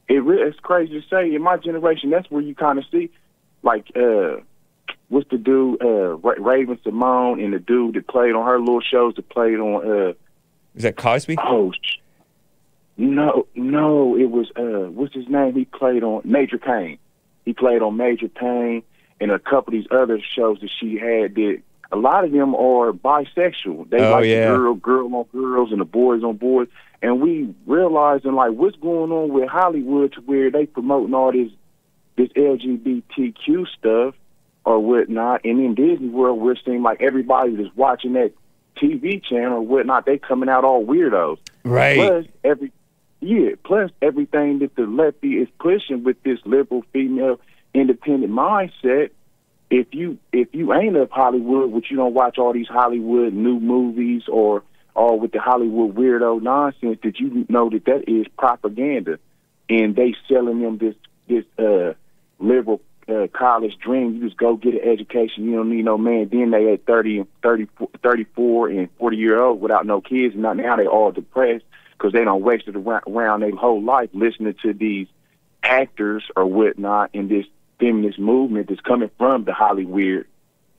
it 0.08 0.24
re- 0.24 0.42
it's 0.42 0.60
crazy 0.60 1.02
to 1.02 1.08
say 1.08 1.34
in 1.34 1.42
my 1.42 1.58
generation 1.58 2.10
that's 2.10 2.30
where 2.30 2.42
you 2.42 2.56
kind 2.56 2.78
of 2.80 2.86
see 2.92 3.10
like 3.64 3.88
uh 3.96 4.38
what's 5.10 5.30
the 5.30 5.38
dude 5.38 5.82
uh 5.84 6.16
Ra- 6.18 6.36
Raven-Symoné 6.40 7.44
and 7.44 7.54
the 7.54 7.60
dude 7.60 7.96
that 7.96 8.08
played 8.08 8.34
on 8.34 8.46
her 8.46 8.60
little 8.60 8.82
shows 8.82 9.16
that 9.16 9.30
played 9.30 9.60
on 9.60 9.88
uh 10.10 10.14
Is 10.76 10.84
that 10.84 10.96
Cosby? 10.96 11.38
oh 11.42 11.72
no 12.98 13.46
no 13.56 14.16
it 14.18 14.30
was 14.32 14.50
uh 14.56 14.90
what's 14.90 15.14
his 15.14 15.28
name 15.28 15.54
he 15.54 15.66
played 15.66 16.04
on 16.04 16.22
Major 16.24 16.58
Payne 16.58 16.98
he 17.44 17.54
played 17.54 17.82
on 17.82 17.98
Major 17.98 18.30
Payne 18.30 18.84
and 19.20 19.32
a 19.32 19.40
couple 19.40 19.74
of 19.74 19.80
these 19.82 19.88
other 19.92 20.20
shows 20.36 20.60
that 20.62 20.70
she 20.80 20.98
had 20.98 21.36
that 21.36 21.62
a 21.92 21.96
lot 21.98 22.26
of 22.26 22.32
them 22.32 22.56
are 22.56 22.92
bisexual. 22.92 23.88
They 23.92 24.04
Oh, 24.04 24.12
like 24.12 24.26
yeah. 24.26 24.50
the 24.52 24.58
girl 24.58 24.74
girl 24.74 25.16
on 25.16 25.26
girls 25.32 25.72
and 25.72 25.80
the 25.80 25.86
boys 25.86 26.24
on 26.24 26.36
boys. 26.36 26.68
And 27.02 27.22
we 27.22 27.54
realizing 27.68 28.34
like 28.34 28.52
what's 28.54 28.76
going 28.78 29.12
on 29.12 29.30
with 29.32 29.48
Hollywood 29.48 30.14
to 30.14 30.22
where 30.22 30.50
they 30.50 30.66
promoting 30.66 31.14
all 31.14 31.32
this 31.32 31.52
this 32.18 32.30
LGBTQ 32.30 33.68
stuff 33.78 34.16
or 34.66 34.80
whatnot, 34.80 35.46
and 35.46 35.60
in 35.60 35.76
Disney 35.76 36.10
World 36.10 36.40
we're 36.40 36.56
seeing 36.66 36.82
like 36.82 37.02
everybody 37.02 37.56
that's 37.56 37.74
watching 37.76 38.14
that 38.14 38.34
TV 38.76 39.24
channel 39.24 39.60
or 39.60 39.62
whatnot, 39.62 40.06
they 40.06 40.18
coming 40.18 40.50
out 40.50 40.66
all 40.66 40.86
weirdos. 40.86 41.38
Right. 41.64 41.98
Plus 41.98 42.26
every 42.44 42.72
yeah, 43.22 43.52
plus 43.64 43.92
everything 44.02 44.60
that 44.60 44.76
the 44.76 44.84
lefty 44.86 45.38
is 45.38 45.48
pushing 45.60 46.04
with 46.04 46.22
this 46.24 46.40
liberal 46.46 46.84
female 46.92 47.40
independent 47.74 48.32
mindset. 48.32 49.12
If 49.70 49.88
you 49.94 50.18
if 50.32 50.54
you 50.54 50.74
ain't 50.74 50.96
of 50.96 51.10
Hollywood, 51.12 51.72
which 51.72 51.90
you 51.90 51.98
don't 51.98 52.14
watch 52.14 52.38
all 52.38 52.54
these 52.54 52.68
Hollywood 52.68 53.34
new 53.34 53.60
movies 53.60 54.24
or 54.28 54.64
or 54.94 55.20
with 55.20 55.32
the 55.32 55.40
Hollywood 55.40 55.96
weirdo 55.96 56.42
nonsense, 56.42 57.00
that 57.04 57.20
you 57.20 57.46
know 57.50 57.70
that 57.70 57.86
that 57.86 58.08
is 58.08 58.28
propaganda, 58.38 59.20
and 59.70 59.96
they 59.96 60.14
selling 60.28 60.62
them 60.62 60.78
this 60.78 60.96
this 61.28 61.46
uh 61.58 61.94
liberal 62.40 62.82
uh, 63.08 63.28
college 63.34 63.78
dream. 63.78 64.16
You 64.16 64.26
just 64.26 64.38
go 64.38 64.56
get 64.56 64.74
an 64.76 64.90
education. 64.90 65.46
You 65.46 65.56
don't 65.58 65.70
need 65.70 65.86
no 65.86 65.98
man. 65.98 66.30
Then 66.32 66.52
they 66.52 66.74
at 66.74 66.86
30 66.86 67.20
and 67.20 67.28
30, 67.42 67.68
34 68.02 68.70
and 68.70 68.90
40 68.98 69.18
year 69.18 69.40
old 69.40 69.62
without 69.62 69.86
no 69.86 70.02
kids. 70.02 70.34
And 70.34 70.44
now- 70.44 70.76
they 70.76 70.88
all 70.88 71.12
depressed 71.12 71.66
because 71.94 72.14
they 72.14 72.24
don't 72.24 72.42
wasted 72.42 72.76
around, 72.76 73.04
around 73.08 73.42
their 73.42 73.56
whole 73.56 73.82
life 73.82 74.10
listening 74.14 74.56
to 74.64 74.74
these 74.74 75.08
actors 75.64 76.24
or 76.36 76.46
whatnot 76.46 77.10
in 77.14 77.28
this 77.28 77.46
feminist 77.80 78.20
movement 78.20 78.70
that's 78.70 78.82
coming 78.82 79.10
from 79.18 79.44
the 79.44 79.54
Hollywood 79.54 80.26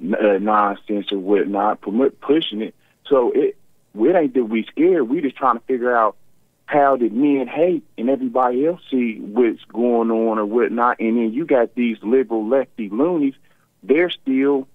uh, 0.03 0.39
nonsense 0.41 1.11
or 1.13 1.19
whatnot, 1.19 1.81
pushing 2.21 2.63
it. 2.63 2.75
So 3.09 3.33
it, 3.33 3.57
it 3.95 4.17
ain't 4.17 4.35
that 4.35 4.45
we 4.45 4.65
scared. 4.65 5.09
We 5.09 5.21
just 5.21 5.37
trying 5.37 5.59
to 5.59 5.65
figure 5.65 5.97
out 5.97 6.17
how 6.67 6.97
did 6.97 7.13
men 7.13 7.47
hate 7.47 7.85
and 7.97 8.11
everybody 8.11 8.67
else 8.67 8.81
see 8.91 9.19
what's 9.21 9.65
going 9.73 10.11
on 10.11 10.39
or 10.39 10.45
whatnot. 10.45 10.99
And 10.99 11.17
then 11.17 11.33
you 11.33 11.47
got 11.47 11.75
these 11.75 11.97
liberal 12.03 12.47
lefty 12.47 12.89
loonies. 12.89 13.35
They're 13.85 14.11
still 14.11 14.67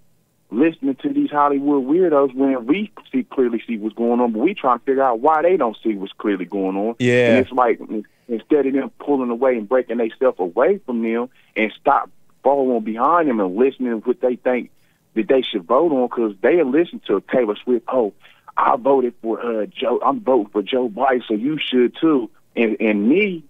listening 0.49 0.95
to 0.95 1.09
these 1.13 1.29
Hollywood 1.29 1.85
weirdos 1.85 2.33
when 2.33 2.65
we 2.65 2.91
see 3.11 3.23
clearly 3.23 3.61
see 3.67 3.77
what's 3.77 3.95
going 3.95 4.21
on, 4.21 4.31
but 4.31 4.39
we 4.39 4.53
trying 4.53 4.79
to 4.79 4.85
figure 4.85 5.03
out 5.03 5.19
why 5.19 5.41
they 5.41 5.57
don't 5.57 5.77
see 5.83 5.95
what's 5.95 6.13
clearly 6.13 6.45
going 6.45 6.77
on. 6.77 6.95
Yeah. 6.99 7.35
And 7.35 7.45
it's 7.45 7.51
like 7.51 7.79
instead 8.27 8.65
of 8.65 8.73
them 8.73 8.91
pulling 8.99 9.29
away 9.29 9.57
and 9.57 9.67
breaking 9.67 9.97
themselves 9.97 10.39
away 10.39 10.79
from 10.85 11.03
them 11.03 11.29
and 11.55 11.73
stop 11.79 12.09
following 12.41 12.83
behind 12.83 13.29
them 13.29 13.39
and 13.39 13.55
listening 13.55 14.01
to 14.01 14.07
what 14.07 14.21
they 14.21 14.37
think 14.37 14.71
that 15.13 15.27
they 15.27 15.41
should 15.41 15.63
vote 15.63 15.91
on 15.91 16.07
because 16.07 16.35
they 16.41 16.63
listen 16.63 17.01
to 17.07 17.21
Taylor 17.33 17.55
Swift. 17.63 17.85
Oh, 17.89 18.13
I 18.57 18.75
voted 18.77 19.13
for 19.21 19.39
uh, 19.39 19.65
Joe. 19.65 19.99
I'm 20.03 20.19
voting 20.21 20.47
for 20.51 20.61
Joe 20.61 20.89
Biden, 20.89 21.23
so 21.27 21.33
you 21.33 21.57
should 21.57 21.95
too. 21.99 22.29
And 22.55 22.77
and 22.79 23.07
me, 23.07 23.43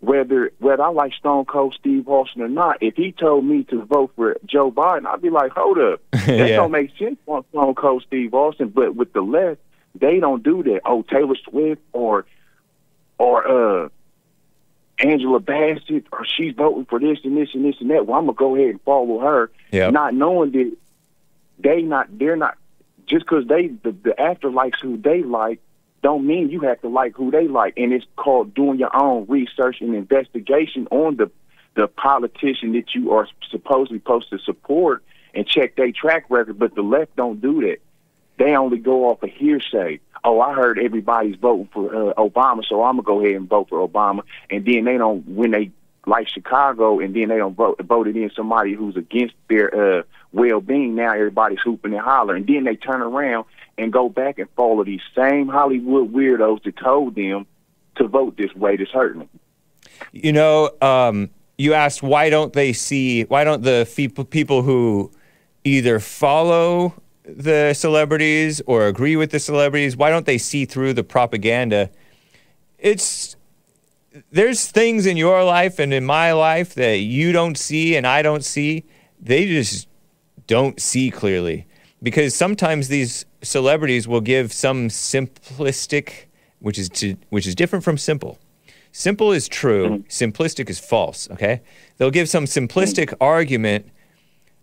whether 0.00 0.52
whether 0.58 0.82
I 0.82 0.88
like 0.88 1.12
Stone 1.14 1.46
Cold 1.46 1.74
Steve 1.78 2.08
Austin 2.08 2.42
or 2.42 2.48
not, 2.48 2.78
if 2.82 2.94
he 2.96 3.12
told 3.12 3.44
me 3.44 3.64
to 3.64 3.82
vote 3.84 4.12
for 4.16 4.36
Joe 4.46 4.70
Biden, 4.70 5.06
I'd 5.06 5.20
be 5.22 5.30
like, 5.30 5.52
hold 5.52 5.78
up, 5.78 6.00
that 6.12 6.28
Yeah. 6.28 6.56
don't 6.56 6.70
make 6.70 6.96
sense 6.96 7.18
on 7.26 7.44
Stone 7.50 7.74
Cold 7.74 8.04
Steve 8.06 8.32
Austin. 8.34 8.68
But 8.68 8.94
with 8.94 9.12
the 9.12 9.20
left, 9.22 9.60
they 9.94 10.20
don't 10.20 10.42
do 10.42 10.62
that. 10.64 10.82
Oh, 10.84 11.02
Taylor 11.02 11.36
Swift 11.48 11.82
or 11.92 12.24
or 13.18 13.84
uh 13.84 13.88
Angela 14.98 15.40
Bassett 15.40 16.06
or 16.10 16.24
she's 16.24 16.54
voting 16.54 16.86
for 16.86 16.98
this 16.98 17.18
and 17.24 17.36
this 17.36 17.50
and 17.54 17.64
this 17.64 17.76
and 17.80 17.90
that. 17.90 18.06
Well, 18.06 18.18
I'm 18.18 18.26
gonna 18.26 18.36
go 18.36 18.54
ahead 18.56 18.70
and 18.70 18.80
follow 18.82 19.18
her, 19.18 19.50
Yep. 19.72 19.92
not 19.92 20.14
knowing 20.14 20.52
that 20.52 20.76
they 21.58 21.82
not 21.82 22.18
they're 22.18 22.36
not 22.36 22.56
just 23.06 23.24
because 23.24 23.46
they 23.46 23.68
the, 23.68 23.92
the 23.92 24.20
actor 24.20 24.50
likes 24.50 24.80
who 24.80 24.96
they 24.96 25.22
like 25.22 25.60
don't 26.02 26.26
mean 26.26 26.50
you 26.50 26.60
have 26.60 26.80
to 26.82 26.88
like 26.88 27.14
who 27.16 27.30
they 27.30 27.48
like. 27.48 27.74
And 27.76 27.92
it's 27.92 28.06
called 28.16 28.54
doing 28.54 28.78
your 28.78 28.94
own 28.94 29.26
research 29.28 29.80
and 29.80 29.94
investigation 29.94 30.86
on 30.90 31.16
the 31.16 31.30
the 31.74 31.88
politician 31.88 32.72
that 32.72 32.94
you 32.94 33.12
are 33.12 33.28
supposedly 33.50 33.98
supposed 33.98 34.30
to 34.30 34.38
support 34.38 35.02
and 35.34 35.46
check 35.46 35.76
their 35.76 35.92
track 35.92 36.26
record. 36.30 36.58
But 36.58 36.74
the 36.74 36.82
left 36.82 37.16
don't 37.16 37.40
do 37.40 37.60
that. 37.62 37.78
They 38.38 38.54
only 38.54 38.78
go 38.78 39.10
off 39.10 39.22
of 39.22 39.30
hearsay. 39.30 40.00
Oh 40.24 40.40
i 40.40 40.54
heard 40.54 40.78
everybody's 40.78 41.36
voting 41.36 41.68
for 41.72 41.94
uh, 41.94 42.14
obama 42.14 42.64
so 42.64 42.82
i'm 42.82 42.96
gonna 42.96 43.02
go 43.02 43.20
ahead 43.20 43.36
and 43.36 43.48
vote 43.48 43.68
for 43.68 43.86
obama. 43.86 44.22
And 44.50 44.64
then 44.64 44.84
they 44.84 44.98
don't 44.98 45.26
when 45.28 45.50
they 45.50 45.70
like 46.06 46.28
Chicago, 46.28 47.00
and 47.00 47.14
then 47.14 47.28
they 47.28 47.36
don't 47.36 47.54
vote 47.54 47.80
voted 47.80 48.16
in 48.16 48.30
somebody 48.30 48.72
who's 48.74 48.96
against 48.96 49.34
their 49.48 49.98
uh, 49.98 50.02
well-being. 50.32 50.94
Now 50.94 51.12
everybody's 51.12 51.58
hooping 51.62 51.92
and 51.92 52.00
hollering, 52.00 52.42
and 52.42 52.48
then 52.48 52.64
they 52.64 52.76
turn 52.76 53.02
around 53.02 53.46
and 53.76 53.92
go 53.92 54.08
back 54.08 54.38
and 54.38 54.48
follow 54.56 54.84
these 54.84 55.02
same 55.14 55.48
Hollywood 55.48 56.12
weirdos 56.12 56.62
that 56.62 56.76
told 56.76 57.14
them 57.14 57.46
to 57.96 58.08
vote 58.08 58.36
this 58.36 58.54
way. 58.54 58.76
That's 58.76 58.90
hurting 58.90 59.20
them. 59.20 59.28
You 60.12 60.32
know, 60.32 60.70
um, 60.80 61.30
you 61.58 61.74
asked 61.74 62.02
why 62.02 62.30
don't 62.30 62.52
they 62.52 62.72
see, 62.72 63.24
why 63.24 63.44
don't 63.44 63.62
the 63.62 63.86
people 64.30 64.62
who 64.62 65.10
either 65.64 65.98
follow 65.98 66.94
the 67.24 67.74
celebrities 67.74 68.60
or 68.66 68.86
agree 68.86 69.16
with 69.16 69.30
the 69.30 69.40
celebrities, 69.40 69.96
why 69.96 70.10
don't 70.10 70.26
they 70.26 70.38
see 70.38 70.64
through 70.64 70.92
the 70.92 71.02
propaganda? 71.02 71.90
It's, 72.78 73.35
there's 74.30 74.70
things 74.70 75.06
in 75.06 75.16
your 75.16 75.44
life 75.44 75.78
and 75.78 75.92
in 75.92 76.04
my 76.04 76.32
life 76.32 76.74
that 76.74 76.98
you 76.98 77.32
don't 77.32 77.56
see 77.56 77.96
and 77.96 78.06
I 78.06 78.22
don't 78.22 78.44
see. 78.44 78.84
They 79.20 79.46
just 79.46 79.88
don't 80.46 80.80
see 80.80 81.10
clearly 81.10 81.66
because 82.02 82.34
sometimes 82.34 82.88
these 82.88 83.24
celebrities 83.42 84.06
will 84.06 84.20
give 84.20 84.52
some 84.52 84.88
simplistic, 84.88 86.26
which 86.60 86.78
is 86.78 86.88
to, 86.90 87.16
which 87.30 87.46
is 87.46 87.54
different 87.54 87.84
from 87.84 87.98
simple. 87.98 88.38
Simple 88.92 89.32
is 89.32 89.48
true, 89.48 89.88
mm-hmm. 89.88 90.08
simplistic 90.08 90.70
is 90.70 90.78
false, 90.78 91.30
okay? 91.30 91.60
They'll 91.96 92.10
give 92.10 92.28
some 92.28 92.44
mm-hmm. 92.44 92.64
simplistic 92.64 93.12
argument 93.20 93.90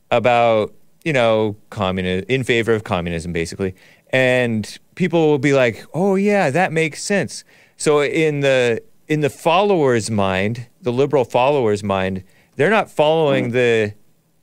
about, 0.09 0.73
you 1.03 1.13
know, 1.13 1.55
communism 1.69 2.25
in 2.29 2.43
favor 2.43 2.73
of 2.73 2.83
communism 2.83 3.33
basically. 3.33 3.75
And 4.09 4.77
people 4.95 5.27
will 5.27 5.39
be 5.39 5.53
like, 5.53 5.85
"Oh 5.93 6.15
yeah, 6.15 6.51
that 6.51 6.71
makes 6.71 7.01
sense." 7.01 7.43
So 7.77 8.03
in 8.03 8.41
the 8.41 8.83
in 9.13 9.21
the 9.21 9.29
followers' 9.29 10.09
mind, 10.09 10.65
the 10.81 10.91
liberal 10.91 11.23
followers' 11.23 11.83
mind, 11.83 12.23
they're 12.55 12.71
not 12.71 12.89
following 12.89 13.51
the 13.51 13.93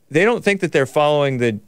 they 0.09 0.23
don't 0.23 0.45
think 0.45 0.61
that 0.61 0.71
they're 0.71 0.85
following 0.85 1.39
the 1.39 1.59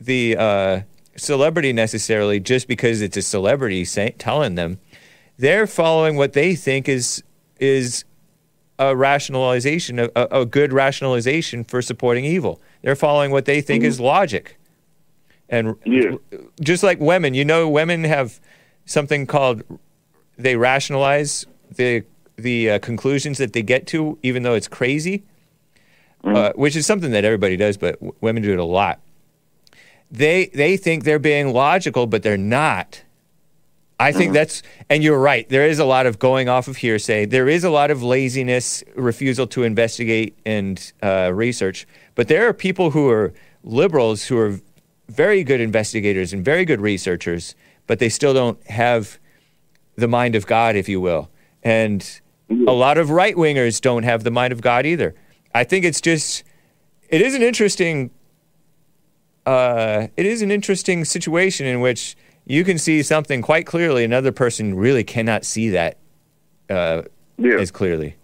the 0.00 0.36
uh, 0.36 0.80
celebrity 1.16 1.72
necessarily 1.72 2.38
just 2.38 2.68
because 2.68 3.02
it's 3.02 3.16
a 3.16 3.22
celebrity 3.22 3.84
say, 3.84 4.14
telling 4.16 4.54
them. 4.54 4.78
They're 5.38 5.66
following 5.66 6.14
what 6.16 6.34
they 6.34 6.54
think 6.54 6.88
is 6.88 7.24
is 7.58 8.04
a 8.78 8.94
rationalization, 8.94 9.98
a, 9.98 10.08
a 10.14 10.42
a 10.42 10.46
good 10.46 10.72
rationalization 10.72 11.64
for 11.64 11.82
supporting 11.82 12.24
evil. 12.24 12.60
They're 12.82 12.94
following 12.94 13.32
what 13.32 13.44
they 13.44 13.60
think 13.60 13.82
is 13.82 13.98
logic. 13.98 14.56
And 15.48 15.74
just 16.60 16.84
like 16.84 17.00
women, 17.00 17.34
you 17.34 17.44
know, 17.44 17.68
women 17.68 18.04
have 18.04 18.38
something 18.84 19.26
called 19.26 19.64
they 20.36 20.54
rationalize 20.54 21.44
the 21.74 22.04
the 22.36 22.70
uh, 22.70 22.78
conclusions 22.78 23.38
that 23.38 23.52
they 23.52 23.62
get 23.62 23.86
to, 23.88 24.18
even 24.22 24.44
though 24.44 24.54
it's 24.54 24.68
crazy, 24.68 25.24
uh, 26.24 26.52
which 26.54 26.76
is 26.76 26.86
something 26.86 27.10
that 27.10 27.24
everybody 27.24 27.56
does, 27.56 27.76
but 27.76 27.94
w- 27.94 28.14
women 28.20 28.42
do 28.42 28.52
it 28.52 28.58
a 28.58 28.64
lot. 28.64 29.00
They 30.10 30.46
they 30.46 30.76
think 30.76 31.04
they're 31.04 31.18
being 31.18 31.52
logical, 31.52 32.06
but 32.06 32.22
they're 32.22 32.36
not. 32.36 33.02
I 34.00 34.12
think 34.12 34.32
that's, 34.32 34.62
and 34.88 35.02
you're 35.02 35.18
right. 35.18 35.48
There 35.48 35.66
is 35.66 35.80
a 35.80 35.84
lot 35.84 36.06
of 36.06 36.20
going 36.20 36.48
off 36.48 36.68
of 36.68 36.76
hearsay. 36.76 37.26
There 37.26 37.48
is 37.48 37.64
a 37.64 37.70
lot 37.70 37.90
of 37.90 38.00
laziness, 38.00 38.84
refusal 38.94 39.48
to 39.48 39.64
investigate 39.64 40.38
and 40.46 40.92
uh, 41.02 41.32
research. 41.34 41.84
But 42.14 42.28
there 42.28 42.46
are 42.46 42.52
people 42.52 42.92
who 42.92 43.08
are 43.10 43.34
liberals 43.64 44.26
who 44.26 44.38
are 44.38 44.60
very 45.08 45.42
good 45.42 45.60
investigators 45.60 46.32
and 46.32 46.44
very 46.44 46.64
good 46.64 46.80
researchers, 46.80 47.56
but 47.88 47.98
they 47.98 48.08
still 48.08 48.32
don't 48.32 48.64
have 48.68 49.18
the 49.96 50.06
mind 50.06 50.36
of 50.36 50.46
God, 50.46 50.76
if 50.76 50.88
you 50.88 51.00
will. 51.00 51.28
And 51.62 52.20
a 52.50 52.72
lot 52.72 52.98
of 52.98 53.10
right 53.10 53.34
wingers 53.34 53.80
don't 53.80 54.04
have 54.04 54.24
the 54.24 54.30
mind 54.30 54.52
of 54.52 54.60
God 54.60 54.86
either. 54.86 55.14
I 55.54 55.64
think 55.64 55.84
it's 55.84 56.00
just, 56.00 56.44
it 57.08 57.20
is 57.20 57.34
an 57.34 57.42
interesting, 57.42 58.10
uh, 59.44 60.08
it 60.16 60.26
is 60.26 60.42
an 60.42 60.50
interesting 60.50 61.04
situation 61.04 61.66
in 61.66 61.80
which 61.80 62.16
you 62.46 62.64
can 62.64 62.78
see 62.78 63.02
something 63.02 63.42
quite 63.42 63.66
clearly, 63.66 64.04
another 64.04 64.32
person 64.32 64.74
really 64.74 65.04
cannot 65.04 65.44
see 65.44 65.68
that 65.70 65.98
uh, 66.70 67.02
as 67.38 67.70
clearly. 67.70 68.16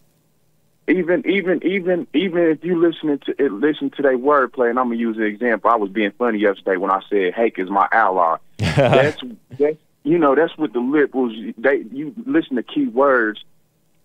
Even 0.87 1.23
even 1.27 1.63
even 1.65 2.07
even 2.13 2.43
if 2.43 2.63
you 2.63 2.79
listening 2.79 3.19
to 3.21 3.35
it, 3.43 3.51
listen 3.53 3.91
to 3.93 4.03
their 4.03 4.19
wordplay, 4.19 4.69
and 4.69 4.79
I'm 4.79 4.89
gonna 4.89 4.97
use 4.97 5.17
an 5.17 5.23
example. 5.23 5.71
I 5.71 5.77
was 5.77 5.91
being 5.91 6.13
funny 6.19 6.41
yesterday 6.41 6.77
when 6.77 6.91
I 6.91 7.01
said 7.09 7.33
Hake 7.33 7.59
is 7.59 7.71
my 7.71 7.89
ally. 7.91 8.37
that's 8.59 9.19
that's 9.59 9.79
you 10.05 10.19
know 10.19 10.35
that's 10.35 10.57
what 10.57 10.73
the 10.73 10.81
liberals 10.81 11.33
they 11.59 11.85
you 11.91 12.15
listen 12.27 12.57
to 12.57 12.63
key 12.63 12.87
words, 12.87 13.43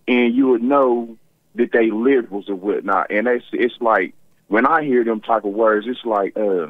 and 0.08 0.34
you 0.34 0.48
would 0.48 0.64
know 0.64 1.18
that 1.56 1.72
they 1.72 1.92
liberals 1.92 2.50
or 2.50 2.56
whatnot. 2.56 3.12
And 3.12 3.28
it's 3.28 3.46
it's 3.52 3.76
like 3.82 4.14
when 4.48 4.66
I 4.66 4.84
hear 4.84 5.04
them 5.04 5.22
type 5.22 5.44
of 5.46 5.52
words, 5.54 5.86
it's 5.88 6.04
like 6.06 6.36
uh, 6.38 6.68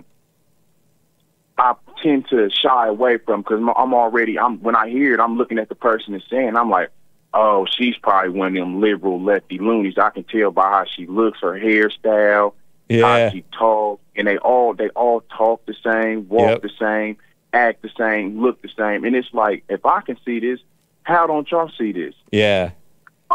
I 1.58 1.76
tend 2.02 2.28
to 2.30 2.50
shy 2.50 2.88
away 2.88 3.18
from 3.18 3.42
because 3.42 3.60
I'm 3.60 3.94
already 3.94 4.40
I'm 4.40 4.62
when 4.62 4.76
I 4.76 4.90
hear 4.90 5.14
it, 5.14 5.20
I'm 5.20 5.38
looking 5.38 5.60
at 5.60 5.70
the 5.70 5.76
person 5.76 6.14
and 6.14 6.24
saying, 6.30 6.56
I'm 6.56 6.70
like, 6.70 6.90
oh, 7.34 7.66
she's 7.70 7.98
probably 7.98 8.32
one 8.32 8.50
of 8.50 8.54
them 8.56 8.82
liberal 8.82 9.22
lefty 9.22 9.60
loonies. 9.60 9.98
I 9.98 10.10
can 10.10 10.24
tell 10.24 10.52
by 10.52 10.64
how 10.64 10.86
she 10.86 11.06
looks, 11.06 11.42
her 11.42 11.54
hairstyle, 11.60 12.54
Yeah. 12.88 13.26
how 13.26 13.30
she 13.32 13.44
talks, 13.52 14.02
and 14.16 14.28
they 14.28 14.38
all 14.38 14.74
they 14.74 14.90
all 14.90 15.22
talk 15.22 15.66
the 15.66 15.76
same, 15.84 16.28
walk 16.30 16.50
Yep. 16.50 16.62
the 16.64 16.72
same, 16.80 17.18
act 17.54 17.82
the 17.82 17.90
same, 17.98 18.42
look 18.42 18.62
the 18.62 18.70
same, 18.78 19.04
and 19.06 19.16
it's 19.16 19.34
like 19.34 19.64
if 19.70 19.86
I 19.86 20.02
can 20.02 20.18
see 20.26 20.40
this, 20.40 20.60
how 21.04 21.28
don't 21.28 21.50
y'all 21.50 21.72
see 21.78 21.92
this? 21.92 22.14
Yeah. 22.32 22.72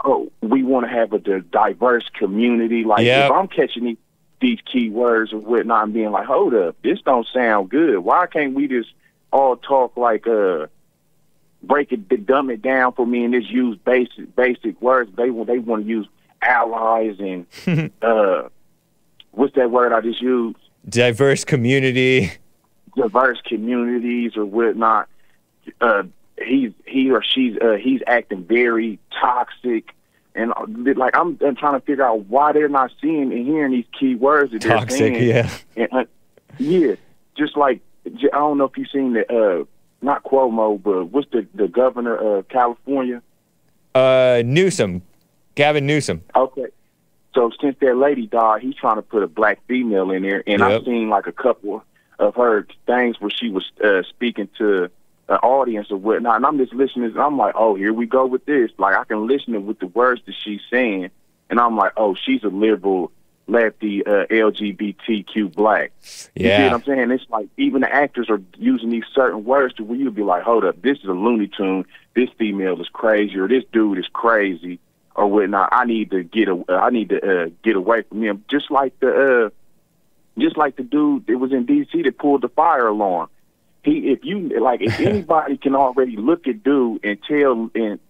oh, 0.05 0.31
we 0.41 0.63
want 0.63 0.87
to 0.87 0.93
have 0.93 1.13
a 1.13 1.19
diverse 1.41 2.09
community. 2.19 2.85
Like 2.85 3.05
Yep. 3.05 3.27
if 3.27 3.33
I'm 3.33 3.49
catching 3.49 3.85
these, 3.85 3.97
these 4.41 4.59
key 4.71 4.91
words 4.91 5.33
or 5.33 5.39
whatnot 5.39 5.85
and 5.85 5.95
being 5.95 6.11
like, 6.11 6.27
hold 6.27 6.55
up, 6.55 6.77
this 6.83 7.01
don't 7.03 7.27
sound 7.33 7.71
good. 7.71 7.99
Why 8.01 8.27
can't 8.27 8.55
we 8.55 8.67
just 8.69 8.91
all 9.33 9.57
talk 9.57 9.97
like 9.97 10.27
uh 10.27 10.67
break 11.63 11.91
it 11.93 12.27
dumb 12.27 12.51
it 12.51 12.61
down 12.63 12.93
for 12.93 13.07
me 13.07 13.25
and 13.25 13.33
just 13.35 13.51
use 13.51 13.77
basic 13.85 14.35
basic 14.37 14.81
words. 14.83 15.11
They 15.17 15.31
want 15.31 15.49
they 15.49 15.59
want 15.59 15.85
to 15.85 15.89
use 15.89 16.07
allies 16.43 17.17
and 17.19 17.47
uh 18.03 18.49
what's 19.33 19.55
that 19.55 19.71
word 19.71 19.93
I 19.93 20.01
just 20.01 20.21
used? 20.21 20.59
Diverse 20.89 21.45
community. 21.45 22.33
Diverse 22.97 23.41
communities 23.45 24.37
or 24.37 24.45
whatnot. 24.45 25.09
Uh, 25.81 26.05
he's 26.45 26.73
he 26.87 27.11
or 27.11 27.23
she's 27.23 27.57
uh, 27.59 27.77
he's 27.81 28.01
acting 28.07 28.45
very 28.45 28.99
toxic, 29.21 29.91
and 30.35 30.53
uh, 30.53 30.67
like 30.97 31.17
I'm, 31.17 31.39
I'm 31.45 31.57
trying 31.57 31.81
to 31.81 31.85
figure 31.87 32.05
out 32.05 32.27
why 32.27 32.53
they're 32.53 32.69
not 32.69 32.91
seeing 33.01 33.33
and 33.33 33.47
hearing 33.47 33.73
these 33.73 33.87
key 33.99 34.15
words 34.15 34.53
that 34.53 34.63
they're 34.63 34.77
Toxic, 34.79 34.99
saying. 34.99 35.23
yeah. 35.29 35.51
And, 35.77 35.89
uh, 35.93 36.05
yeah, 36.59 36.95
just 37.37 37.57
like 37.57 37.81
I 38.07 38.37
don't 38.37 38.59
know 38.59 38.65
if 38.65 38.77
you've 38.77 38.91
seen 38.91 39.15
the 39.15 39.31
uh, 39.33 39.65
not 40.03 40.23
Cuomo, 40.25 40.81
but 40.83 41.07
what's 41.07 41.31
the 41.31 41.47
the 41.55 41.69
governor 41.69 42.15
of 42.15 42.49
California? 42.49 43.23
Uh, 43.95 44.43
Newsom. 44.45 45.03
Gavin 45.55 45.87
Newsom. 45.87 46.21
Okay. 46.35 46.67
So 47.35 47.51
since 47.61 47.77
that 47.81 47.97
lady 47.97 48.27
died, 48.27 48.63
he's 48.63 48.75
trying 48.75 48.97
to 48.97 49.03
put 49.03 49.23
a 49.23 49.27
black 49.29 49.61
female 49.67 50.11
in 50.11 50.23
there, 50.23 50.43
and 50.47 50.61
Yep. 50.61 50.71
I've 50.71 50.85
seen 50.85 51.09
like 51.09 51.27
a 51.27 51.33
couple 51.33 51.83
of 52.19 52.35
her 52.37 52.67
things 52.87 53.21
where 53.21 53.31
she 53.31 53.51
was 53.51 53.71
uh, 53.83 54.03
speaking 54.09 54.49
to 54.59 54.85
an 55.29 55.37
audience 55.37 55.91
or 55.91 55.97
whatnot, 55.97 56.37
and 56.37 56.47
I'm 56.47 56.59
just 56.59 56.75
listening. 56.75 57.07
And 57.07 57.19
I'm 57.19 57.37
like, 57.39 57.55
oh, 57.57 57.75
here 57.75 57.93
we 57.93 58.07
go 58.07 58.27
with 58.27 58.45
this. 58.47 58.71
Like 58.79 58.95
I 58.97 59.05
can 59.05 59.27
listen 59.27 59.55
to 59.55 59.61
with 59.61 59.79
the 59.79 59.87
words 59.87 60.21
that 60.27 60.35
she's 60.45 60.61
saying, 60.71 61.11
and 61.51 61.59
I'm 61.61 61.77
like, 61.77 61.93
oh, 61.97 62.15
she's 62.15 62.45
a 62.45 62.49
liberal, 62.49 63.11
lefty, 63.47 64.05
uh, 64.07 64.27
LGBTQ 64.31 65.55
black. 65.55 65.93
You 66.37 66.49
Yeah. 66.51 66.57
see 66.57 66.63
what 66.65 66.73
I'm 66.75 66.85
saying? 66.85 67.11
It's 67.11 67.25
like 67.31 67.49
even 67.57 67.81
the 67.83 67.93
actors 67.93 68.29
are 68.29 68.41
using 68.57 68.91
these 68.91 69.05
certain 69.15 69.45
words 69.45 69.75
to 69.75 69.85
where 69.85 69.97
you'd 69.99 70.15
be 70.15 70.23
like, 70.23 70.43
hold 70.43 70.65
up, 70.65 70.81
this 70.83 70.99
is 70.99 71.05
a 71.05 71.13
Looney 71.13 71.49
Tune. 71.49 71.85
This 72.15 72.29
female 72.39 72.81
is 72.81 72.89
crazy, 72.93 73.39
or 73.39 73.49
this 73.49 73.65
dude 73.73 73.99
is 73.99 74.09
crazy, 74.13 74.79
or 75.17 75.27
whatnot. 75.27 75.69
I 75.73 75.85
need 75.85 76.11
to 76.11 76.23
get 76.23 76.49
a, 76.49 76.65
I 76.69 76.91
need 76.91 77.09
to 77.11 77.45
uh, 77.45 77.49
get 77.63 77.77
away 77.77 78.03
from 78.03 78.23
him. 78.23 78.45
Just 78.51 78.71
like 78.71 78.99
the, 79.01 79.47
uh, 79.47 79.51
just 80.39 80.57
like 80.57 80.77
the 80.77 80.83
dude 80.83 81.27
that 81.27 81.39
was 81.39 81.53
in 81.53 81.67
D.C. 81.67 82.03
that 82.03 82.19
pulled 82.19 82.43
the 82.43 82.49
fire 82.49 82.89
alarm. 82.89 83.29
He, 83.83 84.11
if 84.11 84.25
you 84.25 84.61
like, 84.61 84.81
if 84.81 84.99
anybody 85.01 85.57
can 85.57 85.75
already 85.75 86.17
look 86.17 86.47
at 86.49 86.63
dude 86.63 87.05
and 87.05 87.19
tell, 87.29 87.71
and 87.75 88.01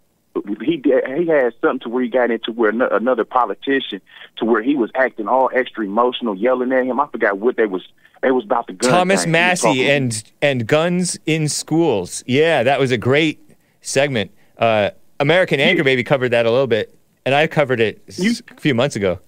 he 0.61 0.83
he 0.85 1.27
had 1.27 1.53
something 1.61 1.81
to 1.81 1.89
where 1.89 2.03
he 2.03 2.09
got 2.09 2.31
into 2.31 2.53
where 2.53 2.71
another 2.71 3.25
politician 3.25 4.01
to 4.37 4.45
where 4.45 4.63
he 4.63 4.75
was 4.75 4.91
acting 4.95 5.29
all 5.29 5.51
extra 5.55 5.85
emotional, 5.85 6.37
yelling 6.37 6.73
at 6.73 6.85
him. 6.85 7.01
I 7.01 7.07
forgot 7.09 7.39
what 7.39 7.57
they 7.57 7.67
was. 7.67 7.83
They 8.23 8.31
was 8.31 8.45
about 8.45 8.67
the 8.67 8.73
gun. 8.73 8.91
Thomas 8.91 9.25
thing. 9.25 9.33
Massie 9.33 9.91
and 9.91 10.33
and 10.41 10.67
guns 10.67 11.19
in 11.27 11.49
schools. 11.49 12.25
Yeah, 12.27 12.63
that 12.63 12.81
was 12.81 12.91
a 12.91 12.99
great 12.99 13.41
segment. 13.83 14.33
Uh, 14.59 14.91
American 15.21 15.61
Anchor 15.61 15.85
Baby 15.85 16.05
covered 16.05 16.31
that 16.31 16.47
a 16.47 16.51
little 16.51 16.67
bit, 16.67 16.97
and 17.25 17.35
I 17.35 17.47
covered 17.47 17.81
it 17.81 18.03
a 18.09 18.61
few 18.61 18.75
months 18.75 18.97
ago. 18.97 19.21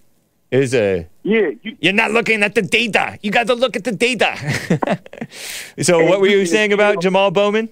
Was 0.52 0.74
a 0.74 1.09
yeah. 1.23 1.51
You, 1.62 1.77
you're 1.81 1.93
not 1.93 2.12
looking 2.12 2.43
at 2.43 2.55
the 2.55 2.62
data. 2.62 3.18
You 3.23 3.31
got 3.32 3.48
to 3.48 3.55
look 3.55 3.74
at 3.74 3.85
the 3.85 3.93
data. 3.93 4.36
so, 5.82 6.05
what 6.05 6.20
were 6.20 6.28
you 6.28 6.47
saying 6.47 6.73
about 6.73 6.98
Jamaal 6.98 7.32
Bowman? 7.32 7.68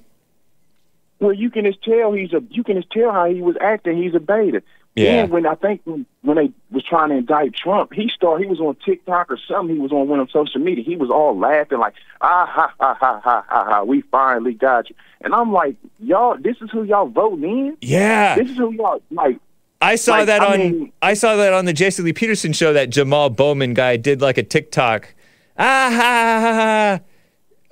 Well, 1.20 1.32
you 1.32 1.50
can 1.50 1.64
just 1.64 1.82
tell 1.82 2.12
he's 2.12 2.32
a. 2.32 2.42
You 2.50 2.64
can 2.64 2.76
just 2.76 2.90
tell 2.90 3.12
how 3.12 3.26
he 3.26 3.40
was 3.40 3.56
acting. 3.60 4.02
He's 4.02 4.14
a 4.14 4.20
beta. 4.20 4.62
Yeah. 4.96 5.22
Then 5.22 5.30
when 5.30 5.46
I 5.46 5.54
think 5.54 5.82
when, 5.84 6.06
when 6.22 6.36
they 6.36 6.52
was 6.70 6.84
trying 6.84 7.10
to 7.10 7.16
indict 7.16 7.54
Trump, 7.54 7.92
he 7.92 8.08
started. 8.08 8.44
He 8.44 8.50
was 8.50 8.60
on 8.60 8.76
TikTok 8.84 9.30
or 9.30 9.38
something. 9.48 9.74
He 9.74 9.80
was 9.80 9.92
on 9.92 10.08
one 10.08 10.20
of 10.20 10.30
social 10.30 10.60
media. 10.60 10.84
He 10.84 10.96
was 10.96 11.10
all 11.10 11.38
laughing 11.38 11.78
like, 11.78 11.94
ah 12.20 12.46
ha 12.46 12.72
ha 12.78 12.94
ha 12.94 13.20
ha 13.22 13.44
ha 13.48 13.64
ha. 13.64 13.82
We 13.84 14.02
finally 14.02 14.54
got 14.54 14.90
you. 14.90 14.96
And 15.20 15.34
I'm 15.34 15.52
like, 15.52 15.76
y'all, 15.98 16.36
this 16.38 16.56
is 16.60 16.70
who 16.70 16.84
y'all 16.84 17.06
voting 17.06 17.44
in. 17.44 17.76
Yeah. 17.80 18.36
This 18.36 18.50
is 18.50 18.56
who 18.56 18.72
y'all 18.72 19.00
like. 19.10 19.38
I 19.84 19.96
saw 19.96 20.12
Like, 20.18 20.26
that 20.26 20.40
I 20.42 20.52
on 20.54 20.58
mean- 20.58 20.92
I 21.02 21.14
saw 21.14 21.36
that 21.36 21.52
on 21.52 21.64
the 21.66 21.72
Jesse 21.72 22.02
Lee 22.02 22.12
Peterson 22.12 22.52
show. 22.52 22.72
That 22.72 22.90
Jamaal 22.90 23.34
Bowman 23.34 23.74
guy 23.74 23.96
did 23.96 24.20
like 24.20 24.38
a 24.38 24.42
TikTok, 24.42 25.14
ah 25.58 25.90
ha 25.90 26.40
ha 26.40 26.52
ha, 26.54 27.00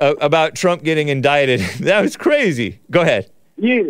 uh, 0.06 0.14
about 0.20 0.54
Trump 0.54 0.82
getting 0.84 1.08
indicted. 1.08 1.60
that 1.80 2.00
was 2.02 2.16
crazy. 2.16 2.80
Go 2.90 3.00
ahead. 3.00 3.30
Yeah, 3.56 3.82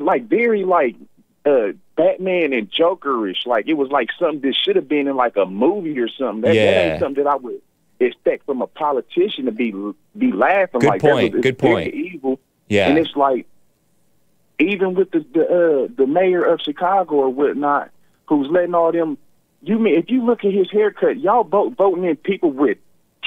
like 0.00 0.24
very 0.28 0.64
like 0.64 0.96
uh 1.46 1.68
Batman 1.96 2.52
and 2.52 2.70
Jokerish. 2.70 3.46
Like 3.46 3.66
it 3.66 3.74
was 3.74 3.90
like 3.90 4.08
something 4.18 4.40
that 4.42 4.54
should 4.56 4.76
have 4.76 4.88
been 4.88 5.08
in 5.08 5.16
like 5.16 5.36
a 5.36 5.46
movie 5.46 5.98
or 5.98 6.08
something. 6.08 6.42
That, 6.42 6.48
that 6.48 6.54
Yeah. 6.54 6.92
ain't 6.92 7.00
something 7.00 7.24
that 7.24 7.30
I 7.30 7.36
would 7.36 7.60
expect 8.00 8.46
from 8.46 8.62
a 8.62 8.66
politician 8.66 9.46
to 9.46 9.52
be 9.52 9.72
be 10.16 10.32
laughing 10.32 10.80
Good 10.80 10.88
like 10.88 11.02
that. 11.02 11.10
point, 11.12 11.34
It's 11.34 11.42
good 11.42 11.58
point. 11.58 11.94
Evil. 11.94 12.38
Yeah. 12.68 12.88
and 12.88 12.98
it's 12.98 13.16
like 13.16 13.46
even 14.58 14.94
with 14.94 15.10
the 15.10 15.24
the 15.32 15.44
uh, 15.44 15.88
the 15.96 16.06
mayor 16.06 16.44
of 16.44 16.60
Chicago 16.60 17.16
or 17.16 17.28
whatnot, 17.28 17.90
who's 18.26 18.48
letting 18.50 18.74
all 18.74 18.92
them. 18.92 19.18
You 19.60 19.78
mean 19.78 19.98
if 19.98 20.08
you 20.08 20.24
look 20.24 20.44
at 20.44 20.52
his 20.52 20.70
haircut, 20.70 21.18
y'all 21.18 21.44
vote 21.44 21.76
voting 21.76 22.04
in 22.04 22.16
people 22.16 22.52
with 22.52 22.78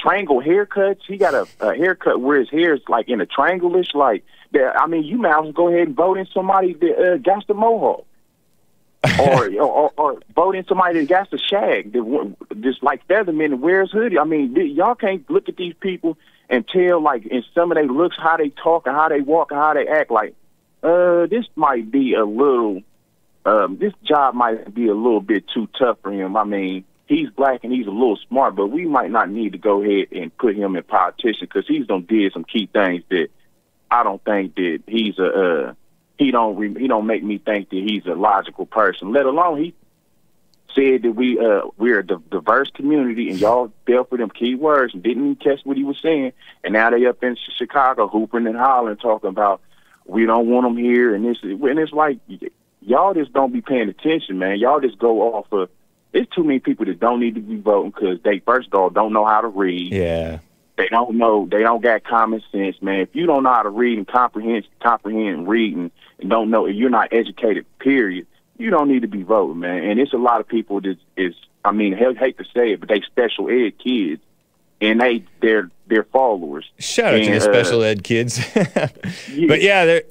triangle 0.02 0.42
haircuts. 0.42 1.00
He 1.06 1.16
got 1.16 1.34
a, 1.34 1.46
a 1.60 1.74
haircut 1.76 2.20
where 2.20 2.38
his 2.40 2.50
hair 2.50 2.74
is 2.74 2.80
like 2.88 3.08
in 3.08 3.20
a 3.20 3.26
triangle-ish. 3.26 3.94
Like, 3.94 4.24
that, 4.52 4.78
I 4.78 4.86
mean, 4.86 5.04
you 5.04 5.18
might 5.18 5.38
as 5.38 5.42
well 5.44 5.52
go 5.52 5.68
ahead 5.68 5.88
and 5.88 5.96
vote 5.96 6.18
in 6.18 6.26
somebody 6.34 6.74
that 6.74 6.98
uh, 6.98 7.16
got 7.18 7.46
the 7.46 7.54
mohawk, 7.54 8.06
or, 9.20 9.50
or 9.60 9.92
or 9.96 10.20
vote 10.34 10.56
in 10.56 10.64
somebody 10.66 11.00
that 11.00 11.08
got 11.08 11.30
the 11.30 11.38
shag, 11.38 11.92
that 11.92 12.36
just 12.60 12.82
like 12.82 13.06
Fetterman 13.06 13.52
and 13.52 13.62
wears 13.62 13.90
hoodie. 13.92 14.18
I 14.18 14.24
mean, 14.24 14.54
y'all 14.74 14.94
can't 14.94 15.28
look 15.30 15.48
at 15.48 15.56
these 15.56 15.74
people 15.80 16.16
and 16.48 16.66
tell 16.68 17.02
like 17.02 17.26
in 17.26 17.42
some 17.54 17.70
of 17.72 17.76
their 17.76 17.86
looks 17.86 18.16
how 18.18 18.36
they 18.36 18.50
talk 18.50 18.86
and 18.86 18.94
how 18.94 19.08
they 19.08 19.20
walk 19.20 19.50
and 19.50 19.60
how 19.60 19.74
they 19.74 19.86
act. 19.86 20.10
Like, 20.10 20.34
uh, 20.82 21.26
this 21.26 21.46
might 21.56 21.90
be 21.90 22.14
a 22.14 22.24
little 22.24 22.82
um, 23.44 23.78
this 23.78 23.92
job 24.04 24.34
might 24.34 24.72
be 24.72 24.88
a 24.88 24.94
little 24.94 25.20
bit 25.20 25.44
too 25.52 25.68
tough 25.78 25.98
for 26.02 26.12
him. 26.12 26.36
I 26.36 26.44
mean, 26.44 26.84
he's 27.06 27.30
black 27.30 27.64
and 27.64 27.72
he's 27.72 27.86
a 27.86 27.90
little 27.90 28.18
smart, 28.28 28.54
but 28.54 28.68
we 28.68 28.86
might 28.86 29.10
not 29.10 29.30
need 29.30 29.52
to 29.52 29.58
go 29.58 29.82
ahead 29.82 30.08
and 30.12 30.36
put 30.36 30.56
him 30.56 30.76
in 30.76 30.82
politician 30.84 31.48
because 31.48 31.66
he's 31.66 31.86
done 31.86 32.06
did 32.08 32.32
some 32.32 32.44
key 32.44 32.68
things 32.72 33.02
that 33.10 33.28
I 33.90 34.02
don't 34.04 34.24
think 34.24 34.54
that 34.56 34.82
he's 34.86 35.18
a 35.18 35.26
uh, 35.26 35.74
he 36.18 36.30
don't 36.30 36.56
re- 36.56 36.78
he 36.78 36.86
don't 36.86 37.06
make 37.06 37.22
me 37.22 37.38
think 37.38 37.70
that 37.70 37.76
he's 37.76 38.06
a 38.06 38.14
logical 38.14 38.66
person. 38.66 39.12
Let 39.12 39.26
alone 39.26 39.58
he 39.62 39.74
said 40.74 41.02
that 41.02 41.12
we 41.12 41.38
uh 41.38 41.62
we're 41.76 41.98
a 41.98 42.06
diverse 42.06 42.70
community 42.70 43.28
and 43.28 43.38
y'all 43.38 43.72
fell 43.86 44.04
for 44.04 44.16
them 44.16 44.30
key 44.30 44.54
words 44.54 44.94
and 44.94 45.02
didn't 45.02 45.24
even 45.24 45.36
catch 45.36 45.60
what 45.64 45.76
he 45.76 45.84
was 45.84 45.98
saying, 46.00 46.32
and 46.64 46.72
now 46.72 46.90
they 46.90 47.06
up 47.06 47.22
in 47.22 47.36
Chicago 47.58 48.08
hooping 48.08 48.46
and 48.46 48.56
hollering 48.56 48.96
talking 48.96 49.30
about 49.30 49.60
we 50.06 50.26
don't 50.26 50.48
want 50.48 50.66
them 50.66 50.76
here 50.76 51.14
and 51.14 51.24
this 51.24 51.38
and 51.42 51.78
it's 51.78 51.92
like 51.92 52.18
y'all 52.80 53.14
just 53.14 53.32
don't 53.32 53.52
be 53.52 53.60
paying 53.60 53.88
attention, 53.88 54.38
man. 54.38 54.58
Y'all 54.58 54.80
just 54.80 54.98
go 54.98 55.34
off 55.34 55.52
of. 55.52 55.70
There's 56.12 56.28
too 56.28 56.44
many 56.44 56.58
people 56.58 56.84
that 56.86 57.00
don't 57.00 57.20
need 57.20 57.36
to 57.36 57.40
be 57.40 57.56
voting 57.56 57.90
because 57.90 58.20
they 58.22 58.40
first 58.40 58.68
of 58.68 58.74
all 58.74 58.90
don't 58.90 59.12
know 59.12 59.24
how 59.24 59.40
to 59.40 59.48
read. 59.48 59.92
Yeah. 59.92 60.40
They 60.76 60.88
don't 60.88 61.16
know. 61.16 61.46
They 61.50 61.60
don't 61.60 61.82
got 61.82 62.04
common 62.04 62.42
sense, 62.50 62.80
man. 62.82 63.00
If 63.00 63.14
you 63.14 63.26
don't 63.26 63.44
know 63.44 63.52
how 63.52 63.62
to 63.62 63.70
read 63.70 63.98
and 63.98 64.08
comprehend, 64.08 64.66
comprehend 64.82 65.28
and 65.28 65.48
read 65.48 65.76
and, 65.76 65.90
don't 66.26 66.50
know, 66.50 66.66
if 66.66 66.76
you're 66.76 66.90
not 66.90 67.12
educated, 67.12 67.66
period, 67.78 68.26
you 68.56 68.70
don't 68.70 68.88
need 68.88 69.02
to 69.02 69.08
be 69.08 69.22
voting, 69.22 69.60
man. 69.60 69.84
And 69.84 70.00
it's 70.00 70.12
a 70.12 70.18
lot 70.18 70.40
of 70.40 70.48
people 70.48 70.80
that 70.80 70.96
is. 71.16 71.34
I 71.64 71.72
mean, 71.72 71.96
hate, 71.96 72.18
hate 72.18 72.38
to 72.38 72.44
say 72.44 72.72
it, 72.72 72.80
but 72.80 72.88
they 72.88 73.00
special 73.02 73.48
ed 73.48 73.78
kids, 73.78 74.22
and 74.80 75.00
they 75.00 75.24
they're 75.40 75.70
they're 75.92 76.04
followers. 76.04 76.70
Shout 76.78 77.14
out 77.14 77.18
to 77.18 77.24
And, 77.24 77.34
the 77.34 77.36
uh, 77.36 77.52
special 77.52 77.82
ed 77.82 78.02
kids. 78.02 78.40
but 78.54 79.60
yeah, 79.60 79.84
they're 79.84 80.02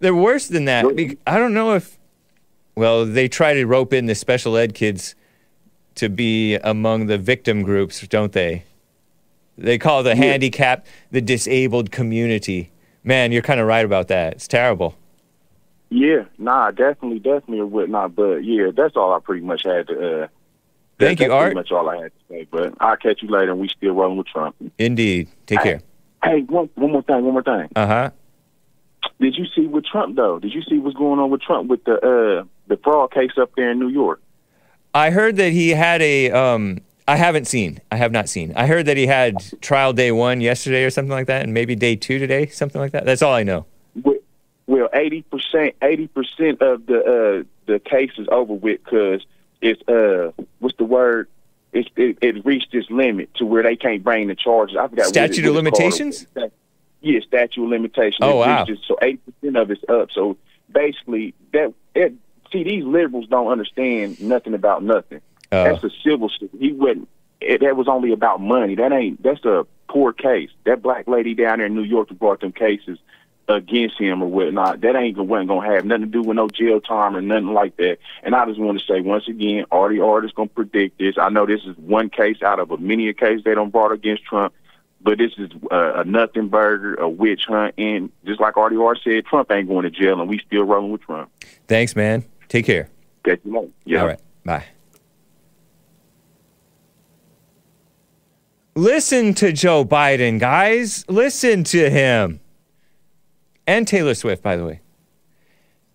they're 0.00 0.14
worse 0.14 0.48
than 0.48 0.64
that. 0.64 0.86
I 1.26 1.38
don't 1.38 1.52
know 1.52 1.74
if 1.74 1.98
well, 2.74 3.04
they 3.04 3.28
try 3.28 3.54
to 3.54 3.64
rope 3.66 3.92
in 3.92 4.06
the 4.06 4.14
special 4.14 4.56
ed 4.56 4.74
kids 4.74 5.14
to 5.96 6.08
be 6.08 6.56
among 6.56 7.06
the 7.06 7.18
victim 7.18 7.62
groups, 7.62 8.06
don't 8.08 8.32
they? 8.32 8.64
They 9.58 9.78
call 9.78 10.02
the 10.02 10.14
handicapped 10.14 10.86
the 11.10 11.20
disabled 11.20 11.90
community. 11.90 12.70
Man, 13.04 13.32
you're 13.32 13.42
kind 13.42 13.60
of 13.60 13.66
right 13.66 13.84
about 13.84 14.08
that. 14.08 14.34
It's 14.34 14.48
terrible. 14.48 14.96
Yeah, 15.88 16.24
nah, 16.36 16.70
definitely, 16.70 17.20
definitely, 17.20 17.60
or 17.60 17.66
whatnot. 17.66 18.14
But 18.16 18.38
yeah, 18.38 18.70
that's 18.74 18.96
all 18.96 19.12
I 19.12 19.20
pretty 19.20 19.44
much 19.44 19.62
had 19.64 19.86
to 19.88 20.24
uh, 20.24 20.28
Thank 20.98 21.20
you, 21.20 21.26
that's 21.28 21.34
Art. 21.34 21.44
Pretty 21.54 21.54
much 21.56 21.72
all 21.72 21.88
I 21.88 21.96
had 22.02 22.12
to 22.12 22.20
say. 22.28 22.48
But 22.50 22.74
I'll 22.80 22.96
catch 22.96 23.22
you 23.22 23.28
later, 23.28 23.52
and 23.52 23.60
we 23.60 23.68
still 23.68 23.92
rolling 23.92 24.16
with 24.18 24.26
Trump. 24.28 24.56
Indeed. 24.78 25.28
Take 25.46 25.60
care. 25.62 25.80
Hey, 26.24 26.40
one 26.42 26.70
one 26.74 26.92
more 26.92 27.02
thing, 27.02 27.22
one 27.24 27.32
more 27.34 27.42
thing. 27.42 27.68
Uh 27.76 27.86
huh. 27.86 28.10
Did 29.20 29.36
you 29.36 29.46
see 29.54 29.66
with 29.66 29.84
Trump 29.84 30.16
though? 30.16 30.38
Did 30.38 30.52
you 30.52 30.62
see 30.62 30.78
what's 30.78 30.96
going 30.96 31.18
on 31.20 31.30
with 31.30 31.40
Trump 31.42 31.68
with 31.68 31.84
the 31.84 31.94
uh 31.94 32.44
the 32.68 32.76
fraud 32.82 33.12
case 33.12 33.32
up 33.40 33.50
there 33.56 33.70
in 33.70 33.78
New 33.78 33.88
York? 33.88 34.20
I 34.94 35.10
heard 35.10 35.36
that 35.36 35.50
he 35.52 35.70
had 35.70 36.00
a. 36.02 36.30
Um, 36.30 36.78
I 37.08 37.16
haven't 37.16 37.46
seen. 37.46 37.80
I 37.92 37.96
have 37.96 38.10
not 38.10 38.28
seen. 38.28 38.52
I 38.56 38.66
heard 38.66 38.86
that 38.86 38.96
he 38.96 39.06
had 39.06 39.36
trial 39.60 39.92
day 39.92 40.10
one 40.10 40.40
yesterday 40.40 40.84
or 40.84 40.90
something 40.90 41.12
like 41.12 41.26
that, 41.28 41.42
and 41.44 41.54
maybe 41.54 41.76
day 41.76 41.94
two 41.96 42.18
today, 42.18 42.46
something 42.46 42.80
like 42.80 42.92
that. 42.92 43.04
That's 43.04 43.22
all 43.22 43.32
I 43.34 43.42
know. 43.42 43.66
Well- 44.02 44.16
Well, 44.66 44.88
eighty 44.94 45.22
percent, 45.22 45.74
eighty 45.82 46.08
percent 46.08 46.60
of 46.60 46.86
the 46.86 46.98
uh 46.98 47.44
the 47.72 47.78
case 47.78 48.10
is 48.18 48.26
over 48.32 48.52
with 48.54 48.82
because 48.84 49.24
it's 49.60 49.80
uh 49.88 50.32
what's 50.58 50.76
the 50.76 50.84
word? 50.84 51.28
It's, 51.72 51.88
it, 51.96 52.18
it 52.22 52.46
reached 52.46 52.72
its 52.72 52.88
limit 52.90 53.34
to 53.34 53.44
where 53.44 53.62
they 53.62 53.76
can't 53.76 54.02
bring 54.02 54.28
the 54.28 54.34
charges. 54.34 54.76
I 54.78 54.88
forgot 54.88 54.96
what 54.98 55.06
it- 55.08 55.08
Statute 55.08 55.44
of 55.46 55.54
what 55.56 55.66
it's 55.66 55.78
called. 55.78 55.92
limitations? 55.92 56.26
Yeah, 57.02 57.20
statute 57.26 57.62
of 57.62 57.68
limitations. 57.68 58.18
Oh, 58.22 58.42
It 58.42 58.46
wow. 58.46 58.64
its- 58.66 58.80
So 58.88 58.96
eighty 59.02 59.18
percent 59.18 59.56
of 59.56 59.70
it's 59.70 59.82
up. 59.88 60.10
So 60.12 60.36
basically, 60.72 61.34
that 61.52 61.74
it, 61.94 62.14
see 62.50 62.62
these 62.62 62.84
liberals 62.84 63.26
don't 63.28 63.48
understand 63.48 64.20
nothing 64.22 64.54
about 64.54 64.82
nothing. 64.84 65.20
Uh, 65.52 65.64
That's 65.64 65.84
a 65.84 65.90
civil 66.04 66.28
suit. 66.30 66.50
He 66.58 66.72
wouldn't. 66.72 67.08
It, 67.40 67.60
that 67.60 67.76
was 67.76 67.88
only 67.88 68.12
about 68.12 68.40
money. 68.40 68.74
That 68.76 68.92
ain't. 68.92 69.22
That's 69.22 69.44
a 69.44 69.66
poor 69.88 70.12
case. 70.12 70.50
That 70.64 70.82
black 70.82 71.06
lady 71.06 71.34
down 71.34 71.58
there 71.58 71.66
in 71.66 71.74
New 71.74 71.82
York 71.82 72.08
who 72.08 72.14
brought 72.14 72.40
them 72.40 72.52
cases 72.52 72.98
against 73.48 73.98
him 73.98 74.22
or 74.22 74.26
whatnot. 74.26 74.80
That 74.80 74.96
ain't 74.96 75.18
wasn't 75.18 75.48
gonna 75.48 75.72
have 75.72 75.84
nothing 75.84 76.04
to 76.04 76.10
do 76.10 76.22
with 76.22 76.36
no 76.36 76.48
jail 76.48 76.80
time 76.80 77.16
or 77.16 77.20
nothing 77.20 77.52
like 77.54 77.76
that. 77.76 77.98
And 78.22 78.34
I 78.34 78.44
just 78.46 78.58
want 78.58 78.78
to 78.78 78.86
say 78.86 79.00
once 79.00 79.28
again, 79.28 79.66
Artie 79.70 80.00
Art 80.00 80.24
is 80.24 80.32
gonna 80.32 80.48
predict 80.48 80.98
this. 80.98 81.16
I 81.18 81.28
know 81.28 81.46
this 81.46 81.62
is 81.64 81.76
one 81.76 82.10
case 82.10 82.42
out 82.42 82.58
of 82.58 82.70
a 82.70 82.78
many 82.78 83.08
a 83.08 83.14
case 83.14 83.42
they 83.44 83.54
don't 83.54 83.70
brought 83.70 83.92
against 83.92 84.24
Trump. 84.24 84.54
But 85.02 85.18
this 85.18 85.32
is 85.38 85.50
uh, 85.70 86.00
a 86.00 86.04
nothing 86.04 86.48
burger, 86.48 86.94
a 86.94 87.08
witch 87.08 87.42
hunt, 87.46 87.74
and 87.78 88.10
just 88.24 88.40
like 88.40 88.56
Artie 88.56 88.76
Art 88.76 88.98
said, 89.04 89.24
Trump 89.26 89.52
ain't 89.52 89.68
going 89.68 89.84
to 89.84 89.90
jail, 89.90 90.20
and 90.20 90.28
we 90.28 90.40
still 90.44 90.64
rolling 90.64 90.90
with 90.90 91.02
Trump. 91.02 91.30
Thanks, 91.68 91.94
man. 91.94 92.24
Take 92.48 92.64
care. 92.64 92.88
Catch 93.22 93.40
you 93.44 93.54
later. 93.54 93.72
Yeah. 93.84 94.00
All 94.00 94.06
right. 94.08 94.20
Bye. 94.44 94.64
Listen 98.74 99.32
to 99.34 99.52
Joe 99.52 99.84
Biden, 99.84 100.40
guys. 100.40 101.04
Listen 101.08 101.62
to 101.64 101.88
him. 101.88 102.40
And 103.66 103.86
Taylor 103.86 104.14
Swift, 104.14 104.42
by 104.42 104.56
the 104.56 104.64
way. 104.64 104.80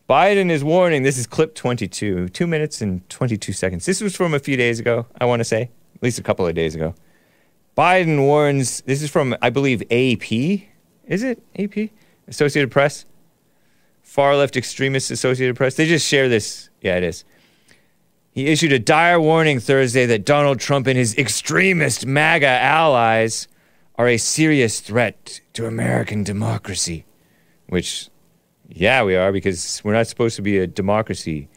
Biden 0.09 0.49
is 0.49 0.63
warning. 0.63 1.03
This 1.03 1.17
is 1.17 1.25
clip 1.25 1.55
22, 1.55 2.29
two 2.29 2.47
minutes 2.47 2.81
and 2.81 3.07
22 3.09 3.53
seconds. 3.53 3.85
This 3.85 4.01
was 4.01 4.15
from 4.15 4.33
a 4.33 4.39
few 4.39 4.57
days 4.57 4.79
ago, 4.79 5.05
I 5.21 5.25
want 5.25 5.39
to 5.39 5.45
say, 5.45 5.69
at 5.95 6.03
least 6.03 6.19
a 6.19 6.23
couple 6.23 6.45
of 6.45 6.53
days 6.53 6.75
ago. 6.75 6.93
Biden 7.77 8.19
warns, 8.19 8.81
this 8.81 9.01
is 9.01 9.09
from, 9.09 9.37
I 9.41 9.49
believe, 9.49 9.81
AP. 9.83 10.31
Is 11.07 11.23
it 11.23 11.41
AP? 11.57 11.91
Associated 12.27 12.71
Press? 12.71 13.05
Far 14.03 14.35
left 14.35 14.57
extremists, 14.57 15.11
Associated 15.11 15.55
Press. 15.55 15.75
They 15.75 15.85
just 15.87 16.05
share 16.05 16.27
this. 16.27 16.69
Yeah, 16.81 16.97
it 16.97 17.03
is. 17.03 17.23
He 18.33 18.47
issued 18.47 18.73
a 18.73 18.79
dire 18.79 19.19
warning 19.19 19.61
Thursday 19.61 20.05
that 20.07 20.25
Donald 20.25 20.59
Trump 20.59 20.87
and 20.87 20.97
his 20.97 21.17
extremist 21.17 22.05
MAGA 22.05 22.47
allies 22.47 23.47
are 23.95 24.09
a 24.09 24.17
serious 24.17 24.81
threat 24.81 25.39
to 25.53 25.67
American 25.67 26.23
democracy. 26.23 27.05
Which, 27.71 28.09
yeah, 28.67 29.01
we 29.01 29.15
are 29.15 29.31
because 29.31 29.81
we're 29.81 29.93
not 29.93 30.05
supposed 30.05 30.35
to 30.35 30.41
be 30.41 30.57
a 30.57 30.67
democracy. 30.67 31.47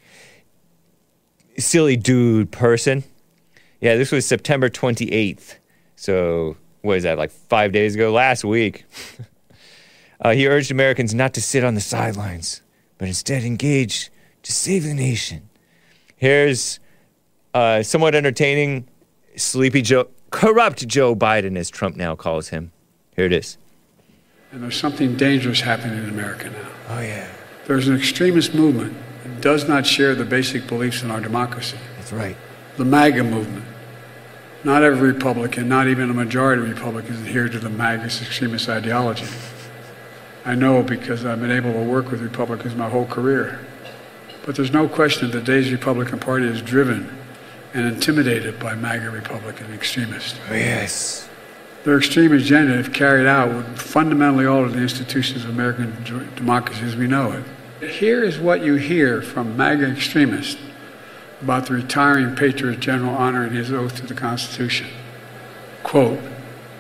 Silly 1.59 1.97
dude 1.97 2.53
person. 2.53 3.03
Yeah, 3.81 3.97
this 3.97 4.13
was 4.13 4.25
September 4.25 4.69
28th. 4.69 5.57
So, 5.97 6.57
what 6.83 6.99
is 6.99 7.03
that, 7.03 7.19
like 7.19 7.33
five 7.33 7.73
days 7.73 7.97
ago? 7.97 8.13
Last 8.13 8.45
week. 8.45 8.85
uh, 10.21 10.35
he 10.35 10.47
urged 10.47 10.71
Americans 10.71 11.17
not 11.17 11.35
to 11.35 11.43
sit 11.43 11.65
on 11.65 11.75
the 11.75 11.81
sidelines, 11.81 12.63
but 12.97 13.09
instead 13.09 13.43
engage 13.43 14.13
to 14.45 14.53
save 14.53 14.85
the 14.85 14.95
nation. 14.95 15.49
Here's 16.15 16.79
uh, 17.55 17.83
somewhat 17.83 18.15
entertaining 18.15 18.87
Sleepy 19.35 19.83
Joe, 19.83 20.11
corrupt 20.31 20.87
Joe 20.87 21.17
Biden, 21.17 21.59
as 21.59 21.71
Trump 21.71 21.97
now 21.97 22.15
calls 22.15 22.51
him. 22.51 22.71
Here 23.17 23.27
it 23.27 23.33
is. 23.33 23.59
And 24.55 24.63
there's 24.63 24.79
something 24.79 25.17
dangerous 25.17 25.63
happening 25.63 25.99
in 25.99 26.09
America 26.09 26.49
now. 26.49 26.69
Oh, 26.91 27.01
yeah. 27.01 27.29
There's 27.67 27.89
an 27.89 27.97
extremist 27.97 28.55
movement 28.55 28.97
that 29.25 29.41
does 29.41 29.67
not 29.67 29.85
share 29.85 30.15
the 30.15 30.25
basic 30.25 30.69
beliefs 30.69 31.03
in 31.03 31.11
our 31.11 31.21
democracy. 31.21 31.77
That's 31.97 32.13
right. 32.13 32.37
The 32.77 32.85
MAGA 32.85 33.25
movement. 33.25 33.65
Not 34.63 34.85
every 34.85 35.11
Republican, 35.11 35.69
not 35.69 35.89
even 35.89 36.09
a 36.09 36.15
majority 36.15 36.63
of 36.63 36.69
Republicans 36.69 37.19
adhere 37.19 37.49
to 37.49 37.59
the 37.59 37.69
MAGA 37.69 38.05
extremist 38.05 38.69
ideology. 38.69 39.27
I 40.45 40.55
know 40.55 40.85
because 40.85 41.25
I've 41.25 41.41
been 41.41 41.51
able 41.51 41.73
to 41.73 41.83
work 41.83 42.13
with 42.13 42.23
Republicans 42.23 42.77
my 42.77 42.89
whole 42.89 43.07
career. 43.07 43.59
But 44.47 44.55
there's 44.55 44.73
no 44.73 44.87
question 44.87 45.33
that 45.33 45.45
today's 45.45 45.73
Republican 45.73 46.21
Party 46.21 46.47
is 46.47 46.63
driven 46.63 47.13
and 47.73 47.93
intimidated 47.93 48.61
by 48.61 48.77
MAGA 48.77 49.11
Republican 49.11 49.75
extremists. 49.75 50.39
Oh, 50.49 50.55
yes. 50.55 51.29
Their 51.85 51.99
extreme 51.99 52.33
agenda, 52.33 52.79
if 52.79 52.95
carried 52.95 53.27
out, 53.27 53.53
would 53.53 53.79
fundamentally 53.79 54.47
alter 54.47 54.71
the 54.71 54.81
institutions 54.81 55.45
of 55.45 55.51
American 55.51 55.95
democracy 56.35 56.83
as 56.83 56.97
we 56.97 57.07
know 57.07 57.33
it. 57.33 57.91
Here 57.91 58.25
is 58.25 58.39
what 58.39 58.63
you 58.63 58.77
hear 58.77 59.21
from 59.21 59.55
MAGA 59.55 59.93
extremists 59.93 60.61
about 61.43 61.67
the 61.67 61.75
retiring 61.75 62.35
Patriot 62.35 62.81
General 62.81 63.15
honoring 63.15 63.53
his 63.53 63.71
oath 63.71 63.97
to 63.97 64.07
the 64.07 64.15
Constitution. 64.15 64.87
Quote, 65.83 66.21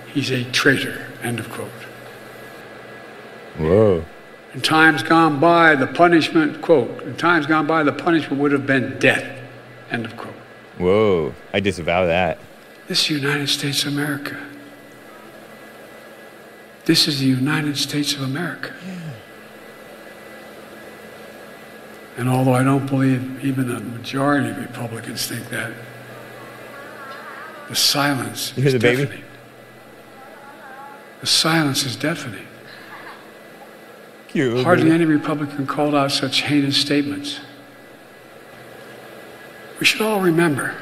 he's 0.06 0.30
a 0.30 0.44
traitor, 0.44 1.06
end 1.22 1.38
of 1.38 1.50
quote. 1.50 1.68
Whoa. 3.58 4.06
In 4.54 4.62
times 4.62 5.02
gone 5.02 5.38
by, 5.38 5.74
the 5.74 5.86
punishment, 5.86 6.62
quote, 6.62 7.02
in 7.02 7.14
times 7.16 7.46
gone 7.46 7.66
by, 7.66 7.82
the 7.82 7.92
punishment 7.92 8.40
would 8.40 8.52
have 8.52 8.66
been 8.66 8.98
death, 8.98 9.38
end 9.90 10.06
of 10.06 10.16
quote. 10.16 10.32
Whoa. 10.78 11.34
I 11.52 11.60
disavow 11.60 12.06
that. 12.06 12.38
This 12.88 13.10
United 13.10 13.48
States 13.48 13.84
of 13.84 13.92
America. 13.92 14.38
This 16.84 17.08
is 17.08 17.20
the 17.20 17.26
United 17.26 17.76
States 17.78 18.12
of 18.14 18.22
America. 18.22 18.74
And 22.16 22.28
although 22.28 22.54
I 22.54 22.62
don't 22.62 22.86
believe 22.86 23.44
even 23.44 23.68
the 23.68 23.80
majority 23.80 24.50
of 24.50 24.58
Republicans 24.58 25.26
think 25.26 25.48
that, 25.48 25.72
the 27.68 27.74
silence 27.74 28.52
You 28.56 28.62
hear 28.62 28.66
is 28.68 28.72
the 28.74 28.78
baby? 28.78 29.02
deafening. 29.02 29.24
The 31.20 31.26
silence 31.26 31.84
is 31.84 31.96
deafening. 31.96 32.46
Cute. 34.28 34.62
Hardly 34.62 34.90
any 34.90 35.06
Republican 35.06 35.66
called 35.66 35.94
out 35.94 36.12
such 36.12 36.42
heinous 36.42 36.76
statements. 36.76 37.40
We 39.80 39.86
should 39.86 40.02
all 40.02 40.20
remember 40.20 40.74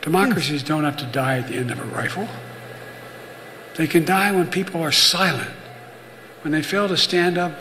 democracies 0.00 0.62
don't 0.62 0.84
have 0.84 0.96
to 0.96 1.06
die 1.06 1.38
at 1.38 1.48
the 1.48 1.54
end 1.54 1.70
of 1.70 1.78
a 1.78 1.84
rifle. 1.84 2.28
They 3.76 3.86
can 3.86 4.04
die 4.04 4.30
when 4.32 4.48
people 4.50 4.80
are 4.82 4.92
silent, 4.92 5.50
when 6.42 6.52
they 6.52 6.62
fail 6.62 6.88
to 6.88 6.96
stand 6.96 7.36
up 7.38 7.52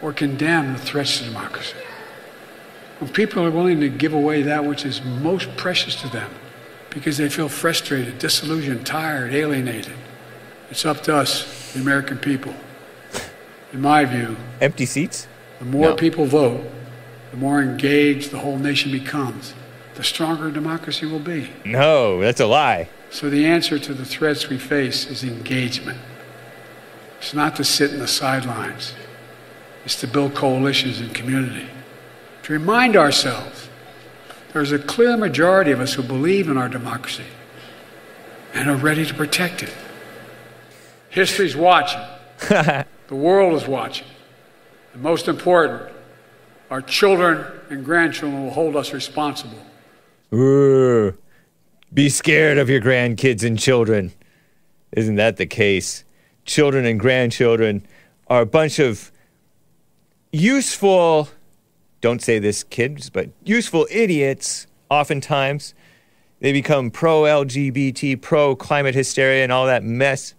or 0.00 0.12
condemn 0.12 0.72
the 0.74 0.78
threats 0.78 1.18
to 1.18 1.24
democracy. 1.24 1.76
When 3.00 3.10
people 3.12 3.44
are 3.44 3.50
willing 3.50 3.80
to 3.80 3.88
give 3.88 4.12
away 4.12 4.42
that 4.42 4.64
which 4.64 4.84
is 4.84 5.02
most 5.04 5.56
precious 5.56 6.00
to 6.02 6.08
them 6.08 6.30
because 6.90 7.16
they 7.16 7.28
feel 7.28 7.48
frustrated, 7.48 8.18
disillusioned, 8.18 8.86
tired, 8.86 9.32
alienated. 9.34 9.94
It's 10.70 10.84
up 10.84 11.02
to 11.04 11.16
us, 11.16 11.72
the 11.72 11.80
American 11.80 12.18
people. 12.18 12.54
In 13.72 13.80
my 13.80 14.04
view, 14.04 14.36
Empty 14.60 14.86
seats? 14.86 15.26
the 15.58 15.64
more 15.64 15.90
No. 15.90 15.94
people 15.96 16.24
vote, 16.24 16.62
the 17.30 17.36
more 17.36 17.60
engaged 17.60 18.30
the 18.30 18.38
whole 18.38 18.58
nation 18.58 18.90
becomes, 18.90 19.54
the 19.94 20.02
stronger 20.04 20.50
democracy 20.50 21.04
will 21.06 21.18
be. 21.18 21.50
No, 21.64 22.20
that's 22.20 22.40
a 22.40 22.46
lie. 22.46 22.88
So 23.10 23.30
the 23.30 23.46
answer 23.46 23.78
to 23.78 23.94
the 23.94 24.04
threats 24.04 24.48
we 24.48 24.58
face 24.58 25.06
is 25.06 25.24
engagement. 25.24 25.98
It's 27.18 27.34
not 27.34 27.56
to 27.56 27.64
sit 27.64 27.92
in 27.92 27.98
the 27.98 28.08
sidelines. 28.08 28.94
It's 29.84 29.98
to 30.00 30.06
build 30.06 30.34
coalitions 30.34 31.00
and 31.00 31.14
community. 31.14 31.68
To 32.44 32.52
remind 32.52 32.96
ourselves 32.96 33.68
there's 34.52 34.72
a 34.72 34.78
clear 34.78 35.16
majority 35.16 35.70
of 35.70 35.80
us 35.80 35.94
who 35.94 36.02
believe 36.02 36.48
in 36.48 36.56
our 36.56 36.68
democracy 36.68 37.24
and 38.54 38.68
are 38.68 38.76
ready 38.76 39.04
to 39.04 39.14
protect 39.14 39.62
it. 39.62 39.72
History's 41.10 41.56
watching. 41.56 42.00
the 42.38 42.86
world 43.10 43.54
is 43.54 43.66
watching. 43.66 44.06
And 44.92 45.02
most 45.02 45.28
important, 45.28 45.92
our 46.70 46.82
children 46.82 47.44
and 47.70 47.84
grandchildren 47.84 48.44
will 48.44 48.50
hold 48.50 48.76
us 48.76 48.92
responsible. 48.92 49.58
Ooh. 50.32 51.16
Be 51.92 52.08
scared 52.10 52.58
of 52.58 52.68
your 52.68 52.80
grandkids 52.80 53.42
and 53.42 53.58
children. 53.58 54.12
Isn't 54.92 55.16
that 55.16 55.36
the 55.36 55.46
case? 55.46 56.04
Children 56.44 56.84
and 56.84 57.00
grandchildren 57.00 57.86
are 58.26 58.42
a 58.42 58.46
bunch 58.46 58.78
of 58.78 59.10
useful, 60.32 61.28
don't 62.00 62.22
say 62.22 62.38
this, 62.38 62.62
kids, 62.62 63.08
but 63.10 63.30
useful 63.42 63.86
idiots, 63.90 64.66
oftentimes, 64.90 65.74
They 66.40 66.52
become 66.52 66.90
pro 66.90 67.22
LGBT, 67.22 68.20
pro 68.20 68.54
climate 68.54 68.94
hysteria, 68.94 69.42
and 69.42 69.50
all 69.50 69.66
that 69.66 69.82
mess. 69.82 70.34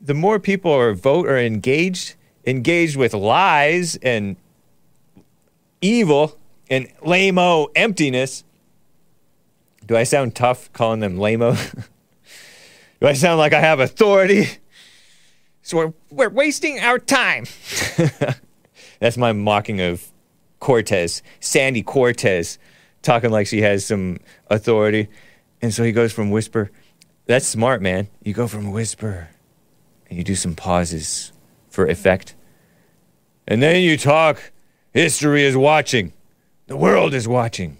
The 0.00 0.14
more 0.14 0.38
people 0.38 0.72
are 0.72 0.94
vote 0.94 1.26
are 1.26 1.38
engaged, 1.38 2.14
engaged 2.46 2.96
with 2.96 3.12
lies 3.12 3.96
and 3.96 4.36
evil 5.82 6.38
and 6.70 6.88
lame-o 7.02 7.68
emptiness. 7.74 8.44
Do 9.86 9.96
I 9.96 10.02
sound 10.02 10.34
tough 10.34 10.72
calling 10.72 11.00
them 11.00 11.16
lame-o? 11.16 11.52
Do 13.00 13.06
I 13.06 13.12
sound 13.12 13.38
like 13.38 13.52
I 13.52 13.60
have 13.60 13.78
authority? 13.78 14.46
So 15.62 15.76
we're, 15.76 15.92
we're 16.10 16.28
wasting 16.28 16.80
our 16.80 16.98
time. 16.98 17.44
That's 19.00 19.16
my 19.16 19.32
mocking 19.32 19.80
of 19.80 20.06
Cortez, 20.60 21.22
Sandy 21.40 21.82
Cortez, 21.82 22.58
talking 23.02 23.30
like 23.30 23.46
she 23.46 23.62
has 23.62 23.84
some 23.84 24.18
authority. 24.48 25.08
And 25.62 25.72
so 25.72 25.84
he 25.84 25.92
goes 25.92 26.12
from 26.12 26.30
whisper. 26.30 26.70
That's 27.26 27.46
smart, 27.46 27.82
man. 27.82 28.08
You 28.22 28.32
go 28.32 28.48
from 28.48 28.70
whisper 28.72 29.28
and 30.08 30.18
you 30.18 30.24
do 30.24 30.34
some 30.34 30.54
pauses 30.54 31.32
for 31.68 31.86
effect. 31.86 32.34
And 33.46 33.62
then 33.62 33.82
you 33.82 33.96
talk. 33.96 34.52
History 34.92 35.44
is 35.44 35.56
watching. 35.56 36.12
The 36.66 36.76
world 36.76 37.12
is 37.12 37.28
watching. 37.28 37.78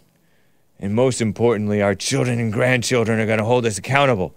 And 0.78 0.94
most 0.94 1.20
importantly, 1.20 1.80
our 1.80 1.94
children 1.94 2.38
and 2.38 2.52
grandchildren 2.52 3.18
are 3.18 3.26
going 3.26 3.38
to 3.38 3.44
hold 3.44 3.64
us 3.64 3.78
accountable. 3.78 4.34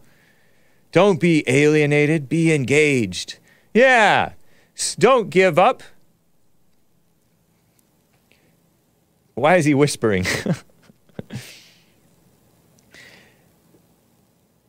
Don't 0.92 1.20
be 1.20 1.44
alienated, 1.48 2.30
be 2.30 2.54
engaged. 2.54 3.40
Yeah, 3.74 4.34
don't 4.98 5.30
give 5.30 5.60
up. 5.60 5.84
Why 9.36 9.58
is 9.58 9.66
he 9.66 9.74
whispering? 9.74 10.26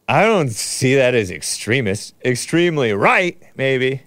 I 0.09 0.25
don't 0.25 0.51
see 0.51 0.97
that 0.97 1.15
as 1.15 1.31
extremist. 1.31 2.15
Extremely 2.25 2.93
right, 2.93 3.41
maybe. 3.55 4.03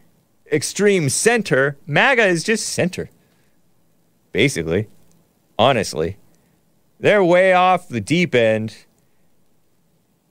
Extreme 0.52 1.10
center. 1.10 1.77
MAGA 1.88 2.26
is 2.26 2.44
just 2.44 2.68
center. 2.68 3.10
Basically. 4.34 4.90
Honestly. 5.57 6.18
They're 6.99 7.23
way 7.23 7.53
off 7.53 7.87
the 7.87 8.01
deep 8.01 8.33
end 8.33 8.85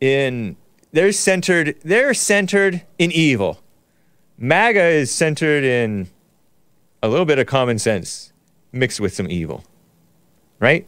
in 0.01 0.57
they're 0.93 1.13
centered 1.13 1.77
they're 1.83 2.15
centered 2.15 2.83
in 2.99 3.13
evil. 3.13 3.61
MAGA 4.39 4.85
is 4.85 5.11
centered 5.11 5.65
in 5.65 6.09
a 7.03 7.09
little 7.09 7.27
bit 7.27 7.39
of 7.39 7.47
common 7.47 7.79
sense 7.79 8.33
mixed 8.73 9.01
with 9.01 9.15
some 9.15 9.31
evil. 9.31 9.65
Right? 10.59 10.87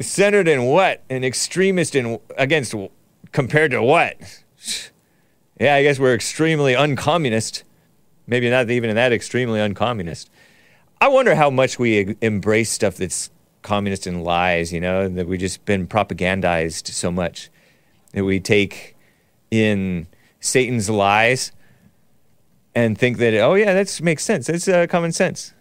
Centered 0.00 0.46
in 0.46 0.64
what? 0.64 1.02
An 1.10 1.24
extremist 1.24 1.94
in 1.94 2.20
against 2.36 2.74
compared 3.32 3.70
to 3.72 3.82
what? 3.82 4.16
Yeah, 5.60 5.74
I 5.74 5.82
guess 5.82 5.98
we're 5.98 6.14
extremely 6.14 6.74
uncommunist. 6.74 7.64
Maybe 8.28 8.48
not 8.48 8.70
even 8.70 8.94
that 8.94 9.12
extremely 9.12 9.58
uncommunist. 9.58 10.28
I 11.00 11.08
wonder 11.08 11.34
how 11.34 11.50
much 11.50 11.78
we 11.78 12.16
embrace 12.20 12.70
stuff 12.70 12.96
that's 12.96 13.30
communist 13.62 14.06
and 14.06 14.24
lies, 14.24 14.72
you 14.72 14.80
know, 14.80 15.08
that 15.08 15.28
we've 15.28 15.38
just 15.38 15.64
been 15.64 15.86
propagandized 15.86 16.88
so 16.88 17.10
much 17.10 17.50
that 18.12 18.24
we 18.24 18.40
take 18.40 18.96
in 19.50 20.06
Satan's 20.40 20.90
lies 20.90 21.52
and 22.74 22.96
think 22.96 23.18
that, 23.18 23.34
oh, 23.34 23.54
yeah, 23.54 23.74
that 23.74 24.00
makes 24.02 24.24
sense. 24.24 24.48
It's 24.48 24.68
uh, 24.68 24.86
common 24.88 25.12
sense. 25.12 25.52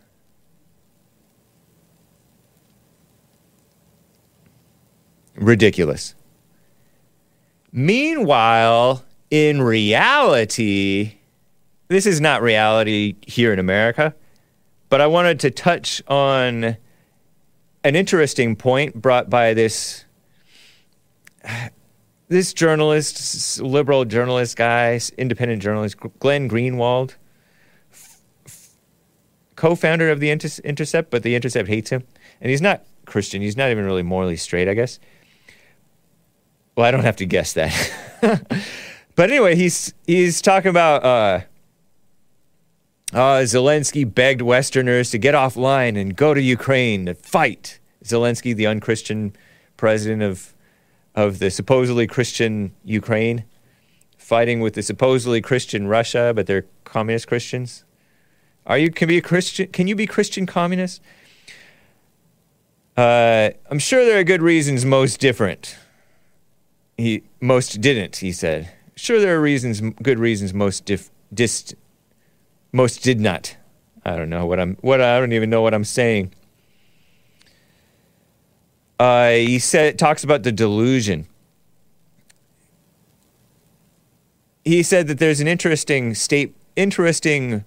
Ridiculous. 5.35 6.15
Meanwhile, 7.71 9.03
in 9.29 9.61
reality, 9.61 11.13
this 11.89 12.05
is 12.05 12.19
not 12.19 12.41
reality 12.41 13.15
here 13.27 13.53
in 13.53 13.59
America, 13.59 14.15
but 14.89 15.01
I 15.01 15.07
wanted 15.07 15.39
to 15.41 15.51
touch 15.51 16.01
on 16.07 16.77
an 17.83 17.95
interesting 17.95 18.55
point 18.55 19.01
brought 19.01 19.29
by 19.29 19.53
this 19.53 20.05
this 22.27 22.53
journalist, 22.53 23.61
liberal 23.61 24.03
journalist 24.03 24.57
guy, 24.57 24.99
independent 25.17 25.61
journalist, 25.61 25.95
Glenn 26.19 26.49
Greenwald, 26.49 27.15
co-founder 29.55 30.09
of 30.09 30.19
the 30.19 30.29
Inter- 30.29 30.61
Intercept, 30.63 31.09
but 31.09 31.23
the 31.23 31.35
Intercept 31.35 31.69
hates 31.69 31.89
him, 31.89 32.03
and 32.41 32.49
he's 32.49 32.61
not 32.61 32.83
Christian. 33.05 33.41
He's 33.41 33.55
not 33.55 33.71
even 33.71 33.85
really 33.85 34.03
morally 34.03 34.35
straight, 34.35 34.67
I 34.67 34.73
guess. 34.73 34.99
Well, 36.75 36.85
I 36.85 36.91
don't 36.91 37.03
have 37.03 37.15
to 37.17 37.25
guess 37.25 37.53
that. 37.53 37.91
but 39.15 39.29
anyway, 39.29 39.55
he's 39.55 39.93
he's 40.05 40.41
talking 40.41 40.69
about 40.69 41.03
uh, 41.03 41.41
uh, 43.13 43.41
Zelensky 43.43 44.03
begged 44.03 44.41
Westerners 44.41 45.11
to 45.11 45.17
get 45.17 45.33
offline 45.33 45.99
and 45.99 46.15
go 46.15 46.33
to 46.33 46.41
Ukraine 46.41 47.05
to 47.05 47.13
fight. 47.13 47.79
Zelensky, 48.03 48.55
the 48.55 48.67
unchristian 48.67 49.33
president 49.75 50.23
of 50.23 50.53
of 51.15 51.39
the 51.39 51.49
supposedly 51.49 52.05
Christian 52.05 52.73
Ukraine, 52.83 53.43
fighting 54.17 54.59
with 54.59 54.75
the 54.75 54.83
supposedly 54.83 55.41
Christian 55.41 55.87
Russia, 55.87 56.31
but 56.35 56.45
they're 56.45 56.65
communist 56.83 57.27
Christians. 57.27 57.85
Are 58.67 58.77
you 58.77 58.91
can 58.91 59.07
be 59.07 59.17
a 59.17 59.21
Christian? 59.21 59.67
Can 59.69 59.87
you 59.87 59.95
be 59.95 60.05
Christian 60.05 60.45
communist? 60.45 61.01
Uh, 62.95 63.51
I'm 63.69 63.79
sure 63.79 64.05
there 64.05 64.19
are 64.19 64.23
good 64.23 64.41
reasons 64.41 64.85
most 64.85 65.19
different. 65.19 65.77
He 66.97 67.23
most 67.39 67.79
didn't. 67.79 68.17
He 68.17 68.31
said. 68.31 68.71
Sure, 68.95 69.19
there 69.19 69.37
are 69.37 69.41
reasons, 69.41 69.79
good 70.01 70.17
reasons 70.17 70.53
most 70.53 70.85
dif, 70.85 71.11
dist, 71.31 71.75
most 72.77 73.01
did 73.03 73.19
not. 73.19 73.57
I 74.05 74.15
don't 74.15 74.29
know 74.29 74.45
what 74.45 74.59
I'm. 74.59 74.75
What 74.81 75.01
I 75.01 75.19
don't 75.19 75.33
even 75.33 75.49
know 75.49 75.63
what 75.63 75.73
I'm 75.73 75.83
saying. 75.83 76.31
Uh, 78.99 79.31
he 79.31 79.59
said 79.59 79.99
talks 79.99 80.23
about 80.23 80.43
the 80.43 80.51
delusion. 80.51 81.27
He 84.63 84.83
said 84.83 85.07
that 85.07 85.17
there's 85.17 85.39
an 85.39 85.47
interesting 85.47 86.13
state, 86.13 86.55
interesting 86.75 87.65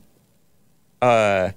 uh, 1.02 1.50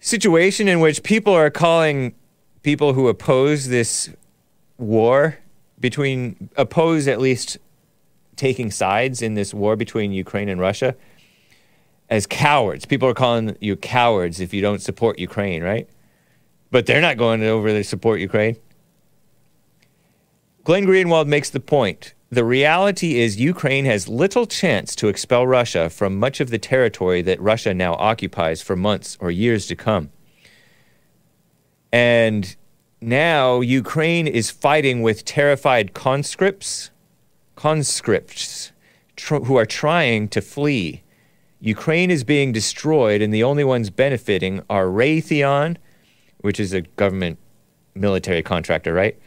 situation 0.00 0.66
in 0.66 0.80
which 0.80 1.02
people 1.02 1.34
are 1.34 1.50
calling 1.50 2.14
people 2.62 2.94
who 2.94 3.08
oppose 3.08 3.68
this 3.68 4.10
war 4.78 5.38
between 5.78 6.48
oppose 6.56 7.06
at 7.06 7.20
least 7.20 7.58
taking 8.36 8.70
sides 8.70 9.20
in 9.20 9.34
this 9.34 9.52
war 9.52 9.76
between 9.76 10.12
Ukraine 10.12 10.48
and 10.48 10.60
Russia 10.60 10.96
as 12.10 12.26
cowards. 12.26 12.84
People 12.84 13.08
are 13.08 13.14
calling 13.14 13.56
you 13.60 13.76
cowards 13.76 14.40
if 14.40 14.52
you 14.52 14.60
don't 14.60 14.82
support 14.82 15.18
Ukraine, 15.18 15.62
right? 15.62 15.88
But 16.70 16.86
they're 16.86 17.00
not 17.00 17.16
going 17.16 17.42
over 17.42 17.68
to 17.68 17.84
support 17.84 18.20
Ukraine. 18.20 18.56
Glenn 20.64 20.86
Greenwald 20.86 21.26
makes 21.26 21.50
the 21.50 21.60
point. 21.60 22.14
The 22.30 22.44
reality 22.44 23.20
is 23.20 23.38
Ukraine 23.38 23.84
has 23.84 24.08
little 24.08 24.44
chance 24.46 24.96
to 24.96 25.06
expel 25.06 25.46
Russia 25.46 25.88
from 25.88 26.18
much 26.18 26.40
of 26.40 26.50
the 26.50 26.58
territory 26.58 27.22
that 27.22 27.40
Russia 27.40 27.72
now 27.72 27.94
occupies 27.94 28.60
for 28.60 28.74
months 28.74 29.16
or 29.20 29.30
years 29.30 29.66
to 29.68 29.76
come. 29.76 30.10
And 31.92 32.56
now 33.00 33.60
Ukraine 33.60 34.26
is 34.26 34.50
fighting 34.50 35.00
with 35.00 35.24
terrified 35.24 35.94
conscripts, 35.94 36.90
conscripts 37.54 38.72
tr- 39.14 39.36
who 39.36 39.54
are 39.54 39.66
trying 39.66 40.26
to 40.30 40.40
flee. 40.40 41.03
Ukraine 41.64 42.10
is 42.10 42.24
being 42.24 42.52
destroyed, 42.52 43.22
and 43.22 43.32
the 43.32 43.42
only 43.42 43.64
ones 43.64 43.88
benefiting 43.88 44.62
are 44.68 44.84
Raytheon, 44.84 45.78
which 46.40 46.60
is 46.60 46.74
a 46.74 46.82
government 46.82 47.38
military 47.94 48.42
contractor, 48.42 48.92
right? 48.92 49.18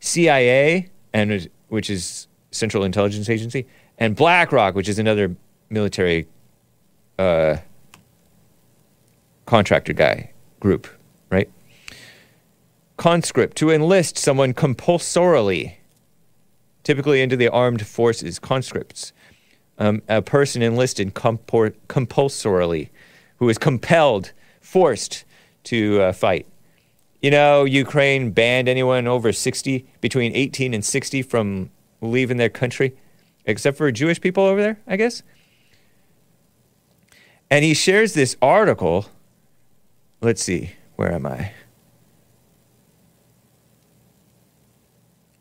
CIA, 0.00 0.88
and 1.12 1.50
which 1.68 1.90
is 1.90 2.28
Central 2.50 2.84
Intelligence 2.84 3.28
Agency, 3.28 3.66
and 3.98 4.16
BlackRock, 4.16 4.74
which 4.74 4.88
is 4.88 4.98
another 4.98 5.36
military 5.68 6.26
uh, 7.18 7.58
contractor 9.44 9.92
guy 9.92 10.32
group, 10.60 10.88
right? 11.28 11.50
Conscript 12.96 13.54
to 13.58 13.70
enlist 13.70 14.16
someone 14.16 14.54
compulsorily, 14.54 15.78
typically 16.84 17.20
into 17.20 17.36
the 17.36 17.50
armed 17.50 17.86
forces. 17.86 18.38
Conscripts, 18.38 19.12
um, 19.78 20.02
a 20.08 20.22
person 20.22 20.62
enlisted 20.62 21.14
compor- 21.14 21.74
compulsorily, 21.88 22.90
who 23.36 23.48
is 23.48 23.58
compelled, 23.58 24.32
forced 24.60 25.24
to 25.64 26.00
uh, 26.00 26.12
fight. 26.12 26.46
You 27.20 27.30
know, 27.30 27.64
Ukraine 27.64 28.30
banned 28.30 28.68
anyone 28.68 29.06
over 29.06 29.32
60, 29.32 29.86
between 30.00 30.34
18 30.34 30.74
and 30.74 30.84
60, 30.84 31.22
from 31.22 31.70
leaving 32.00 32.36
their 32.36 32.48
country, 32.48 32.96
except 33.44 33.76
for 33.76 33.90
Jewish 33.92 34.20
people 34.20 34.44
over 34.44 34.60
there, 34.60 34.80
I 34.86 34.96
guess. 34.96 35.22
And 37.50 37.64
he 37.64 37.74
shares 37.74 38.14
this 38.14 38.36
article. 38.42 39.06
Let's 40.20 40.42
see, 40.42 40.72
where 40.96 41.12
am 41.12 41.26
I? 41.26 41.52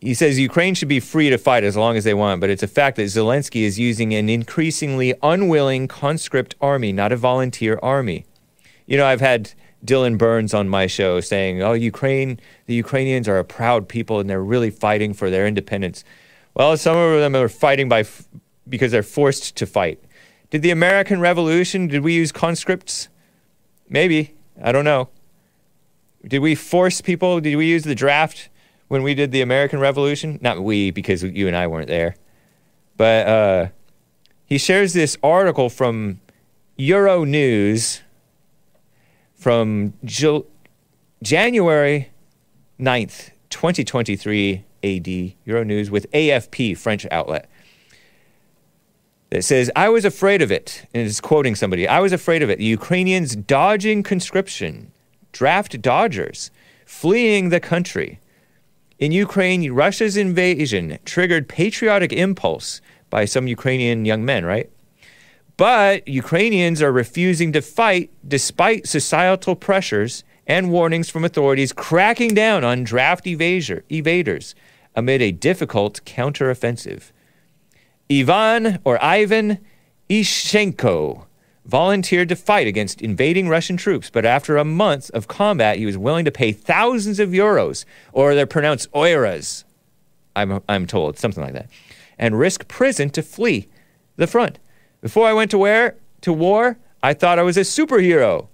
He 0.02 0.16
says 0.16 0.40
Ukraine 0.40 0.74
should 0.74 0.88
be 0.88 1.00
free 1.00 1.30
to 1.30 1.38
fight 1.38 1.64
as 1.64 1.78
long 1.78 1.96
as 1.96 2.04
they 2.04 2.16
want, 2.16 2.42
but 2.42 2.50
it's 2.50 2.64
a 2.64 2.68
fact 2.68 2.98
that 2.98 3.04
Zelensky 3.04 3.62
is 3.62 3.78
using 3.78 4.16
an 4.16 4.30
increasingly 4.30 5.14
unwilling 5.22 5.88
conscript 5.88 6.56
army, 6.60 6.92
not 6.92 7.12
a 7.12 7.16
volunteer 7.16 7.80
army. 7.84 8.26
You 8.88 8.98
know, 8.98 9.06
I've 9.06 9.22
had 9.22 9.54
Dylan 9.86 10.18
Burns 10.18 10.56
on 10.56 10.68
my 10.68 10.88
show 10.88 11.22
saying, 11.22 11.62
"Oh, 11.62 11.74
Ukraine, 11.74 12.40
the 12.66 12.74
Ukrainians 12.74 13.28
are 13.28 13.38
a 13.38 13.46
proud 13.46 13.88
people 13.88 14.20
and 14.20 14.28
they're 14.28 14.44
really 14.44 14.72
fighting 14.72 15.14
for 15.14 15.30
their 15.30 15.46
independence." 15.46 16.04
Well, 16.56 16.76
some 16.78 16.98
of 16.98 17.20
them 17.20 17.36
are 17.36 17.48
fighting 17.48 17.88
by 17.88 18.02
f- 18.02 18.28
because 18.68 18.92
they're 18.92 19.04
forced 19.04 19.56
to 19.58 19.68
fight. 19.68 20.04
Did 20.50 20.64
the 20.64 20.72
American 20.72 21.20
Revolution? 21.20 21.88
Did 21.88 22.02
we 22.02 22.14
use 22.14 22.32
conscripts? 22.32 23.08
Maybe 23.88 24.34
I 24.62 24.72
don't 24.72 24.86
know. 24.86 25.10
Did 26.28 26.40
we 26.40 26.56
force 26.56 27.02
people? 27.02 27.40
Did 27.40 27.56
we 27.56 27.68
use 27.68 27.84
the 27.84 27.96
draft 27.96 28.50
when 28.92 29.04
we 29.04 29.14
did 29.14 29.32
the 29.32 29.40
American 29.40 29.80
Revolution? 29.80 30.38
Not 30.42 30.62
we, 30.62 30.92
because 30.92 31.24
you 31.24 31.48
and 31.48 31.56
I 31.56 31.66
weren't 31.66 31.88
there. 31.88 32.18
But 32.98 33.26
uh, 33.26 33.68
he 34.46 34.58
shares 34.58 34.92
this 34.92 35.18
article 35.24 35.70
from 35.70 36.20
Euro 36.76 37.24
News 37.24 38.02
from 39.34 39.94
January 41.24 42.12
9th, 42.82 43.30
2023 43.50 44.66
AD, 44.84 45.08
Euro 45.46 45.64
News 45.64 45.90
with 45.90 46.12
AFP, 46.12 46.78
French 46.78 47.08
outlet. 47.12 47.50
It 49.32 49.44
says, 49.44 49.72
I 49.74 49.88
was 49.88 50.04
afraid 50.04 50.42
of 50.42 50.52
it. 50.52 50.86
And 50.94 51.08
it's 51.08 51.22
quoting 51.22 51.56
somebody. 51.56 51.88
I 51.88 52.02
was 52.02 52.12
afraid 52.12 52.44
of 52.44 52.50
it. 52.50 52.58
The 52.58 52.66
Ukrainians 52.66 53.38
dodging 53.38 54.04
conscription, 54.04 54.92
draft 55.32 55.82
dodgers, 55.82 56.52
fleeing 56.86 57.48
the 57.48 57.62
country. 57.62 58.20
In 59.02 59.12
Ukraine, 59.12 59.72
Russia's 59.72 60.16
invasion 60.16 61.00
triggered 61.06 61.50
patriotic 61.50 62.14
impulse 62.14 62.82
by 63.10 63.26
some 63.26 63.48
Ukrainian 63.48 64.06
young 64.06 64.24
men, 64.24 64.46
right? 64.46 64.70
But 65.58 66.08
Ukrainians 66.08 66.84
are 66.84 66.92
refusing 66.92 67.52
to 67.54 67.64
fight 67.64 68.12
despite 68.28 68.88
societal 68.88 69.56
pressures 69.56 70.24
and 70.46 70.72
warnings 70.72 71.10
from 71.10 71.26
authorities 71.26 71.74
cracking 71.74 72.36
down 72.36 72.64
on 72.64 72.84
draft 72.84 73.26
evaders 73.26 74.54
amid 74.96 75.20
a 75.24 75.32
difficult 75.32 76.06
counteroffensive. 76.06 77.12
Ivan 78.08 78.78
or 78.84 79.04
Ivan 79.04 79.58
Ishenko 80.12 81.26
volunteered 81.66 82.30
to 82.30 82.36
fight 82.36 82.68
against 82.68 83.02
invading 83.02 83.48
Russian 83.48 83.78
troops, 83.78 84.10
but 84.10 84.26
after 84.26 84.58
a 84.58 84.66
month 84.66 85.12
of 85.12 85.28
combat, 85.28 85.78
he 85.78 85.86
was 85.86 85.98
willing 85.98 86.26
to 86.26 86.32
pay 86.32 86.52
thousands 86.52 87.20
of 87.20 87.30
euros, 87.30 87.86
or 88.14 88.34
they're 88.34 88.46
pronounced 88.46 88.92
oiras, 88.92 89.64
I'm, 90.36 90.62
I'm 90.68 90.88
told, 90.88 91.18
something 91.18 91.44
like 91.44 91.54
that, 91.54 91.70
and 92.18 92.38
risk 92.38 92.68
prison 92.68 93.10
to 93.12 93.22
flee 93.22 93.68
the 94.16 94.28
front. 94.28 94.60
Before 95.02 95.28
I 95.28 95.34
went 95.34 95.52
to, 95.52 95.58
where, 95.58 95.96
to 96.22 96.34
war, 96.34 96.78
I 97.04 97.14
thought 97.14 97.40
I 97.40 97.44
was 97.44 97.58
a 97.58 97.62
superhero. 97.62 98.48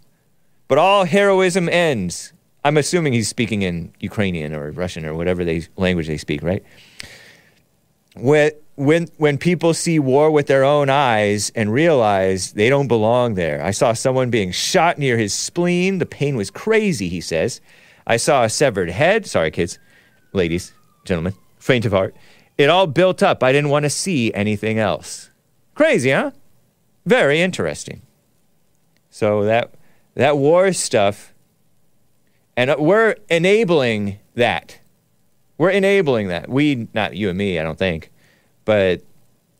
But 0.67 0.77
all 0.77 1.05
heroism 1.05 1.69
ends. 1.69 2.33
I'm 2.63 2.77
assuming 2.77 3.13
he's 3.13 3.29
speaking 3.29 3.61
in 3.61 3.93
Ukrainian 3.99 4.53
or 4.53 4.71
Russian 4.71 5.05
or 5.05 5.13
whatever 5.13 5.45
they, 5.45 5.65
language 5.77 6.07
they 6.07 6.17
speak, 6.17 6.43
right? 6.43 6.63
When, 8.15 8.51
when, 8.77 9.07
when 9.17 9.39
people 9.39 9.73
see 9.73 9.97
war 9.97 10.29
with 10.29 10.45
their 10.45 10.63
own 10.63 10.87
eyes 10.89 11.51
and 11.55 11.73
realize 11.73 12.53
they 12.53 12.69
don't 12.69 12.87
belong 12.87 13.33
there. 13.33 13.61
I 13.63 13.71
saw 13.71 13.93
someone 13.93 14.29
being 14.29 14.51
shot 14.51 14.99
near 14.99 15.17
his 15.17 15.33
spleen. 15.33 15.97
The 15.97 16.05
pain 16.05 16.37
was 16.37 16.51
crazy, 16.51 17.09
he 17.09 17.19
says. 17.19 17.59
I 18.05 18.17
saw 18.17 18.43
a 18.43 18.49
severed 18.49 18.91
head. 18.91 19.25
Sorry, 19.25 19.49
kids, 19.49 19.79
ladies, 20.31 20.73
gentlemen, 21.05 21.33
faint 21.57 21.85
of 21.85 21.91
heart. 21.91 22.15
It 22.57 22.69
all 22.69 22.85
built 22.85 23.23
up. 23.23 23.43
I 23.43 23.51
didn't 23.51 23.71
want 23.71 23.83
to 23.83 23.89
see 23.89 24.31
anything 24.33 24.77
else. 24.77 25.31
Crazy, 25.73 26.11
huh? 26.11 26.31
Very 27.05 27.41
interesting. 27.41 28.03
So 29.09 29.43
that 29.45 29.73
that 30.13 30.37
war 30.37 30.71
stuff, 30.73 31.33
and 32.55 32.69
uh, 32.69 32.75
we're 32.77 33.15
enabling 33.29 34.19
that. 34.35 34.79
We're 35.57 35.71
enabling 35.71 36.27
that. 36.27 36.49
We, 36.49 36.87
not 36.93 37.15
you 37.15 37.29
and 37.29 37.37
me, 37.37 37.59
I 37.59 37.63
don't 37.63 37.79
think, 37.79 38.11
but 38.67 39.01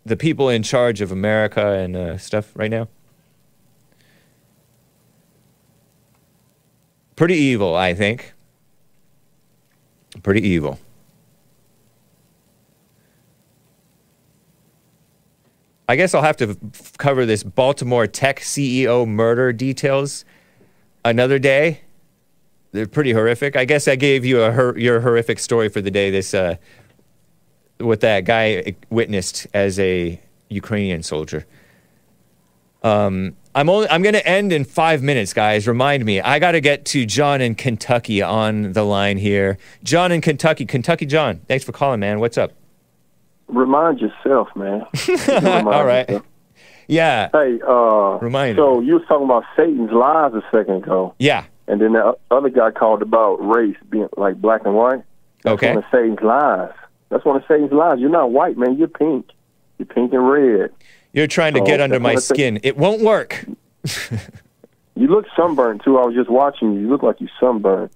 the 0.05 0.17
people 0.17 0.49
in 0.49 0.63
charge 0.63 0.99
of 0.99 1.13
America 1.13 1.65
and 1.65 1.95
uh, 1.95 2.17
stuff 2.17 2.51
right 2.55 2.69
now. 2.69 2.89
Pretty 7.15 7.35
evil, 7.35 7.73
I 7.73 7.93
think. 7.93 8.33
Pretty 10.23 10.45
evil. 10.45 10.77
I 15.87 15.95
guess 15.95 16.13
I'll 16.13 16.21
have 16.21 16.35
to 16.37 16.57
f- 16.73 16.97
cover 16.97 17.25
this 17.25 17.43
Baltimore 17.43 18.07
tech 18.07 18.41
CEO 18.41 19.07
murder 19.07 19.53
details 19.53 20.25
another 21.05 21.39
day. 21.39 21.79
They're 22.73 22.85
pretty 22.85 23.13
horrific. 23.13 23.55
I 23.55 23.63
guess 23.63 23.87
I 23.87 23.95
gave 23.95 24.25
you 24.25 24.43
a 24.43 24.77
your 24.77 24.99
horrific 24.99 25.39
story 25.39 25.69
for 25.69 25.79
the 25.79 25.91
day. 25.91 26.11
This 26.11 26.33
uh, 26.33 26.57
what 27.79 28.01
that 28.01 28.25
guy 28.25 28.75
witnessed 28.89 29.47
as 29.53 29.79
a 29.79 30.19
Ukrainian 30.49 31.03
soldier. 31.03 31.45
Um, 32.83 33.35
I'm 33.55 33.69
only 33.69 33.89
I'm 33.89 34.01
going 34.03 34.13
to 34.13 34.25
end 34.27 34.53
in 34.53 34.63
five 34.63 35.01
minutes, 35.01 35.33
guys. 35.33 35.67
Remind 35.67 36.05
me. 36.05 36.21
I 36.21 36.39
got 36.39 36.51
to 36.51 36.61
get 36.61 36.85
to 36.85 37.05
John 37.05 37.41
in 37.41 37.55
Kentucky 37.55 38.21
on 38.21 38.73
the 38.73 38.83
line 38.83 39.17
here. 39.17 39.57
John 39.83 40.11
in 40.11 40.21
Kentucky, 40.21 40.65
Kentucky. 40.65 41.05
John, 41.05 41.41
thanks 41.47 41.65
for 41.65 41.71
calling, 41.71 41.99
man. 41.99 42.19
What's 42.19 42.37
up? 42.37 42.53
Remind 43.47 43.99
yourself, 43.99 44.49
man. 44.55 44.85
Remind 45.27 45.67
All 45.67 45.85
right. 45.85 46.07
yourself. 46.07 46.25
Yeah. 46.87 47.29
Hey, 47.33 47.59
uh, 47.67 48.17
Remind 48.21 48.57
so 48.57 48.79
you 48.79 48.93
was 48.95 49.03
talking 49.07 49.25
about 49.25 49.43
Satan's 49.57 49.91
lies 49.91 50.33
a 50.33 50.41
second 50.55 50.83
ago, 50.83 51.15
Yeah. 51.19 51.43
and 51.67 51.81
then 51.81 51.93
the 51.93 52.15
other 52.31 52.49
guy 52.49 52.71
called 52.71 53.01
about 53.01 53.35
race 53.37 53.75
being 53.89 54.07
like 54.15 54.39
black 54.39 54.61
and 54.65 54.73
white. 54.75 55.01
That's 55.43 55.55
Okay. 55.55 55.69
one 55.75 55.77
of 55.83 55.85
Satan's 55.91 56.21
lies. 56.21 56.71
That's 57.09 57.23
one 57.25 57.35
of 57.37 57.43
Satan's 57.47 57.71
lies. 57.71 57.99
You're 57.99 58.09
not 58.09 58.31
white, 58.31 58.57
man. 58.57 58.77
You're 58.77 58.87
pink. 58.87 59.27
You're 59.77 59.85
pink 59.85 60.11
and 60.13 60.27
red. 60.29 60.71
You're 61.13 61.27
trying 61.27 61.53
to 61.53 61.61
Oh, 61.61 61.65
get 61.65 61.79
under 61.81 61.99
my 61.99 62.15
skin. 62.15 62.59
It 62.63 62.77
won't 62.77 63.01
work. 63.01 63.45
You 64.99 65.05
look 65.09 65.25
sunburned 65.35 65.83
too. 65.83 65.99
I 65.99 66.05
was 66.07 66.15
just 66.15 66.27
watching 66.27 66.73
you. 66.73 66.79
You 66.79 66.89
look 66.89 67.03
like 67.03 67.21
you 67.21 67.27
sunburned. 67.39 67.91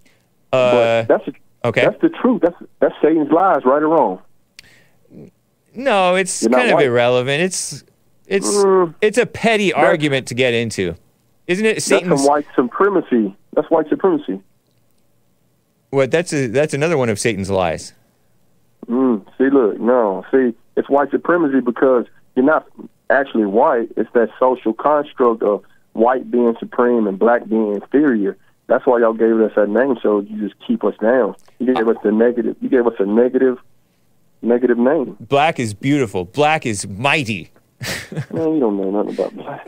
Uh, 0.53 0.71
but 0.71 1.07
that's 1.07 1.25
the, 1.25 1.33
okay. 1.65 1.81
That's 1.85 1.99
the 1.99 2.09
truth. 2.09 2.43
That's 2.43 2.55
that's 2.79 2.93
Satan's 3.01 3.31
lies, 3.31 3.65
right 3.65 3.81
or 3.81 3.88
wrong. 3.88 4.21
No, 5.73 6.13
it's 6.15 6.43
You're 6.43 6.51
kind 6.51 6.69
of 6.69 6.75
white. 6.75 6.85
irrelevant. 6.85 7.41
It's 7.41 7.83
it's 8.27 8.47
Mm. 8.53 8.93
it's 9.01 9.17
a 9.17 9.25
petty 9.25 9.73
argument 9.73 10.27
to 10.27 10.35
get 10.35 10.53
into, 10.53 10.93
isn't 11.47 11.65
it? 11.65 11.73
That's 11.77 11.85
Satan's 11.85 12.21
some 12.21 12.29
white 12.29 12.45
supremacy. 12.55 13.35
That's 13.53 13.69
white 13.71 13.89
supremacy. 13.89 14.39
what? 15.89 16.11
That's 16.11 16.31
a, 16.33 16.47
that's 16.49 16.75
another 16.75 16.99
one 16.99 17.09
of 17.09 17.19
Satan's 17.19 17.49
lies. 17.49 17.93
Mm, 18.88 19.26
see, 19.38 19.49
look, 19.49 19.80
no, 19.80 20.26
see, 20.32 20.53
it's 20.76 20.90
white 20.90 21.12
supremacy 21.12 21.60
because 21.62 22.06
you're 22.36 22.45
not 22.45 22.68
actually 23.10 23.45
white. 23.45 23.90
It's 23.98 24.10
that 24.14 24.30
social 24.40 24.74
construct 24.74 25.44
of 25.44 25.64
white 25.94 26.30
being 26.32 26.56
supreme 26.60 27.08
and 27.08 27.18
black 27.20 27.48
being 27.48 27.74
inferior. 27.76 28.38
That's 28.68 28.86
why 28.86 28.99
y'all 28.99 29.14
gave 29.14 29.40
us 29.41 29.52
that 29.56 29.70
name, 29.70 29.98
so 30.02 30.20
you 30.22 30.48
just 30.48 30.56
keep 30.66 30.84
us 30.84 30.95
down. 31.02 31.36
You 31.60 31.74
gave 31.74 31.88
us 31.88 31.98
the 32.03 32.12
negative. 32.12 32.56
You 32.62 32.70
gave 32.70 32.88
us 32.88 32.94
a 32.99 33.06
negative, 33.06 33.58
negative 34.41 34.78
name. 34.78 35.18
Black 35.20 35.60
is 35.60 35.74
beautiful. 35.74 36.26
Black 36.26 36.66
is 36.66 36.88
mighty. 36.88 37.52
Man, 38.32 38.53
you 38.53 38.60
don't 38.60 38.78
know 38.78 38.91
nothing 38.91 39.14
about 39.16 39.36
black. 39.36 39.68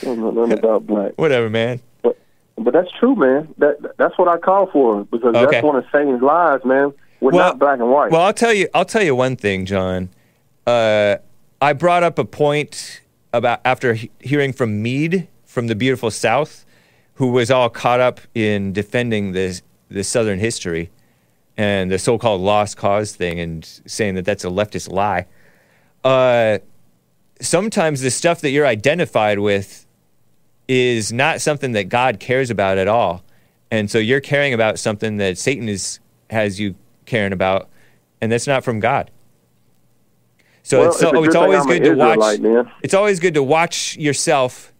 you 0.00 0.08
don't 0.08 0.20
know 0.20 0.30
nothing 0.30 0.58
about 0.58 0.86
black. 0.86 1.12
Whatever, 1.16 1.50
man. 1.50 1.80
But 2.02 2.16
but 2.56 2.72
that's 2.72 2.90
true, 2.98 3.14
man. 3.16 3.52
That 3.58 3.96
that's 3.98 4.16
what 4.18 4.28
I 4.28 4.38
call 4.38 4.70
for 4.70 5.04
because 5.04 5.34
Okay. 5.34 5.50
that's 5.56 5.64
one 5.64 5.76
of 5.76 5.84
Satan's 5.92 6.22
lies, 6.22 6.60
man. 6.64 6.92
We're 7.20 7.32
Well- 7.32 7.46
not 7.48 7.58
black 7.58 7.78
and 7.78 7.90
white. 7.90 8.10
Well, 8.10 8.22
I'll 8.22 8.32
tell 8.34 8.52
you. 8.52 8.68
I'll 8.74 8.84
tell 8.84 9.02
you 9.02 9.14
one 9.14 9.36
thing, 9.36 9.64
John. 9.66 10.10
Uh, 10.66 11.16
I 11.60 11.72
brought 11.72 12.02
up 12.02 12.18
a 12.18 12.24
point 12.24 13.00
about 13.32 13.60
after 13.64 13.94
he- 13.94 14.10
hearing 14.20 14.52
from 14.52 14.82
Meade 14.82 15.28
from 15.44 15.68
the 15.68 15.74
beautiful 15.74 16.10
South, 16.10 16.66
who 17.14 17.28
was 17.28 17.50
all 17.50 17.70
caught 17.70 18.00
up 18.00 18.20
in 18.34 18.72
defending 18.72 19.32
this 19.32 19.62
the 19.88 20.02
Southern 20.04 20.38
history 20.40 20.90
and 21.56 21.90
the 21.90 21.98
so-called 21.98 22.40
lost 22.40 22.76
cause 22.76 23.14
thing, 23.16 23.38
and 23.40 23.80
saying 23.86 24.14
that 24.16 24.24
that's 24.24 24.44
a 24.44 24.48
leftist 24.48 24.90
lie. 24.92 25.24
Uh, 26.04 26.58
sometimes 27.40 28.00
the 28.02 28.10
stuff 28.10 28.40
that 28.40 28.50
you're 28.50 28.66
identified 28.66 29.38
with 29.38 29.86
is 30.68 31.12
not 31.12 31.40
something 31.40 31.72
that 31.72 31.88
God 31.88 32.18
cares 32.20 32.50
about 32.50 32.76
at 32.78 32.88
all, 32.88 33.24
and 33.70 33.90
so 33.90 33.98
you're 33.98 34.20
caring 34.20 34.52
about 34.52 34.78
something 34.78 35.16
that 35.16 35.38
Satan 35.38 35.68
is 35.68 36.00
has 36.30 36.58
you 36.60 36.74
caring 37.06 37.32
about, 37.32 37.68
and 38.20 38.30
that's 38.30 38.46
not 38.46 38.64
from 38.64 38.80
God. 38.80 39.10
So 40.62 40.80
Well, 40.80 40.88
it's, 40.88 40.96
it's 40.96 41.02
a 41.02 41.06
so, 41.06 41.12
good 41.12 41.26
it's 41.26 41.34
always 41.36 41.66
good 41.66 41.84
to 41.84 41.94
watch. 41.94 42.40
Man. 42.40 42.72
It's 42.82 42.94
always 42.94 43.20
good 43.20 43.34
to 43.34 43.42
watch 43.42 43.96
yourself 43.96 44.72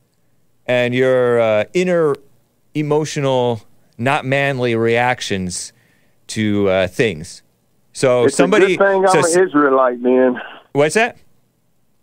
and 0.66 0.94
your 0.94 1.40
uh, 1.40 1.65
inner 1.74 2.16
emotional, 2.74 3.62
not 3.97 4.24
manly 4.24 4.74
reactions 4.74 5.73
to 6.28 6.69
uh, 6.69 6.89
things. 6.89 7.43
So 7.93 8.24
it's 8.24 8.36
somebody. 8.36 8.74
a 8.74 8.77
good 8.77 8.85
thing 8.85 9.07
I'm 9.07 9.23
so, 9.23 9.40
an 9.40 9.48
Israelite, 9.48 10.01
man. 10.01 10.40
what's 10.73 10.97
that? 10.97 11.19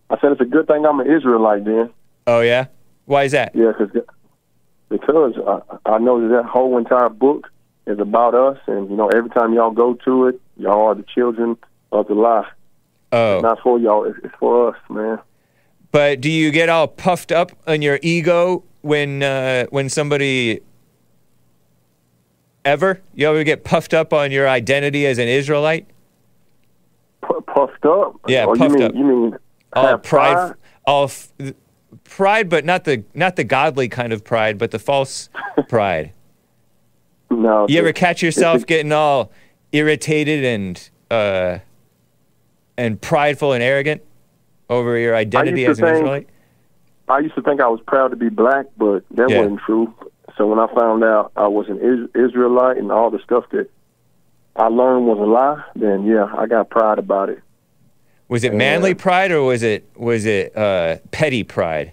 I 0.09 0.19
said 0.19 0.31
it's 0.31 0.41
a 0.41 0.45
good 0.45 0.67
thing 0.67 0.85
I'm 0.85 0.99
an 0.99 1.11
Israelite, 1.11 1.65
man. 1.65 1.91
Oh 2.25 2.39
yeah. 2.39 2.67
Why 3.05 3.23
is 3.23 3.33
that? 3.33 3.53
Yeah, 3.53 3.73
cause, 3.77 3.89
because 4.89 5.33
I, 5.45 5.91
I 5.91 5.97
know 5.97 6.21
that 6.21 6.33
that 6.33 6.45
whole 6.45 6.77
entire 6.77 7.09
book 7.09 7.51
is 7.85 7.99
about 7.99 8.33
us, 8.33 8.57
and 8.67 8.89
you 8.89 8.95
know, 8.95 9.09
every 9.09 9.29
time 9.29 9.53
y'all 9.53 9.71
go 9.71 9.93
to 10.05 10.27
it, 10.27 10.41
y'all 10.57 10.87
are 10.87 10.95
the 10.95 11.05
children 11.13 11.57
of 11.91 12.07
the 12.07 12.13
lie. 12.13 12.49
Oh. 13.11 13.41
Not 13.41 13.59
for 13.61 13.79
y'all, 13.79 14.05
it's, 14.05 14.17
it's 14.23 14.33
for 14.39 14.69
us, 14.69 14.77
man. 14.89 15.19
But 15.91 16.21
do 16.21 16.31
you 16.31 16.49
get 16.49 16.69
all 16.69 16.87
puffed 16.87 17.31
up 17.31 17.51
on 17.67 17.81
your 17.81 17.99
ego 18.01 18.63
when 18.81 19.21
uh, 19.21 19.67
when 19.69 19.89
somebody 19.89 20.61
ever 22.65 23.01
you 23.13 23.29
ever 23.29 23.43
get 23.43 23.63
puffed 23.63 23.93
up 23.93 24.13
on 24.13 24.31
your 24.31 24.49
identity 24.49 25.05
as 25.05 25.19
an 25.19 25.27
Israelite? 25.27 25.85
Pu- 27.21 27.41
puffed 27.41 27.85
up. 27.85 28.19
Yeah, 28.27 28.45
or 28.45 28.55
puffed 28.55 28.71
you 28.71 28.77
mean, 28.77 28.87
up. 28.87 28.95
You 28.95 29.03
mean 29.03 29.37
All 29.73 29.97
pride, 29.99 30.03
pride? 30.03 30.53
all 30.85 31.03
f- 31.05 31.31
pride, 32.03 32.49
but 32.49 32.65
not 32.65 32.85
the 32.85 33.03
not 33.13 33.35
the 33.35 33.43
godly 33.43 33.87
kind 33.87 34.13
of 34.13 34.23
pride, 34.23 34.57
but 34.57 34.71
the 34.71 34.79
false 34.79 35.29
pride. 35.69 36.11
No. 37.35 37.65
You 37.69 37.79
ever 37.79 37.93
catch 37.93 38.21
yourself 38.21 38.65
getting 38.65 38.91
all 38.91 39.31
irritated 39.71 40.43
and 40.45 40.89
uh, 41.11 41.59
and 42.77 43.01
prideful 43.01 43.53
and 43.53 43.63
arrogant 43.63 44.01
over 44.69 44.97
your 44.97 45.15
identity 45.15 45.65
as 45.65 45.79
an 45.79 45.85
think- 45.85 45.95
Israelite? 45.97 46.29
I 47.09 47.19
used 47.19 47.35
to 47.35 47.41
think 47.41 47.59
I 47.59 47.67
was 47.67 47.81
proud 47.85 48.09
to 48.09 48.15
be 48.15 48.29
black, 48.29 48.65
but 48.77 49.03
that 49.11 49.29
Yeah. 49.29 49.41
wasn't 49.41 49.59
true. 49.65 49.93
So 50.37 50.47
when 50.47 50.57
I 50.57 50.67
found 50.73 51.03
out 51.03 51.31
I 51.35 51.47
was 51.47 51.67
an 51.67 51.77
Is- 51.79 52.09
Israelite 52.29 52.77
and 52.77 52.91
all 52.91 53.11
the 53.11 53.19
stuff 53.19 53.43
that 53.51 53.69
I 54.55 54.67
learned 54.67 55.05
was 55.05 55.17
a 55.19 55.23
lie, 55.23 55.63
then 55.75 56.05
yeah, 56.05 56.33
I 56.37 56.47
got 56.47 56.69
pride 56.69 56.99
about 56.99 57.29
it. 57.29 57.39
Was 58.29 58.43
it 58.43 58.53
manly 58.53 58.93
pride 58.95 59.31
or 59.31 59.43
was 59.43 59.61
it 59.63 59.87
was 59.95 60.25
it 60.25 60.55
uh, 60.57 60.97
petty 61.11 61.43
pride? 61.43 61.91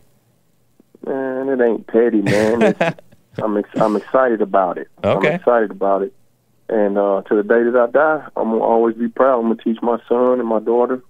Man, 1.07 1.49
it 1.49 1.61
ain't 1.61 1.87
petty, 1.87 2.23
man. 2.23 2.75
I'm 3.43 3.57
ex- 3.57 3.69
I'm 3.81 3.97
excited 3.97 4.41
about 4.43 4.79
it. 4.79 4.89
Okay. 5.05 5.29
I'm 5.29 5.35
excited 5.35 5.71
about 5.71 6.03
it. 6.03 6.13
And 6.69 6.97
uh, 6.99 7.23
to 7.23 7.35
the 7.37 7.43
day 7.43 7.63
that 7.65 7.77
I 7.77 7.91
die, 7.91 8.27
I'm 8.37 8.51
gonna 8.51 8.63
always 8.63 8.97
be 8.97 9.09
proud. 9.09 9.41
I'm 9.41 9.49
gonna 9.49 9.63
teach 9.63 9.79
my 9.83 9.99
son 10.09 10.39
and 10.39 10.47
my 10.49 10.61
daughter 10.61 11.03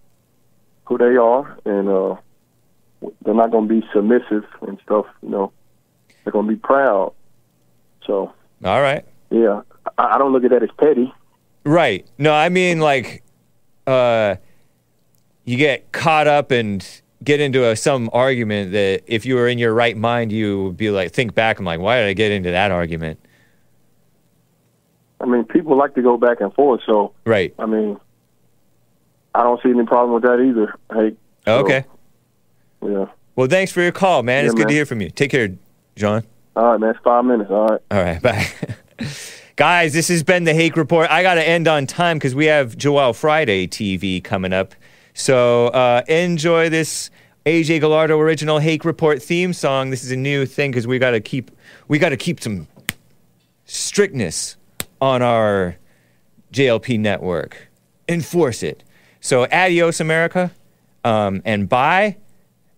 who 0.85 0.99
they 0.99 1.17
are, 1.17 1.59
and 1.65 1.89
uh, 1.89 2.17
they're 3.25 3.35
not 3.35 3.51
gonna 3.51 3.67
be 3.67 3.83
submissive 3.93 4.45
and 4.67 4.79
stuff. 4.85 5.07
You 5.23 5.29
know, 5.29 5.53
they're 6.25 6.33
gonna 6.33 6.49
be 6.49 6.57
proud. 6.57 7.13
So 8.07 8.33
All 8.65 8.81
right. 8.81 9.05
yeah, 9.31 9.63
I, 9.99 10.15
I 10.15 10.19
don't 10.19 10.33
look 10.33 10.45
at 10.45 10.51
that 10.51 10.63
as 10.63 10.71
petty. 10.79 11.13
Right. 11.65 12.07
No, 12.19 12.33
I 12.33 12.49
mean 12.49 12.81
like 12.81 13.23
uh 13.87 14.37
you 15.45 15.57
get 15.57 15.93
caught 15.93 16.27
up 16.27 16.51
and 16.51 16.87
get 17.23 17.41
into 17.41 17.69
a, 17.69 17.77
some 17.77 18.09
argument 18.13 18.73
that 18.73 19.03
if 19.07 19.27
you 19.27 19.35
were 19.35 19.49
in 19.49 19.59
your 19.59 19.75
right 19.75 19.97
mind 19.97 20.33
you 20.33 20.65
would 20.65 20.77
be 20.77 20.91
like 20.91 21.13
think 21.13 21.35
back 21.35 21.59
I'm 21.59 21.65
like 21.65 21.81
why 21.81 22.01
did 22.01 22.09
I 22.09 22.13
get 22.15 22.33
into 22.33 22.51
that 22.51 22.71
argument? 22.71 23.21
I 25.21 25.27
mean, 25.27 25.45
people 25.45 25.77
like 25.77 25.95
to 25.97 26.03
go 26.03 26.17
back 26.17 26.41
and 26.41 26.53
forth. 26.55 26.81
So 26.87 27.13
Right. 27.25 27.55
I 27.59 27.67
mean, 27.67 28.01
I 29.35 29.43
don't 29.43 29.63
see 29.63 29.71
any 29.71 29.85
problem 29.85 30.15
with 30.15 30.23
that 30.23 30.41
either. 30.41 30.75
Hey. 30.93 31.17
so, 31.45 31.59
Okay. 31.59 31.85
Yeah. 32.83 33.07
Well, 33.37 33.47
thanks 33.47 33.71
for 33.71 33.83
your 33.83 33.93
call, 33.93 34.23
man. 34.23 34.45
Yeah, 34.45 34.47
it's 34.47 34.55
good 34.55 34.61
man. 34.61 34.69
to 34.69 34.75
hear 34.75 34.87
from 34.87 35.01
you. 35.01 35.11
Take 35.11 35.31
care, 35.31 35.51
John. 35.97 36.25
All 36.57 36.73
right, 36.73 36.81
man. 36.81 36.91
It's 36.91 36.99
five 37.05 37.25
minutes. 37.25 37.51
All 37.51 37.67
right. 37.69 37.81
All 37.91 38.03
right, 38.03 38.23
bye. 38.23 38.47
Guys, 39.57 39.93
this 39.93 40.09
has 40.09 40.23
been 40.23 40.45
the 40.45 40.55
Hake 40.55 40.77
Report. 40.77 41.11
I 41.11 41.23
got 41.23 41.35
to 41.35 41.47
end 41.47 41.69
on 41.69 41.87
time 41.87 42.17
because 42.17 42.35
we 42.35 42.47
have 42.47 42.77
Joel 42.77 43.13
Friday 43.13 43.67
TV 43.67 44.25
coming 44.25 44.55
up. 44.55 44.75
So 45.21 45.67
uh, 45.69 46.03
enjoy 46.09 46.71
this 46.71 47.11
AJ 47.45 47.81
Gallardo 47.81 48.19
original 48.19 48.59
Hake 48.59 48.87
Report 48.87 49.23
theme 49.23 49.53
song. 49.53 49.91
This 49.91 50.03
is 50.03 50.11
a 50.11 50.17
new 50.17 50.47
thing 50.47 50.71
because 50.71 50.87
we 50.87 50.99
got 50.99 51.11
to 51.11 51.21
keep 51.21 51.51
we 51.89 51.99
got 51.99 52.09
to 52.09 52.17
keep 52.17 52.41
some 52.41 52.67
strictness 53.67 54.57
on 54.99 55.21
our 55.21 55.77
JLP 56.55 56.99
network. 56.99 57.69
Enforce 58.09 58.63
it. 58.63 58.83
So 59.21 59.47
adios, 59.53 60.01
America, 60.01 60.53
um, 61.05 61.43
and 61.45 61.69
bye, 61.69 62.17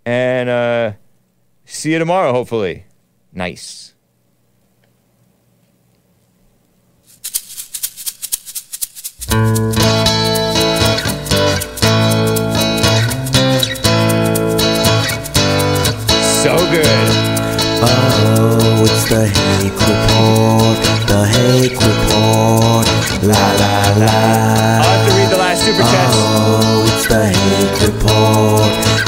and 0.05 0.49
uh, 0.49 0.93
see 1.65 1.93
you 1.93 2.01
tomorrow. 2.01 2.33
Hopefully, 2.33 2.87
nice. 3.33 3.95
So 9.29 10.02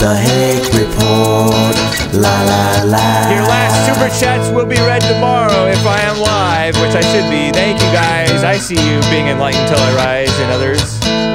the 0.04 0.14
Hake 0.14 0.68
Report, 0.76 1.76
la 2.12 2.36
la 2.44 2.84
la. 2.92 3.08
Your 3.32 3.48
last 3.48 3.88
super 3.88 4.10
chats 4.20 4.50
will 4.50 4.66
be 4.66 4.76
read 4.76 5.00
tomorrow 5.00 5.64
if 5.64 5.80
I 5.86 6.00
am 6.02 6.20
live, 6.20 6.76
which 6.82 6.92
I 6.92 7.00
should 7.00 7.30
be. 7.30 7.50
Thank 7.50 7.80
you 7.80 7.88
guys. 7.88 8.44
I 8.44 8.58
see 8.58 8.76
you 8.76 9.00
being 9.08 9.28
enlightened 9.28 9.66
till 9.66 9.80
I 9.80 9.90
rise, 10.04 10.34
and 10.40 10.52
others. 10.52 10.84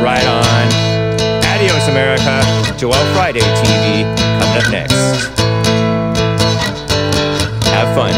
Right 0.06 0.22
on. 0.22 0.66
Adios, 1.50 1.88
America. 1.90 2.46
Joel 2.78 3.02
Friday 3.16 3.42
TV 3.58 4.06
coming 4.38 4.58
up 4.62 4.70
next. 4.70 5.02
Have 7.74 7.90
fun. 7.98 8.14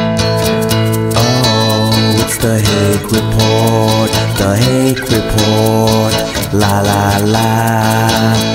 Oh, 1.16 2.20
it's 2.20 2.38
the 2.44 2.60
Hake 2.60 3.08
Report, 3.08 4.12
the 4.36 4.52
Hake 4.68 5.06
Report, 5.16 6.14
la 6.52 6.82
la 6.82 7.24
la. 7.24 8.52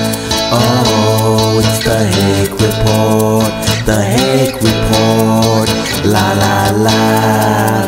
Oh, 0.53 0.86
the 1.97 2.05
Hague 2.05 2.51
Report 2.61 3.51
the 3.87 3.97
Hague 4.13 4.61
Report 4.61 5.69
la 6.05 6.27
la 6.41 6.69
la 6.85 7.86